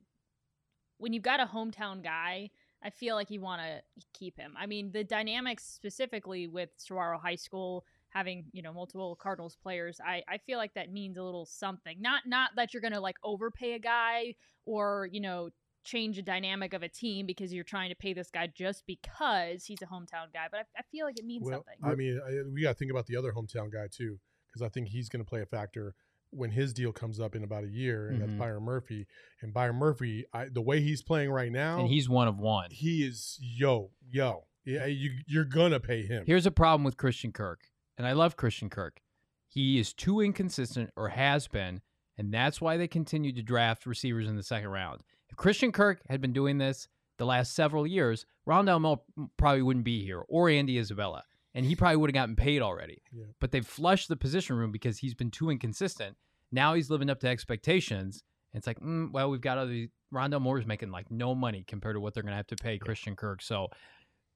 when 0.97 1.13
you've 1.13 1.23
got 1.23 1.39
a 1.39 1.45
hometown 1.45 2.03
guy, 2.03 2.49
I 2.83 2.89
feel 2.89 3.15
like 3.15 3.31
you 3.31 3.41
want 3.41 3.61
to 3.61 3.81
keep 4.13 4.37
him. 4.37 4.53
I 4.57 4.65
mean, 4.65 4.91
the 4.91 5.03
dynamics 5.03 5.63
specifically 5.63 6.47
with 6.47 6.69
Saguaro 6.77 7.17
High 7.17 7.35
School 7.35 7.85
having 8.09 8.45
you 8.53 8.61
know 8.61 8.71
multiple 8.71 9.17
Cardinals 9.21 9.57
players, 9.61 9.99
I 10.05 10.23
I 10.27 10.37
feel 10.37 10.57
like 10.57 10.73
that 10.75 10.91
means 10.91 11.17
a 11.17 11.23
little 11.23 11.45
something. 11.45 12.01
Not 12.01 12.23
not 12.25 12.51
that 12.55 12.73
you're 12.73 12.81
gonna 12.81 13.01
like 13.01 13.17
overpay 13.23 13.73
a 13.73 13.79
guy 13.79 14.35
or 14.65 15.09
you 15.11 15.19
know 15.19 15.49
change 15.85 16.17
the 16.17 16.21
dynamic 16.21 16.73
of 16.73 16.83
a 16.83 16.89
team 16.89 17.25
because 17.25 17.53
you're 17.53 17.63
trying 17.63 17.89
to 17.89 17.95
pay 17.95 18.11
this 18.13 18.29
guy 18.31 18.47
just 18.47 18.85
because 18.85 19.65
he's 19.65 19.81
a 19.81 19.85
hometown 19.85 20.33
guy. 20.33 20.47
But 20.51 20.61
I, 20.61 20.79
I 20.79 20.81
feel 20.91 21.05
like 21.05 21.17
it 21.19 21.25
means 21.25 21.45
Well, 21.45 21.63
something. 21.65 21.75
I 21.83 21.95
mean, 21.95 22.19
I, 22.27 22.41
we 22.53 22.61
got 22.63 22.69
to 22.69 22.73
think 22.75 22.91
about 22.91 23.05
the 23.05 23.15
other 23.15 23.31
hometown 23.31 23.71
guy 23.71 23.87
too, 23.89 24.19
because 24.47 24.61
I 24.61 24.69
think 24.69 24.89
he's 24.89 25.07
going 25.09 25.23
to 25.23 25.29
play 25.29 25.41
a 25.41 25.45
factor 25.45 25.95
when 26.31 26.49
his 26.51 26.73
deal 26.73 26.91
comes 26.91 27.19
up 27.19 27.35
in 27.35 27.43
about 27.43 27.63
a 27.63 27.67
year, 27.69 28.09
and 28.09 28.17
Mhm. 28.17 28.19
that's 28.25 28.33
Byron 28.33 28.63
Murphy. 28.63 29.05
And 29.41 29.53
Byron 29.53 29.77
Murphy, 29.77 30.25
I, 30.33 30.45
the 30.49 30.61
way 30.61 30.81
he's 30.81 31.01
playing 31.01 31.29
right 31.29 31.51
now, 31.51 31.79
And 31.79 31.87
he's 31.87 32.09
one 32.09 32.27
of 32.27 32.37
one. 32.39 32.71
he 32.71 33.03
is 33.05 33.39
yo 33.41 33.91
yo. 34.09 34.45
Yeah, 34.65 34.85
you 34.87 35.11
you're 35.27 35.45
gonna 35.45 35.79
pay 35.79 36.01
him. 36.05 36.23
Here's 36.25 36.45
a 36.47 36.51
problem 36.51 36.83
with 36.83 36.97
Christian 36.97 37.31
Kirk, 37.31 37.69
and 37.97 38.05
I 38.07 38.13
love 38.13 38.35
Christian 38.35 38.69
Kirk. 38.69 38.99
He 39.47 39.79
is 39.79 39.93
too 39.93 40.19
inconsistent, 40.19 40.89
or 40.97 41.09
has 41.09 41.47
been, 41.47 41.81
and 42.17 42.33
that's 42.33 42.59
why 42.59 42.75
they 42.75 42.87
continue 42.87 43.31
to 43.31 43.43
draft 43.43 43.85
receivers 43.85 44.27
in 44.27 44.35
the 44.35 44.43
second 44.43 44.69
round. 44.69 45.01
Christian 45.35 45.71
Kirk 45.71 46.01
had 46.09 46.21
been 46.21 46.33
doing 46.33 46.57
this 46.57 46.87
the 47.17 47.25
last 47.25 47.53
several 47.53 47.87
years, 47.87 48.25
Rondale 48.47 48.81
Moore 48.81 49.01
probably 49.37 49.61
wouldn't 49.61 49.85
be 49.85 50.03
here, 50.03 50.23
or 50.27 50.49
Andy 50.49 50.77
Isabella, 50.77 51.23
and 51.53 51.65
he 51.65 51.75
probably 51.75 51.97
would 51.97 52.09
have 52.09 52.15
gotten 52.15 52.35
paid 52.35 52.61
already. 52.61 53.01
Yeah. 53.11 53.25
But 53.39 53.51
they've 53.51 53.65
flushed 53.65 54.09
the 54.09 54.17
position 54.17 54.57
room 54.57 54.73
because 54.73 54.97
he's 54.97 55.13
been 55.13 55.31
too 55.31 55.49
inconsistent. 55.49 56.17
Now 56.51 56.73
he's 56.73 56.89
living 56.89 57.09
up 57.09 57.21
to 57.21 57.29
expectations. 57.29 58.23
And 58.51 58.59
it's 58.59 58.67
like, 58.67 58.79
mm, 58.81 59.09
well, 59.13 59.29
we've 59.29 59.39
got 59.39 59.57
other. 59.57 59.87
Rondale 60.13 60.41
Moore's 60.41 60.65
making 60.65 60.91
like 60.91 61.09
no 61.09 61.33
money 61.33 61.63
compared 61.65 61.95
to 61.95 62.01
what 62.01 62.13
they're 62.13 62.23
going 62.23 62.33
to 62.33 62.37
have 62.37 62.47
to 62.47 62.57
pay 62.57 62.77
Christian 62.77 63.15
Kirk. 63.15 63.41
So 63.41 63.69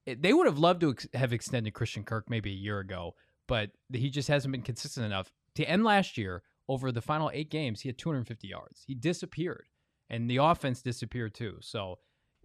it, 0.06 0.22
they 0.22 0.32
would 0.32 0.46
have 0.46 0.58
loved 0.58 0.80
to 0.80 0.90
ex- 0.92 1.08
have 1.12 1.34
extended 1.34 1.74
Christian 1.74 2.04
Kirk 2.04 2.30
maybe 2.30 2.50
a 2.50 2.54
year 2.54 2.78
ago, 2.78 3.14
but 3.46 3.70
he 3.92 4.08
just 4.08 4.28
hasn't 4.28 4.52
been 4.52 4.62
consistent 4.62 5.04
enough. 5.04 5.30
To 5.56 5.64
end 5.64 5.84
last 5.84 6.16
year, 6.16 6.42
over 6.68 6.90
the 6.92 7.02
final 7.02 7.30
eight 7.34 7.50
games, 7.50 7.82
he 7.82 7.88
had 7.88 7.98
250 7.98 8.46
yards. 8.46 8.84
He 8.86 8.94
disappeared, 8.94 9.66
and 10.10 10.28
the 10.28 10.38
offense 10.38 10.82
disappeared 10.82 11.34
too. 11.34 11.56
So 11.60 11.98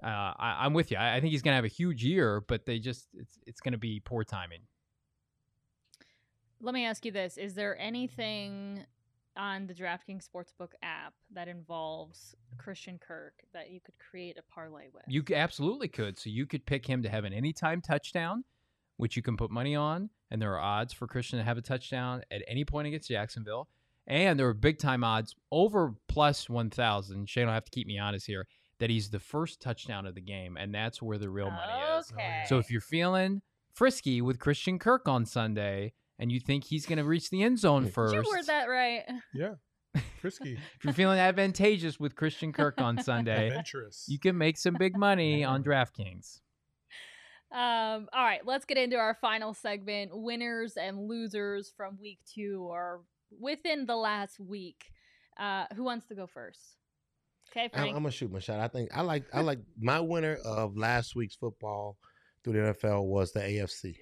uh, 0.04 0.08
I, 0.08 0.58
I'm 0.62 0.74
with 0.74 0.92
you. 0.92 0.98
I, 0.98 1.16
I 1.16 1.20
think 1.20 1.32
he's 1.32 1.42
going 1.42 1.54
to 1.54 1.58
have 1.58 1.66
a 1.66 1.70
huge 1.70 2.04
year, 2.04 2.42
but 2.48 2.66
they 2.66 2.80
just 2.80 3.08
it's 3.14 3.40
it's 3.46 3.60
going 3.60 3.74
to 3.74 3.78
be 3.78 4.00
poor 4.00 4.24
timing. 4.24 4.62
Let 6.62 6.74
me 6.74 6.86
ask 6.86 7.06
you 7.06 7.12
this: 7.12 7.38
Is 7.38 7.56
there 7.56 7.78
anything 7.80 8.86
on 9.38 9.68
the 9.68 9.74
DraftKings 9.74 10.28
Sportsbook 10.28 10.72
app 10.82 11.14
that 11.34 11.48
involves 11.48 12.36
Christian 12.58 12.98
Kirk 12.98 13.34
that 13.54 13.70
you 13.72 13.80
could 13.82 13.96
create 13.98 14.38
a 14.38 14.54
parlay 14.54 14.86
with? 14.94 15.04
You 15.08 15.24
absolutely 15.34 15.88
could. 15.88 16.18
So 16.18 16.30
you 16.30 16.46
could 16.46 16.66
pick 16.66 16.86
him 16.86 17.04
to 17.04 17.10
have 17.10 17.26
an 17.26 17.34
anytime 17.34 17.82
touchdown, 17.82 18.44
which 18.98 19.16
you 19.16 19.22
can 19.22 19.38
put 19.38 19.52
money 19.52 19.76
on, 19.76 20.10
and 20.32 20.42
there 20.42 20.54
are 20.54 20.62
odds 20.62 20.94
for 20.94 21.08
Christian 21.08 21.40
to 21.40 21.46
have 21.46 21.58
a 21.58 21.62
touchdown 21.62 22.22
at 22.32 22.42
any 22.48 22.66
point 22.66 22.88
against 22.88 23.10
Jacksonville. 23.10 23.70
And 24.08 24.40
there 24.40 24.48
are 24.48 24.54
big 24.54 24.78
time 24.78 25.04
odds 25.04 25.36
over 25.52 25.96
plus 26.08 26.50
1,000. 26.50 27.28
Shane 27.30 27.48
will 27.48 27.54
have 27.54 27.66
to 27.66 27.72
keep 27.72 27.88
me 27.88 27.98
honest 27.98 28.28
here 28.28 28.46
that 28.80 28.90
he's 28.90 29.10
the 29.10 29.20
first 29.20 29.62
touchdown 29.62 30.06
of 30.06 30.16
the 30.16 30.22
game, 30.22 30.58
and 30.58 30.74
that's 30.74 31.02
where 31.02 31.18
the 31.18 31.30
real 31.30 31.50
money 31.50 32.00
is. 32.00 32.12
Okay. 32.12 32.44
So 32.48 32.58
if 32.58 32.70
you're 32.70 32.82
feeling 32.82 33.42
frisky 33.74 34.22
with 34.22 34.40
Christian 34.40 34.80
Kirk 34.80 35.08
on 35.08 35.26
Sunday 35.26 35.94
and 36.20 36.32
you 36.32 36.40
think 36.40 36.64
he's 36.64 36.86
going 36.86 36.98
to 36.98 37.04
reach 37.04 37.30
the 37.30 37.44
end 37.44 37.60
zone 37.60 37.86
Did 37.86 37.94
first, 37.94 38.14
you 38.14 38.24
word 38.24 38.46
that 38.48 38.66
right? 38.66 39.04
Yeah, 39.34 39.56
frisky, 40.20 40.54
if 40.54 40.84
you're 40.84 40.94
feeling 40.94 41.20
advantageous 41.20 42.00
with 42.00 42.16
Christian 42.16 42.52
Kirk 42.52 42.82
on 42.82 43.02
Sunday, 43.02 43.48
adventurous. 43.48 44.06
you 44.08 44.20
can 44.20 44.38
make 44.38 44.58
some 44.58 44.76
big 44.78 44.98
money 44.98 45.44
on 45.44 45.64
DraftKings. 45.64 46.42
Um, 47.52 48.10
all 48.14 48.24
right, 48.24 48.42
let's 48.46 48.66
get 48.66 48.78
into 48.78 48.98
our 48.98 49.14
final 49.14 49.54
segment. 49.54 50.12
Winners 50.14 50.76
and 50.76 51.08
losers 51.08 51.72
from 51.78 51.98
week 52.02 52.20
two 52.34 52.68
or 52.70 53.02
within 53.40 53.86
the 53.86 53.96
last 53.96 54.40
week. 54.40 54.86
Uh, 55.38 55.66
who 55.76 55.84
wants 55.84 56.08
to 56.08 56.16
go 56.16 56.28
first? 56.28 56.78
Okay, 57.52 57.70
I'm, 57.74 57.88
I'm 57.88 57.94
gonna 57.94 58.12
shoot 58.12 58.32
my 58.32 58.40
shot. 58.40 58.60
I 58.60 58.68
think 58.68 58.90
I 58.96 59.02
like 59.02 59.26
I 59.34 59.42
like 59.42 59.60
my 59.80 60.00
winner 60.00 60.38
of 60.46 60.78
last 60.78 61.16
week's 61.16 61.36
football 61.36 61.98
through 62.44 62.54
the 62.54 62.74
NFL 62.74 63.06
was 63.06 63.32
the 63.32 63.42
AFC. 63.42 63.96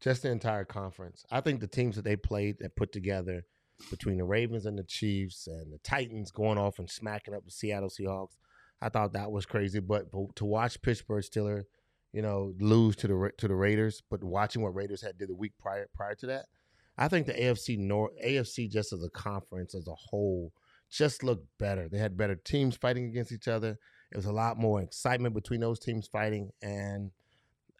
Just 0.00 0.22
the 0.22 0.30
entire 0.30 0.64
conference. 0.64 1.24
I 1.30 1.40
think 1.40 1.60
the 1.60 1.66
teams 1.66 1.96
that 1.96 2.04
they 2.04 2.16
played 2.16 2.56
that 2.60 2.76
put 2.76 2.92
together 2.92 3.44
between 3.90 4.18
the 4.18 4.24
Ravens 4.24 4.66
and 4.66 4.78
the 4.78 4.84
Chiefs 4.84 5.46
and 5.46 5.72
the 5.72 5.78
Titans 5.78 6.30
going 6.30 6.58
off 6.58 6.78
and 6.78 6.90
smacking 6.90 7.34
up 7.34 7.44
the 7.44 7.50
Seattle 7.50 7.88
Seahawks. 7.88 8.36
I 8.80 8.88
thought 8.88 9.12
that 9.12 9.30
was 9.30 9.46
crazy, 9.46 9.78
but, 9.78 10.10
but 10.10 10.34
to 10.36 10.44
watch 10.44 10.82
Pittsburgh 10.82 11.22
Steelers, 11.22 11.64
you 12.12 12.20
know, 12.20 12.52
lose 12.58 12.96
to 12.96 13.06
the 13.06 13.30
to 13.38 13.48
the 13.48 13.54
Raiders, 13.54 14.02
but 14.10 14.22
watching 14.22 14.60
what 14.60 14.74
Raiders 14.74 15.00
had 15.00 15.16
did 15.18 15.28
the 15.28 15.34
week 15.34 15.52
prior 15.58 15.88
prior 15.94 16.14
to 16.16 16.26
that, 16.26 16.46
I 16.98 17.08
think 17.08 17.26
the 17.26 17.32
AFC 17.34 17.78
North 17.78 18.12
AFC 18.24 18.70
just 18.70 18.92
as 18.92 19.02
a 19.02 19.10
conference 19.10 19.74
as 19.74 19.88
a 19.88 19.94
whole 19.94 20.52
just 20.90 21.22
looked 21.22 21.46
better. 21.58 21.88
They 21.88 21.98
had 21.98 22.16
better 22.16 22.36
teams 22.36 22.76
fighting 22.76 23.06
against 23.06 23.32
each 23.32 23.48
other. 23.48 23.78
It 24.10 24.16
was 24.16 24.26
a 24.26 24.32
lot 24.32 24.58
more 24.58 24.82
excitement 24.82 25.34
between 25.34 25.60
those 25.60 25.78
teams 25.78 26.06
fighting. 26.06 26.50
And 26.60 27.10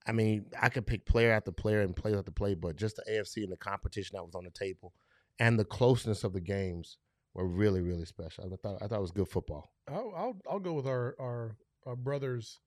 I 0.07 0.13
mean, 0.13 0.47
I 0.61 0.71
could 0.71 0.87
pick 0.87 1.05
player 1.05 1.31
after 1.31 1.53
player 1.53 1.83
and 1.83 1.95
player 1.95 2.19
after 2.19 2.33
play, 2.33 2.55
but 2.55 2.77
just 2.77 2.97
the 2.97 3.05
AFC 3.11 3.43
and 3.43 3.53
the 3.53 3.57
competition 3.57 4.17
that 4.17 4.25
was 4.25 4.35
on 4.35 4.45
the 4.45 4.51
table 4.51 4.95
and 5.39 5.59
the 5.59 5.65
closeness 5.65 6.25
of 6.25 6.33
the 6.33 6.41
games 6.41 6.97
were 7.35 7.47
really, 7.47 7.81
really 7.81 8.05
special. 8.05 8.45
I 8.45 8.57
thought 8.57 8.83
I 8.83 8.87
thought 8.87 8.99
it 8.99 9.03
was 9.03 9.11
good 9.11 9.29
football. 9.29 9.73
I'll 9.89 10.13
I'll, 10.17 10.37
I'll 10.51 10.61
go 10.61 10.73
with 10.73 10.87
our, 10.87 11.15
our 11.21 11.57
our 11.87 11.97
brothers 11.97 12.61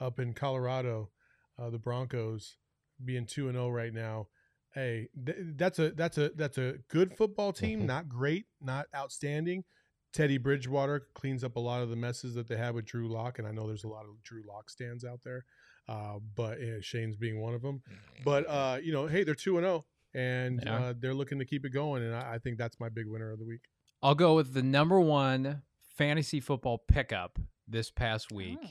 up 0.00 0.18
in 0.18 0.32
Colorado, 0.32 1.10
uh, 1.58 1.70
the 1.70 1.78
Broncos 1.78 2.56
being 3.04 3.26
two 3.26 3.48
and 3.48 3.56
zero 3.56 3.68
right 3.68 3.92
now. 3.92 4.28
Hey, 4.72 5.08
th- 5.26 5.36
that's 5.56 5.78
a 5.78 5.90
that's 5.90 6.16
a 6.18 6.30
that's 6.36 6.58
a 6.58 6.74
good 6.88 7.16
football 7.16 7.52
team. 7.52 7.82
Mhm. 7.82 7.86
Not 7.86 8.08
great, 8.08 8.46
not 8.60 8.86
outstanding. 8.94 9.64
Teddy 10.12 10.38
Bridgewater 10.38 11.06
cleans 11.14 11.44
up 11.44 11.56
a 11.56 11.60
lot 11.60 11.82
of 11.82 11.88
the 11.90 11.96
messes 11.96 12.34
that 12.34 12.48
they 12.48 12.56
have 12.56 12.74
with 12.74 12.84
Drew 12.84 13.08
Lock, 13.08 13.38
and 13.38 13.46
I 13.46 13.52
know 13.52 13.66
there's 13.66 13.84
a 13.84 13.88
lot 13.88 14.04
of 14.04 14.22
Drew 14.24 14.42
Lock 14.46 14.68
stands 14.70 15.04
out 15.04 15.20
there, 15.24 15.44
uh, 15.88 16.18
but 16.34 16.58
uh, 16.60 16.80
Shane's 16.80 17.16
being 17.16 17.40
one 17.40 17.54
of 17.54 17.62
them. 17.62 17.82
But 18.24 18.48
uh, 18.48 18.78
you 18.82 18.92
know, 18.92 19.06
hey, 19.06 19.22
they're 19.24 19.34
two 19.34 19.56
and 19.58 19.64
zero, 19.64 19.86
and 20.14 20.62
Yeah. 20.64 20.76
uh, 20.76 20.94
they're 20.98 21.14
looking 21.14 21.38
to 21.40 21.44
keep 21.44 21.64
it 21.64 21.70
going, 21.70 22.02
and 22.04 22.14
I, 22.14 22.34
I 22.34 22.38
think 22.38 22.58
that's 22.58 22.78
my 22.80 22.88
big 22.88 23.06
winner 23.06 23.30
of 23.32 23.38
the 23.38 23.44
week. 23.44 23.62
I'll 24.02 24.14
go 24.16 24.34
with 24.34 24.52
the 24.54 24.62
number 24.62 24.98
one 25.00 25.62
fantasy 25.96 26.40
football 26.40 26.78
pickup 26.78 27.38
this 27.68 27.90
past 27.90 28.32
week. 28.32 28.58
Oh. 28.64 28.68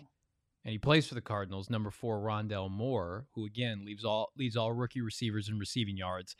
And 0.65 0.71
he 0.73 0.77
plays 0.77 1.07
for 1.07 1.15
the 1.15 1.21
Cardinals, 1.21 1.69
number 1.69 1.89
four, 1.89 2.19
Rondale 2.19 2.69
Moore, 2.69 3.25
who 3.33 3.45
again 3.45 3.85
leaves 3.85 4.03
all 4.03 4.31
leads 4.37 4.57
all 4.57 4.73
rookie 4.73 5.01
receivers 5.01 5.47
in 5.49 5.57
receiving 5.57 5.97
yards. 5.97 6.35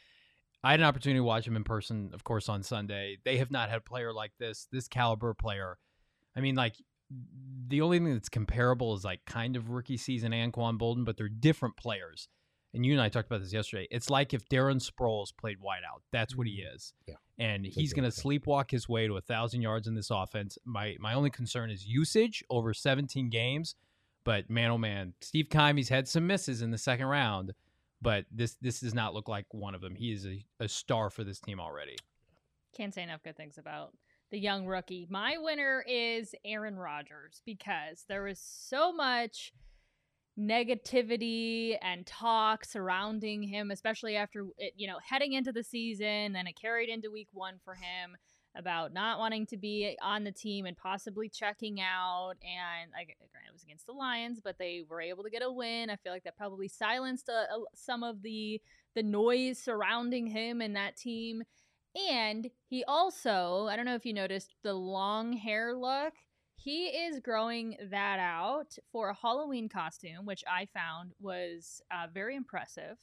I 0.63 0.71
had 0.71 0.81
an 0.81 0.85
opportunity 0.85 1.19
to 1.19 1.23
watch 1.23 1.47
him 1.47 1.55
in 1.55 1.63
person, 1.63 2.11
of 2.13 2.23
course, 2.23 2.49
on 2.49 2.63
Sunday. 2.63 3.17
They 3.23 3.37
have 3.37 3.49
not 3.49 3.69
had 3.69 3.77
a 3.77 3.81
player 3.81 4.11
like 4.13 4.33
this, 4.39 4.67
this 4.71 4.89
caliber 4.89 5.33
player. 5.33 5.77
I 6.35 6.41
mean, 6.41 6.55
like 6.55 6.75
the 7.67 7.81
only 7.81 7.99
thing 7.99 8.13
that's 8.13 8.29
comparable 8.29 8.93
is 8.93 9.05
like 9.05 9.21
kind 9.25 9.55
of 9.55 9.69
rookie 9.69 9.97
season 9.97 10.31
Anquan 10.31 10.77
Boldin, 10.77 11.05
but 11.05 11.17
they're 11.17 11.29
different 11.29 11.77
players. 11.77 12.27
And 12.73 12.85
you 12.85 12.93
and 12.93 13.01
I 13.01 13.09
talked 13.09 13.27
about 13.27 13.41
this 13.41 13.53
yesterday. 13.53 13.87
It's 13.89 14.09
like 14.09 14.33
if 14.33 14.47
Darren 14.47 14.79
Sproles 14.79 15.29
played 15.35 15.57
wideout. 15.57 16.01
That's 16.11 16.35
what 16.35 16.45
he 16.45 16.63
is. 16.75 16.93
Yeah. 17.07 17.15
And 17.39 17.65
he's 17.65 17.93
going 17.93 18.09
to 18.09 18.15
sleepwalk 18.15 18.69
his 18.69 18.87
way 18.87 19.07
to 19.07 19.17
a 19.17 19.21
thousand 19.21 19.61
yards 19.61 19.87
in 19.87 19.95
this 19.95 20.11
offense. 20.11 20.57
My 20.65 20.95
my 20.99 21.13
only 21.13 21.29
concern 21.29 21.71
is 21.71 21.85
usage 21.85 22.43
over 22.49 22.73
17 22.73 23.29
games. 23.29 23.75
But 24.29 24.47
man, 24.47 24.69
oh 24.69 24.77
man, 24.77 25.15
Steve 25.21 25.47
Keim's 25.49 25.89
had 25.89 26.07
some 26.07 26.27
misses 26.27 26.61
in 26.61 26.69
the 26.69 26.77
second 26.77 27.07
round, 27.07 27.55
but 27.99 28.25
this 28.29 28.57
this 28.61 28.79
does 28.79 28.93
not 28.93 29.15
look 29.15 29.27
like 29.27 29.47
one 29.55 29.73
of 29.73 29.81
them. 29.81 29.95
He 29.95 30.11
is 30.11 30.23
a, 30.23 30.45
a 30.59 30.69
star 30.69 31.09
for 31.09 31.23
this 31.23 31.39
team 31.39 31.59
already. 31.59 31.95
Can't 32.77 32.93
say 32.93 33.01
enough 33.01 33.23
good 33.23 33.35
things 33.35 33.57
about 33.57 33.97
the 34.29 34.37
young 34.37 34.67
rookie. 34.67 35.07
My 35.09 35.37
winner 35.39 35.83
is 35.89 36.35
Aaron 36.45 36.75
Rodgers 36.75 37.41
because 37.43 38.05
there 38.07 38.21
was 38.21 38.39
so 38.39 38.93
much 38.93 39.51
negativity 40.39 41.77
and 41.81 42.05
talk 42.05 42.65
surrounding 42.65 43.41
him, 43.41 43.71
especially 43.71 44.15
after 44.15 44.45
you 44.75 44.87
know, 44.87 44.99
heading 45.03 45.33
into 45.33 45.51
the 45.51 45.63
season. 45.63 46.33
Then 46.33 46.45
it 46.45 46.53
carried 46.53 46.89
into 46.89 47.09
week 47.09 47.29
one 47.33 47.55
for 47.65 47.73
him 47.73 48.15
about 48.55 48.93
not 48.93 49.19
wanting 49.19 49.45
to 49.47 49.57
be 49.57 49.95
on 50.01 50.23
the 50.23 50.31
team 50.31 50.65
and 50.65 50.75
possibly 50.75 51.29
checking 51.29 51.79
out. 51.79 52.33
And 52.43 52.91
I, 52.97 53.03
granted, 53.03 53.49
it 53.49 53.53
was 53.53 53.63
against 53.63 53.85
the 53.85 53.93
Lions, 53.93 54.39
but 54.43 54.57
they 54.57 54.83
were 54.89 55.01
able 55.01 55.23
to 55.23 55.29
get 55.29 55.43
a 55.43 55.51
win. 55.51 55.89
I 55.89 55.95
feel 55.95 56.11
like 56.11 56.23
that 56.23 56.37
probably 56.37 56.67
silenced 56.67 57.29
a, 57.29 57.53
a, 57.53 57.63
some 57.75 58.03
of 58.03 58.21
the 58.21 58.61
the 58.95 59.03
noise 59.03 59.59
surrounding 59.59 60.27
him 60.27 60.61
and 60.61 60.75
that 60.75 60.97
team. 60.97 61.43
And 62.09 62.49
he 62.67 62.83
also, 62.83 63.67
I 63.69 63.75
don't 63.75 63.85
know 63.85 63.95
if 63.95 64.05
you 64.05 64.13
noticed 64.13 64.55
the 64.63 64.73
long 64.73 65.33
hair 65.33 65.75
look. 65.75 66.13
He 66.55 66.87
is 66.87 67.19
growing 67.19 67.77
that 67.89 68.19
out 68.19 68.77
for 68.91 69.09
a 69.09 69.15
Halloween 69.15 69.69
costume, 69.69 70.25
which 70.25 70.43
I 70.51 70.67
found 70.73 71.13
was 71.19 71.81
uh, 71.91 72.07
very 72.13 72.35
impressive. 72.35 72.97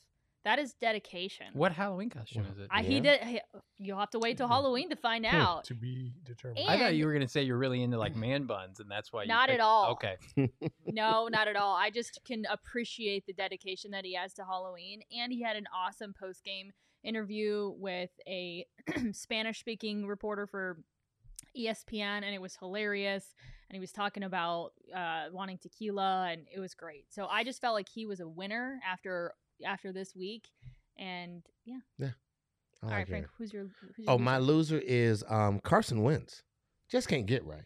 That 0.46 0.60
is 0.60 0.74
dedication. 0.80 1.46
What 1.54 1.72
Halloween 1.72 2.08
costume 2.08 2.46
is 2.52 2.56
it? 2.60 2.68
I, 2.70 2.84
he 2.84 3.00
did. 3.00 3.20
he- 3.20 3.40
You'll 3.78 3.98
have 3.98 4.10
to 4.10 4.20
wait 4.20 4.36
till 4.36 4.46
Halloween 4.46 4.88
to 4.90 4.96
find 4.96 5.26
out. 5.26 5.64
to 5.64 5.74
be 5.74 6.12
determined. 6.24 6.60
And- 6.60 6.70
I 6.70 6.78
thought 6.78 6.94
you 6.94 7.04
were 7.04 7.12
going 7.12 7.26
to 7.26 7.28
say 7.28 7.42
you're 7.42 7.58
really 7.58 7.82
into 7.82 7.98
like 7.98 8.14
man 8.26 8.44
buns, 8.44 8.78
and 8.78 8.88
that's 8.88 9.12
why. 9.12 9.22
You 9.22 9.28
Not 9.28 9.50
at 9.50 9.58
all. 9.58 9.90
Okay. 9.94 10.16
no, 10.86 11.26
not 11.26 11.48
at 11.52 11.56
all. 11.56 11.74
I 11.74 11.90
just 11.90 12.20
can 12.24 12.44
appreciate 12.48 13.26
the 13.26 13.32
dedication 13.32 13.90
that 13.90 14.04
he 14.04 14.14
has 14.14 14.34
to 14.34 14.44
Halloween. 14.44 15.00
And 15.18 15.32
he 15.32 15.42
had 15.42 15.56
an 15.56 15.66
awesome 15.74 16.14
post 16.18 16.44
game 16.44 16.70
interview 17.02 17.72
with 17.76 18.10
a 18.28 18.66
Spanish 19.12 19.58
speaking 19.58 20.06
reporter 20.06 20.46
for 20.46 20.78
ESPN, 21.58 22.22
and 22.22 22.32
it 22.34 22.40
was 22.40 22.54
hilarious. 22.54 23.34
And 23.68 23.74
he 23.74 23.80
was 23.80 23.90
talking 23.90 24.22
about 24.22 24.74
uh, 24.94 25.24
wanting 25.32 25.58
tequila, 25.58 26.28
and 26.30 26.46
it 26.54 26.60
was 26.60 26.74
great. 26.74 27.06
So 27.10 27.26
I 27.26 27.42
just 27.42 27.60
felt 27.60 27.74
like 27.74 27.88
he 27.92 28.06
was 28.06 28.20
a 28.20 28.28
winner 28.28 28.78
after 28.88 29.32
after 29.64 29.92
this 29.92 30.14
week. 30.14 30.48
And 30.98 31.42
yeah, 31.64 31.78
I 32.00 32.04
all 32.06 32.10
like 32.82 32.92
right, 32.92 33.08
Frank, 33.08 33.22
Aaron. 33.24 33.28
who's 33.38 33.52
your 33.52 33.62
who's 33.80 33.98
your 34.06 34.10
Oh, 34.10 34.18
my 34.18 34.38
loser? 34.38 34.76
loser 34.76 34.82
is 34.86 35.24
um, 35.28 35.60
Carson 35.60 36.02
Wentz. 36.02 36.42
Just 36.90 37.08
can't 37.08 37.26
get 37.26 37.44
right. 37.44 37.64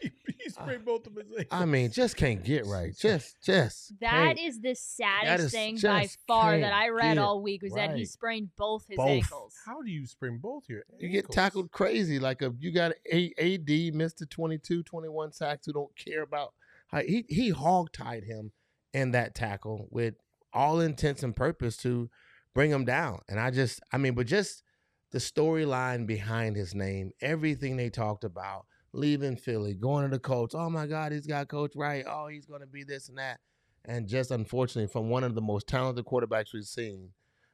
he 0.00 0.50
sprayed 0.50 0.84
both 0.84 1.06
of 1.06 1.14
his 1.14 1.26
ankles. 1.26 1.46
I 1.50 1.64
mean, 1.64 1.90
just 1.90 2.16
can't 2.16 2.44
get 2.44 2.66
right. 2.66 2.94
Just, 2.98 3.36
just. 3.42 3.92
That 4.00 4.36
the 4.60 4.74
saddest 4.74 5.44
is 5.46 5.52
thing 5.52 5.78
by 5.82 6.08
far 6.26 6.58
that 6.58 6.72
I 6.72 6.88
read 6.88 7.16
all 7.18 7.42
week 7.42 7.62
was 7.62 7.72
that 7.72 7.96
he 7.96 8.04
sprained 8.04 8.50
both 8.56 8.86
his 8.88 8.96
Both. 8.96 9.08
ankles. 9.08 9.54
How 9.64 9.82
do 9.82 9.90
you 9.90 10.06
sprain 10.06 10.38
both 10.38 10.64
your 10.68 10.82
You 10.98 11.08
get 11.08 11.30
tackled 11.30 11.70
crazy. 11.70 12.18
Like 12.18 12.42
a 12.42 12.52
you 12.58 12.72
got 12.72 12.92
a 13.10 13.32
AD, 13.38 13.66
Mr. 13.94 14.28
22, 14.28 14.82
21 14.82 15.32
sacks 15.32 15.66
who 15.66 15.72
don't 15.72 15.94
care 15.96 16.22
about 16.22 16.54
how 16.88 17.00
he 17.00 17.24
he 17.28 17.50
hog 17.50 17.92
tied 17.92 18.24
him 18.24 18.52
in 18.92 19.12
that 19.12 19.34
tackle 19.34 19.86
with 19.90 20.14
all 20.52 20.80
intents 20.80 21.22
and 21.22 21.34
purpose 21.34 21.76
to 21.78 22.10
bring 22.54 22.70
him 22.70 22.84
down. 22.84 23.20
And 23.28 23.38
I 23.38 23.50
just 23.50 23.80
I 23.92 23.98
mean, 23.98 24.14
but 24.14 24.26
just 24.26 24.62
the 25.10 25.18
storyline 25.18 26.06
behind 26.06 26.56
his 26.56 26.74
name, 26.74 27.12
everything 27.20 27.76
they 27.76 27.90
talked 27.90 28.24
about, 28.24 28.66
leaving 28.92 29.36
Philly, 29.36 29.74
going 29.74 30.04
to 30.04 30.10
the 30.10 30.18
Colts. 30.18 30.54
Oh 30.54 30.68
my 30.68 30.86
God, 30.86 31.12
he's 31.12 31.26
got 31.26 31.48
coach 31.48 31.72
right. 31.76 32.04
Oh, 32.06 32.28
he's 32.28 32.46
gonna 32.46 32.66
be 32.66 32.84
this 32.84 33.08
and 33.08 33.18
that. 33.18 33.40
And 33.84 34.06
just 34.06 34.30
unfortunately, 34.30 34.90
from 34.92 35.08
one 35.08 35.24
of 35.24 35.34
the 35.34 35.40
most 35.40 35.66
talented 35.66 36.04
quarterbacks 36.04 36.52
we've 36.52 36.64
seen, 36.64 37.10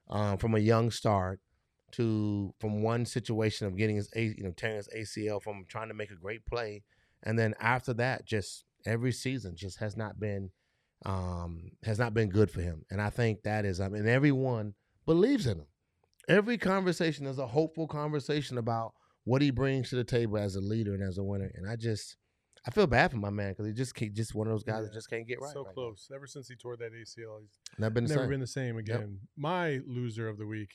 um, 0.09 0.38
from 0.38 0.55
a 0.55 0.59
young 0.59 0.90
start 0.90 1.40
to 1.92 2.53
from 2.59 2.82
one 2.82 3.07
situation 3.07 3.66
of 3.66 3.76
getting 3.76 3.97
his 3.97 4.09
you 4.14 4.42
know 4.42 4.53
tearing 4.57 4.76
his 4.76 4.88
ACL 4.97 5.40
from 5.40 5.64
trying 5.68 5.88
to 5.88 5.95
make 5.95 6.11
a 6.11 6.16
great 6.16 6.45
play, 6.45 6.82
and 7.22 7.38
then 7.38 7.55
after 7.61 7.95
that, 7.95 8.26
just 8.26 8.64
every 8.84 9.12
season 9.12 9.55
just 9.57 9.78
has 9.78 9.97
not 9.97 10.18
been 10.18 10.51
um, 11.05 11.70
has 11.82 11.98
not 11.98 12.14
been 12.14 12.28
good 12.30 12.50
for 12.50 12.61
him. 12.62 12.84
And 12.90 13.00
I 13.00 13.11
think 13.11 13.42
that 13.42 13.64
is 13.64 13.80
I 13.80 13.88
mean 13.88 14.07
everyone 14.09 14.74
believes 15.07 15.46
in 15.46 15.59
him. 15.59 15.66
Every 16.28 16.57
conversation 16.57 17.26
is 17.26 17.38
a 17.38 17.46
hopeful 17.46 17.86
conversation 17.86 18.57
about 18.59 18.92
what 19.24 19.42
he 19.42 19.50
brings 19.50 19.90
to 19.90 19.96
the 19.96 20.05
table 20.05 20.38
as 20.38 20.57
a 20.57 20.61
leader 20.61 20.94
and 20.94 21.02
as 21.02 21.18
a 21.18 21.22
winner. 21.22 21.50
And 21.55 21.68
I 21.68 21.76
just 21.76 22.16
I 22.66 22.70
feel 22.70 22.86
bad 22.86 23.11
for 23.11 23.18
my 23.18 23.28
man 23.28 23.50
because 23.52 23.66
he 23.66 23.74
just 23.74 23.94
can't, 23.94 24.14
just 24.14 24.34
one 24.34 24.46
of 24.46 24.52
those 24.55 24.62
guys 24.64 24.84
that 24.84 24.94
just 24.94 25.11
can't 25.11 25.28
get 25.28 25.38
right. 25.40 25.52
so 25.52 25.61
right 25.64 25.68
now. 25.68 25.72
close. 25.74 26.09
Ever 26.14 26.26
since 26.26 26.48
he 26.48 26.57
tore 26.57 26.78
that 26.78 26.92
ACL, 26.94 27.40
he's 27.42 27.59
Never 27.78 27.90
been 27.90 28.05
the 28.05 28.09
never 28.11 28.22
same. 28.22 28.30
been 28.30 28.40
the 28.40 28.46
same 28.46 28.76
again. 28.78 29.18
My 29.36 29.80
loser 29.86 30.28
of 30.28 30.38
the 30.38 30.46
week 30.46 30.70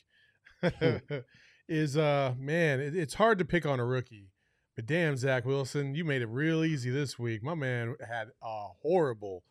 Hmm. 0.62 0.96
is 1.68 1.96
uh 1.96 2.34
man, 2.38 2.78
it, 2.80 2.94
it's 2.94 3.14
hard 3.14 3.38
to 3.38 3.44
pick 3.44 3.64
on 3.66 3.80
a 3.80 3.84
rookie, 3.84 4.28
but 4.76 4.86
damn 4.86 5.16
Zach 5.16 5.44
Wilson, 5.44 5.94
you 5.94 6.04
made 6.04 6.22
it 6.22 6.28
real 6.28 6.62
easy 6.64 6.90
this 6.90 7.18
week. 7.18 7.42
My 7.42 7.54
man 7.54 7.96
had 8.08 8.28
a 8.42 8.66
horrible, 8.82 9.42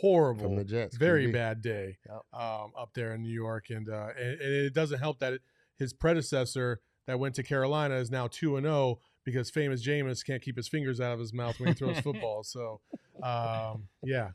horrible, 0.00 0.44
From 0.44 0.56
the 0.56 0.64
Jets, 0.64 0.96
very 0.96 1.26
QB. 1.28 1.32
bad 1.32 1.62
day 1.62 1.98
Yep. 2.08 2.22
um, 2.40 2.72
up 2.78 2.90
there 2.94 3.14
in 3.14 3.22
New 3.22 3.32
York, 3.32 3.70
and 3.70 3.88
uh, 3.88 4.08
and, 4.18 4.40
and 4.40 4.52
it 4.54 4.74
doesn't 4.74 4.98
help 4.98 5.18
that 5.20 5.34
it, 5.34 5.42
his 5.78 5.92
predecessor 5.92 6.80
that 7.06 7.18
went 7.18 7.34
to 7.36 7.42
Carolina 7.42 7.96
is 7.96 8.10
now 8.10 8.26
two 8.28 8.56
and 8.56 8.64
zero 8.64 8.98
because 9.24 9.50
famous 9.50 9.86
Jameis 9.86 10.24
can't 10.24 10.42
keep 10.42 10.56
his 10.56 10.68
fingers 10.68 11.00
out 11.00 11.12
of 11.12 11.18
his 11.18 11.32
mouth 11.32 11.58
when 11.60 11.68
he 11.68 11.74
throws 11.74 11.98
football. 12.00 12.42
So, 12.42 12.80
um, 13.22 13.88
yeah, 14.02 14.30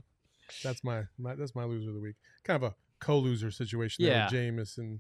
that's 0.64 0.84
my, 0.84 1.03
my 1.18 1.36
that's 1.36 1.55
my 1.55 1.64
loser 1.64 1.89
of 1.89 1.95
the 1.95 2.01
week. 2.01 2.16
Kind 2.43 2.64
of 2.64 2.72
a 2.72 2.76
co-loser 2.99 3.51
situation 3.51 4.05
there 4.05 4.14
Yeah. 4.14 4.26
with 4.26 4.34
Jameis 4.34 4.78
and 4.78 4.99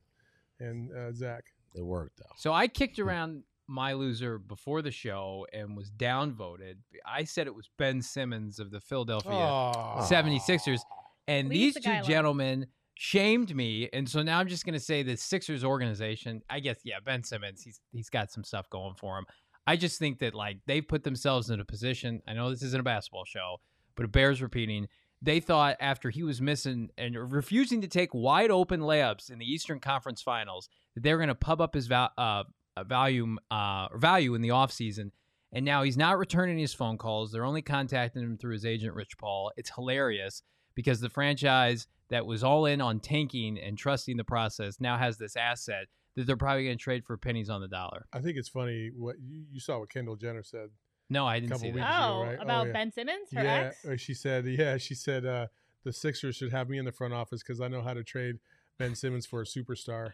and 0.59 0.91
uh, 0.95 1.11
Zach. 1.13 1.43
It 1.75 1.85
worked 1.85 2.17
though. 2.19 2.25
So 2.37 2.53
I 2.53 2.67
kicked 2.67 2.99
around 2.99 3.43
my 3.67 3.93
loser 3.93 4.37
before 4.37 4.81
the 4.81 4.91
show 4.91 5.45
and 5.53 5.75
was 5.75 5.91
downvoted. 5.91 6.75
I 7.05 7.23
said 7.23 7.47
it 7.47 7.55
was 7.55 7.69
Ben 7.77 8.01
Simmons 8.01 8.59
of 8.59 8.71
the 8.71 8.79
Philadelphia 8.79 9.31
Aw. 9.31 10.07
76ers. 10.07 10.79
And 11.27 11.49
Leave 11.49 11.73
these 11.73 11.73
the 11.75 11.81
two 11.81 12.01
gentlemen 12.03 12.67
shamed 12.95 13.55
me, 13.55 13.89
and 13.93 14.09
so 14.09 14.23
now 14.23 14.39
I'm 14.39 14.47
just 14.47 14.65
gonna 14.65 14.79
say 14.79 15.03
the 15.03 15.17
Sixers 15.17 15.63
organization. 15.63 16.41
I 16.49 16.59
guess 16.61 16.79
yeah, 16.83 16.99
Ben 17.03 17.23
Simmons. 17.23 17.61
He's 17.61 17.81
he's 17.91 18.09
got 18.09 18.31
some 18.31 18.43
stuff 18.43 18.69
going 18.69 18.95
for 18.95 19.17
him. 19.17 19.25
I 19.67 19.75
just 19.75 19.99
think 19.99 20.19
that 20.19 20.33
like 20.33 20.59
they 20.65 20.79
put 20.79 21.03
themselves 21.03 21.49
in 21.49 21.59
a 21.59 21.65
position. 21.65 22.21
I 22.27 22.33
know 22.33 22.49
this 22.49 22.63
isn't 22.63 22.79
a 22.79 22.83
basketball 22.83 23.25
show, 23.25 23.57
but 23.95 24.05
it 24.05 24.11
bears 24.13 24.41
repeating. 24.41 24.87
They 25.21 25.39
thought 25.39 25.77
after 25.79 26.09
he 26.09 26.23
was 26.23 26.41
missing 26.41 26.89
and 26.97 27.15
refusing 27.31 27.81
to 27.81 27.87
take 27.87 28.13
wide 28.13 28.51
open 28.51 28.81
layups 28.81 29.31
in 29.31 29.39
the 29.39 29.51
Eastern 29.51 29.79
Conference 29.79 30.21
Finals 30.21 30.69
that 30.93 31.03
they 31.03 31.11
were 31.11 31.17
going 31.17 31.27
to 31.27 31.35
pub 31.35 31.59
up 31.59 31.73
his 31.73 31.87
val- 31.87 32.11
uh, 32.17 32.43
value 32.83 33.37
uh, 33.51 33.87
value 33.95 34.33
in 34.35 34.41
the 34.41 34.49
offseason. 34.49 35.11
And 35.53 35.63
now 35.65 35.83
he's 35.83 35.97
not 35.97 36.17
returning 36.17 36.57
his 36.57 36.73
phone 36.73 36.97
calls. 36.97 37.31
They're 37.31 37.45
only 37.45 37.61
contacting 37.61 38.21
him 38.21 38.37
through 38.37 38.53
his 38.53 38.65
agent, 38.65 38.93
Rich 38.95 39.17
Paul. 39.17 39.51
It's 39.55 39.71
hilarious 39.73 40.43
because 40.75 40.99
the 40.99 41.09
franchise 41.09 41.87
that 42.09 42.25
was 42.25 42.43
all 42.43 42.65
in 42.65 42.81
on 42.81 42.99
tanking 42.99 43.57
and 43.57 43.77
trusting 43.77 44.17
the 44.17 44.23
process 44.25 44.79
now 44.81 44.97
has 44.97 45.17
this 45.17 45.35
asset 45.37 45.87
that 46.15 46.27
they're 46.27 46.35
probably 46.37 46.65
going 46.65 46.77
to 46.77 46.83
trade 46.83 47.05
for 47.05 47.15
pennies 47.15 47.49
on 47.49 47.61
the 47.61 47.67
dollar. 47.67 48.07
I 48.11 48.19
think 48.19 48.37
it's 48.37 48.49
funny 48.49 48.91
what 48.95 49.15
you, 49.25 49.43
you 49.51 49.59
saw 49.59 49.79
what 49.79 49.89
Kendall 49.89 50.15
Jenner 50.17 50.43
said. 50.43 50.69
No, 51.09 51.25
I 51.25 51.39
didn't 51.39 51.51
Couple 51.51 51.61
see 51.67 51.71
weeks 51.71 51.85
that. 51.85 51.95
ago, 52.05 52.13
Oh, 52.19 52.23
right? 52.25 52.37
Oh, 52.39 52.43
about 52.43 52.67
yeah. 52.67 52.73
Ben 52.73 52.91
Simmons, 52.91 53.29
her 53.33 53.43
yeah, 53.43 53.53
ex. 53.67 53.85
uh, 53.85 53.95
she 53.95 54.13
said. 54.13 54.45
Yeah, 54.45 54.75
she 54.77 54.95
said 54.95 55.25
uh, 55.25 55.47
the 55.85 55.93
Sixers 55.93 56.35
should 56.35 56.51
have 56.51 56.69
me 56.69 56.77
in 56.77 56.83
the 56.85 56.91
front 56.91 57.13
office 57.13 57.41
because 57.41 57.61
I 57.61 57.69
know 57.69 57.81
how 57.81 57.93
to 57.93 58.03
trade 58.03 58.39
Ben 58.77 58.95
Simmons 58.95 59.25
for 59.25 59.41
a 59.41 59.45
superstar. 59.45 60.11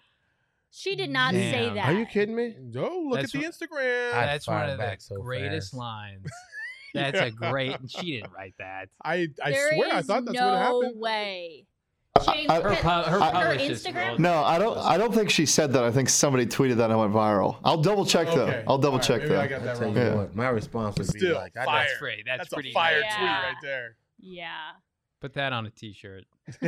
She 0.76 0.96
did 0.96 1.12
not 1.12 1.34
say 1.36 1.70
that. 1.76 1.86
Are 1.86 1.94
you 1.94 2.06
kidding 2.08 2.36
me? 2.36 2.56
Oh, 2.76 3.06
look 3.10 3.20
That's 3.22 3.36
at 3.36 3.40
the 3.42 3.46
what- 3.48 3.54
Instagram. 3.56 4.14
I'd 4.14 4.26
That's 4.28 4.48
one 4.48 4.58
fire 4.58 4.66
of 4.66 4.72
the 4.72 4.78
back 4.84 5.02
so 5.02 5.22
greatest 5.22 5.72
fast. 5.72 5.78
lines. 5.80 6.26
That's 6.96 7.16
Yeah. 7.20 7.26
a 7.26 7.32
great. 7.32 7.78
She 7.90 8.12
didn't 8.14 8.32
write 8.34 8.56
that. 8.58 8.90
I 9.04 9.28
I 9.44 9.52
There 9.52 9.74
swear 9.74 9.94
I 9.94 10.00
is 10.00 10.06
thought 10.08 10.26
that's 10.26 10.38
no 10.38 10.48
what 10.50 10.58
happened. 10.60 10.96
No 10.96 11.00
way. 11.00 11.66
James, 12.26 12.50
I- 12.50 12.62
Her, 12.62 12.70
can- 12.76 12.78
pu- 13.04 13.10
her, 13.10 13.22
I- 13.22 13.32
publicist 13.32 13.86
Instagram? 13.88 14.08
wrote- 14.10 14.20
No, 14.20 14.44
I 14.44 14.58
don't. 14.60 14.78
I 14.80 14.98
don't 14.98 15.14
think 15.14 15.30
she 15.30 15.46
said 15.46 15.74
that. 15.74 15.84
I 15.84 15.92
think 15.92 16.10
somebody 16.10 16.46
tweeted 16.46 16.78
that 16.78 16.86
and 16.90 16.94
it 16.94 16.98
went 16.98 17.14
viral. 17.14 17.58
I'll 17.64 17.82
double 17.82 18.06
check 18.06 18.28
though. 18.28 18.46
Okay. 18.48 18.64
I'll 18.68 18.78
double 18.78 18.94
All 18.94 18.98
right, 19.00 19.08
check 19.08 19.22
maybe 19.24 19.36
I 19.36 19.48
that. 19.48 19.50
got 19.50 19.62
I 19.62 19.66
that 19.66 19.78
tell 19.78 19.88
wrong. 19.88 19.96
you 19.98 20.02
Yeah. 20.04 20.16
what, 20.16 20.36
my 20.36 20.50
response 20.50 20.98
would 20.98 21.12
be 21.14 21.20
Still, 21.20 21.36
like, 21.36 21.56
I 21.58 21.66
fire. 21.66 21.86
That's 21.88 22.00
great. 22.00 22.24
That's, 22.26 22.38
That's 22.40 22.54
pretty. 22.54 22.70
a 22.70 22.74
fire 22.74 22.96
good. 23.02 23.10
tweet 23.10 23.22
Yeah. 23.30 23.42
right 23.44 23.56
there. 23.62 23.96
Yeah. 24.20 24.58
Put 25.22 25.34
that 25.36 25.54
on 25.54 25.66
a 25.66 25.70
T-shirt. 25.72 26.26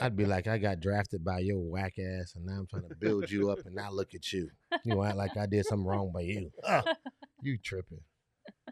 I'd 0.00 0.16
be 0.16 0.24
like, 0.24 0.46
I 0.46 0.58
got 0.58 0.80
drafted 0.80 1.24
by 1.24 1.40
your 1.40 1.58
whack 1.58 1.94
ass, 1.98 2.34
and 2.36 2.46
now 2.46 2.52
I'm 2.60 2.66
trying 2.66 2.88
to 2.88 2.94
build 2.94 3.30
you 3.30 3.50
up, 3.50 3.58
and 3.64 3.74
now 3.74 3.90
look 3.90 4.14
at 4.14 4.32
you. 4.32 4.48
You 4.84 5.02
act 5.02 5.16
like 5.16 5.36
I 5.36 5.46
did 5.46 5.66
something 5.66 5.86
wrong 5.86 6.12
by 6.12 6.22
you. 6.22 6.50
You 7.42 7.58
tripping. 7.58 8.00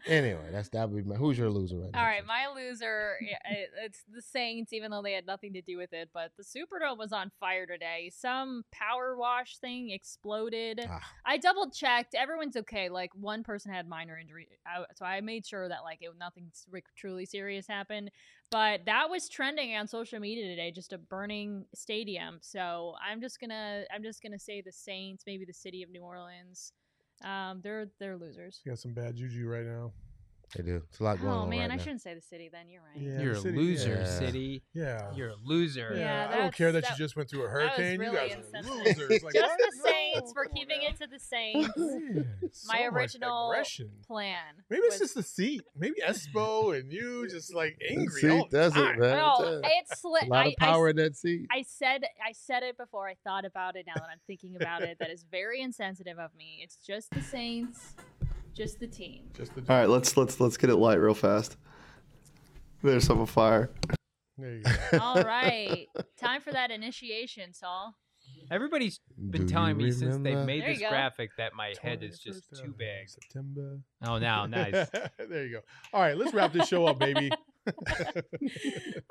Anyway, 0.07 0.49
that's 0.51 0.69
that. 0.69 0.89
Would 0.89 1.03
be 1.03 1.09
my, 1.09 1.15
who's 1.15 1.37
your 1.37 1.49
loser 1.49 1.77
right 1.79 1.91
now? 1.91 1.99
All 1.99 2.05
right, 2.05 2.23
my 2.25 2.47
loser. 2.53 3.15
it- 3.21 3.69
It's 3.81 4.03
the 4.13 4.21
Saints, 4.21 4.71
even 4.73 4.91
though 4.91 5.01
they 5.01 5.13
had 5.13 5.25
nothing 5.25 5.53
to 5.53 5.61
do 5.61 5.77
with 5.77 5.93
it. 5.93 6.09
But 6.13 6.31
the 6.37 6.43
Superdome 6.43 6.97
was 6.97 7.11
on 7.11 7.31
fire 7.39 7.65
today. 7.65 8.11
Some 8.15 8.63
power 8.71 9.15
wash 9.17 9.57
thing 9.57 9.89
exploded. 9.89 10.81
Ah. 10.87 11.01
I 11.25 11.37
double 11.37 11.71
checked. 11.71 12.13
Everyone's 12.13 12.55
okay. 12.55 12.89
Like 12.89 13.11
one 13.15 13.41
person 13.43 13.71
had 13.73 13.87
minor 13.87 14.17
injury, 14.19 14.47
I- 14.67 14.85
so 14.95 15.05
I 15.05 15.21
made 15.21 15.45
sure 15.45 15.67
that 15.69 15.83
like 15.83 15.99
it, 16.01 16.11
nothing 16.19 16.51
truly 16.95 17.25
serious 17.25 17.65
happened. 17.67 18.11
But 18.51 18.85
that 18.85 19.09
was 19.09 19.27
trending 19.27 19.75
on 19.75 19.87
social 19.87 20.19
media 20.19 20.45
today, 20.47 20.71
just 20.71 20.93
a 20.93 20.99
burning 20.99 21.65
stadium. 21.73 22.37
So 22.41 22.93
I'm 23.03 23.21
just 23.21 23.39
gonna, 23.39 23.85
I'm 23.91 24.03
just 24.03 24.21
gonna 24.21 24.37
say 24.39 24.61
the 24.61 24.71
Saints, 24.71 25.23
maybe 25.25 25.45
the 25.45 25.53
city 25.53 25.81
of 25.81 25.89
New 25.89 26.01
Orleans. 26.03 26.73
Um, 27.23 27.61
they're 27.61 27.87
they're 27.99 28.17
losers. 28.17 28.61
You 28.63 28.71
got 28.71 28.79
some 28.79 28.93
bad 28.93 29.15
juju 29.15 29.47
right 29.47 29.65
now. 29.65 29.91
They 30.55 30.63
do. 30.63 30.81
It's 30.89 30.99
a 30.99 31.03
lot 31.03 31.19
going 31.19 31.33
Oh 31.33 31.37
on 31.39 31.49
man, 31.49 31.59
right 31.61 31.71
I 31.71 31.75
now. 31.75 31.81
shouldn't 31.83 32.01
say 32.01 32.13
the 32.13 32.21
city. 32.21 32.49
Then 32.51 32.69
you're 32.69 32.81
right. 32.81 33.01
Yeah, 33.01 33.21
You're 33.21 33.33
a 33.33 33.39
city- 33.39 33.57
loser, 33.57 33.95
Yeah. 33.95 34.05
city. 34.05 34.63
Yeah. 34.73 35.13
You're 35.15 35.29
a 35.29 35.35
loser. 35.43 35.93
Yeah, 35.97 36.29
I 36.31 36.37
don't 36.37 36.53
care 36.55 36.71
that, 36.71 36.81
that's- 36.81 36.97
you 36.99 37.03
just 37.05 37.15
went 37.15 37.29
through 37.29 37.45
a 37.45 37.49
hurricane. 37.49 37.99
really 37.99 38.13
you 38.13 38.17
guys 38.17 38.31
are 38.33 38.37
insensitive. 38.59 38.97
losers. 38.97 39.23
Like, 39.23 39.33
Just 39.33 39.57
the 39.57 39.71
Saints. 39.83 40.33
We're 40.35 40.45
keeping 40.45 40.81
it 40.83 40.95
to 40.97 41.07
the 41.07 41.19
Saints. 41.19 41.69
Man, 41.77 42.25
My 42.67 42.77
so 42.79 42.85
original 42.95 43.51
aggression. 43.51 43.89
plan. 44.07 44.37
Maybe 44.69 44.81
it's 44.83 44.95
was- 44.99 44.99
just 45.09 45.15
the 45.15 45.23
seat. 45.23 45.61
Maybe 45.75 45.95
Espo 46.05 46.77
and 46.79 46.91
you 46.91 47.27
just 47.29 47.53
like 47.53 47.81
angry. 47.89 48.21
seat 48.21 48.29
all 48.29 48.47
does 48.49 48.75
it, 48.75 48.79
man. 48.79 48.97
No, 48.99 49.33
It's 49.39 49.41
a- 49.41 49.61
it's 49.63 50.01
sli- 50.05 50.23
a 50.27 50.29
lot 50.29 50.45
I, 50.45 50.49
of 50.49 50.55
power 50.57 50.87
I, 50.87 50.89
in 50.91 50.95
that 50.97 51.15
seat. 51.17 51.47
I 51.51 51.63
said 51.63 52.03
I 52.25 52.31
said 52.33 52.63
it 52.63 52.77
before. 52.77 53.07
I 53.09 53.15
thought 53.23 53.45
about 53.45 53.75
it. 53.75 53.85
Now 53.87 53.93
that 53.95 54.09
I'm 54.11 54.19
thinking 54.27 54.55
about 54.55 54.83
it, 54.83 54.97
that 54.99 55.09
is 55.09 55.25
very 55.29 55.61
insensitive 55.61 56.19
of 56.19 56.33
me. 56.35 56.59
It's 56.63 56.77
just 56.77 57.09
the 57.11 57.21
Saints, 57.21 57.93
just 58.55 58.79
the 58.79 58.87
team. 58.87 59.29
Just 59.35 59.53
the, 59.55 59.61
All 59.61 59.77
right, 59.79 59.89
let's 59.89 60.15
let's 60.17 60.39
let's 60.39 60.57
get 60.57 60.69
it 60.69 60.75
light 60.77 60.95
real 60.99 61.13
fast. 61.13 61.57
There's 62.83 63.03
some 63.05 63.19
of 63.19 63.29
fire. 63.29 63.71
there 64.37 64.55
you 64.55 64.63
go. 64.91 64.97
All 64.99 65.21
right, 65.23 65.87
time 66.19 66.41
for 66.41 66.51
that 66.51 66.71
initiation, 66.71 67.53
Saul. 67.53 67.95
Everybody's 68.51 68.99
been 69.17 69.45
Do 69.45 69.53
telling 69.53 69.77
me 69.77 69.91
since 69.91 70.17
they've 70.17 70.37
made 70.45 70.61
There 70.61 70.69
this 70.73 70.79
go. 70.79 70.89
graphic 70.89 71.31
that 71.37 71.53
my 71.55 71.73
head 71.81 72.03
is 72.03 72.19
just 72.19 72.43
too 72.55 72.73
big. 72.77 73.07
September. 73.07 73.79
Oh, 74.05 74.17
now 74.19 74.45
nice. 74.47 74.87
there 75.29 75.45
you 75.45 75.51
go. 75.51 75.59
All 75.93 76.01
right, 76.01 76.17
let's 76.17 76.33
wrap 76.33 76.53
this 76.53 76.67
show 76.67 76.85
up, 76.85 76.99
baby. 76.99 77.31
All 77.67 77.73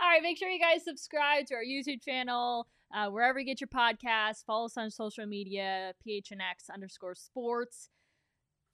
right, 0.03 0.23
make 0.23 0.39
sure 0.39 0.49
you 0.49 0.61
guys 0.61 0.85
subscribe 0.85 1.47
to 1.47 1.55
our 1.55 1.65
YouTube 1.65 2.03
channel, 2.03 2.67
uh, 2.95 3.09
wherever 3.09 3.39
you 3.39 3.47
get 3.47 3.61
your 3.61 3.69
podcasts. 3.69 4.45
Follow 4.47 4.67
us 4.67 4.77
on 4.77 4.91
social 4.91 5.27
media, 5.27 5.93
PHNX 6.07 6.71
underscore 6.73 7.15
sports. 7.15 7.89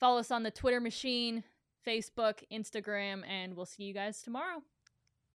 Follow 0.00 0.18
us 0.18 0.30
on 0.30 0.42
the 0.42 0.50
Twitter 0.50 0.80
machine, 0.80 1.44
Facebook, 1.86 2.42
Instagram, 2.50 3.22
and 3.28 3.54
we'll 3.54 3.66
see 3.66 3.84
you 3.84 3.92
guys 3.92 4.22
tomorrow. 4.22 4.62